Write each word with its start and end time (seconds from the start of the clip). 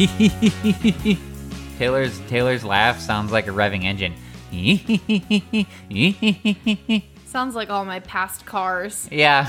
Taylor's 1.78 2.18
Taylor's 2.28 2.64
laugh 2.64 3.00
sounds 3.00 3.32
like 3.32 3.46
a 3.46 3.50
revving 3.50 3.84
engine. 3.84 4.14
Sounds 7.26 7.54
like 7.54 7.70
all 7.70 7.84
my 7.84 8.00
past 8.00 8.44
cars. 8.46 9.06
yeah, 9.12 9.46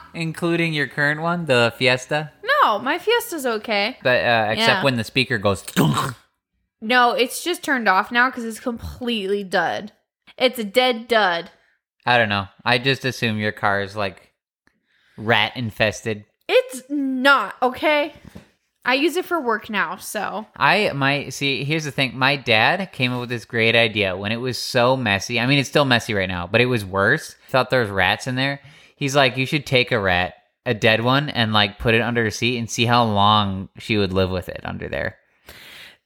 including 0.14 0.72
your 0.72 0.88
current 0.88 1.20
one, 1.20 1.44
the 1.46 1.72
Fiesta. 1.78 2.32
No, 2.64 2.80
my 2.80 2.98
Fiesta's 2.98 3.46
okay. 3.46 3.96
But 4.02 4.24
uh, 4.24 4.46
except 4.50 4.68
Yeah. 4.78 4.82
when 4.84 4.96
the 4.96 5.04
speaker 5.04 5.38
goes. 5.38 5.64
No, 6.80 7.12
it's 7.12 7.44
just 7.44 7.62
turned 7.62 7.88
off 7.88 8.10
now 8.10 8.28
because 8.30 8.44
it's 8.44 8.58
completely 8.58 9.44
dud. 9.44 9.92
It's 10.36 10.58
a 10.58 10.64
dead 10.64 11.06
dud. 11.06 11.50
I 12.04 12.18
don't 12.18 12.28
know. 12.28 12.48
I 12.64 12.78
just 12.78 13.04
assume 13.04 13.38
your 13.38 13.52
car 13.52 13.80
is 13.82 13.94
like 13.94 14.32
rat 15.16 15.52
infested. 15.56 16.24
It's 16.48 16.82
not, 16.90 17.54
okay? 17.62 18.14
I 18.84 18.94
use 18.94 19.16
it 19.16 19.24
for 19.24 19.40
work 19.40 19.70
now, 19.70 19.96
so. 19.96 20.46
I 20.56 20.90
my 20.92 21.28
see. 21.28 21.64
Here's 21.64 21.84
the 21.84 21.92
thing. 21.92 22.18
My 22.18 22.36
dad 22.36 22.92
came 22.92 23.12
up 23.12 23.20
with 23.20 23.28
this 23.28 23.44
great 23.44 23.76
idea 23.76 24.16
when 24.16 24.32
it 24.32 24.36
was 24.36 24.58
so 24.58 24.96
messy. 24.96 25.38
I 25.38 25.46
mean, 25.46 25.58
it's 25.58 25.68
still 25.68 25.84
messy 25.84 26.14
right 26.14 26.28
now, 26.28 26.46
but 26.46 26.60
it 26.60 26.66
was 26.66 26.84
worse. 26.84 27.36
Thought 27.48 27.70
there 27.70 27.80
was 27.80 27.90
rats 27.90 28.26
in 28.26 28.34
there. 28.34 28.60
He's 28.96 29.14
like, 29.14 29.36
you 29.36 29.46
should 29.46 29.66
take 29.66 29.92
a 29.92 30.00
rat, 30.00 30.34
a 30.66 30.74
dead 30.74 31.02
one, 31.02 31.28
and 31.28 31.52
like 31.52 31.78
put 31.78 31.94
it 31.94 32.02
under 32.02 32.26
a 32.26 32.30
seat 32.32 32.58
and 32.58 32.68
see 32.68 32.84
how 32.84 33.04
long 33.04 33.68
she 33.78 33.96
would 33.96 34.12
live 34.12 34.30
with 34.30 34.48
it 34.48 34.60
under 34.64 34.88
there. 34.88 35.16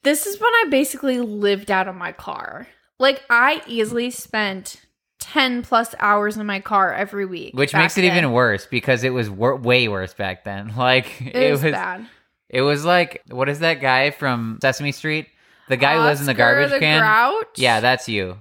This 0.03 0.27
is 0.27 0.39
when 0.41 0.55
I 0.55 0.67
basically 0.71 1.21
lived 1.21 1.71
out 1.71 1.89
of 1.89 1.97
my 1.97 2.13
car. 2.13 2.69
Like, 2.99 3.25
I 3.29 3.61
easily 3.67 4.11
spent 4.11 4.87
10 5.19 5.63
plus 5.63 5.95
hours 5.99 6.37
in 6.37 6.47
my 6.47 6.61
car 6.61 6.95
every 6.95 7.27
week. 7.27 7.55
Which 7.55 7.75
makes 7.75 7.99
it 7.99 8.03
then. 8.03 8.17
even 8.17 8.33
worse 8.33 8.67
because 8.67 9.03
it 9.03 9.11
was 9.11 9.29
wor- 9.29 9.57
way 9.57 9.89
worse 9.89 10.15
back 10.15 10.45
then. 10.45 10.75
Like 10.77 11.21
It, 11.21 11.51
was, 11.51 11.63
bad. 11.63 12.07
It 12.49 12.63
was 12.63 12.85
like 12.85 13.23
what 13.29 13.49
is 13.49 13.59
that 13.61 13.81
guy 13.81 14.11
from 14.11 14.59
Sesame 14.63 14.93
Street? 14.93 15.29
The 15.69 15.77
guy 15.77 15.97
who 15.97 16.03
lives 16.03 16.21
in 16.21 16.27
the 16.27 16.33
Oscar 16.33 16.55
garbage 16.55 16.71
the 16.71 16.79
can. 16.79 17.01
Grouch? 17.01 17.49
Yeah, 17.57 17.81
that's 17.81 18.09
you. 18.09 18.41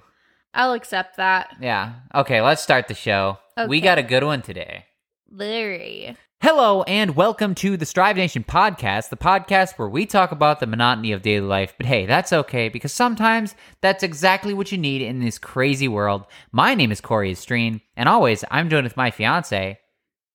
I'll 0.54 0.74
accept 0.74 1.18
that. 1.18 1.56
Yeah. 1.60 1.94
Okay, 2.14 2.42
let's 2.42 2.62
start 2.62 2.88
the 2.88 2.94
show. 2.94 3.40
We 3.68 3.82
got 3.82 3.98
a 3.98 4.04
good 4.04 4.24
one 4.24 4.42
today. 4.42 4.86
Larry. 5.32 6.16
Hello 6.42 6.84
and 6.84 7.16
welcome 7.16 7.56
to 7.56 7.78
the 7.78 7.86
Strive 7.88 8.18
Nation 8.18 8.44
podcast, 8.44 9.10
the 9.10 9.18
podcast 9.18 9.80
where 9.80 9.90
we 9.90 10.06
talk 10.06 10.32
about 10.32 10.60
the 10.60 10.68
monotony 10.68 11.12
of 11.12 11.24
daily 11.24 11.48
life. 11.48 11.74
But 11.76 11.88
hey, 11.88 12.06
that's 12.06 12.32
okay 12.32 12.70
because 12.70 12.94
sometimes 12.94 13.56
that's 13.82 14.04
exactly 14.04 14.54
what 14.54 14.72
you 14.72 14.78
need 14.78 15.02
in 15.02 15.20
this 15.20 15.40
crazy 15.40 15.88
world. 15.88 16.26
My 16.52 16.76
name 16.76 16.92
is 16.92 17.02
Cory 17.02 17.32
Estreen, 17.32 17.82
and 17.98 18.08
always 18.08 18.44
I'm 18.52 18.70
joined 18.70 18.84
with 18.84 18.98
my 18.98 19.10
fiance, 19.10 19.80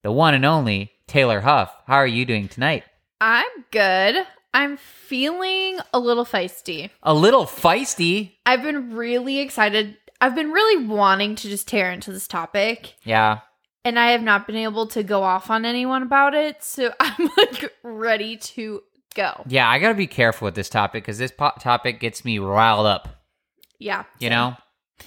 the 0.03 0.11
one 0.11 0.33
and 0.33 0.43
only 0.43 0.91
Taylor 1.07 1.39
Huff. 1.39 1.73
How 1.87 1.95
are 1.95 2.07
you 2.07 2.25
doing 2.25 2.49
tonight? 2.49 2.83
I'm 3.21 3.45
good. 3.71 4.25
I'm 4.53 4.77
feeling 4.77 5.79
a 5.93 5.99
little 5.99 6.25
feisty. 6.25 6.89
A 7.03 7.13
little 7.13 7.45
feisty. 7.45 8.31
I've 8.45 8.63
been 8.63 8.95
really 8.95 9.39
excited. 9.39 9.95
I've 10.19 10.35
been 10.35 10.51
really 10.51 10.85
wanting 10.87 11.35
to 11.35 11.47
just 11.47 11.67
tear 11.67 11.91
into 11.91 12.11
this 12.11 12.27
topic, 12.27 12.95
Yeah. 13.03 13.39
and 13.85 13.97
I 13.99 14.11
have 14.11 14.21
not 14.23 14.45
been 14.47 14.55
able 14.55 14.87
to 14.87 15.03
go 15.03 15.23
off 15.23 15.49
on 15.49 15.65
anyone 15.65 16.01
about 16.03 16.33
it. 16.33 16.63
So 16.63 16.91
I'm 16.99 17.29
like 17.37 17.71
ready 17.83 18.37
to 18.37 18.81
go. 19.15 19.43
Yeah, 19.47 19.69
I 19.69 19.79
got 19.79 19.89
to 19.89 19.95
be 19.95 20.07
careful 20.07 20.45
with 20.45 20.55
this 20.55 20.69
topic 20.69 21.03
because 21.03 21.17
this 21.19 21.31
po- 21.31 21.53
topic 21.59 21.99
gets 21.99 22.25
me 22.25 22.39
riled 22.39 22.87
up, 22.87 23.23
Yeah. 23.79 24.03
you 24.19 24.29
know? 24.29 24.55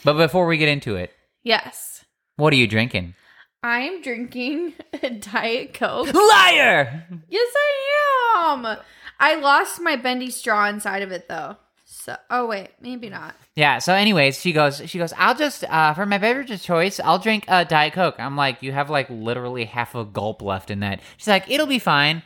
But 0.04 0.14
before 0.14 0.46
we 0.46 0.56
get 0.56 0.68
into 0.68 0.96
it, 0.96 1.12
Yes. 1.42 2.04
what 2.36 2.52
are 2.52 2.56
you 2.56 2.66
drinking? 2.66 3.14
I'm 3.64 4.02
drinking 4.02 4.74
a 5.02 5.08
Diet 5.08 5.72
Coke. 5.72 6.12
Liar! 6.12 7.06
yes, 7.30 7.54
I 7.56 8.44
am. 8.46 8.76
I 9.18 9.36
lost 9.36 9.80
my 9.80 9.96
bendy 9.96 10.28
straw 10.30 10.68
inside 10.68 11.00
of 11.02 11.10
it 11.12 11.28
though. 11.30 11.56
So, 11.86 12.14
oh 12.28 12.46
wait, 12.46 12.68
maybe 12.82 13.08
not. 13.08 13.34
Yeah. 13.56 13.78
So, 13.78 13.94
anyways, 13.94 14.38
she 14.38 14.52
goes. 14.52 14.82
She 14.84 14.98
goes. 14.98 15.14
I'll 15.16 15.34
just 15.34 15.64
uh, 15.64 15.94
for 15.94 16.04
my 16.04 16.18
beverage 16.18 16.50
of 16.50 16.60
choice, 16.60 17.00
I'll 17.00 17.18
drink 17.18 17.46
a 17.48 17.64
diet 17.64 17.94
coke. 17.94 18.16
I'm 18.18 18.36
like, 18.36 18.62
you 18.62 18.72
have 18.72 18.90
like 18.90 19.08
literally 19.08 19.64
half 19.64 19.94
a 19.94 20.04
gulp 20.04 20.42
left 20.42 20.70
in 20.70 20.80
that. 20.80 21.00
She's 21.16 21.28
like, 21.28 21.50
it'll 21.50 21.66
be 21.66 21.78
fine. 21.78 22.22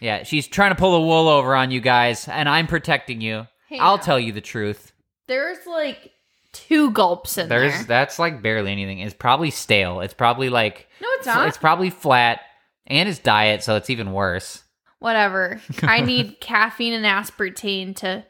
Yeah, 0.00 0.22
she's 0.22 0.46
trying 0.46 0.70
to 0.70 0.76
pull 0.76 0.92
the 0.92 1.06
wool 1.06 1.28
over 1.28 1.54
on 1.54 1.70
you 1.70 1.82
guys, 1.82 2.28
and 2.28 2.48
I'm 2.48 2.66
protecting 2.66 3.20
you. 3.20 3.46
Hey, 3.68 3.78
I'll 3.78 3.98
now. 3.98 4.02
tell 4.02 4.18
you 4.18 4.32
the 4.32 4.40
truth. 4.40 4.92
There's 5.28 5.66
like 5.66 6.12
two 6.56 6.90
gulps 6.90 7.38
in 7.38 7.48
There's 7.48 7.72
there. 7.72 7.84
that's 7.84 8.18
like 8.18 8.42
barely 8.42 8.72
anything. 8.72 9.00
It's 9.00 9.14
probably 9.14 9.50
stale. 9.50 10.00
It's 10.00 10.14
probably 10.14 10.48
like 10.48 10.88
no, 11.00 11.08
it's 11.12 11.26
not. 11.26 11.48
it's 11.48 11.58
probably 11.58 11.90
flat, 11.90 12.40
and 12.86 13.08
it's 13.08 13.18
diet, 13.18 13.62
so 13.62 13.76
it's 13.76 13.90
even 13.90 14.12
worse. 14.12 14.62
Whatever. 14.98 15.60
I 15.82 16.00
need 16.00 16.40
caffeine 16.40 16.92
and 16.92 17.04
aspartame 17.04 17.94
to 17.96 18.24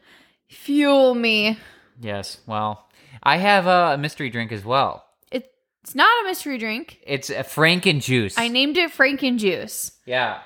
fuel 0.49 1.15
me. 1.15 1.57
Yes. 1.99 2.39
Well, 2.45 2.87
I 3.23 3.37
have 3.37 3.67
a 3.67 3.97
mystery 3.97 4.29
drink 4.29 4.51
as 4.51 4.63
well. 4.65 5.03
It's 5.31 5.95
not 5.95 6.09
a 6.21 6.27
mystery 6.27 6.57
drink. 6.57 6.99
It's 7.07 7.29
a 7.29 7.43
Franken 7.45 8.03
juice. 8.03 8.37
I 8.37 8.49
named 8.49 8.75
it 8.75 8.91
Franken 8.91 9.37
Juice. 9.37 9.93
Yeah. 10.05 10.39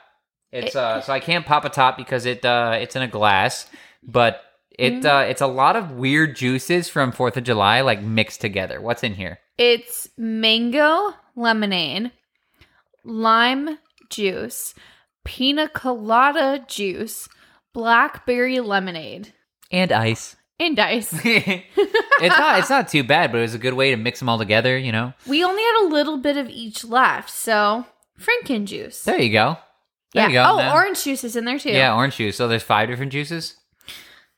It's 0.51 0.75
uh 0.75 1.01
so 1.01 1.11
I 1.11 1.19
can't 1.19 1.47
pop 1.47 1.65
a 1.65 1.69
top 1.69 1.97
because 1.97 2.27
it 2.27 2.45
uh 2.45 2.77
it's 2.79 2.95
in 2.95 3.01
a 3.01 3.07
glass, 3.07 3.67
but 4.03 4.43
it 4.81 5.05
uh 5.05 5.25
it's 5.27 5.41
a 5.41 5.47
lot 5.47 5.75
of 5.75 5.91
weird 5.91 6.35
juices 6.35 6.89
from 6.89 7.11
4th 7.11 7.37
of 7.37 7.43
July 7.43 7.81
like 7.81 8.01
mixed 8.01 8.41
together. 8.41 8.81
What's 8.81 9.03
in 9.03 9.13
here? 9.15 9.39
It's 9.57 10.09
mango 10.17 11.13
lemonade, 11.35 12.11
lime 13.03 13.77
juice, 14.09 14.73
pina 15.23 15.67
colada 15.69 16.63
juice, 16.67 17.29
blackberry 17.73 18.59
lemonade, 18.59 19.33
And 19.71 19.91
ice. 19.91 20.35
and 20.59 20.77
ice. 20.79 21.11
it's 21.23 22.37
not 22.37 22.59
it's 22.59 22.69
not 22.69 22.87
too 22.87 23.03
bad, 23.03 23.31
but 23.31 23.39
it 23.39 23.41
was 23.41 23.55
a 23.55 23.59
good 23.59 23.73
way 23.73 23.91
to 23.91 23.97
mix 23.97 24.19
them 24.19 24.29
all 24.29 24.37
together, 24.37 24.77
you 24.77 24.91
know. 24.91 25.13
we 25.27 25.43
only 25.43 25.61
had 25.63 25.85
a 25.85 25.89
little 25.89 26.17
bit 26.17 26.37
of 26.37 26.49
each 26.49 26.83
left, 26.83 27.29
so 27.29 27.85
Franken 28.19 28.65
juice. 28.65 29.03
There 29.03 29.19
you 29.19 29.31
go. 29.31 29.57
There 30.13 30.23
yeah. 30.23 30.27
you 30.27 30.33
go. 30.33 30.53
oh, 30.53 30.57
man. 30.57 30.73
orange 30.73 31.03
juice 31.03 31.23
is 31.23 31.35
in 31.35 31.45
there 31.45 31.57
too. 31.59 31.71
Yeah, 31.71 31.95
orange 31.95 32.17
juice. 32.17 32.35
So 32.35 32.47
there's 32.47 32.63
five 32.63 32.89
different 32.89 33.11
juices. 33.11 33.55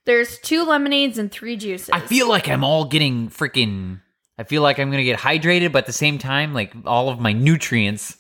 There's 0.06 0.38
two 0.40 0.66
lemonades 0.66 1.18
and 1.18 1.32
three 1.32 1.56
juices. 1.56 1.90
I 1.92 2.00
feel 2.00 2.28
like 2.28 2.50
I'm 2.50 2.64
all 2.64 2.86
getting 2.86 3.30
freaking 3.30 4.02
I 4.38 4.44
feel 4.44 4.62
like 4.62 4.80
I'm 4.80 4.90
going 4.90 4.98
to 4.98 5.04
get 5.04 5.20
hydrated, 5.20 5.72
but 5.72 5.80
at 5.80 5.86
the 5.86 5.94
same 5.94 6.18
time 6.18 6.54
like 6.54 6.74
all 6.86 7.10
of 7.10 7.20
my 7.20 7.34
nutrients 7.34 8.18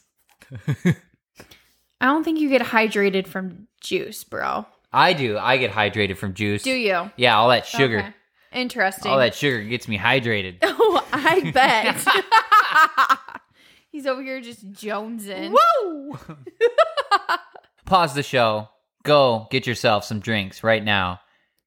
I 2.02 2.06
don't 2.06 2.24
think 2.24 2.40
you 2.40 2.50
get 2.50 2.62
hydrated 2.62 3.28
from 3.28 3.68
juice, 3.82 4.24
bro. 4.24 4.66
I 4.92 5.14
do. 5.14 5.38
I 5.38 5.58
get 5.58 5.72
hydrated 5.72 6.18
from 6.18 6.34
juice. 6.34 6.64
Do 6.64 6.72
you? 6.72 7.10
Yeah, 7.16 7.38
all 7.38 7.50
that 7.50 7.66
sugar. 7.66 8.00
Okay. 8.00 8.14
Interesting. 8.52 9.12
All 9.12 9.18
that 9.18 9.34
sugar 9.34 9.64
gets 9.64 9.88
me 9.88 9.98
hydrated. 9.98 10.58
Oh, 10.64 11.08
I 11.12 11.52
bet. 11.52 12.06
He's 13.92 14.06
over 14.06 14.22
here 14.22 14.42
just 14.42 14.72
jonesing. 14.74 15.56
Woo! 15.84 16.18
Pause 17.86 18.16
the 18.16 18.24
show. 18.24 18.70
Go 19.04 19.48
get 19.50 19.66
yourself 19.66 20.04
some 20.04 20.20
drinks 20.20 20.64
right 20.64 20.84
now. 20.84 21.20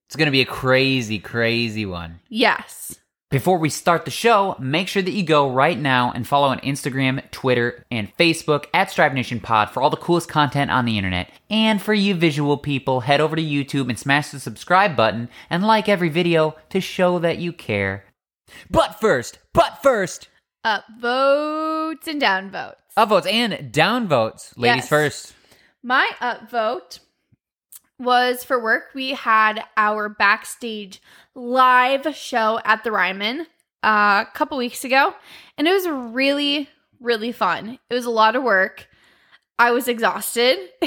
It's 0.09 0.17
going 0.17 0.27
to 0.27 0.33
be 0.33 0.41
a 0.41 0.47
crazy, 0.47 1.19
crazy 1.19 1.85
one. 1.87 2.21
Yes. 2.29 2.99
Before 3.29 3.59
we 3.59 3.71
start 3.71 4.05
the 4.05 4.11
show, 4.13 4.55
make 4.61 4.87
sure 4.87 5.03
that 5.03 5.11
you 5.11 5.25
go 5.25 5.51
right 5.51 5.77
now 5.77 6.13
and 6.15 6.25
follow 6.27 6.47
on 6.47 6.61
Instagram, 6.61 7.29
Twitter, 7.33 7.85
and 7.91 8.17
Facebook 8.17 8.67
at 8.73 8.89
Strive 8.89 9.15
Nation 9.15 9.41
Pod 9.41 9.69
for 9.71 9.83
all 9.83 9.91
the 9.91 9.97
coolest 9.97 10.29
content 10.29 10.71
on 10.71 10.85
the 10.85 10.97
internet. 10.97 11.33
And 11.51 11.83
for 11.83 11.93
you 11.93 12.15
visual 12.15 12.57
people, 12.57 13.01
head 13.01 13.21
over 13.21 13.35
to 13.35 13.43
YouTube 13.43 13.89
and 13.89 13.99
smash 13.99 14.29
the 14.31 14.39
subscribe 14.39 14.95
button 14.95 15.29
and 15.51 15.67
like 15.67 15.89
every 15.89 16.09
video 16.09 16.55
to 16.71 16.81
show 16.81 17.19
that 17.19 17.39
you 17.39 17.53
care. 17.53 18.05
But 18.71 19.01
first, 19.01 19.41
but 19.53 19.83
first, 19.83 20.29
Up 20.63 20.85
votes 21.01 22.07
and 22.07 22.21
down 22.21 22.53
votes. 22.53 22.81
upvotes 22.97 23.27
and 23.27 23.73
downvotes. 23.75 24.53
Ladies 24.57 24.83
Yes. 24.83 24.89
first. 24.89 25.35
My 25.83 26.09
upvote 26.21 27.01
was 27.99 28.45
for 28.45 28.63
work. 28.63 28.91
We 28.95 29.11
had 29.11 29.65
our 29.77 30.09
backstage 30.09 31.01
live 31.35 32.15
show 32.15 32.61
at 32.65 32.85
the 32.85 32.93
Ryman 32.93 33.47
uh, 33.83 34.25
a 34.27 34.31
couple 34.35 34.59
weeks 34.59 34.85
ago, 34.85 35.15
and 35.57 35.67
it 35.67 35.73
was 35.73 35.89
really, 35.89 36.69
really 37.01 37.33
fun. 37.33 37.79
It 37.89 37.95
was 37.95 38.05
a 38.05 38.11
lot 38.11 38.37
of 38.37 38.43
work. 38.43 38.89
I 39.59 39.71
was 39.71 39.89
exhausted, 39.89 40.59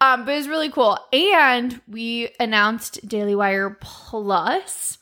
um, 0.00 0.24
but 0.24 0.32
it 0.32 0.36
was 0.36 0.48
really 0.48 0.70
cool. 0.70 0.98
And 1.12 1.80
we 1.88 2.30
announced 2.38 3.06
Daily 3.08 3.34
Wire 3.34 3.70
Plus, 3.80 4.98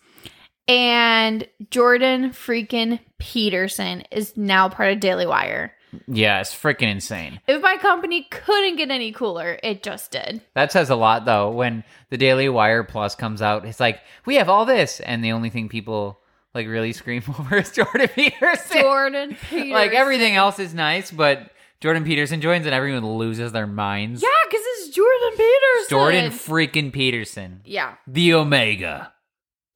and 0.66 1.46
Jordan 1.70 2.30
freaking 2.30 3.00
Peterson 3.18 4.04
is 4.10 4.36
now 4.36 4.68
part 4.68 4.92
of 4.92 5.00
Daily 5.00 5.26
Wire. 5.26 5.73
Yeah, 6.06 6.40
it's 6.40 6.54
freaking 6.54 6.90
insane. 6.90 7.40
If 7.46 7.62
my 7.62 7.76
company 7.76 8.26
couldn't 8.30 8.76
get 8.76 8.90
any 8.90 9.12
cooler, 9.12 9.58
it 9.62 9.82
just 9.82 10.10
did. 10.10 10.40
That 10.54 10.72
says 10.72 10.90
a 10.90 10.96
lot, 10.96 11.24
though. 11.24 11.50
When 11.50 11.84
the 12.10 12.16
Daily 12.16 12.48
Wire 12.48 12.84
Plus 12.84 13.14
comes 13.14 13.42
out, 13.42 13.64
it's 13.64 13.80
like 13.80 14.00
we 14.26 14.36
have 14.36 14.48
all 14.48 14.64
this, 14.64 15.00
and 15.00 15.22
the 15.24 15.32
only 15.32 15.50
thing 15.50 15.68
people 15.68 16.20
like 16.54 16.66
really 16.66 16.92
scream 16.92 17.22
over 17.38 17.56
is 17.58 17.70
Jordan 17.70 18.08
Peterson. 18.08 18.80
Jordan 18.80 19.36
Peterson. 19.50 19.70
like 19.70 19.92
everything 19.92 20.34
else 20.36 20.58
is 20.58 20.74
nice, 20.74 21.10
but 21.10 21.50
Jordan 21.80 22.04
Peterson 22.04 22.40
joins, 22.40 22.64
and 22.66 22.74
everyone 22.74 23.06
loses 23.06 23.52
their 23.52 23.66
minds. 23.66 24.22
Yeah, 24.22 24.28
because 24.48 24.62
it's 24.64 24.94
Jordan 24.94 25.30
Peterson. 25.36 25.86
Jordan 25.90 26.30
freaking 26.30 26.92
Peterson, 26.92 27.60
yeah. 27.64 27.94
the 28.06 28.34
Omega. 28.34 29.12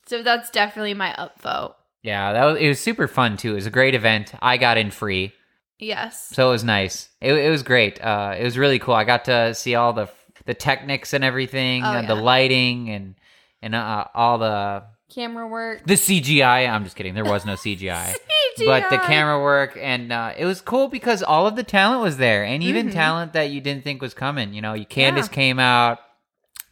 So 0.07 0.23
that's 0.23 0.51
definitely 0.51 0.95
my 0.95 1.15
upvote. 1.19 1.75
Yeah, 2.03 2.33
that 2.33 2.45
was 2.45 2.59
it 2.59 2.69
was 2.69 2.81
super 2.81 3.09
fun 3.09 3.37
too. 3.37 3.53
It 3.53 3.57
was 3.57 3.67
a 3.67 3.71
great 3.71 3.95
event. 3.95 4.33
I 4.41 4.57
got 4.57 4.79
in 4.79 4.91
free, 4.91 5.35
Yes. 5.79 6.29
so 6.29 6.49
it 6.49 6.53
was 6.53 6.65
nice. 6.65 7.09
It, 7.21 7.33
it 7.35 7.51
was 7.51 7.63
great. 7.63 8.03
Uh, 8.03 8.35
it 8.39 8.45
was 8.45 8.59
really 8.59 8.79
cool. 8.79 8.95
I 8.95 9.05
got 9.05 9.25
to 9.27 9.55
see 9.55 9.75
all 9.75 9.93
the 9.93 10.09
the 10.47 10.55
technics 10.55 11.13
and 11.13 11.23
everything, 11.23 11.85
Oh, 11.85 11.93
and 11.93 12.09
the 12.09 12.15
lighting 12.15 12.89
and 12.91 13.15
and 13.63 13.75
uh, 13.75 14.05
all 14.15 14.39
the 14.39 14.85
Camera 15.11 15.47
work. 15.47 15.83
the 15.87 15.95
CGI. 15.95 16.69
I'm 16.69 16.85
just 16.85 16.97
kidding. 16.97 17.15
There 17.15 17.25
was 17.25 17.45
no 17.47 17.55
CGI. 17.55 18.15
But 18.59 18.91
the 18.91 18.99
camera 18.99 19.41
work 19.41 19.79
and 19.81 20.13
uh, 20.13 20.33
it 20.37 20.45
was 20.45 20.61
cool 20.61 20.89
because 20.89 21.23
all 21.23 21.47
of 21.47 21.55
the 21.55 21.63
talent 21.63 22.03
was 22.03 22.17
there, 22.17 22.43
and 22.43 22.61
even 22.61 22.89
Mhm. 22.89 22.93
talent 22.93 23.33
that 23.35 23.51
you 23.51 23.61
didn't 23.61 23.85
think 23.85 24.03
was 24.03 24.15
coming. 24.15 24.53
You 24.53 24.61
know, 24.63 24.75
you 24.75 24.85
Candace 24.85 25.29
Yeah. 25.29 25.33
came 25.35 25.59
out. 25.61 26.01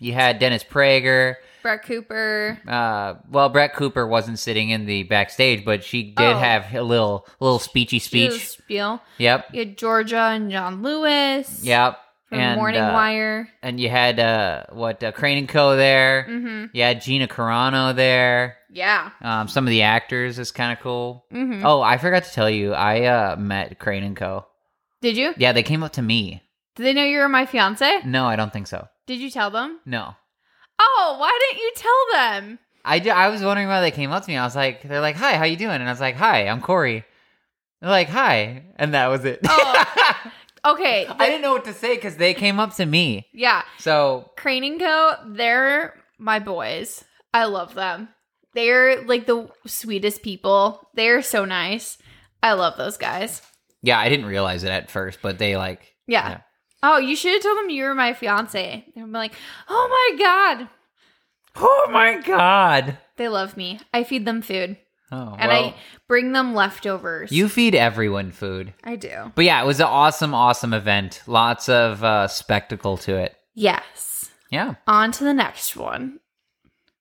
You 0.01 0.13
had 0.13 0.41
Dennis 0.41 0.65
Prager. 0.65 1.37
Brett 1.67 1.83
Cooper. 1.85 2.59
Uh, 2.69 3.15
well, 3.29 3.49
Brett 3.49 3.75
Cooper 3.75 4.07
wasn't 4.07 4.39
sitting 4.39 4.71
in 4.71 4.87
the 4.87 5.03
backstage, 5.03 5.65
but 5.65 5.83
she 5.83 6.05
did 6.05 6.15
Oh. 6.35 6.39
have 6.39 6.73
a 6.73 6.83
little 6.83 7.27
little 7.41 7.59
speechy 7.59 8.01
She 8.01 8.21
did 8.21 8.31
a 8.31 8.35
speech. 8.35 8.49
Spiel. 8.49 9.03
Yep, 9.19 9.47
You 9.53 9.59
had 9.61 9.77
Georgia 9.77 10.19
and 10.33 10.51
John 10.51 10.83
Lewis. 10.83 11.65
yep. 11.65 11.99
From 12.29 12.39
and 12.41 12.57
Morning 12.57 12.81
uh, 12.81 12.93
Wire. 12.93 13.49
and 13.63 13.79
you 13.81 13.89
had 13.89 14.19
uh, 14.19 14.65
what 14.73 15.03
uh, 15.03 15.13
Crain 15.13 15.39
and 15.39 15.49
Co. 15.49 15.77
there. 15.77 16.27
Mm-hmm. 16.29 16.65
You 16.77 16.83
had 16.83 17.01
Gina 17.01 17.29
Carano 17.29 17.95
there. 17.95 18.57
Yeah. 18.71 19.11
Um, 19.23 19.47
some 19.49 19.65
of 19.65 19.71
the 19.71 19.83
actors 19.83 20.39
is 20.41 20.51
kind 20.53 20.73
of 20.73 20.81
cool. 20.83 21.25
Mm-hmm. 21.33 21.65
Oh, 21.65 21.81
I 21.83 21.99
forgot 21.99 22.25
to 22.25 22.33
tell 22.33 22.51
you, 22.51 22.75
I 22.75 23.05
uh, 23.05 23.37
met 23.37 23.79
Crain 23.79 24.03
and 24.03 24.17
Co. 24.17 24.45
Did 25.03 25.17
you? 25.17 25.35
Yeah, 25.37 25.53
they 25.53 25.63
came 25.63 25.85
up 25.85 25.93
to 25.95 26.03
me. 26.03 26.43
Did 26.75 26.83
they 26.87 26.93
know 26.95 27.05
you 27.05 27.19
were 27.19 27.29
my 27.29 27.47
fiance? 27.47 28.01
No, 28.05 28.27
I 28.27 28.35
don't 28.37 28.53
think 28.53 28.67
so. 28.67 28.89
Did 29.07 29.21
you 29.21 29.31
tell 29.31 29.51
them? 29.53 29.79
No. 29.87 30.15
Oh, 30.79 31.17
why 31.19 31.39
didn't 31.51 31.63
you 31.63 31.73
tell 31.77 32.05
them? 32.13 32.59
I, 32.85 33.01
ju- 33.01 33.11
I 33.11 33.29
was 33.29 33.43
wondering 33.43 33.69
why 33.69 33.81
they 33.81 33.91
came 33.91 34.13
up 34.13 34.25
to 34.25 34.29
me. 34.31 34.37
I 34.37 34.45
was 34.45 34.55
like, 34.57 34.83
they're 34.83 35.01
like, 35.01 35.17
hi, 35.17 35.35
how 35.37 35.45
you 35.45 35.57
doing? 35.57 35.75
And 35.75 35.85
I 35.89 35.91
was 35.93 36.01
like, 36.01 36.15
hi, 36.17 36.47
I'm 36.47 36.61
Cory. 36.61 37.05
They're 37.81 37.91
like, 37.91 38.09
hi. 38.09 38.63
And 38.77 38.95
that 38.95 39.09
was 39.09 39.25
it. 39.25 39.41
Oh. 39.47 39.85
Okay. 40.65 41.07
I 41.07 41.27
didn't 41.27 41.43
know 41.43 41.53
what 41.53 41.65
to 41.67 41.73
say 41.73 41.95
because 41.95 42.17
they 42.17 42.35
came 42.35 42.59
up 42.59 42.75
to 42.75 42.85
me. 42.87 43.29
yeah. 43.33 43.63
So, 43.79 44.33
Crain 44.37 44.65
and 44.65 44.81
Co. 44.81 45.13
They're 45.29 45.95
my 46.19 46.41
boys. 46.41 47.05
I 47.33 47.45
love 47.45 47.75
them. 47.75 48.09
They're 48.53 49.01
like 49.05 49.27
the 49.27 49.49
sweetest 49.67 50.25
people. 50.25 50.89
They're 50.95 51.23
so 51.23 51.45
nice. 51.45 51.99
I 52.43 52.55
love 52.55 52.77
those 52.79 52.97
guys. 52.97 53.43
yeah, 53.83 53.97
I 54.01 54.09
didn't 54.09 54.27
realize 54.27 54.65
it 54.65 54.71
at 54.71 54.91
first, 54.91 55.21
but 55.23 55.39
they 55.39 55.57
like, 55.57 55.95
Yeah. 56.09 56.31
Yeah. 56.31 56.41
Oh, 56.89 56.99
you 56.99 57.17
should 57.17 57.33
have 57.33 57.43
told 57.43 57.59
them 57.59 57.71
you 57.71 57.83
were 57.85 57.95
my 57.95 58.13
fiance. 58.13 58.85
They're 58.95 59.07
like, 59.07 59.33
oh 59.69 59.89
my 59.91 60.19
god, 60.25 60.69
oh 61.57 61.89
my 61.91 62.21
God. 62.21 62.99
they 63.17 63.29
love 63.29 63.57
me. 63.57 63.81
I 63.93 64.05
feed 64.05 64.25
them 64.25 64.41
food, 64.43 64.77
Oh, 65.11 65.35
and 65.39 65.49
well, 65.51 65.65
I 65.71 65.75
bring 66.09 66.33
them 66.33 66.55
leftovers. 66.55 67.33
you 67.33 67.49
feed 67.49 67.75
everyone 67.75 68.31
food. 68.31 68.73
I 68.85 68.97
do. 68.97 69.33
But 69.35 69.45
yeah, 69.47 69.63
it 69.63 69.67
was 69.67 69.81
an 69.81 69.87
awesome, 69.87 70.33
awesome 70.35 70.73
event. 70.75 71.23
Lots 71.27 71.69
of 71.69 72.05
uh, 72.05 72.29
spectacle 72.29 72.97
to 72.99 73.17
it. 73.17 73.35
Yes. 73.55 74.31
Yeah. 74.51 74.75
On 74.87 75.11
to 75.13 75.25
the 75.25 75.35
next 75.35 75.77
one. 75.77 76.21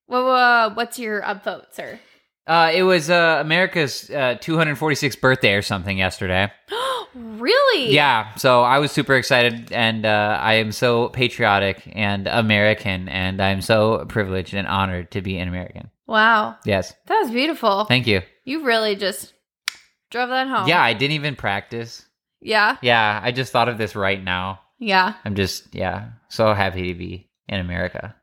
Well, 0.07 0.29
uh, 0.31 0.73
what's 0.73 0.97
your 0.99 1.21
upvote, 1.21 1.73
sir? 1.73 1.99
Uh, 2.47 2.71
it 2.73 2.83
was 2.83 3.09
uh, 3.09 3.37
America's 3.41 4.09
uh, 4.09 4.37
246th 4.39 5.19
birthday 5.19 5.53
or 5.55 5.61
something 5.63 5.97
yesterday. 5.97 6.51
really? 7.15 7.91
Yeah, 7.91 8.35
so 8.35 8.61
I 8.61 8.77
was 8.79 8.91
super 8.91 9.15
excited, 9.15 9.71
and 9.71 10.05
uh, 10.05 10.37
I 10.41 10.55
am 10.55 10.71
so 10.71 11.09
patriotic 11.09 11.81
and 11.93 12.27
American, 12.27 13.09
and 13.09 13.41
I'm 13.41 13.61
so 13.61 14.05
privileged 14.05 14.53
and 14.53 14.67
honored 14.67 15.09
to 15.11 15.21
be 15.21 15.37
an 15.39 15.47
American. 15.47 15.89
Wow. 16.07 16.55
Yes, 16.65 16.93
That 17.07 17.19
was 17.21 17.31
beautiful. 17.31 17.85
thank 17.85 18.05
you. 18.05 18.21
You 18.43 18.63
really 18.63 18.95
just 18.95 19.33
drove 20.11 20.29
that 20.29 20.47
home. 20.47 20.67
Yeah, 20.67 20.81
I 20.83 20.93
didn't 20.93 21.13
even 21.15 21.35
practice. 21.35 22.05
Yeah. 22.41 22.77
Yeah, 22.83 23.19
I 23.23 23.31
just 23.31 23.51
thought 23.51 23.69
of 23.69 23.79
this 23.79 23.95
right 23.95 24.23
now. 24.23 24.59
Yeah. 24.77 25.15
I'm 25.25 25.33
just, 25.33 25.73
yeah, 25.73 26.09
so 26.29 26.53
happy 26.53 26.93
to 26.93 26.99
be 26.99 27.31
in 27.47 27.59
America. 27.59 28.15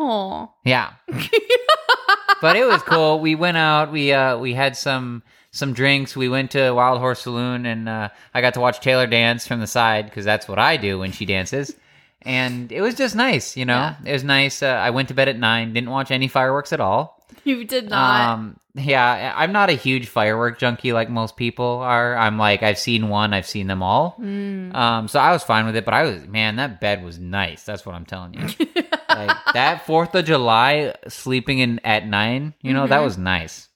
Oh. 0.00 0.50
Yeah, 0.64 0.94
but 2.40 2.56
it 2.56 2.66
was 2.66 2.82
cool. 2.82 3.20
We 3.20 3.34
went 3.34 3.56
out. 3.56 3.92
We 3.92 4.12
uh 4.12 4.38
we 4.38 4.54
had 4.54 4.76
some 4.76 5.22
some 5.50 5.72
drinks. 5.72 6.16
We 6.16 6.28
went 6.28 6.52
to 6.52 6.70
Wild 6.72 7.00
Horse 7.00 7.22
Saloon, 7.22 7.66
and 7.66 7.88
uh, 7.88 8.08
I 8.34 8.40
got 8.40 8.54
to 8.54 8.60
watch 8.60 8.80
Taylor 8.80 9.06
dance 9.06 9.46
from 9.46 9.60
the 9.60 9.66
side 9.66 10.06
because 10.06 10.24
that's 10.24 10.48
what 10.48 10.58
I 10.58 10.76
do 10.76 10.98
when 10.98 11.12
she 11.12 11.26
dances. 11.26 11.74
And 12.22 12.70
it 12.72 12.80
was 12.80 12.94
just 12.94 13.14
nice, 13.14 13.56
you 13.56 13.64
know. 13.64 13.74
Yeah. 13.74 13.94
It 14.04 14.12
was 14.12 14.24
nice. 14.24 14.62
Uh, 14.62 14.66
I 14.66 14.90
went 14.90 15.08
to 15.08 15.14
bed 15.14 15.28
at 15.28 15.38
nine. 15.38 15.72
Didn't 15.72 15.90
watch 15.90 16.10
any 16.10 16.28
fireworks 16.28 16.72
at 16.72 16.80
all. 16.80 17.24
You 17.44 17.64
did 17.64 17.88
not. 17.88 18.30
Um, 18.30 18.60
yeah, 18.74 19.32
I'm 19.36 19.52
not 19.52 19.70
a 19.70 19.74
huge 19.74 20.08
firework 20.08 20.58
junkie 20.58 20.92
like 20.92 21.08
most 21.08 21.36
people 21.36 21.78
are. 21.78 22.16
I'm 22.16 22.38
like 22.38 22.62
I've 22.62 22.78
seen 22.78 23.08
one, 23.08 23.32
I've 23.32 23.46
seen 23.46 23.66
them 23.66 23.82
all. 23.82 24.16
Mm. 24.20 24.74
Um, 24.74 25.08
so 25.08 25.18
I 25.18 25.32
was 25.32 25.42
fine 25.42 25.66
with 25.66 25.76
it. 25.76 25.84
But 25.84 25.94
I 25.94 26.02
was 26.04 26.26
man, 26.26 26.56
that 26.56 26.80
bed 26.80 27.02
was 27.02 27.18
nice. 27.18 27.64
That's 27.64 27.86
what 27.86 27.94
I'm 27.94 28.04
telling 28.04 28.34
you 28.34 28.66
like 29.26 29.36
that 29.54 29.86
Fourth 29.86 30.14
of 30.14 30.24
July 30.24 30.94
sleeping 31.08 31.58
in 31.58 31.80
at 31.84 32.06
nine, 32.06 32.54
you 32.62 32.72
know, 32.72 32.86
that 32.86 33.00
Mhm. 33.00 33.04
was 33.04 33.18
nice. 33.18 33.68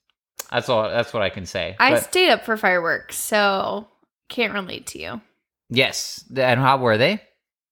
That's 0.50 0.68
all. 0.68 0.88
That's 0.88 1.12
what 1.12 1.22
I 1.22 1.30
can 1.30 1.46
say. 1.46 1.76
I 1.80 1.92
But 1.92 2.04
stayed 2.04 2.30
up 2.30 2.44
for 2.44 2.56
fireworks, 2.56 3.16
so 3.16 3.88
can't 4.28 4.52
relate 4.52 4.86
to 4.88 4.98
you. 4.98 5.20
yes, 5.70 6.24
and 6.36 6.60
how 6.60 6.76
were 6.78 6.98
they? 6.98 7.22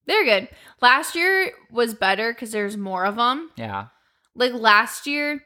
They're 0.06 0.24
good. 0.24 0.48
Last 0.80 1.14
year 1.14 1.52
was 1.70 1.94
better 1.94 2.32
because 2.32 2.52
there's 2.52 2.76
more 2.76 3.04
of 3.04 3.16
them. 3.16 3.50
Yeah, 3.56 3.86
Like 4.34 4.52
last 4.54 5.06
year, 5.06 5.44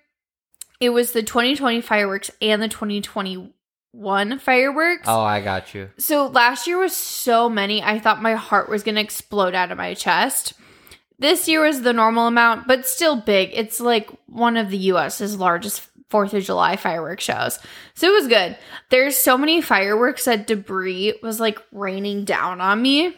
it 0.80 0.90
was 0.90 1.12
the 1.12 1.22
2020 1.22 1.80
fireworks 1.80 2.30
and 2.40 2.62
the 2.62 2.68
2021 2.68 4.38
fireworks. 4.38 5.04
Oh, 5.06 5.20
I 5.20 5.40
got 5.40 5.74
you. 5.74 5.90
So 5.98 6.26
last 6.28 6.66
year 6.66 6.78
was 6.78 6.94
so 6.96 7.48
many, 7.48 7.82
I 7.82 7.98
thought 7.98 8.22
my 8.22 8.34
heart 8.34 8.68
was 8.68 8.82
going 8.82 8.94
to 8.96 9.00
explode 9.00 9.54
out 9.54 9.70
of 9.72 9.78
my 9.78 9.94
chest. 9.94 10.52
This 11.18 11.48
year 11.48 11.64
was 11.64 11.82
the 11.82 11.92
normal 11.92 12.26
amount, 12.26 12.66
but 12.66 12.86
still 12.86 13.16
big. 13.16 13.50
It's 13.52 13.80
like 13.80 14.10
one 14.26 14.56
of 14.56 14.70
the 14.70 14.78
US's 14.92 15.36
largest 15.36 15.88
4th 16.10 16.32
of 16.32 16.44
July 16.44 16.76
fireworks 16.76 17.24
shows. 17.24 17.58
So 17.94 18.08
it 18.08 18.14
was 18.14 18.28
good. 18.28 18.56
There's 18.90 19.16
so 19.16 19.38
many 19.38 19.60
fireworks 19.60 20.24
that 20.26 20.46
debris 20.46 21.14
was 21.22 21.40
like 21.40 21.60
raining 21.72 22.24
down 22.24 22.60
on 22.60 22.82
me. 22.82 23.16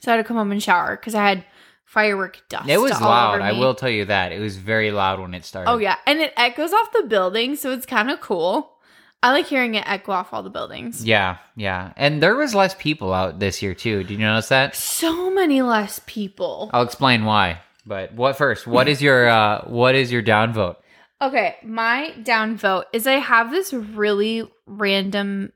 So 0.00 0.12
I 0.12 0.16
had 0.16 0.22
to 0.22 0.24
come 0.24 0.36
home 0.36 0.52
and 0.52 0.62
shower 0.62 0.96
because 0.96 1.14
I 1.14 1.28
had 1.28 1.44
firework 1.84 2.40
dust. 2.48 2.68
It 2.68 2.78
was 2.78 2.92
loud. 2.92 3.40
I 3.40 3.52
will 3.52 3.74
tell 3.74 3.90
you 3.90 4.06
that 4.06 4.32
it 4.32 4.40
was 4.40 4.56
very 4.56 4.90
loud 4.90 5.20
when 5.20 5.34
it 5.34 5.44
started. 5.44 5.70
Oh 5.70 5.78
yeah, 5.78 5.96
and 6.06 6.20
it 6.20 6.32
echoes 6.36 6.72
off 6.72 6.92
the 6.92 7.02
building, 7.02 7.56
so 7.56 7.72
it's 7.72 7.86
kind 7.86 8.10
of 8.10 8.20
cool. 8.20 8.78
I 9.22 9.32
like 9.32 9.46
hearing 9.46 9.74
it 9.74 9.84
echo 9.86 10.12
off 10.12 10.32
all 10.32 10.42
the 10.42 10.50
buildings. 10.50 11.04
yeah, 11.04 11.38
yeah. 11.54 11.92
And 11.96 12.22
there 12.22 12.36
was 12.36 12.54
less 12.54 12.74
people 12.74 13.12
out 13.12 13.38
this 13.38 13.60
year 13.62 13.74
too. 13.74 14.02
Did 14.02 14.12
you 14.12 14.18
notice 14.18 14.48
that? 14.48 14.74
So 14.74 15.30
many 15.30 15.60
less 15.60 16.00
people. 16.06 16.70
I'll 16.72 16.82
explain 16.82 17.24
why. 17.24 17.60
But 17.84 18.14
what 18.14 18.36
first? 18.36 18.66
What 18.66 18.88
is 18.88 19.02
your 19.02 19.28
uh 19.28 19.64
what 19.66 19.94
is 19.94 20.10
your 20.10 20.22
downvote? 20.22 20.76
Okay, 21.22 21.56
my 21.62 22.12
down 22.22 22.56
vote 22.56 22.86
is 22.94 23.06
I 23.06 23.14
have 23.14 23.50
this 23.50 23.74
really 23.74 24.50
random 24.66 25.52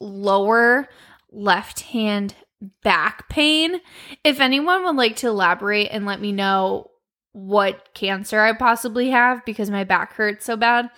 lower 0.00 0.88
left 1.30 1.80
hand 1.80 2.34
back 2.82 3.28
pain. 3.28 3.80
If 4.24 4.40
anyone 4.40 4.84
would 4.84 4.96
like 4.96 5.16
to 5.16 5.28
elaborate 5.28 5.88
and 5.88 6.06
let 6.06 6.20
me 6.20 6.32
know 6.32 6.90
what 7.32 7.94
cancer 7.94 8.40
I 8.40 8.52
possibly 8.52 9.10
have 9.10 9.44
because 9.44 9.70
my 9.70 9.84
back 9.84 10.14
hurts 10.14 10.44
so 10.44 10.56
bad, 10.56 10.90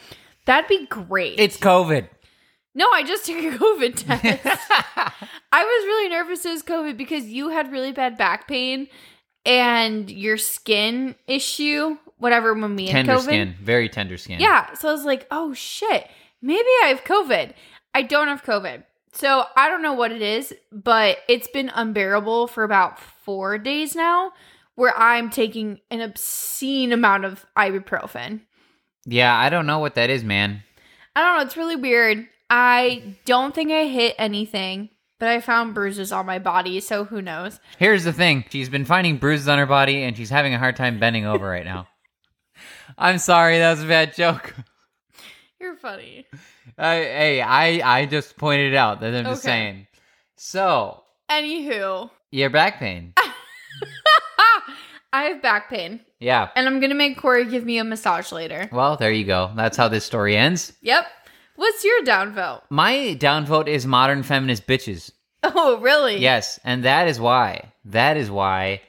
that'd 0.44 0.68
be 0.68 0.86
great. 0.86 1.38
It's 1.38 1.56
COVID. 1.56 2.08
no, 2.74 2.88
I 2.90 3.02
just 3.02 3.26
took 3.26 3.36
a 3.36 3.50
COVID 3.58 3.94
test. 3.96 4.24
I 5.52 5.62
was 5.64 5.86
really 5.86 6.08
nervous 6.08 6.44
it 6.44 6.50
was 6.50 6.62
COVID 6.62 6.96
because 6.96 7.26
you 7.26 7.50
had 7.50 7.70
really 7.70 7.92
bad 7.92 8.16
back 8.16 8.48
pain 8.48 8.88
and 9.44 10.10
your 10.10 10.36
skin 10.38 11.14
issue, 11.26 11.96
whatever, 12.18 12.54
when 12.54 12.78
had 12.78 12.90
tender 13.06 13.14
COVID. 13.14 13.22
skin, 13.22 13.54
very 13.60 13.88
tender 13.88 14.16
skin. 14.16 14.40
Yeah. 14.40 14.72
So 14.74 14.88
I 14.88 14.92
was 14.92 15.04
like, 15.04 15.26
oh 15.30 15.52
shit, 15.52 16.08
maybe 16.40 16.68
I 16.84 16.86
have 16.86 17.04
COVID. 17.04 17.52
I 17.94 18.02
don't 18.02 18.28
have 18.28 18.44
COVID. 18.44 18.84
So 19.12 19.44
I 19.56 19.68
don't 19.68 19.82
know 19.82 19.92
what 19.92 20.10
it 20.12 20.22
is, 20.22 20.54
but 20.70 21.18
it's 21.28 21.48
been 21.48 21.70
unbearable 21.74 22.46
for 22.46 22.64
about 22.64 22.98
four 22.98 23.58
days 23.58 23.94
now 23.94 24.32
where 24.74 24.96
I'm 24.96 25.28
taking 25.28 25.80
an 25.90 26.00
obscene 26.00 26.92
amount 26.92 27.26
of 27.26 27.44
ibuprofen. 27.56 28.40
Yeah. 29.04 29.36
I 29.36 29.48
don't 29.48 29.66
know 29.66 29.78
what 29.78 29.94
that 29.96 30.10
is, 30.10 30.24
man. 30.24 30.62
I 31.16 31.20
don't 31.22 31.36
know. 31.38 31.44
It's 31.44 31.56
really 31.56 31.76
weird. 31.76 32.26
I 32.50 33.16
don't 33.24 33.54
think 33.54 33.70
I 33.70 33.84
hit 33.86 34.14
anything, 34.18 34.90
but 35.18 35.28
I 35.28 35.40
found 35.40 35.74
bruises 35.74 36.12
on 36.12 36.26
my 36.26 36.38
body. 36.38 36.80
So 36.80 37.04
who 37.04 37.22
knows? 37.22 37.60
Here's 37.78 38.04
the 38.04 38.12
thing. 38.12 38.44
She's 38.50 38.68
been 38.68 38.84
finding 38.84 39.16
bruises 39.18 39.48
on 39.48 39.58
her 39.58 39.66
body 39.66 40.02
and 40.02 40.16
she's 40.16 40.30
having 40.30 40.52
a 40.54 40.58
hard 40.58 40.76
time 40.76 40.98
bending 40.98 41.24
over 41.26 41.46
right 41.48 41.64
now. 41.64 41.86
I'm 42.98 43.18
sorry, 43.18 43.58
that 43.58 43.70
was 43.70 43.82
a 43.82 43.86
bad 43.86 44.14
joke. 44.14 44.54
You're 45.60 45.76
funny. 45.76 46.26
Uh, 46.76 46.90
hey, 46.92 47.40
I 47.40 48.00
I 48.00 48.06
just 48.06 48.36
pointed 48.36 48.72
it 48.72 48.76
out. 48.76 49.00
That 49.00 49.14
I'm 49.14 49.24
just 49.26 49.44
Okay. 49.44 49.48
saying. 49.52 49.86
So, 50.36 51.04
Anywho, 51.30 52.10
your 52.32 52.50
back 52.50 52.78
pain. 52.80 53.14
I 55.12 55.24
have 55.24 55.42
back 55.42 55.68
pain, 55.68 56.00
Yeah. 56.20 56.48
and 56.56 56.66
I'm 56.66 56.80
gonna 56.80 56.94
make 56.94 57.18
Cory 57.18 57.44
give 57.44 57.64
me 57.64 57.78
a 57.78 57.84
massage 57.84 58.32
later. 58.32 58.68
Well, 58.72 58.96
there 58.96 59.12
you 59.12 59.24
go. 59.24 59.50
That's 59.54 59.76
how 59.76 59.88
this 59.88 60.04
story 60.04 60.36
ends. 60.36 60.72
Yep. 60.82 61.06
What's 61.56 61.84
your 61.84 62.02
downvote? 62.02 62.62
My 62.70 63.16
downvote 63.20 63.68
is 63.68 63.86
modern 63.86 64.22
feminist 64.22 64.66
bitches. 64.66 65.10
Oh, 65.44 65.78
really? 65.80 66.18
Yes, 66.18 66.58
and 66.64 66.84
that 66.84 67.08
is 67.08 67.18
why. 67.20 67.72
That 67.84 68.16
is 68.16 68.30
why 68.30 68.80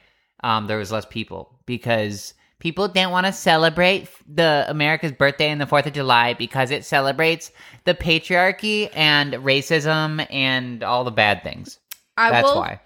um, 0.42 0.66
there 0.66 0.78
was 0.78 0.92
less 0.92 1.04
people 1.04 1.58
because 1.66 2.32
people 2.60 2.86
didn't 2.88 3.10
want 3.10 3.26
to 3.26 3.32
celebrate 3.32 4.08
the 4.26 4.64
America's 4.68 5.12
birthday 5.12 5.50
and 5.50 5.60
the 5.60 5.66
Fourth 5.66 5.86
of 5.86 5.92
July 5.92 6.32
because 6.34 6.70
it 6.70 6.84
celebrates 6.84 7.50
the 7.84 7.94
patriarchy 7.94 8.88
and 8.94 9.34
racism 9.34 10.26
and 10.30 10.82
all 10.82 11.04
the 11.04 11.10
bad 11.10 11.42
things. 11.42 11.78
I 12.16 12.30
That's 12.30 12.48
will, 12.48 12.56
why. 12.60 12.80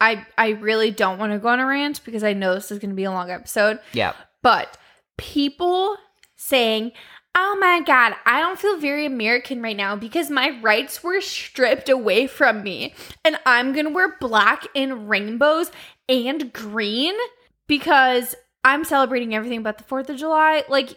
I 0.00 0.26
I 0.36 0.50
really 0.50 0.90
don't 0.90 1.18
want 1.18 1.32
to 1.32 1.38
go 1.38 1.48
on 1.48 1.60
a 1.60 1.66
rant 1.66 2.04
because 2.04 2.22
I 2.24 2.32
know 2.32 2.54
this 2.54 2.70
is 2.70 2.78
going 2.78 2.90
to 2.90 2.96
be 2.96 3.04
a 3.04 3.10
long 3.10 3.30
episode. 3.30 3.78
Yeah. 3.92 4.12
But 4.42 4.76
people 5.16 5.96
saying, 6.36 6.92
"Oh 7.34 7.56
my 7.58 7.80
god, 7.80 8.14
I 8.26 8.40
don't 8.40 8.58
feel 8.58 8.78
very 8.78 9.06
American 9.06 9.62
right 9.62 9.76
now 9.76 9.96
because 9.96 10.30
my 10.30 10.58
rights 10.60 11.02
were 11.02 11.20
stripped 11.20 11.88
away 11.88 12.26
from 12.26 12.62
me, 12.62 12.94
and 13.24 13.38
I'm 13.46 13.72
going 13.72 13.86
to 13.86 13.92
wear 13.92 14.16
black 14.18 14.66
and 14.74 15.08
rainbows 15.08 15.70
and 16.08 16.52
green 16.52 17.14
because 17.66 18.34
I'm 18.64 18.84
celebrating 18.84 19.34
everything 19.34 19.62
but 19.62 19.78
the 19.78 19.84
4th 19.84 20.10
of 20.10 20.16
July." 20.16 20.64
Like 20.68 20.94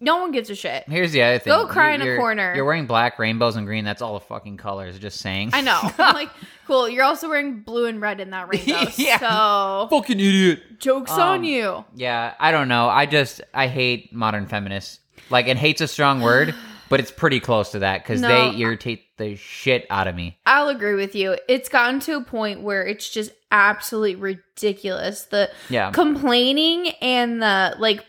no 0.00 0.18
one 0.18 0.30
gives 0.32 0.48
a 0.50 0.54
shit. 0.54 0.84
Here's 0.88 1.12
the 1.12 1.22
other 1.22 1.38
thing. 1.38 1.52
Go 1.52 1.66
cry 1.66 1.92
in 1.92 2.02
a 2.02 2.16
corner. 2.16 2.54
You're 2.54 2.64
wearing 2.64 2.86
black, 2.86 3.18
rainbows, 3.18 3.56
and 3.56 3.66
green. 3.66 3.84
That's 3.84 4.00
all 4.02 4.14
the 4.14 4.24
fucking 4.24 4.56
colors. 4.56 4.98
Just 4.98 5.18
saying. 5.20 5.50
I 5.52 5.60
know. 5.60 5.78
I'm 5.98 6.14
like, 6.14 6.30
cool. 6.66 6.88
You're 6.88 7.04
also 7.04 7.28
wearing 7.28 7.60
blue 7.60 7.86
and 7.86 8.00
red 8.00 8.20
in 8.20 8.30
that 8.30 8.48
rainbow. 8.52 8.90
Yeah. 8.96 9.18
So 9.18 9.88
fucking 9.90 10.20
idiot. 10.20 10.78
jokes 10.78 11.10
Um, 11.10 11.20
on 11.20 11.44
you. 11.44 11.84
Yeah, 11.94 12.34
I 12.38 12.50
don't 12.52 12.68
know. 12.68 12.88
I 12.88 13.06
just 13.06 13.40
I 13.52 13.66
hate 13.66 14.12
modern 14.12 14.46
feminists. 14.46 15.00
Like, 15.30 15.48
and 15.48 15.58
hate's 15.58 15.80
a 15.80 15.88
strong 15.88 16.20
word, 16.20 16.54
but 16.88 17.00
it's 17.00 17.10
pretty 17.10 17.40
close 17.40 17.72
to 17.72 17.80
that 17.80 18.02
because 18.02 18.20
No. 18.20 18.28
they 18.52 18.56
irritate 18.58 19.02
the 19.18 19.34
shit 19.36 19.84
out 19.90 20.06
of 20.06 20.14
me. 20.14 20.38
I'll 20.46 20.68
agree 20.68 20.94
with 20.94 21.14
you. 21.16 21.36
It's 21.48 21.68
gotten 21.68 21.98
to 22.00 22.16
a 22.16 22.22
point 22.22 22.62
where 22.62 22.86
it's 22.86 23.10
just 23.10 23.32
absolutely 23.50 24.14
ridiculous. 24.14 25.24
The 25.24 25.50
Yeah. 25.68 25.90
complaining 25.90 26.90
and 27.02 27.42
the 27.42 27.74
like 27.80 28.04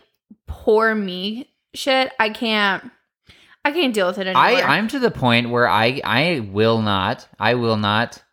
poor 0.47 0.93
me 0.95 1.49
shit. 1.73 2.11
I 2.19 2.29
can't. 2.29 2.89
I 3.65 3.71
can't 3.71 3.93
deal 3.93 4.07
with 4.07 4.17
it 4.17 4.27
anymore. 4.27 4.41
I 4.41 4.61
I'm 4.61 4.87
to 4.89 4.99
the 4.99 5.11
point 5.11 5.49
where 5.49 5.67
I 5.67 6.01
I 6.03 6.47
will 6.51 6.81
not 6.81 7.27
I 7.39 7.55
will 7.55 7.77
not 7.77 8.23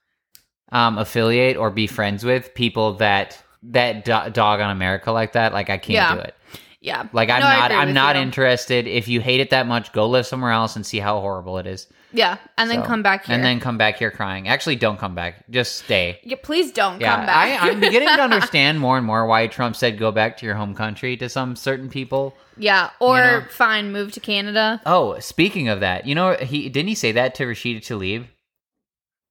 um 0.72 0.98
affiliate 0.98 1.56
or 1.56 1.70
be 1.70 1.86
friends 1.86 2.24
with 2.24 2.54
people 2.54 2.94
that 2.94 3.42
that 3.64 4.04
do- 4.04 4.30
dog 4.30 4.60
on 4.60 4.70
America 4.70 5.10
like 5.12 5.32
that. 5.32 5.52
Like 5.52 5.68
I 5.68 5.78
can't 5.78 5.94
Yeah. 5.94 6.14
do 6.14 6.20
it. 6.20 6.34
yeah. 6.80 7.08
Like 7.12 7.28
I'm 7.28 7.40
No, 7.40 7.48
not 7.48 7.72
I'm 7.72 7.92
not 7.92 8.16
you. 8.16 8.22
interested. 8.22 8.86
If 8.86 9.08
you 9.08 9.20
hate 9.20 9.40
it 9.40 9.50
that 9.50 9.66
much, 9.66 9.92
go 9.92 10.08
live 10.08 10.26
somewhere 10.26 10.52
else 10.52 10.76
and 10.76 10.86
see 10.86 10.98
how 11.00 11.20
horrible 11.20 11.58
it 11.58 11.66
is. 11.66 11.88
Yeah, 12.12 12.38
and 12.56 12.70
then 12.70 12.82
come 12.84 13.02
back 13.02 13.26
here. 13.26 13.34
And 13.34 13.44
then 13.44 13.58
come 13.60 13.76
back 13.76 13.98
here 13.98 14.12
crying. 14.12 14.48
Actually, 14.48 14.76
don't 14.76 14.98
come 14.98 15.14
back. 15.14 15.44
Just 15.50 15.74
stay. 15.76 16.20
yeah, 16.22 16.36
please 16.42 16.70
don't 16.72 16.98
Yeah, 17.00 17.16
come 17.16 17.26
back. 17.26 17.62
I, 17.62 17.68
I'm 17.70 17.80
beginning 17.80 18.08
to 18.08 18.22
understand 18.22 18.78
more 18.80 18.96
and 18.96 19.04
more 19.04 19.26
why 19.26 19.48
Trump 19.48 19.76
said 19.76 19.98
go 19.98 20.12
back 20.12 20.36
to 20.38 20.46
your 20.46 20.54
home 20.54 20.74
country 20.74 21.16
to 21.18 21.28
some 21.28 21.56
certain 21.56 21.90
people. 21.90 22.34
Yeah, 22.56 22.90
or 23.00 23.16
You 23.18 23.22
know? 23.24 23.46
fine, 23.50 23.92
move 23.92 24.12
to 24.12 24.20
Canada. 24.20 24.80
Oh, 24.86 25.18
speaking 25.18 25.68
of 25.68 25.80
that, 25.80 26.06
you 26.06 26.14
know 26.14 26.34
he 26.34 26.68
didn't 26.68 26.88
he 26.88 26.94
say 26.94 27.12
that 27.12 27.34
to 27.36 27.44
Rashida 27.44 27.78
Tlaib? 27.80 28.26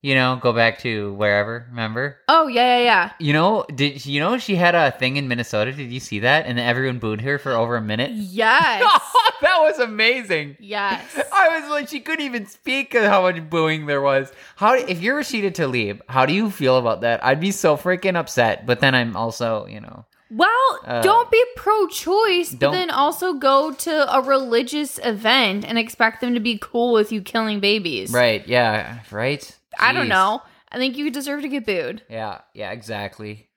You 0.01 0.13
know, 0.13 0.37
go 0.39 0.53
back 0.53 0.77
to 0.81 1.13
wherever. 1.15 1.65
Remember? 1.71 2.17
Oh 2.27 2.45
yeah, 2.45 2.77
yeah, 2.77 2.83
yeah. 2.83 3.11
You 3.19 3.33
know, 3.33 3.65
did 3.73 4.05
you 4.05 4.19
know 4.19 4.37
she 4.37 4.55
had 4.55 4.75
a 4.75 4.91
thing 4.91 5.17
in 5.17 5.27
Minnesota? 5.27 5.71
Did 5.71 5.91
you 5.91 5.99
see 5.99 6.19
that? 6.19 6.45
And 6.45 6.59
everyone 6.59 6.99
booed 6.99 7.21
her 7.21 7.39
for 7.39 7.53
over 7.53 7.75
a 7.75 7.81
minute. 7.81 8.11
Yes. 8.13 8.81
that 9.41 9.57
was 9.61 9.79
amazing. 9.79 10.57
yes. 10.59 11.19
I 11.33 11.59
was 11.59 11.71
like, 11.71 11.87
she 11.89 12.01
couldn't 12.01 12.23
even 12.23 12.45
speak 12.45 12.93
of 12.93 13.05
how 13.05 13.23
much 13.23 13.49
booing 13.49 13.87
there 13.87 14.01
was. 14.01 14.31
How 14.57 14.75
if 14.75 15.01
you're 15.01 15.19
Rashida 15.19 15.51
Tlaib, 15.51 16.01
how 16.07 16.27
do 16.27 16.33
you 16.33 16.51
feel 16.51 16.77
about 16.77 17.01
that? 17.01 17.25
I'd 17.25 17.39
be 17.39 17.49
so 17.49 17.75
freaking 17.75 18.15
upset. 18.15 18.67
But 18.67 18.81
then 18.81 18.93
I'm 18.93 19.17
also, 19.17 19.65
you 19.65 19.81
know, 19.81 20.05
Well, 20.35 20.79
Uh, 20.83 21.01
don't 21.01 21.31
be 21.31 21.43
pro-choice, 21.55 22.53
but 22.55 22.71
then 22.71 22.89
also 22.89 23.33
go 23.33 23.71
to 23.71 24.13
a 24.15 24.21
religious 24.21 24.99
event 25.03 25.63
and 25.65 25.77
expect 25.77 26.19
them 26.21 26.33
to 26.33 26.39
be 26.39 26.57
cool 26.61 26.91
with 26.93 27.11
you 27.11 27.21
killing 27.21 27.59
babies. 27.59 28.11
right? 28.11 28.45
Yeah, 28.47 28.99
right. 29.11 29.43
I 29.79 29.93
don't 29.93 30.09
know. 30.09 30.41
I 30.71 30.77
think 30.77 30.97
you 30.97 31.09
deserve 31.09 31.41
to 31.43 31.47
get 31.47 31.65
booed. 31.65 32.01
Yeah, 32.09 32.41
yeah, 32.53 32.71
exactly. 32.71 33.47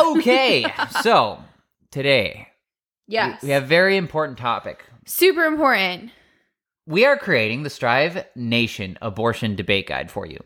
Okay, 0.00 0.64
so 1.02 1.40
today 1.90 2.48
we- 3.08 3.14
Yes. 3.14 3.42
we 3.42 3.50
have 3.50 3.64
a 3.64 3.66
very 3.66 3.96
important 3.98 4.38
topic. 4.38 4.84
Super 5.04 5.44
important. 5.44 6.10
We 6.86 7.04
are 7.04 7.16
creating 7.18 7.62
the 7.64 7.70
Strive 7.70 8.26
Nation 8.34 8.96
abortion 9.02 9.56
debate 9.56 9.86
guide 9.88 10.10
for 10.10 10.26
you 10.26 10.38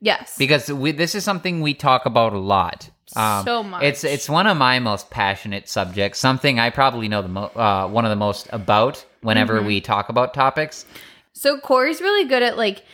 Yes. 0.00 0.36
because 0.38 0.72
we, 0.72 0.92
this 0.92 1.14
is 1.14 1.22
something 1.24 1.60
we 1.60 1.74
talk 1.74 2.06
about 2.06 2.32
a 2.32 2.38
lot. 2.38 2.90
So 3.14 3.62
much. 3.62 3.82
It's 3.82 4.04
it's 4.04 4.28
one 4.28 4.46
of 4.46 4.56
my 4.56 4.78
most 4.78 5.10
passionate 5.10 5.68
subjects. 5.68 6.18
Something 6.18 6.58
I 6.58 6.70
probably 6.70 7.08
know 7.08 7.22
the 7.22 7.28
mo- 7.28 7.52
uh, 7.54 7.88
one 7.88 8.04
of 8.04 8.10
the 8.10 8.16
most 8.16 8.48
about 8.52 9.04
whenever 9.22 9.58
Mm-hmm. 9.58 9.66
we 9.66 9.80
talk 9.80 10.08
about 10.08 10.34
topics. 10.34 10.84
So 11.32 11.58
Cory's 11.58 12.00
really 12.00 12.28
good 12.28 12.42
at 12.42 12.56
like 12.58 12.84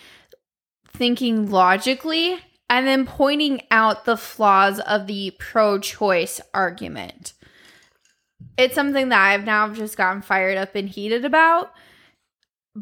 thinking 0.88 1.50
logically 1.50 2.38
and 2.70 2.86
then 2.86 3.06
pointing 3.06 3.62
out 3.70 4.04
the 4.04 4.16
flaws 4.16 4.80
of 4.80 5.06
the 5.06 5.32
pro-choice 5.38 6.40
argument. 6.52 7.32
It's 8.56 8.74
something 8.74 9.08
that 9.08 9.20
I've 9.20 9.44
now 9.44 9.68
just 9.72 9.96
gotten 9.96 10.22
fired 10.22 10.56
up 10.56 10.74
and 10.74 10.88
heated 10.88 11.24
about. 11.24 11.72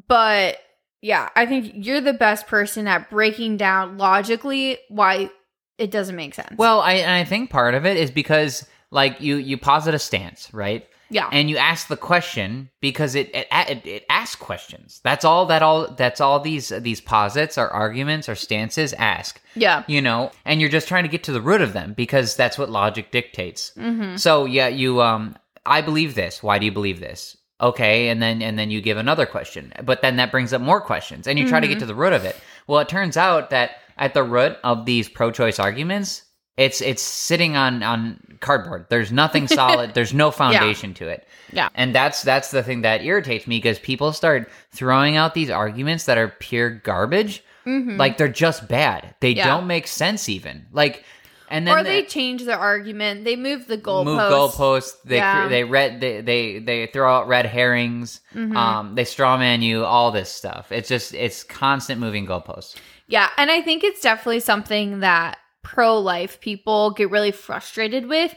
But 0.09 0.59
yeah, 1.01 1.31
I 1.35 1.47
think 1.47 1.73
you're 1.75 2.01
the 2.01 2.13
best 2.13 2.47
person 2.47 2.87
at 2.87 3.11
breaking 3.11 3.57
down 3.57 3.99
logically 3.99 4.79
why 4.89 5.31
it 5.79 5.91
doesn't 5.91 6.17
make 6.17 6.35
sense. 6.35 6.57
Well, 6.57 6.81
I 6.81 6.95
and 6.95 7.11
I 7.11 7.25
think 7.25 7.51
part 7.51 7.75
of 7.75 7.87
it 7.87 7.97
is 7.97 8.11
because 8.11 8.67
like 8.91 9.21
you 9.21 9.37
you 9.37 9.57
posit 9.57 9.95
a 9.95 9.99
stance, 9.99 10.53
right? 10.53 10.87
yeah. 11.13 11.29
and 11.31 11.51
you 11.51 11.57
ask 11.59 11.89
the 11.89 11.97
question 11.97 12.71
because 12.81 13.15
it 13.15 13.31
it, 13.35 13.47
it 13.53 13.87
it 13.87 14.05
asks 14.09 14.37
questions. 14.37 15.01
That's 15.05 15.25
all 15.25 15.47
that 15.47 15.63
all 15.63 15.95
that's 15.95 16.21
all 16.21 16.41
these 16.41 16.71
these 16.81 17.01
posits 17.01 17.59
or 17.59 17.69
arguments 17.69 18.29
or 18.29 18.35
stances 18.35 18.93
ask. 18.95 19.41
yeah. 19.55 19.85
You 19.87 20.01
know, 20.01 20.33
and 20.45 20.61
you're 20.61 20.71
just 20.71 20.89
trying 20.89 21.05
to 21.05 21.09
get 21.09 21.25
to 21.25 21.33
the 21.33 21.41
root 21.41 21.61
of 21.61 21.73
them 21.73 21.93
because 21.95 22.35
that's 22.37 22.59
what 22.59 22.71
logic 22.71 23.11
dictates. 23.11 23.73
Mhm. 23.77 24.19
So 24.19 24.47
yeah, 24.47 24.69
you 24.69 25.01
um 25.03 25.37
I 25.65 25.83
believe 25.83 26.15
this. 26.15 26.43
Why 26.43 26.59
do 26.59 26.65
you 26.67 26.73
believe 26.73 26.99
this? 27.01 27.37
Okay, 27.61 28.09
and 28.09 28.21
then 28.21 28.43
and 28.43 28.59
then 28.59 28.71
you 28.71 28.81
give 28.81 28.97
another 28.97 29.27
question. 29.27 29.73
But 29.85 30.03
then 30.03 30.17
that 30.17 30.33
brings 30.33 30.53
up 30.53 30.61
more 30.61 30.81
questions 30.81 31.27
and 31.29 31.39
you 31.39 31.47
try 31.49 31.61
to 31.61 31.69
get 31.69 31.79
to 31.79 31.87
the 31.87 31.95
root 31.95 32.13
of 32.13 32.25
it. 32.25 32.37
Well, 32.67 32.81
it 32.81 32.89
turns 32.89 33.17
out 33.17 33.51
that 33.51 33.73
at 33.99 34.15
the 34.15 34.23
root 34.23 34.57
of 34.65 34.87
these 34.87 35.09
pro-choice 35.09 35.59
arguments, 35.59 36.23
it's 36.57 36.81
it's 36.81 37.03
sitting 37.03 37.57
on 37.57 37.83
on 37.83 38.39
cardboard. 38.41 38.87
There's 38.91 39.11
nothing 39.13 39.49
solid. 39.61 39.95
There's 39.95 40.13
no 40.15 40.31
foundation 40.31 40.93
to 40.95 41.09
it. 41.09 41.27
Yeah. 41.53 41.69
And 41.75 41.95
that's 41.95 42.23
that's 42.23 42.51
the 42.51 42.63
thing 42.63 42.83
that 42.83 43.03
irritates 43.05 43.47
me 43.47 43.59
because 43.59 43.79
people 43.79 44.13
start 44.13 44.51
throwing 44.73 45.17
out 45.17 45.35
these 45.35 45.51
arguments 45.51 46.05
that 46.07 46.19
are 46.19 46.29
pure 46.29 46.71
garbage. 46.71 47.43
Mhm. 47.67 47.97
Like 47.99 48.19
they're 48.19 48.29
just 48.29 48.69
bad. 48.69 49.15
They 49.21 49.31
Yeah. 49.31 49.47
don't 49.47 49.67
make 49.67 49.87
sense 49.87 50.29
even. 50.29 50.67
Like 50.73 51.05
and 51.49 51.67
then 51.67 51.79
or 51.79 51.83
they 51.83 52.03
change 52.05 52.45
their 52.45 52.59
argument. 52.59 53.25
They 53.25 53.37
move 53.37 53.67
the 53.67 53.77
goalposts. 53.79 54.05
move 54.07 54.19
goalposts. 54.19 54.93
They 55.05 55.17
Yeah. 55.17 55.49
they 55.49 55.65
red 55.65 56.01
they, 56.01 56.21
they 56.23 56.59
they 56.59 56.87
throw 56.87 57.15
out 57.15 57.29
red 57.29 57.47
herrings. 57.47 58.21
Mhm. 58.35 58.57
Um, 58.57 58.95
they 58.95 59.05
strawman 59.05 59.63
you. 59.63 59.85
All 59.85 60.11
this 60.11 60.31
stuff. 60.31 60.73
It's 60.73 60.89
just 60.89 61.15
it's 61.15 61.45
constant 61.45 62.01
moving 62.01 62.27
goalposts. 62.27 62.77
Yeah, 63.07 63.29
and 63.37 63.51
I 63.51 63.63
think 63.63 63.85
it's 63.85 64.01
definitely 64.01 64.41
something 64.41 65.01
that 65.01 65.39
pro 65.63 65.99
life 65.99 66.41
people 66.41 66.91
get 66.91 67.11
really 67.11 67.31
frustrated 67.31 68.09
with 68.09 68.35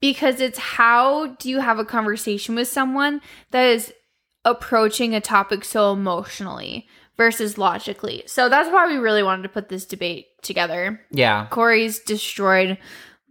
because 0.00 0.40
it's 0.40 0.58
how 0.58 1.28
do 1.36 1.48
you 1.48 1.60
have 1.60 1.78
a 1.78 1.84
conversation 1.84 2.54
with 2.54 2.68
someone 2.68 3.20
that 3.50 3.64
is 3.64 3.92
approaching 4.44 5.14
a 5.14 5.20
topic 5.20 5.64
so 5.64 5.92
emotionally 5.92 6.86
versus 7.16 7.58
logically. 7.58 8.22
So 8.26 8.48
that's 8.48 8.70
why 8.70 8.86
we 8.86 8.96
really 8.96 9.22
wanted 9.22 9.42
to 9.42 9.48
put 9.48 9.68
this 9.68 9.84
debate 9.84 10.26
together. 10.42 11.00
Yeah. 11.10 11.48
Corey's 11.50 11.98
destroyed 11.98 12.78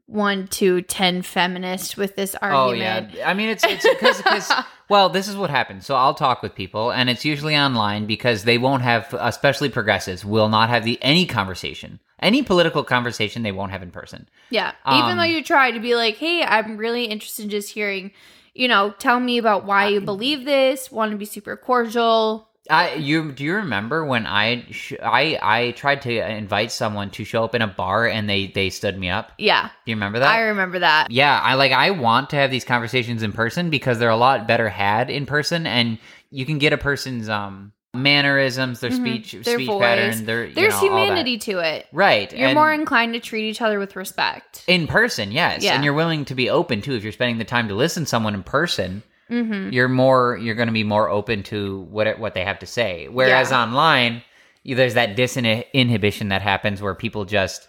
one 0.05 0.47
to 0.47 0.81
ten 0.81 1.21
feminists 1.21 1.97
with 1.97 2.15
this 2.15 2.35
argument. 2.35 3.11
Oh 3.13 3.17
yeah. 3.17 3.29
I 3.29 3.33
mean, 3.33 3.49
it's 3.49 3.63
it's 3.63 3.87
because 3.87 4.51
well, 4.89 5.09
this 5.09 5.27
is 5.27 5.35
what 5.35 5.49
happens. 5.49 5.85
So 5.85 5.95
I'll 5.95 6.13
talk 6.13 6.41
with 6.41 6.55
people, 6.55 6.91
and 6.91 7.09
it's 7.09 7.25
usually 7.25 7.57
online 7.57 8.05
because 8.05 8.43
they 8.43 8.57
won't 8.57 8.83
have, 8.83 9.13
especially 9.19 9.69
progressives, 9.69 10.23
will 10.23 10.49
not 10.49 10.69
have 10.69 10.83
the 10.83 10.97
any 11.01 11.25
conversation, 11.25 11.99
any 12.19 12.41
political 12.41 12.83
conversation. 12.83 13.43
They 13.43 13.51
won't 13.51 13.71
have 13.71 13.83
in 13.83 13.91
person. 13.91 14.29
Yeah. 14.49 14.71
Even 14.87 15.11
Um, 15.11 15.17
though 15.17 15.23
you 15.23 15.43
try 15.43 15.71
to 15.71 15.79
be 15.79 15.95
like, 15.95 16.15
hey, 16.17 16.43
I'm 16.43 16.77
really 16.77 17.05
interested 17.05 17.43
in 17.43 17.49
just 17.49 17.73
hearing, 17.73 18.11
you 18.53 18.67
know, 18.67 18.93
tell 18.97 19.19
me 19.19 19.37
about 19.37 19.65
why 19.65 19.87
you 19.89 20.01
believe 20.01 20.45
this, 20.45 20.91
want 20.91 21.11
to 21.11 21.17
be 21.17 21.25
super 21.25 21.57
cordial. 21.57 22.46
I 22.69 22.93
you 22.95 23.31
do 23.31 23.43
you 23.43 23.55
remember 23.55 24.05
when 24.05 24.25
I 24.25 24.65
sh- 24.71 24.93
I 25.01 25.37
I 25.41 25.71
tried 25.71 26.01
to 26.03 26.11
invite 26.31 26.71
someone 26.71 27.09
to 27.11 27.23
show 27.23 27.43
up 27.43 27.55
in 27.55 27.61
a 27.61 27.67
bar 27.67 28.07
and 28.07 28.29
they 28.29 28.47
they 28.47 28.69
stood 28.69 28.97
me 28.97 29.09
up? 29.09 29.31
Yeah, 29.37 29.69
Do 29.85 29.91
you 29.91 29.95
remember 29.95 30.19
that? 30.19 30.29
I 30.29 30.39
remember 30.41 30.79
that. 30.79 31.11
yeah, 31.11 31.39
I 31.43 31.55
like 31.55 31.71
I 31.71 31.91
want 31.91 32.29
to 32.31 32.35
have 32.35 32.51
these 32.51 32.65
conversations 32.65 33.23
in 33.23 33.31
person 33.31 33.69
because 33.69 33.99
they're 33.99 34.09
a 34.09 34.17
lot 34.17 34.47
better 34.47 34.69
had 34.69 35.09
in 35.09 35.25
person 35.25 35.65
and 35.67 35.97
you 36.31 36.45
can 36.45 36.57
get 36.57 36.73
a 36.73 36.77
person's 36.77 37.29
um 37.29 37.71
mannerisms, 37.93 38.79
their 38.79 38.91
speech 38.91 39.31
Mm-hmm. 39.33 39.41
Their 39.43 39.55
speech 39.57 39.67
voice. 39.67 39.81
pattern, 39.81 40.25
their 40.25 40.45
you 40.45 40.53
There's 40.53 40.73
know, 40.73 40.89
all 40.89 40.95
that. 40.95 41.05
humanity 41.05 41.37
to 41.39 41.59
it. 41.59 41.87
Right. 41.91 42.31
You're 42.31 42.49
and- 42.49 42.55
more 42.55 42.71
inclined 42.71 43.13
to 43.13 43.19
treat 43.19 43.49
each 43.49 43.61
other 43.61 43.79
with 43.79 43.95
respect. 43.95 44.63
in 44.67 44.87
person, 44.87 45.31
yes. 45.31 45.63
Yeah. 45.63 45.73
And 45.75 45.83
you're 45.83 45.93
willing 45.93 46.25
to 46.25 46.35
be 46.35 46.49
open 46.49 46.81
too 46.81 46.93
if 46.93 47.03
you're 47.03 47.11
spending 47.11 47.37
the 47.37 47.45
time 47.45 47.67
to 47.69 47.75
listen 47.75 48.03
to 48.03 48.09
someone 48.09 48.33
in 48.35 48.43
person. 48.43 49.03
Mm-hmm. 49.29 49.71
you're 49.73 49.89
more 49.89 50.37
you're 50.37 50.55
going 50.55 50.67
to 50.67 50.73
be 50.73 50.83
more 50.83 51.09
open 51.09 51.43
to 51.43 51.81
what 51.89 52.17
what 52.19 52.33
they 52.33 52.43
have 52.45 52.59
to 52.59 52.65
say. 52.65 53.07
Whereas 53.09 53.51
Yeah. 53.51 53.63
online, 53.63 54.23
you, 54.63 54.75
there's 54.75 54.93
that 54.95 55.15
disinhibition 55.17 56.29
that 56.29 56.41
happens 56.41 56.81
where 56.81 56.95
people 56.95 57.25
just 57.25 57.67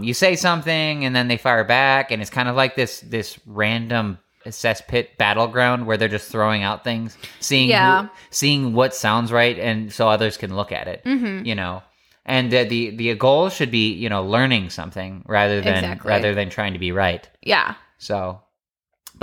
you 0.00 0.14
say 0.14 0.34
something 0.36 1.04
and 1.04 1.14
then 1.14 1.28
they 1.28 1.36
fire 1.36 1.64
back, 1.64 2.10
and 2.10 2.20
it's 2.20 2.30
kind 2.30 2.48
of 2.48 2.56
like 2.56 2.74
this 2.74 3.00
this 3.00 3.38
random 3.46 4.18
cesspit 4.46 5.16
battleground 5.16 5.86
where 5.86 5.96
they're 5.96 6.08
just 6.08 6.30
throwing 6.30 6.62
out 6.62 6.84
things, 6.84 7.16
seeing 7.40 7.68
Yeah. 7.70 8.02
who, 8.02 8.08
seeing 8.30 8.74
what 8.74 8.94
sounds 8.94 9.32
right, 9.32 9.58
and 9.58 9.92
so 9.92 10.08
others 10.08 10.36
can 10.36 10.54
look 10.56 10.72
at 10.72 10.88
it. 10.88 11.02
Mm-hmm. 11.04 11.46
You 11.46 11.54
know. 11.54 11.82
And 12.26 12.52
uh, 12.54 12.64
the 12.64 12.90
the 12.96 13.14
goal 13.16 13.50
should 13.50 13.70
be 13.70 13.92
you 13.92 14.08
know 14.08 14.24
learning 14.24 14.70
something 14.70 15.22
rather 15.28 15.60
than 15.60 15.76
Exactly. 15.84 16.08
rather 16.08 16.34
than 16.34 16.48
trying 16.50 16.72
to 16.72 16.78
be 16.78 16.90
right. 16.90 17.28
Yeah. 17.42 17.74
So, 17.98 18.40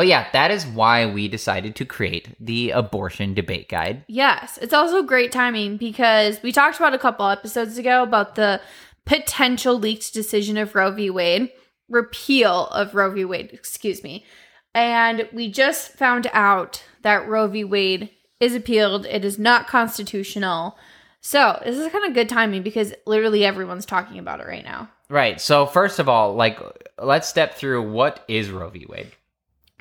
but 0.01 0.07
yeah, 0.07 0.27
that 0.33 0.49
is 0.49 0.65
why 0.65 1.05
we 1.05 1.27
decided 1.27 1.75
to 1.75 1.85
create 1.85 2.35
the 2.39 2.71
abortion 2.71 3.35
debate 3.35 3.69
guide. 3.69 4.03
Yes. 4.07 4.57
It's 4.59 4.73
also 4.73 5.03
great 5.03 5.31
timing 5.31 5.77
because 5.77 6.41
we 6.41 6.51
talked 6.51 6.77
about 6.77 6.95
a 6.95 6.97
couple 6.97 7.27
episodes 7.27 7.77
ago 7.77 8.01
about 8.01 8.33
the 8.33 8.59
potential 9.05 9.77
leaked 9.77 10.11
decision 10.11 10.57
of 10.57 10.73
Roe 10.73 10.89
v. 10.89 11.11
Wade, 11.11 11.51
repeal 11.87 12.65
of 12.69 12.95
Roe 12.95 13.11
v. 13.11 13.25
Wade, 13.25 13.51
excuse 13.53 14.01
me. 14.01 14.25
And 14.73 15.29
we 15.31 15.51
just 15.51 15.91
found 15.91 16.25
out 16.33 16.83
that 17.03 17.27
Roe 17.27 17.45
v. 17.45 17.63
Wade 17.63 18.09
is 18.39 18.55
appealed. 18.55 19.05
It 19.05 19.23
is 19.23 19.37
not 19.37 19.67
constitutional. 19.67 20.79
So 21.19 21.61
this 21.63 21.77
is 21.77 21.91
kind 21.91 22.05
of 22.05 22.15
good 22.15 22.27
timing 22.27 22.63
because 22.63 22.91
literally 23.05 23.45
everyone's 23.45 23.85
talking 23.85 24.17
about 24.17 24.39
it 24.39 24.47
right 24.47 24.65
now. 24.65 24.89
Right. 25.09 25.39
So, 25.39 25.67
first 25.67 25.99
of 25.99 26.09
all, 26.09 26.33
like, 26.33 26.59
let's 26.97 27.27
step 27.27 27.53
through 27.53 27.91
what 27.91 28.25
is 28.27 28.49
Roe 28.49 28.69
v. 28.71 28.87
Wade. 28.89 29.11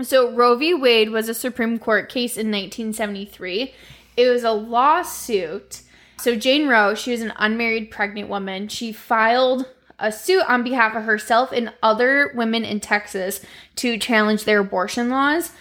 So 0.03 0.33
Roe 0.33 0.57
v. 0.57 0.75
Wade 0.75 1.11
was 1.11 1.29
a 1.29 1.35
Supreme 1.35 1.79
Court 1.79 2.09
case 2.09 2.37
in 2.37 2.47
1973. 2.47 3.75
It 4.17 4.29
was 4.29 4.45
a 4.45 4.53
lawsuit. 4.53 5.83
So 6.19 6.37
Jane 6.37 6.69
Roe, 6.69 6.95
she 6.95 7.13
was 7.13 7.23
an 7.23 7.33
unmarried 7.37 7.91
pregnant 7.91 8.29
woman. 8.29 8.69
She 8.69 8.93
filed 8.93 9.67
a 9.99 10.11
suit 10.11 10.43
on 10.49 10.63
behalf 10.63 10.95
of 10.95 11.05
herself 11.05 11.53
and 11.53 11.73
other 11.83 12.33
women 12.35 12.65
in 12.65 12.81
Texas 12.81 13.41
to 13.77 13.99
challenge 13.99 14.45
their 14.45 14.61
abortion 14.61 15.11
laws. 15.11 15.53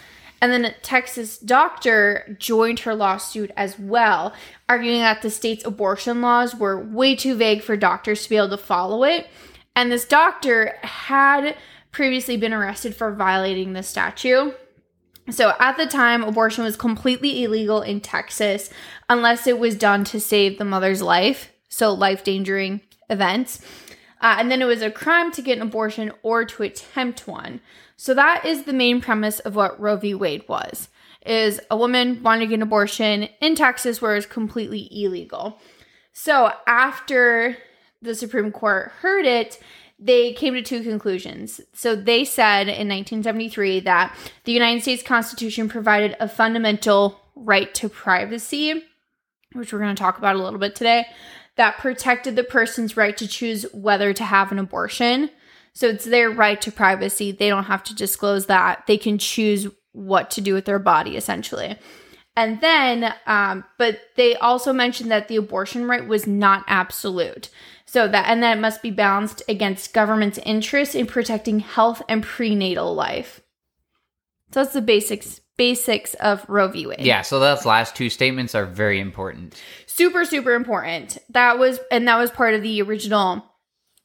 And 0.42 0.50
then 0.50 0.64
a 0.64 0.72
Texas 0.72 1.38
doctor 1.38 2.36
joined 2.40 2.80
her 2.80 2.94
lawsuit 2.94 3.50
as 3.56 3.78
well, 3.78 4.32
arguing 4.70 5.00
that 5.00 5.20
the 5.20 5.30
state's 5.30 5.66
abortion 5.66 6.22
laws 6.22 6.54
were 6.54 6.82
way 6.82 7.14
too 7.14 7.34
vague 7.34 7.62
for 7.62 7.76
doctors 7.76 8.22
to 8.22 8.30
be 8.30 8.36
able 8.36 8.48
to 8.50 8.56
follow 8.56 9.04
it. 9.04 9.28
And 9.76 9.92
this 9.92 10.06
doctor 10.06 10.74
had 10.82 11.56
previously 11.92 12.36
been 12.36 12.52
arrested 12.52 12.94
for 12.94 13.12
violating 13.12 13.72
the 13.72 13.82
statute. 13.82 14.56
So 15.30 15.54
at 15.60 15.76
the 15.76 15.86
time, 15.86 16.24
abortion 16.24 16.64
was 16.64 16.76
completely 16.76 17.44
illegal 17.44 17.82
in 17.82 18.00
Texas 18.00 18.70
unless 19.08 19.46
it 19.46 19.58
was 19.58 19.76
done 19.76 20.04
to 20.04 20.20
save 20.20 20.58
the 20.58 20.64
mother's 20.64 21.02
life. 21.02 21.52
So 21.68 21.92
life 21.92 22.20
endangering 22.26 22.80
events. 23.08 23.60
Uh, 24.20 24.36
and 24.38 24.50
then 24.50 24.60
it 24.60 24.66
was 24.66 24.82
a 24.82 24.90
crime 24.90 25.32
to 25.32 25.42
get 25.42 25.56
an 25.56 25.62
abortion 25.62 26.12
or 26.22 26.44
to 26.44 26.62
attempt 26.62 27.26
one. 27.26 27.60
So 27.96 28.12
that 28.14 28.44
is 28.44 28.64
the 28.64 28.72
main 28.72 29.00
premise 29.00 29.40
of 29.40 29.54
what 29.54 29.80
Roe 29.80 29.96
v. 29.96 30.14
Wade 30.14 30.44
was. 30.48 30.88
Is 31.24 31.60
a 31.70 31.76
woman 31.76 32.22
wanting 32.22 32.52
an 32.52 32.62
abortion 32.62 33.28
in 33.40 33.54
Texas 33.54 34.00
where 34.00 34.16
it's 34.16 34.26
completely 34.26 34.88
illegal. 34.90 35.60
So 36.12 36.52
after 36.66 37.56
the 38.02 38.14
Supreme 38.14 38.50
Court 38.50 38.90
heard 39.00 39.26
it, 39.26 39.60
they 40.00 40.32
came 40.32 40.54
to 40.54 40.62
two 40.62 40.82
conclusions. 40.82 41.60
So 41.74 41.94
they 41.94 42.24
said 42.24 42.62
in 42.62 42.88
1973 42.88 43.80
that 43.80 44.16
the 44.44 44.52
United 44.52 44.82
States 44.82 45.02
Constitution 45.02 45.68
provided 45.68 46.16
a 46.18 46.26
fundamental 46.26 47.20
right 47.36 47.72
to 47.74 47.88
privacy, 47.88 48.82
which 49.52 49.72
we're 49.72 49.78
going 49.78 49.94
to 49.94 50.02
talk 50.02 50.16
about 50.16 50.36
a 50.36 50.42
little 50.42 50.58
bit 50.58 50.74
today, 50.74 51.06
that 51.56 51.78
protected 51.78 52.34
the 52.34 52.44
person's 52.44 52.96
right 52.96 53.16
to 53.18 53.28
choose 53.28 53.66
whether 53.74 54.14
to 54.14 54.24
have 54.24 54.50
an 54.50 54.58
abortion. 54.58 55.30
So 55.74 55.88
it's 55.88 56.06
their 56.06 56.30
right 56.30 56.60
to 56.62 56.72
privacy. 56.72 57.32
They 57.32 57.48
don't 57.48 57.64
have 57.64 57.84
to 57.84 57.94
disclose 57.94 58.46
that. 58.46 58.86
They 58.86 58.96
can 58.96 59.18
choose 59.18 59.68
what 59.92 60.30
to 60.30 60.40
do 60.40 60.54
with 60.54 60.64
their 60.64 60.78
body, 60.78 61.16
essentially. 61.16 61.76
And 62.40 62.58
then, 62.62 63.12
um, 63.26 63.64
but 63.76 64.00
they 64.16 64.34
also 64.36 64.72
mentioned 64.72 65.10
that 65.10 65.28
the 65.28 65.36
abortion 65.36 65.86
right 65.86 66.08
was 66.08 66.26
not 66.26 66.64
absolute. 66.68 67.50
So 67.84 68.08
that, 68.08 68.30
and 68.30 68.42
that 68.42 68.56
it 68.56 68.60
must 68.62 68.80
be 68.80 68.90
balanced 68.90 69.42
against 69.46 69.92
government's 69.92 70.38
interest 70.38 70.94
in 70.94 71.06
protecting 71.06 71.60
health 71.60 72.00
and 72.08 72.22
prenatal 72.22 72.94
life. 72.94 73.42
So 74.52 74.62
that's 74.62 74.72
the 74.72 74.80
basics, 74.80 75.42
basics 75.58 76.14
of 76.14 76.48
Roe 76.48 76.68
v. 76.68 76.86
Wade. 76.86 77.00
Yeah. 77.00 77.20
So, 77.20 77.38
those 77.40 77.66
last 77.66 77.94
two 77.94 78.08
statements 78.08 78.54
are 78.54 78.64
very 78.64 79.00
important. 79.00 79.60
super 79.84 80.24
super 80.24 80.54
important 80.54 81.18
that 81.28 81.58
was 81.58 81.78
and 81.90 82.08
that 82.08 82.16
was 82.16 82.30
part 82.30 82.54
of 82.54 82.62
the 82.62 82.80
original 82.80 83.44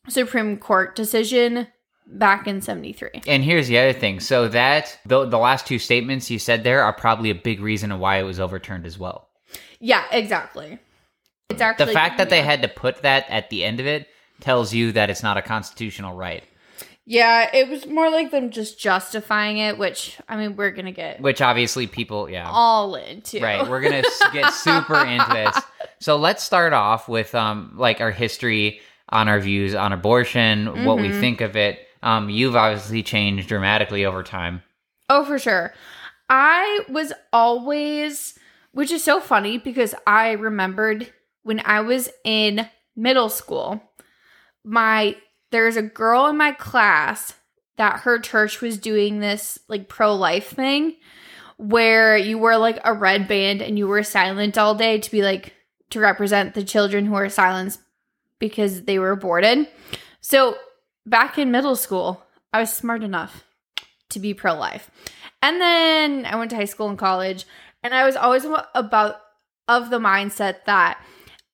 supreme 0.10 0.58
court 0.58 0.94
decision 0.94 1.68
back 2.08 2.48
in 2.48 2.62
73 2.62 3.10
And 3.28 3.44
here's 3.44 3.68
the 3.68 3.78
other 3.80 3.94
thing. 3.94 4.20
So, 4.20 4.48
that 4.50 4.98
the, 5.06 5.26
the 5.26 5.38
last 5.38 5.66
two 5.68 5.80
statements 5.80 6.30
you 6.30 6.40
said 6.40 6.64
there 6.64 6.84
are 6.84 6.94
probably 6.94 7.30
a 7.32 7.36
big 7.36 7.60
reason 7.62 7.98
why 8.00 8.18
it 8.20 8.24
was 8.24 8.40
overturned 8.40 8.86
as 8.86 8.98
well. 9.00 9.28
yeah 9.80 10.04
exactly 10.12 10.80
it's 11.50 11.62
actually 11.62 11.86
The 11.88 11.92
fact 11.94 12.18
that 12.18 12.30
they 12.30 12.42
had 12.42 12.62
to 12.64 12.68
put 12.68 13.02
that 13.04 13.26
at 13.30 13.50
the 13.50 13.64
end 13.64 13.80
of 13.80 13.86
it 13.86 14.08
tells 14.42 14.74
you 14.74 14.92
that 14.94 15.10
it's 15.10 15.24
not 15.24 15.38
a 15.38 15.42
constitutional 15.42 16.16
right, 16.16 16.44
yeah 17.06 17.50
it 17.54 17.70
was 17.70 17.86
more 17.86 18.10
like 18.10 18.32
them 18.32 18.50
just 18.50 18.80
justifying 18.80 19.58
it 19.60 19.78
which 19.78 20.18
i 20.28 20.36
mean 20.36 20.56
we're 20.56 20.72
gonna 20.72 20.92
get 20.92 21.22
which 21.22 21.42
obviously 21.42 21.88
people, 21.88 22.30
yeah. 22.30 22.50
all 22.52 22.96
into 22.96 23.40
Right. 23.40 23.68
We're 23.70 23.82
gonna 23.82 24.04
get 24.34 24.52
super 24.54 24.98
into 25.06 25.26
this. 25.34 25.58
So 26.00 26.18
let's 26.18 26.44
start 26.44 26.74
off 26.74 27.08
with 27.08 27.34
um 27.36 27.74
like 27.76 28.02
our 28.02 28.12
history 28.12 28.80
on 29.10 29.30
our 29.30 29.40
views 29.40 29.76
on 29.76 29.94
abortion, 29.94 30.84
what 30.86 30.98
we 30.98 31.10
Mhm. 31.10 31.20
think 31.20 31.42
of 31.42 31.56
it. 31.56 31.85
Um, 32.06 32.30
you've 32.30 32.56
obviously 32.56 33.02
changed 33.02 33.50
dramatically 33.50 34.06
over 34.06 34.22
time. 34.24 34.62
Oh, 35.10 35.26
for 35.26 35.40
sure. 35.40 35.74
I 36.30 36.82
was 36.88 37.12
always, 37.34 38.38
which 38.72 38.92
is 38.92 39.04
so 39.04 39.20
funny 39.20 39.58
because 39.58 39.96
I 40.06 40.34
remembered 40.34 41.12
when 41.42 41.62
I 41.66 41.82
was 41.82 42.10
in 42.24 42.70
middle 42.96 43.30
school, 43.30 43.82
my 44.64 45.16
there's 45.52 45.78
a 45.78 45.82
girl 45.82 46.28
in 46.28 46.38
my 46.38 46.52
class 46.52 47.34
that 47.78 48.02
her 48.02 48.20
church 48.20 48.62
was 48.62 48.78
doing 48.78 49.20
this 49.20 49.58
like 49.68 49.90
pro 49.90 50.16
life 50.16 50.50
thing 50.50 50.96
where 51.58 52.18
you 52.18 52.38
wore 52.38 52.58
like 52.58 52.80
a 52.84 52.94
red 52.94 53.28
band 53.28 53.62
and 53.62 53.78
you 53.78 53.88
were 53.88 54.04
silent 54.04 54.58
all 54.58 54.76
day 54.76 55.00
to 55.00 55.12
be 55.12 55.22
like 55.22 55.54
to 55.90 56.00
represent 56.00 56.54
the 56.54 56.64
children 56.64 57.06
who 57.06 57.16
are 57.16 57.30
silenced 57.30 57.80
because 58.40 58.84
they 58.84 59.00
were 59.00 59.12
aborted. 59.12 59.68
So 60.20 60.58
back 61.06 61.38
in 61.38 61.52
middle 61.52 61.76
school, 61.76 62.24
I 62.52 62.60
was 62.60 62.74
smart 62.74 63.04
enough 63.04 63.44
to 64.10 64.20
be 64.20 64.34
pro 64.34 64.54
life. 64.54 64.90
And 65.42 65.62
then 65.62 66.26
I 66.26 66.36
went 66.36 66.50
to 66.52 66.56
high 66.56 66.66
school 66.66 66.90
and 66.90 66.98
college, 66.98 67.46
and 67.84 67.94
I 67.94 68.06
was 68.06 68.16
always 68.16 68.46
about 68.74 69.22
of 69.68 69.90
the 69.90 70.00
mindset 70.00 70.66
that 70.66 71.00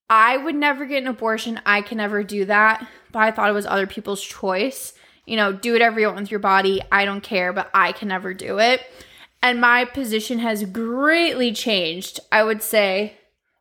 I 0.09 0.37
would 0.37 0.55
never 0.55 0.85
get 0.85 1.01
an 1.01 1.07
abortion. 1.07 1.61
I 1.65 1.81
can 1.81 1.97
never 1.97 2.23
do 2.23 2.45
that. 2.45 2.85
But 3.11 3.19
I 3.19 3.31
thought 3.31 3.49
it 3.49 3.53
was 3.53 3.65
other 3.65 3.87
people's 3.87 4.21
choice. 4.21 4.93
You 5.25 5.37
know, 5.37 5.53
do 5.53 5.73
whatever 5.73 5.99
you 5.99 6.07
want 6.07 6.19
with 6.19 6.31
your 6.31 6.39
body. 6.39 6.81
I 6.91 7.05
don't 7.05 7.21
care, 7.21 7.53
but 7.53 7.69
I 7.73 7.93
can 7.93 8.09
never 8.09 8.33
do 8.33 8.59
it. 8.59 8.81
And 9.41 9.61
my 9.61 9.85
position 9.85 10.39
has 10.39 10.65
greatly 10.65 11.51
changed, 11.51 12.19
I 12.31 12.43
would 12.43 12.61
say, 12.61 13.17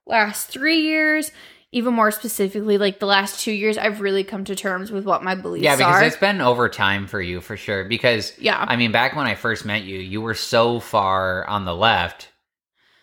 last 0.07 0.49
three 0.49 0.81
years, 0.81 1.31
even 1.73 1.95
more 1.95 2.11
specifically, 2.11 2.79
like 2.79 2.99
the 2.99 3.07
last 3.07 3.41
two 3.45 3.53
years, 3.53 3.79
I've 3.79 4.01
really 4.01 4.25
come 4.25 4.45
to 4.45 4.57
terms 4.57 4.91
with 4.91 5.05
what 5.05 5.23
my 5.23 5.35
beliefs 5.37 5.63
are. 5.65 5.71
Yeah, 5.71 5.77
because 5.77 6.03
are. 6.03 6.05
it's 6.05 6.17
been 6.17 6.41
over 6.41 6.69
time 6.69 7.07
for 7.07 7.21
you 7.21 7.41
for 7.41 7.57
sure. 7.57 7.85
Because 7.85 8.33
yeah. 8.39 8.65
I 8.67 8.77
mean, 8.77 8.91
back 8.91 9.15
when 9.15 9.27
I 9.27 9.37
first 9.37 9.65
met 9.65 9.83
you, 9.83 9.99
you 9.99 10.21
were 10.21 10.35
so 10.35 10.81
far 10.81 11.47
on 11.47 11.65
the 11.65 11.75
left, 11.75 12.29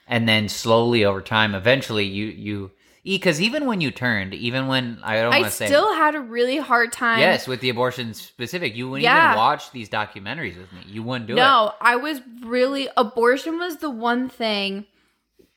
and 0.08 0.28
then 0.28 0.50
slowly 0.50 1.06
over 1.06 1.22
time, 1.22 1.56
eventually 1.56 2.06
you 2.06 2.26
you 2.26 2.72
because 3.06 3.40
even 3.40 3.68
when 3.68 3.80
you 3.80 3.90
turned, 3.90 4.34
even 4.34 4.68
when 4.68 5.00
I 5.02 5.22
don't 5.22 5.30
want 5.32 5.46
to 5.46 5.52
say 5.52 5.66
I 5.66 5.70
still 5.70 5.94
had 5.96 6.16
a 6.16 6.20
really 6.20 6.58
hard 6.58 6.92
time. 6.92 7.20
yes 7.20 7.48
with 7.48 7.62
the 7.62 7.70
abortion 7.70 8.14
specific, 8.14 8.76
you 8.76 8.90
wouldn't 8.90 9.04
Yeah. 9.04 9.30
even 9.30 9.38
watch 9.38 9.72
these 9.72 9.90
documentaries 9.90 10.58
with 10.58 10.74
me. 10.74 10.82
You 10.86 11.04
wouldn't 11.04 11.28
do 11.28 11.34
it. 11.34 11.38
no, 11.38 11.74
I 11.80 11.96
was 11.96 12.20
really 12.44 12.90
abortion 12.98 13.60
was 13.60 13.78
the 13.78 13.90
one 13.90 14.28
thing 14.28 14.88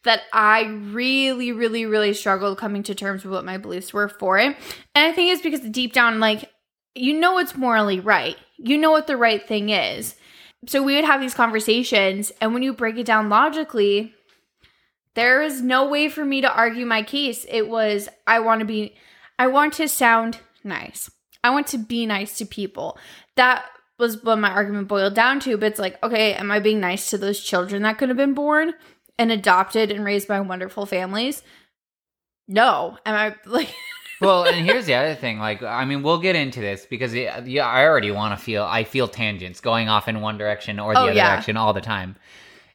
that 0.05 0.23
I 0.33 0.65
really, 0.65 1.53
really, 1.53 1.85
really 1.87 2.15
struggled 2.15 2.59
coming 2.59 2.83
to 2.85 2.95
terms 2.95 3.25
with 3.25 3.33
what 3.33 3.45
my 3.45 3.59
beliefs 3.59 3.93
were 3.93 4.09
for 4.09 4.39
it. 4.39 4.57
And 4.95 5.07
I 5.07 5.13
think 5.13 5.33
it's 5.33 5.43
because 5.43 5.61
deep 5.61 5.93
down, 5.93 6.21
like, 6.21 6.51
you 6.95 7.19
know, 7.19 7.39
it's 7.39 7.57
morally 7.57 8.01
right. 8.01 8.37
You 8.57 8.79
know 8.79 8.91
what 8.91 9.07
the 9.07 9.17
right 9.17 9.47
thing 9.47 9.69
is. 9.71 10.17
So 10.67 10.83
we 10.83 10.97
would 10.97 11.05
have 11.05 11.21
these 11.21 11.35
conversations, 11.35 12.33
and 12.41 12.53
when 12.53 12.63
you 12.63 12.75
break 12.75 12.99
it 12.99 13.07
down 13.07 13.31
logically, 13.31 14.15
there 15.15 15.43
is 15.43 15.63
no 15.63 15.89
way 15.89 16.09
for 16.09 16.25
me 16.25 16.43
to 16.43 16.55
argue 16.55 16.85
my 16.85 17.03
case. 17.03 17.47
It 17.49 17.69
was, 17.69 18.09
I 18.27 18.41
want 18.41 18.61
to 18.61 18.67
be, 18.67 18.95
I 19.39 19.47
want 19.47 19.73
to 19.75 19.89
sound 19.89 20.39
nice. 20.63 21.11
I 21.43 21.51
want 21.51 21.67
to 21.69 21.79
be 21.79 22.05
nice 22.05 22.37
to 22.39 22.45
people. 22.45 22.99
That 23.37 23.65
was 23.99 24.23
what 24.23 24.39
my 24.39 24.51
argument 24.51 24.89
boiled 24.89 25.15
down 25.15 25.41
to. 25.41 25.57
But 25.57 25.67
it's 25.67 25.81
like, 25.81 26.03
okay, 26.03 26.35
am 26.35 26.51
I 26.51 26.61
being 26.61 26.81
nice 26.81 27.09
to 27.11 27.19
those 27.19 27.41
children 27.41 27.83
that 27.83 27.97
could 27.97 28.11
have 28.11 28.19
been 28.19 28.35
born 28.35 28.75
and 29.20 29.30
adopted 29.30 29.92
and 29.92 30.04
raised 30.04 30.26
by 30.26 30.40
wonderful 30.40 30.87
families? 30.87 31.42
No. 32.48 32.96
Am 33.06 33.14
I 33.14 33.35
like, 33.46 33.72
well, 34.20 34.44
and 34.44 34.64
here's 34.66 34.87
the 34.87 34.94
other 34.94 35.14
thing. 35.14 35.38
Like, 35.38 35.62
I 35.62 35.85
mean, 35.85 36.02
we'll 36.02 36.18
get 36.20 36.37
into 36.37 36.61
this 36.61 36.87
because 36.87 37.14
yeah, 37.14 37.42
yeah 37.44 37.66
I 37.66 37.85
already 37.85 38.11
want 38.11 38.37
to 38.38 38.44
feel. 38.44 38.64
I 38.64 38.85
feel 38.85 39.09
tangents 39.09 39.61
going 39.61 39.88
off 39.88 40.09
in 40.09 40.20
one 40.20 40.38
direction 40.38 40.78
or 40.80 40.94
the 40.94 41.00
Oh, 41.00 41.02
other 41.04 41.12
yeah. 41.12 41.30
direction 41.35 41.56
all 41.56 41.72
the 41.72 41.80
time. 41.80 42.16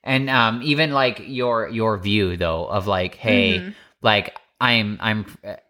And 0.03 0.29
um, 0.29 0.61
even 0.63 0.91
like 0.91 1.21
your 1.25 1.67
your 1.69 1.97
view 1.97 2.37
though 2.37 2.67
of 2.67 2.85
like, 2.87 3.15
hey, 3.15 3.59
Mhm. 3.59 3.75
like 4.01 4.37
I'm 4.61 4.97
I'm 5.01 5.25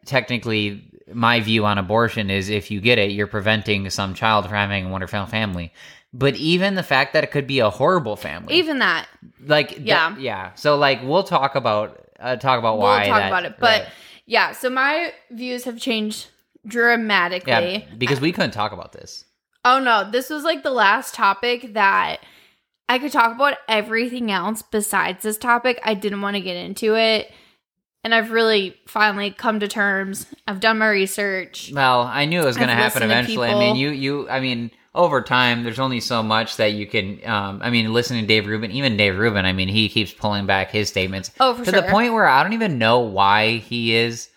technically 0.06 0.92
my 1.14 1.40
view 1.40 1.66
on 1.66 1.78
abortion 1.78 2.30
is 2.30 2.50
if 2.50 2.70
you 2.72 2.82
get 2.82 2.98
it, 2.98 3.12
you're 3.12 3.28
preventing 3.28 3.90
some 3.90 4.14
child 4.14 4.46
from 4.46 4.54
having 4.56 4.88
a 4.88 4.90
wonderful 4.90 5.26
family. 5.26 5.72
But 6.18 6.36
even 6.36 6.76
the 6.76 6.84
fact 6.84 7.12
that 7.12 7.26
it 7.26 7.32
could 7.32 7.46
be 7.46 7.60
a 7.60 7.70
horrible 7.70 8.16
family, 8.16 8.54
even 8.56 8.80
that? 8.80 9.08
like 9.46 9.78
Yeah. 9.82 10.16
yeah. 10.18 10.54
So 10.56 10.78
like 10.78 11.02
we'll 11.04 11.24
talk 11.24 11.56
about 11.56 12.08
uh, 12.20 12.38
talk 12.38 12.58
about 12.58 12.78
why 12.78 13.00
We'll 13.00 13.08
talk 13.10 13.20
that- 13.22 13.28
about 13.28 13.46
it. 13.46 13.56
But 13.60 13.82
right. 13.84 13.92
yeah, 14.26 14.52
so 14.54 14.70
my 14.70 15.12
views 15.32 15.66
have 15.66 15.78
changed 15.78 16.28
dramatically. 16.66 17.52
yeah, 17.52 17.96
because 17.98 18.22
we 18.22 18.32
couldn't 18.32 18.52
talk 18.52 18.72
about 18.72 18.94
this. 18.94 19.26
Oh 19.66 19.80
no, 19.80 20.10
this 20.10 20.30
was 20.30 20.44
like 20.44 20.64
the 20.64 20.72
last 20.72 21.14
topic 21.16 21.74
that 21.74 22.20
I 22.88 23.00
could 23.00 23.12
talk 23.12 23.36
about 23.36 23.58
everything 23.68 24.32
else 24.32 24.62
besides 24.62 25.24
this 25.24 25.38
topic. 25.38 25.80
I 25.84 25.96
didn't 25.96 26.22
want 26.22 26.36
to 26.36 26.42
get 26.42 26.56
into 26.56 26.96
it. 26.96 27.32
And 28.04 28.14
I've 28.14 28.30
really 28.30 28.78
finally 28.88 29.32
come 29.32 29.60
to 29.62 29.68
terms. 29.68 30.28
I've 30.48 30.60
done 30.60 30.78
my 30.78 30.88
research. 30.90 31.72
Well, 31.74 32.02
I 32.02 32.26
knew 32.26 32.40
it 32.40 32.46
was 32.46 32.56
going 32.56 32.70
to 32.70 32.76
happen 32.76 33.00
to 33.02 33.08
eventually. 33.08 33.50
I 33.50 33.56
mean, 33.58 33.76
you, 33.76 33.90
you, 33.90 34.30
I 34.30 34.40
mean, 34.40 34.70
over 34.96 35.22
time, 35.22 35.64
there's 35.64 35.80
only 35.80 36.00
so 36.00 36.24
much 36.24 36.58
that 36.58 36.74
you 36.74 36.88
can. 36.88 37.20
Um, 37.26 37.60
I 37.64 37.70
mean, 37.70 37.94
listening 37.94 38.22
to 38.22 38.28
Dave 38.28 38.48
Rubin, 38.48 38.72
even 38.72 38.98
Dave 38.98 39.18
Rubin, 39.18 39.46
I 39.46 39.54
mean, 39.54 39.68
he 39.68 39.90
keeps 39.90 40.12
pulling 40.14 40.46
back 40.46 40.72
his 40.72 40.88
statements 40.90 41.32
Oh, 41.40 41.54
for 41.54 41.66
to 41.66 41.72
sure. 41.72 41.82
the 41.82 41.88
point 41.90 42.14
where 42.14 42.28
I 42.28 42.42
don't 42.42 42.54
even 42.54 42.78
know 42.80 43.00
why 43.02 43.58
he 43.58 43.94
is. 43.96 44.30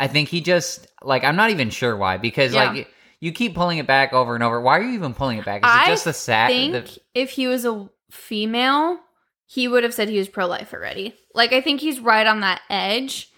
I 0.00 0.06
think 0.08 0.28
he 0.28 0.40
just 0.40 0.86
like 1.02 1.22
I'm 1.24 1.36
not 1.36 1.50
even 1.50 1.70
sure 1.70 1.96
why 1.96 2.16
because 2.16 2.54
Yeah. 2.54 2.72
like 2.72 2.88
you 3.20 3.32
keep 3.32 3.54
pulling 3.54 3.78
it 3.78 3.86
back 3.86 4.12
over 4.12 4.34
and 4.34 4.42
over. 4.42 4.60
Why 4.60 4.78
are 4.78 4.82
you 4.82 4.94
even 4.94 5.14
pulling 5.14 5.38
it 5.38 5.44
back? 5.44 5.62
Is 5.64 5.70
I 5.70 5.84
it 5.84 5.86
just 5.88 6.04
the 6.04 6.12
sad? 6.12 6.48
think 6.48 6.72
The, 6.72 6.98
if 7.14 7.30
he 7.30 7.46
was 7.46 7.64
a 7.64 7.88
female, 8.10 8.98
he 9.46 9.68
would 9.68 9.84
have 9.84 9.94
said 9.94 10.08
he 10.08 10.18
was 10.18 10.28
pro 10.28 10.46
life 10.46 10.72
already. 10.72 11.14
Like 11.34 11.52
I 11.52 11.60
think 11.60 11.80
he's 11.80 12.00
right 12.00 12.26
on 12.26 12.40
that 12.40 12.60
edge. 12.70 13.30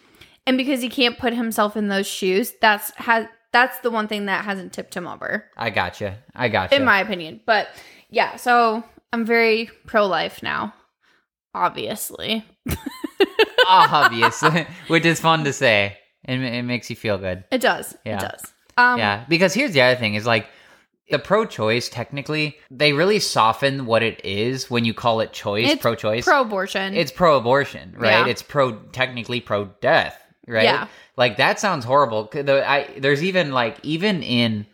And 0.46 0.57
because 0.57 0.81
he 0.81 0.88
can't 0.88 1.18
put 1.18 1.35
himself 1.35 1.76
in 1.76 1.88
those 1.88 2.07
shoes, 2.07 2.54
that's 2.62 2.90
has 2.96 3.26
that's 3.52 3.78
the 3.80 3.90
one 3.90 4.08
thing 4.08 4.26
that 4.26 4.44
hasn't 4.44 4.72
tipped 4.72 4.94
him 4.94 5.06
over. 5.06 5.44
I 5.56 5.70
gotcha. 5.70 6.18
I 6.34 6.48
gotcha. 6.48 6.76
in 6.76 6.84
my 6.84 7.00
opinion. 7.00 7.40
But 7.46 7.68
yeah, 8.11 8.37
so 8.37 8.84
I'm 9.12 9.24
very 9.24 9.70
pro 9.87 10.06
life 10.06 10.42
now, 10.42 10.74
obviously. 11.54 12.44
obviously, 13.68 14.66
which 14.88 15.04
is 15.04 15.20
fun 15.20 15.44
to 15.44 15.52
say. 15.52 15.96
It, 16.24 16.40
it 16.40 16.62
makes 16.62 16.90
you 16.90 16.96
feel 16.96 17.18
good. 17.18 17.44
It 17.50 17.61
does. 17.61 17.96
Yeah. 18.04 18.16
It 18.16 18.20
does. 18.20 18.52
Um, 18.76 18.98
yeah, 18.98 19.24
because 19.28 19.54
here's 19.54 19.72
the 19.72 19.80
other 19.80 19.98
thing: 19.98 20.14
is 20.14 20.26
like 20.26 20.46
the 21.11 21.18
pro-choice. 21.18 21.88
Technically, 21.88 22.56
they 22.70 22.92
really 22.92 23.18
soften 23.18 23.87
what 23.87 24.02
it 24.02 24.24
is 24.24 24.70
when 24.70 24.84
you 24.84 24.94
call 24.94 25.20
it 25.20 25.32
choice. 25.32 25.74
Pro-choice. 25.76 26.24
Pro 26.24 26.42
abortion. 26.42 26.94
it's 26.94 27.11
pro-abortion, 27.11 27.94
right? 27.96 28.11
Yeah. 28.11 28.26
It's 28.26 28.42
pro 28.42 28.72
technically 28.72 29.40
pro-death, 29.40 30.20
right? 30.48 30.64
Yeah. 30.64 30.87
Like 31.16 31.37
that 31.37 31.61
sounds 31.61 31.84
horrible. 31.84 32.28
The, 32.32 32.68
I, 32.68 32.88
there's 32.98 33.22
even 33.22 33.52
like 33.52 33.76
even 33.82 34.22
in 34.22 34.66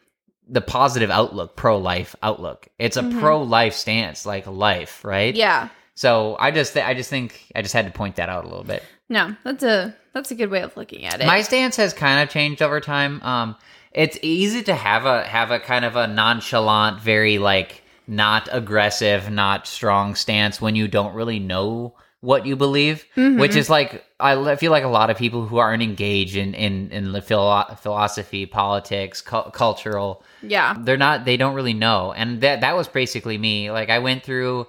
the 0.48 0.60
positive 0.60 1.10
outlook, 1.10 1.56
pro-life 1.56 2.14
outlook, 2.22 2.68
it's 2.78 2.96
a 2.98 3.02
Mhm. 3.02 3.18
pro-life 3.20 3.74
stance, 3.74 4.26
like 4.26 4.46
life, 4.46 5.04
right? 5.04 5.34
yeah. 5.34 5.68
So 5.96 6.36
I 6.40 6.50
just 6.50 6.76
I 6.76 6.92
just 6.94 7.08
think 7.08 7.40
I 7.54 7.62
just 7.62 7.72
had 7.72 7.86
to 7.86 7.92
point 7.92 8.16
that 8.16 8.28
out 8.28 8.44
a 8.44 8.48
little 8.48 8.64
bit. 8.64 8.82
No, 9.08 9.36
that's 9.44 9.62
a 9.62 9.94
that's 10.12 10.30
a 10.32 10.34
good 10.34 10.50
way 10.50 10.60
of 10.62 10.76
looking 10.76 11.04
at 11.04 11.20
it. 11.20 11.26
My 11.26 11.42
stance 11.42 11.76
has 11.76 11.94
kind 11.94 12.20
of 12.20 12.28
changed 12.30 12.62
over 12.62 12.80
time. 12.80 13.22
Um, 13.22 13.56
it's 13.92 14.18
easy 14.20 14.62
to 14.64 14.74
have 14.74 15.06
a 15.06 15.22
have 15.22 15.52
a 15.52 15.60
kind 15.60 15.84
of 15.84 15.94
a 15.94 16.08
nonchalant, 16.08 17.00
very 17.00 17.38
like 17.38 17.82
not 18.08 18.48
aggressive, 18.50 19.30
not 19.30 19.66
strong 19.68 20.14
stance 20.16 20.60
when 20.60 20.74
you 20.74 20.88
don't 20.88 21.14
really 21.14 21.38
know 21.38 21.94
what 22.20 22.44
you 22.44 22.56
believe, 22.56 23.06
Mhm. 23.16 23.38
which 23.38 23.54
is 23.54 23.70
like 23.70 24.04
I 24.32 24.56
feel 24.56 24.70
like 24.72 24.84
a 24.84 24.88
lot 24.88 25.10
of 25.10 25.16
people 25.16 25.46
who 25.46 25.58
aren't 25.58 25.82
engaged 25.82 26.36
in 26.36 26.54
in 26.54 26.90
in 26.90 27.12
the 27.12 27.20
philo- 27.22 27.76
philosophy, 27.80 28.46
politics, 28.46 29.20
cu- 29.20 29.50
cultural 29.50 30.22
yeah. 30.42 30.74
they're 30.80 30.96
not 30.96 31.24
they 31.24 31.36
don't 31.36 31.54
really 31.54 31.74
know 31.74 32.12
and 32.12 32.40
that 32.42 32.60
that 32.62 32.76
was 32.76 32.86
basically 32.88 33.38
me 33.38 33.70
like 33.70 33.88
i 33.90 33.98
went 33.98 34.22
through 34.22 34.66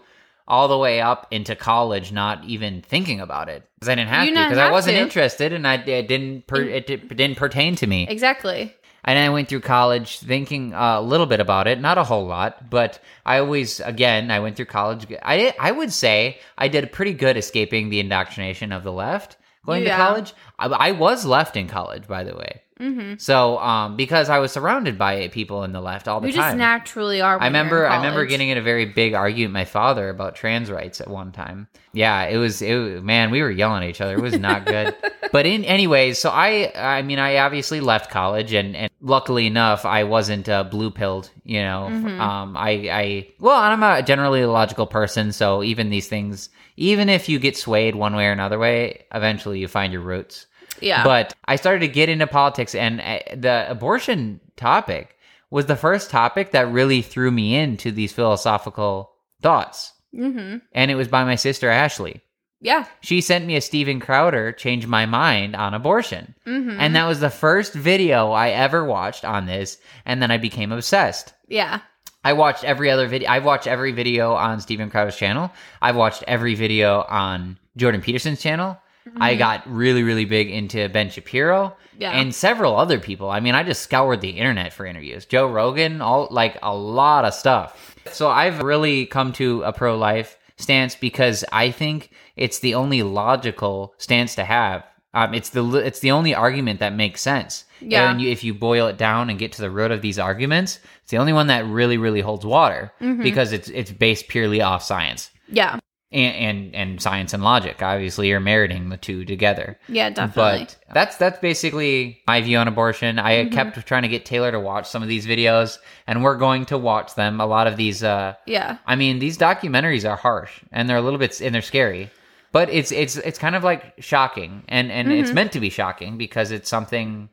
all 0.47 0.67
the 0.67 0.77
way 0.77 1.01
up 1.01 1.27
into 1.31 1.55
college 1.55 2.11
not 2.13 2.43
even 2.45 2.81
thinking 2.81 3.19
about 3.19 3.49
it 3.49 3.63
because 3.75 3.89
i 3.89 3.95
didn't 3.95 4.09
have 4.09 4.25
You 4.27 4.33
to 4.35 4.43
because 4.43 4.57
i 4.57 4.71
wasn't 4.71 4.95
to. 4.95 5.01
interested 5.01 5.51
and 5.53 5.67
i 5.67 5.75
it 5.75 6.07
didn't 6.07 6.47
per, 6.47 6.61
it, 6.61 6.87
didn't 6.87 7.35
pertain 7.37 7.75
to 7.77 7.87
me 7.87 8.07
Exactly. 8.07 8.73
and 9.03 9.19
i 9.19 9.27
went 9.29 9.49
through 9.49 9.61
college 9.61 10.19
thinking 10.19 10.71
a 10.73 11.01
little 11.01 11.25
bit 11.25 11.41
about 11.41 11.67
it 11.67 11.81
not 11.81 11.97
a 11.97 12.03
whole 12.05 12.25
lot 12.25 12.69
but 12.69 12.99
i 13.25 13.39
always 13.39 13.79
again 13.81 14.31
i 14.31 14.39
went 14.39 14.55
through 14.55 14.65
college 14.79 15.05
i 15.23 15.53
i 15.59 15.71
would 15.71 15.91
say 15.91 16.39
i 16.57 16.67
did 16.69 16.89
pretty 16.93 17.13
good 17.13 17.35
escaping 17.37 17.89
the 17.89 17.99
indoctrination 17.99 18.71
of 18.71 18.83
the 18.83 18.93
left 18.93 19.35
going 19.65 19.83
Yeah. 19.83 19.97
to 19.97 20.03
college 20.03 20.33
I, 20.59 20.67
I 20.67 20.91
was 20.91 21.25
left 21.25 21.55
in 21.57 21.67
college 21.67 22.07
by 22.07 22.23
the 22.23 22.35
way 22.35 22.61
Mm-hmm. 22.77 23.13
so 23.19 23.57
um 23.59 23.95
because 23.95 24.27
i 24.29 24.37
was 24.37 24.51
surrounded 24.51 24.97
by 24.97 25.29
people 25.29 25.63
in 25.63 25.71
the 25.71 25.79
left 25.79 26.09
all 26.09 26.19
the 26.19 26.27
You 26.27 26.33
time 26.33 26.41
you 26.41 26.49
just 26.49 26.57
naturally 26.57 27.21
are. 27.21 27.39
I 27.41 27.45
remember 27.45 27.87
I 27.87 27.95
remember 27.95 28.25
getting 28.25 28.49
in 28.49 28.57
a 28.57 28.61
very 28.61 28.83
big 28.85 29.13
argument 29.13 29.51
with 29.51 29.53
my 29.53 29.63
father 29.63 30.09
about 30.09 30.35
trans 30.35 30.69
rights 30.69 30.99
at 30.99 31.07
one 31.09 31.31
time. 31.31 31.69
Yeah, 31.93 32.23
it 32.23 32.35
was 32.35 32.61
it 32.61 32.75
was- 32.75 33.01
man, 33.01 33.31
we 33.31 33.41
were 33.41 33.49
yelling 33.49 33.81
at 33.83 33.89
each 33.89 34.01
other. 34.01 34.15
It 34.15 34.21
was 34.21 34.37
not 34.37 34.65
good. 34.65 34.93
but 35.31 35.45
in 35.45 35.63
anyways, 35.63 36.19
so 36.19 36.29
I 36.29 36.73
I 36.75 37.01
mean 37.01 37.17
I 37.17 37.37
obviously 37.37 37.79
left 37.79 38.11
college 38.11 38.51
and 38.51 38.75
and 38.75 38.91
luckily 38.99 39.47
enough 39.47 39.85
I 39.85 40.03
wasn't 40.03 40.49
uh, 40.49 40.65
blue 40.65 40.91
pilled, 40.91 41.29
you 41.45 41.61
know. 41.61 41.87
Mhm. 41.89 42.19
Um 42.19 42.57
I 42.57 42.71
I 42.91 43.27
well, 43.39 43.55
I'm 43.55 43.81
a 43.83 44.01
generally 44.03 44.41
a 44.41 44.51
logical 44.51 44.85
person, 44.85 45.31
so 45.31 45.63
even 45.63 45.89
these 45.91 46.09
things 46.09 46.49
even 46.77 47.09
if 47.09 47.29
you 47.29 47.39
get 47.39 47.57
swayed 47.57 47.95
one 47.95 48.15
way 48.15 48.27
or 48.27 48.31
another 48.31 48.59
way, 48.59 49.05
eventually 49.13 49.59
you 49.59 49.67
find 49.67 49.93
your 49.93 50.01
roots. 50.01 50.47
Yeah. 50.81 51.03
But 51.03 51.33
I 51.45 51.55
started 51.55 51.79
to 51.81 51.87
get 51.87 52.09
into 52.09 52.27
politics, 52.27 52.75
and 52.75 53.01
uh, 53.01 53.19
the 53.35 53.69
abortion 53.69 54.41
topic 54.57 55.17
was 55.49 55.67
the 55.67 55.75
first 55.75 56.09
topic 56.09 56.51
that 56.51 56.71
really 56.71 57.01
threw 57.01 57.31
me 57.31 57.55
into 57.55 57.91
these 57.91 58.11
philosophical 58.11 59.11
thoughts. 59.41 59.93
mm-hmm. 60.13 60.57
And 60.73 60.91
it 60.91 60.95
was 60.95 61.07
by 61.07 61.23
my 61.23 61.35
sister 61.35 61.69
Ashley. 61.69 62.21
Yeah. 62.61 62.85
She 63.01 63.21
sent 63.21 63.45
me 63.45 63.55
a 63.55 63.61
Steven 63.61 63.99
Crowder 63.99 64.51
change 64.51 64.87
my 64.87 65.05
mind 65.05 65.55
on 65.55 65.73
abortion. 65.73 66.33
Mm-hmm. 66.47 66.77
And 66.79 66.95
that 66.95 67.05
was 67.05 67.19
the 67.19 67.29
first 67.29 67.73
video 67.73 68.31
I 68.31 68.49
ever 68.49 68.83
watched 68.83 69.23
on 69.23 69.45
this. 69.45 69.77
And 70.05 70.21
then 70.21 70.31
I 70.31 70.37
became 70.37 70.71
obsessed. 70.71 71.33
yeah. 71.47 71.81
I 72.25 72.33
watched 72.33 72.63
every 72.63 72.89
other 72.89 73.07
video. 73.07 73.29
I've 73.29 73.45
watched 73.45 73.67
every 73.67 73.91
video 73.91 74.33
on 74.33 74.59
Steven 74.59 74.89
Crowder's 74.89 75.15
channel. 75.15 75.51
I've 75.81 75.95
watched 75.95 76.23
every 76.27 76.55
video 76.55 77.03
on 77.07 77.57
Jordan 77.77 78.01
Peterson's 78.01 78.41
channel. 78.41 78.77
I 79.17 79.35
got 79.35 79.61
really, 79.71 80.01
really 80.01 80.25
big 80.25 80.49
into 80.49 80.89
Ben 80.89 81.11
Shapiro 81.11 81.75
Yeah. 81.99 82.09
and 82.11 82.33
several 82.33 82.75
other 82.75 82.97
people. 82.99 83.29
I 83.29 83.39
mean, 83.39 83.53
I 83.53 83.61
just 83.61 83.83
scoured 83.83 84.21
the 84.21 84.31
internet 84.31 84.73
for 84.73 84.87
interviews. 84.87 85.25
Joe 85.27 85.45
Rogan, 85.47 86.01
all 86.01 86.27
like 86.31 86.57
a 86.63 86.75
lot 86.75 87.23
of 87.25 87.35
stuff. 87.35 87.95
So 88.11 88.27
I've 88.29 88.63
really 88.63 89.05
come 89.05 89.31
to 89.33 89.61
a 89.61 89.71
pro 89.71 89.95
life 89.95 90.39
stance 90.57 90.95
because 90.95 91.45
I 91.51 91.69
think 91.69 92.09
it's 92.35 92.57
the 92.59 92.73
only 92.73 93.03
logical 93.03 93.93
stance 93.99 94.33
to 94.35 94.45
have. 94.45 94.83
Um, 95.13 95.35
it's 95.35 95.49
the 95.51 95.63
it's 95.75 95.99
the 95.99 96.09
only 96.11 96.33
argument 96.33 96.79
that 96.79 96.93
makes 96.95 97.21
sense. 97.21 97.64
Yeah. 97.81 98.09
And 98.11 98.21
you, 98.21 98.29
if 98.29 98.43
you 98.43 98.53
boil 98.53 98.87
it 98.87 98.97
down 98.97 99.29
and 99.29 99.37
get 99.39 99.51
to 99.53 99.61
the 99.61 99.69
root 99.69 99.91
of 99.91 100.01
these 100.01 100.17
arguments, 100.19 100.79
it's 101.03 101.11
the 101.11 101.17
only 101.17 101.33
one 101.33 101.47
that 101.47 101.65
really, 101.65 101.97
really 101.97 102.21
holds 102.21 102.45
water 102.45 102.91
Mhm. 103.01 103.23
because 103.23 103.51
it's 103.53 103.69
it's 103.69 103.91
based 103.91 104.27
purely 104.27 104.61
off 104.61 104.81
science 104.83 105.29
yeah. 105.49 105.79
and 106.11 106.35
and, 106.35 106.75
and 106.75 107.01
science 107.01 107.33
and 107.33 107.43
logic. 107.43 107.81
Obviously, 107.81 108.29
you're 108.29 108.39
marrying 108.39 108.89
the 108.89 108.97
two 108.97 109.25
together. 109.25 109.77
Yeah. 109.89 110.09
Definitely. 110.09 110.67
But 110.87 110.93
that's 110.93 111.17
that's 111.17 111.39
basically 111.39 112.21
my 112.27 112.41
view 112.41 112.57
on 112.57 112.67
abortion. 112.67 113.19
I 113.19 113.45
Mhm. 113.45 113.51
kept 113.51 113.85
trying 113.87 114.03
to 114.03 114.07
get 114.09 114.25
Taylor 114.25 114.51
to 114.51 114.59
watch 114.59 114.87
some 114.87 115.03
of 115.03 115.09
these 115.09 115.25
videos, 115.27 115.77
and 116.07 116.23
we're 116.23 116.37
going 116.37 116.65
to 116.67 116.77
watch 116.77 117.15
them. 117.15 117.41
A 117.41 117.45
lot 117.45 117.67
of 117.67 117.75
these, 117.77 118.03
uh, 118.03 118.33
yeah. 118.45 118.77
I 118.87 118.95
mean, 118.95 119.19
these 119.19 119.37
documentaries 119.37 120.09
are 120.09 120.15
harsh 120.17 120.61
and 120.71 120.87
they're 120.89 120.97
a 120.97 121.01
little 121.01 121.19
bit 121.19 121.41
and 121.41 121.53
they're 121.53 121.61
scary. 121.61 122.09
but 122.51 122.69
it's 122.69 122.93
it's 122.93 123.17
it's 123.17 123.37
kind 123.37 123.53
of 123.53 123.65
like 123.65 123.93
shocking, 123.99 124.63
and 124.69 124.89
and 124.89 125.11
it's 125.11 125.29
Mhm. 125.31 125.33
meant 125.33 125.51
to 125.51 125.59
be 125.59 125.69
shocking 125.69 126.17
because 126.17 126.51
it's 126.51 126.69
something, 126.69 127.27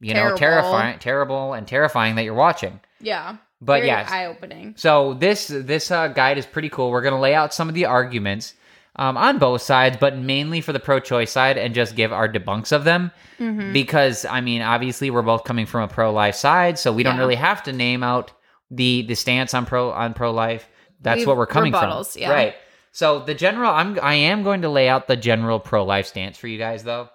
you 0.00 0.14
know, 0.14 0.36
terrifying, 0.36 0.98
terrible, 0.98 1.52
and 1.52 1.66
terrifying 1.66 2.14
that 2.16 2.24
you're 2.24 2.34
watching. 2.34 2.80
Yeah. 3.00 3.36
But 3.62 3.84
yes, 3.84 4.10
eye 4.10 4.24
opening. 4.26 4.74
so 4.78 5.12
this 5.14 5.48
this 5.48 5.90
uh, 5.90 6.08
guide 6.08 6.38
is 6.38 6.46
pretty 6.46 6.70
cool. 6.70 6.90
We're 6.90 7.02
going 7.02 7.14
to 7.14 7.20
lay 7.20 7.34
out 7.34 7.52
some 7.52 7.68
of 7.68 7.74
the 7.74 7.84
arguments 7.84 8.54
um, 8.96 9.18
on 9.18 9.38
both 9.38 9.60
sides, 9.60 9.98
but 10.00 10.16
mainly 10.16 10.62
for 10.62 10.72
the 10.72 10.80
pro-choice 10.80 11.30
side, 11.30 11.58
and 11.58 11.74
just 11.74 11.94
give 11.94 12.10
our 12.12 12.26
debunks 12.28 12.72
of 12.72 12.84
them. 12.84 13.12
Mm-hmm. 13.38 13.72
Because 13.74 14.24
I 14.24 14.40
mean, 14.40 14.62
obviously, 14.62 15.10
we're 15.10 15.20
both 15.22 15.44
coming 15.44 15.66
from 15.66 15.82
a 15.82 15.88
pro-life 15.88 16.34
side, 16.36 16.78
so 16.78 16.90
we 16.92 17.02
don't 17.02 17.16
Yeah. 17.16 17.20
really 17.20 17.34
have 17.34 17.62
to 17.64 17.72
name 17.72 18.02
out 18.02 18.32
the 18.70 19.02
the 19.02 19.14
stance 19.14 19.52
on 19.52 19.66
pro 19.66 19.90
on 19.90 20.14
pro-life. 20.14 20.66
That's 21.02 21.18
We've- 21.18 21.26
what 21.28 21.36
we're 21.36 21.46
coming 21.46 21.72
rebuttals, 21.74 22.12
from, 22.14 22.22
yeah. 22.22 22.30
right? 22.30 22.54
So 22.92 23.20
the 23.20 23.34
general, 23.34 23.70
I'm 23.70 23.98
I 24.02 24.14
am 24.14 24.42
going 24.42 24.62
to 24.62 24.70
lay 24.70 24.88
out 24.88 25.06
the 25.06 25.16
general 25.16 25.60
pro-life 25.60 26.06
stance 26.06 26.38
for 26.38 26.48
you 26.48 26.56
guys, 26.58 26.82
though. 26.82 27.08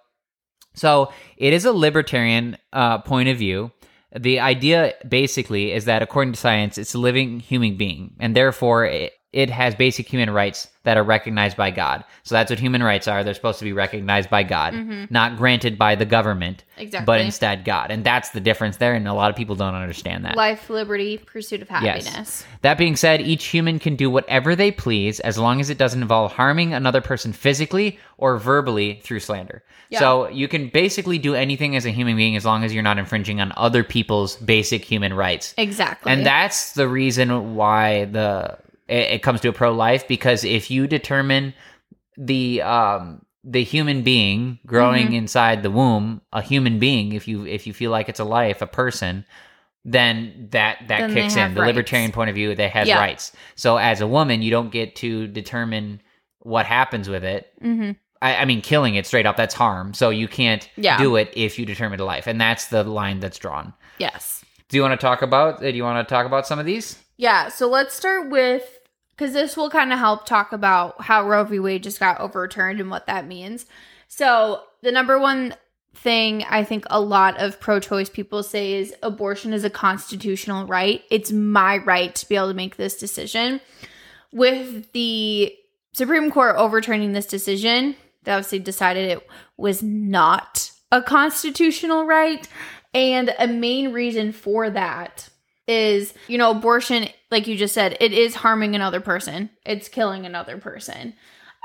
So 0.75 1.11
it 1.37 1.53
is 1.53 1.65
a 1.65 1.73
libertarian 1.73 2.57
uh, 2.71 2.99
point 2.99 3.29
of 3.29 3.37
view. 3.37 3.71
The 4.15 4.39
idea 4.39 4.93
basically 5.07 5.73
is 5.73 5.85
that 5.85 6.01
according 6.01 6.33
to 6.33 6.39
science, 6.39 6.77
it's 6.77 6.93
a 6.93 6.99
living 6.99 7.39
human 7.39 7.75
being, 7.75 8.15
and 8.19 8.35
therefore 8.35 8.85
it, 8.85 9.13
it 9.35 9.49
has 9.49 9.75
basic 9.75 10.07
human 10.07 10.29
rights 10.29 10.69
that 10.83 10.95
are 10.95 11.03
recognized 11.03 11.57
by 11.57 11.69
God. 11.69 12.05
So 12.23 12.35
that's 12.35 12.49
what 12.49 12.57
human 12.57 12.81
rights 12.81 13.05
are. 13.05 13.21
They're 13.21 13.33
supposed 13.33 13.59
to 13.59 13.65
be 13.65 13.73
recognized 13.73 14.29
by 14.29 14.43
God, 14.43 14.73
mm-hmm. 14.73 15.05
not 15.09 15.35
granted 15.35 15.77
by 15.77 15.95
the 15.95 16.05
government, 16.05 16.63
exactly. 16.77 17.05
but 17.05 17.19
instead 17.19 17.65
God. 17.65 17.91
And 17.91 18.05
that's 18.05 18.29
the 18.29 18.39
difference 18.39 18.77
there, 18.77 18.93
and 18.93 19.05
a 19.09 19.13
lot 19.13 19.29
of 19.29 19.35
people 19.35 19.57
don't 19.57 19.75
understand 19.75 20.23
that. 20.23 20.37
Life, 20.37 20.69
liberty, 20.69 21.17
pursuit 21.17 21.61
of 21.61 21.67
happiness. 21.67 22.05
Yes. 22.05 22.45
That 22.61 22.77
being 22.77 22.95
said, 22.95 23.19
each 23.19 23.43
human 23.43 23.77
can 23.77 23.97
do 23.97 24.09
whatever 24.09 24.55
they 24.55 24.71
please 24.71 25.19
as 25.19 25.37
long 25.37 25.59
as 25.59 25.69
it 25.69 25.77
doesn't 25.77 26.01
involve 26.01 26.31
harming 26.31 26.73
another 26.73 27.01
person 27.01 27.33
physically 27.33 27.99
or 28.17 28.37
verbally 28.37 29.01
through 29.03 29.19
slander. 29.19 29.63
Yeah. 29.89 29.99
So 29.99 30.29
you 30.29 30.47
can 30.47 30.69
basically 30.69 31.19
do 31.19 31.35
anything 31.35 31.75
as 31.75 31.85
a 31.85 31.91
human 31.91 32.15
being 32.15 32.37
as 32.37 32.45
long 32.45 32.63
as 32.63 32.73
you're 32.73 32.83
not 32.83 32.97
infringing 32.97 33.41
on 33.41 33.51
other 33.57 33.83
people's 33.83 34.37
basic 34.37 34.85
human 34.85 35.13
rights. 35.13 35.53
Exactly. 35.57 36.09
And 36.11 36.25
that's 36.25 36.71
the 36.71 36.87
reason 36.87 37.55
why 37.55 38.05
the 38.05 38.57
it, 38.87 39.11
it 39.11 39.23
comes 39.23 39.41
to 39.41 39.49
a 39.49 39.53
pro 39.53 39.71
life 39.71 40.07
because 40.07 40.43
if 40.43 40.69
you 40.71 40.87
determine 40.87 41.53
the 42.17 42.61
um 42.61 43.25
the 43.43 43.63
human 43.63 44.01
being 44.01 44.59
growing 44.65 45.07
Mm-hmm. 45.07 45.15
inside 45.15 45.63
the 45.63 45.69
womb 45.71 46.21
a 46.33 46.41
human 46.41 46.79
being 46.79 47.11
if 47.13 47.27
you 47.27 47.45
if 47.45 47.67
you 47.67 47.73
feel 47.73 47.91
like 47.91 48.09
it's 48.09 48.19
a 48.19 48.23
life 48.23 48.61
a 48.61 48.67
person 48.67 49.25
then 49.83 50.47
that 50.51 50.79
that 50.87 50.99
Then 50.99 51.11
kicks 51.11 51.35
in 51.35 51.53
the 51.53 51.61
rights. 51.61 51.67
libertarian 51.67 52.11
point 52.11 52.29
of 52.29 52.35
view 52.35 52.55
that 52.55 52.71
has 52.71 52.87
Yeah. 52.87 52.97
rights 52.97 53.31
so 53.55 53.77
as 53.77 54.01
a 54.01 54.07
woman 54.07 54.41
you 54.41 54.49
don't 54.49 54.71
get 54.71 54.95
to 54.97 55.27
determine 55.27 56.01
what 56.39 56.65
happens 56.65 57.07
with 57.09 57.23
it 57.23 57.51
hmm 57.61 57.91
I, 58.21 58.37
I 58.37 58.45
mean 58.45 58.61
killing 58.61 58.95
it 58.95 59.05
straight 59.05 59.25
up 59.25 59.35
that's 59.37 59.53
harm 59.53 59.93
so 59.93 60.09
you 60.09 60.27
can't 60.27 60.67
Yeah. 60.77 60.97
do 60.97 61.15
it 61.17 61.31
if 61.35 61.59
you 61.59 61.65
determine 61.65 61.99
a 61.99 62.05
life 62.05 62.25
and 62.27 62.39
that's 62.41 62.67
the 62.67 62.83
line 62.83 63.19
that's 63.19 63.37
drawn 63.37 63.73
Yes. 63.99 64.43
do 64.69 64.77
you 64.77 64.81
want 64.81 64.99
to 64.99 65.05
talk 65.05 65.21
about 65.21 65.59
do 65.61 65.69
you 65.69 65.83
want 65.83 66.07
to 66.07 66.11
talk 66.11 66.25
about 66.25 66.47
some 66.47 66.57
of 66.59 66.65
these 66.65 66.97
Yeah. 67.17 67.49
So 67.49 67.67
let's 67.69 67.93
start 67.93 68.29
with 68.29 68.74
because 69.15 69.33
this 69.33 69.55
will 69.55 69.69
kind 69.69 69.93
of 69.93 69.99
help 69.99 70.25
talk 70.25 70.51
about 70.51 71.01
how 71.01 71.27
Roe 71.27 71.43
v. 71.43 71.59
Wade 71.59 71.83
just 71.83 71.99
got 71.99 72.19
overturned 72.19 72.81
and 72.81 72.89
what 72.89 73.07
that 73.07 73.27
means. 73.27 73.65
So 74.07 74.63
the 74.81 74.91
number 74.91 75.17
one 75.19 75.55
thing 75.93 76.43
I 76.49 76.63
think 76.63 76.85
a 76.89 76.99
lot 76.99 77.39
of 77.39 77.59
pro-choice 77.59 78.09
people 78.09 78.43
say 78.43 78.73
is 78.73 78.93
abortion 79.01 79.53
is 79.53 79.63
a 79.63 79.69
constitutional 79.69 80.67
right. 80.67 81.03
It's 81.09 81.31
my 81.31 81.77
right 81.77 82.13
to 82.15 82.27
be 82.27 82.35
able 82.35 82.49
to 82.49 82.53
make 82.53 82.75
this 82.75 82.97
decision. 82.97 83.61
With 84.33 84.91
the 84.91 85.55
Supreme 85.93 86.29
Court 86.29 86.57
overturning 86.57 87.13
this 87.13 87.25
decision, 87.25 87.95
they 88.23 88.33
obviously 88.33 88.59
decided 88.59 89.09
it 89.09 89.27
was 89.55 89.81
not 89.81 90.71
a 90.91 91.01
constitutional 91.01 92.05
right. 92.05 92.47
And 92.93 93.33
a 93.39 93.47
main 93.47 93.91
reason 93.91 94.31
for 94.31 94.69
that 94.69 95.29
is, 95.67 96.13
you 96.27 96.37
know, 96.37 96.51
abortion, 96.51 97.09
like 97.31 97.47
you 97.47 97.55
just 97.55 97.73
said, 97.73 97.97
it 97.99 98.13
is 98.13 98.35
harming 98.35 98.75
another 98.75 99.01
person. 99.01 99.49
It's 99.65 99.89
killing 99.89 100.25
another 100.25 100.57
person. 100.57 101.13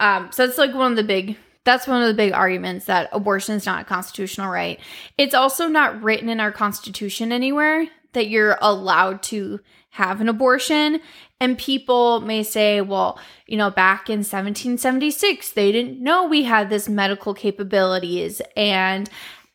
Um, 0.00 0.30
so 0.32 0.44
it's 0.44 0.58
like 0.58 0.74
one 0.74 0.92
of 0.92 0.96
the 0.96 1.04
big 1.04 1.36
that's 1.64 1.86
one 1.86 2.00
of 2.00 2.08
the 2.08 2.14
big 2.14 2.32
arguments 2.32 2.86
that 2.86 3.10
abortion 3.12 3.54
is 3.54 3.66
not 3.66 3.82
a 3.82 3.84
constitutional 3.84 4.50
right. 4.50 4.80
It's 5.18 5.34
also 5.34 5.68
not 5.68 6.02
written 6.02 6.28
in 6.28 6.40
our 6.40 6.52
constitution 6.52 7.32
anywhere 7.32 7.86
that 8.12 8.28
you're 8.28 8.58
allowed 8.60 9.22
to 9.24 9.60
have 9.90 10.20
an 10.20 10.28
abortion. 10.28 11.00
And 11.38 11.58
people 11.58 12.20
may 12.20 12.42
say, 12.42 12.80
well, 12.80 13.18
you 13.46 13.56
know, 13.56 13.70
back 13.70 14.08
in 14.08 14.20
1776, 14.20 15.52
they 15.52 15.70
didn't 15.72 16.02
know 16.02 16.26
we 16.26 16.44
had 16.44 16.70
this 16.70 16.88
medical 16.88 17.34
capabilities 17.34 18.40
and, 18.56 19.08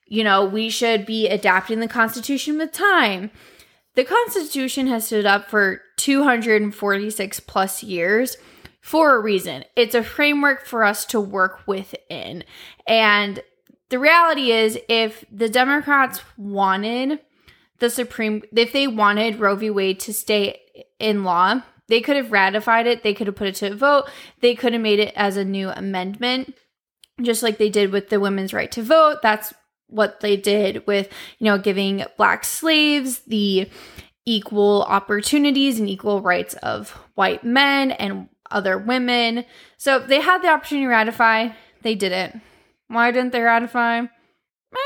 you 0.06 0.24
know, 0.24 0.46
we 0.46 0.70
should 0.70 1.06
be 1.06 1.28
adapting 1.28 1.80
the 1.80 1.88
constitution 1.88 2.58
with 2.58 2.72
time. 2.72 3.32
The 3.96 4.04
Constitution 4.04 4.88
has 4.88 5.08
stood 5.08 5.26
up 5.26 5.50
for 5.50 5.82
246 5.98 7.40
plus 7.42 7.82
years 7.82 8.38
for 8.82 9.16
a 9.16 9.20
reason. 9.20 9.64
It's 9.76 9.96
a 9.96 10.04
framework 10.04 10.66
for 10.66 10.84
us 10.84 11.06
to 11.06 11.20
work 11.20 11.62
within. 11.66 12.44
And 12.88 13.42
the 13.90 14.00
reality 14.00 14.52
is, 14.52 14.78
if 14.90 15.24
the 15.32 15.50
Democrats 15.50 16.22
wanted 16.38 17.20
the 17.80 17.90
Supreme, 17.90 18.44
if 18.56 18.74
they 18.74 18.88
wanted 18.88 19.40
Roe 19.40 19.56
v. 19.56 19.70
Wade 19.70 20.00
to 20.02 20.14
stay 20.14 20.60
in 21.00 21.24
law, 21.24 21.62
they 21.88 22.02
could 22.02 22.16
have 22.16 22.32
ratified 22.32 22.88
it, 22.88 23.04
they 23.04 23.14
could 23.14 23.28
have 23.28 23.36
put 23.36 23.48
it 23.48 23.56
to 23.56 23.72
a 23.72 23.76
vote, 23.76 24.10
they 24.42 24.56
could 24.56 24.74
have 24.74 24.82
made 24.82 25.00
it 25.00 25.14
as 25.16 25.38
a 25.38 25.46
new 25.46 25.70
amendment, 25.70 26.56
just 27.22 27.44
like 27.44 27.58
they 27.58 27.70
did 27.70 27.92
with 27.92 28.10
the 28.10 28.20
women's 28.20 28.54
right 28.54 28.72
to 28.72 28.84
vote. 28.84 29.22
That's 29.22 29.54
what 29.88 30.20
they 30.20 30.38
did 30.38 30.86
with, 30.88 31.10
you 31.40 31.46
know, 31.46 31.58
giving 31.58 32.04
black 32.18 32.44
slaves 32.44 33.20
the 33.28 33.70
equal 34.26 34.84
opportunities 34.84 35.80
and 35.80 35.90
equal 35.90 36.22
rights 36.22 36.56
of 36.56 36.92
white 37.14 37.44
men 37.44 37.92
and 37.92 38.28
other 38.52 38.78
women. 38.78 39.46
So 39.78 40.00
they 40.00 40.22
had 40.22 40.42
the 40.42 40.50
opportunity 40.50 40.86
to 40.86 40.90
ratify, 40.90 41.50
they 41.82 41.96
didn't. 41.96 42.42
Why 42.88 43.12
didn't 43.12 43.32
they 43.32 43.42
ratify? 43.42 44.00
Eh, 44.00 44.78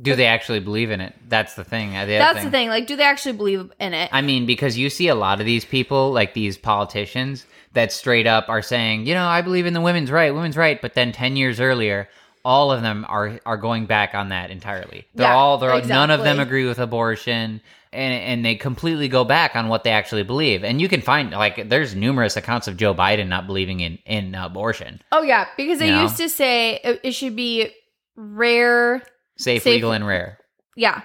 Do 0.00 0.14
they 0.14 0.26
actually 0.26 0.60
believe 0.60 0.90
in 0.90 1.00
it? 1.00 1.14
That's 1.28 1.54
the 1.54 1.64
thing. 1.64 1.90
The 1.92 1.98
other 1.98 2.18
That's 2.18 2.44
the 2.44 2.50
thing. 2.50 2.68
Like, 2.68 2.86
do 2.86 2.96
they 2.96 3.04
actually 3.04 3.36
believe 3.36 3.72
in 3.80 3.94
it? 3.94 4.10
I 4.12 4.22
mean, 4.22 4.46
because 4.46 4.76
you 4.76 4.90
see 4.90 5.08
a 5.08 5.14
lot 5.14 5.40
of 5.40 5.46
these 5.46 5.64
people, 5.64 6.12
like 6.12 6.34
these 6.34 6.56
politicians, 6.56 7.46
that 7.72 7.92
straight 7.92 8.26
up 8.26 8.48
are 8.48 8.62
saying, 8.62 9.06
you 9.06 9.14
know, 9.14 9.26
I 9.26 9.42
believe 9.42 9.66
in 9.66 9.74
the 9.74 9.80
women's 9.80 10.10
right, 10.10 10.34
women's 10.34 10.56
right, 10.56 10.80
but 10.80 10.94
then 10.94 11.12
ten 11.12 11.36
years 11.36 11.60
earlier, 11.60 12.08
all 12.46 12.70
of 12.72 12.80
them 12.82 13.04
are 13.08 13.40
are 13.44 13.56
going 13.56 13.86
back 13.86 14.14
on 14.14 14.28
that 14.30 14.50
entirely. 14.50 15.04
They're 15.14 15.26
Yeah, 15.26 15.34
all 15.34 15.58
they're 15.58 15.84
none 15.84 16.10
of 16.10 16.22
them 16.22 16.38
agree 16.40 16.64
with 16.66 16.78
abortion. 16.78 17.60
And, 17.92 18.12
and 18.14 18.44
they 18.44 18.56
completely 18.56 19.08
go 19.08 19.24
back 19.24 19.56
on 19.56 19.68
what 19.68 19.82
they 19.82 19.90
actually 19.90 20.22
believe, 20.24 20.64
and 20.64 20.82
you 20.82 20.88
can 20.88 21.00
find 21.00 21.30
like 21.30 21.68
there's 21.70 21.94
numerous 21.94 22.36
accounts 22.36 22.68
of 22.68 22.76
Joe 22.76 22.94
Biden 22.94 23.28
not 23.28 23.46
believing 23.46 23.80
in 23.80 23.98
in 24.04 24.34
abortion, 24.34 25.00
oh, 25.12 25.22
yeah. 25.22 25.46
Because 25.56 25.78
they 25.78 25.86
You 25.86 25.92
know? 25.92 26.02
used 26.02 26.18
to 26.18 26.28
say 26.28 26.78
it, 26.84 27.00
it 27.04 27.12
should 27.12 27.34
be 27.36 27.70
rare. 28.16 29.02
safe, 29.38 29.62
Safe- 29.62 29.74
legal, 29.76 29.92
and 29.92 30.06
rare. 30.06 30.38
Yeah. 30.76 31.00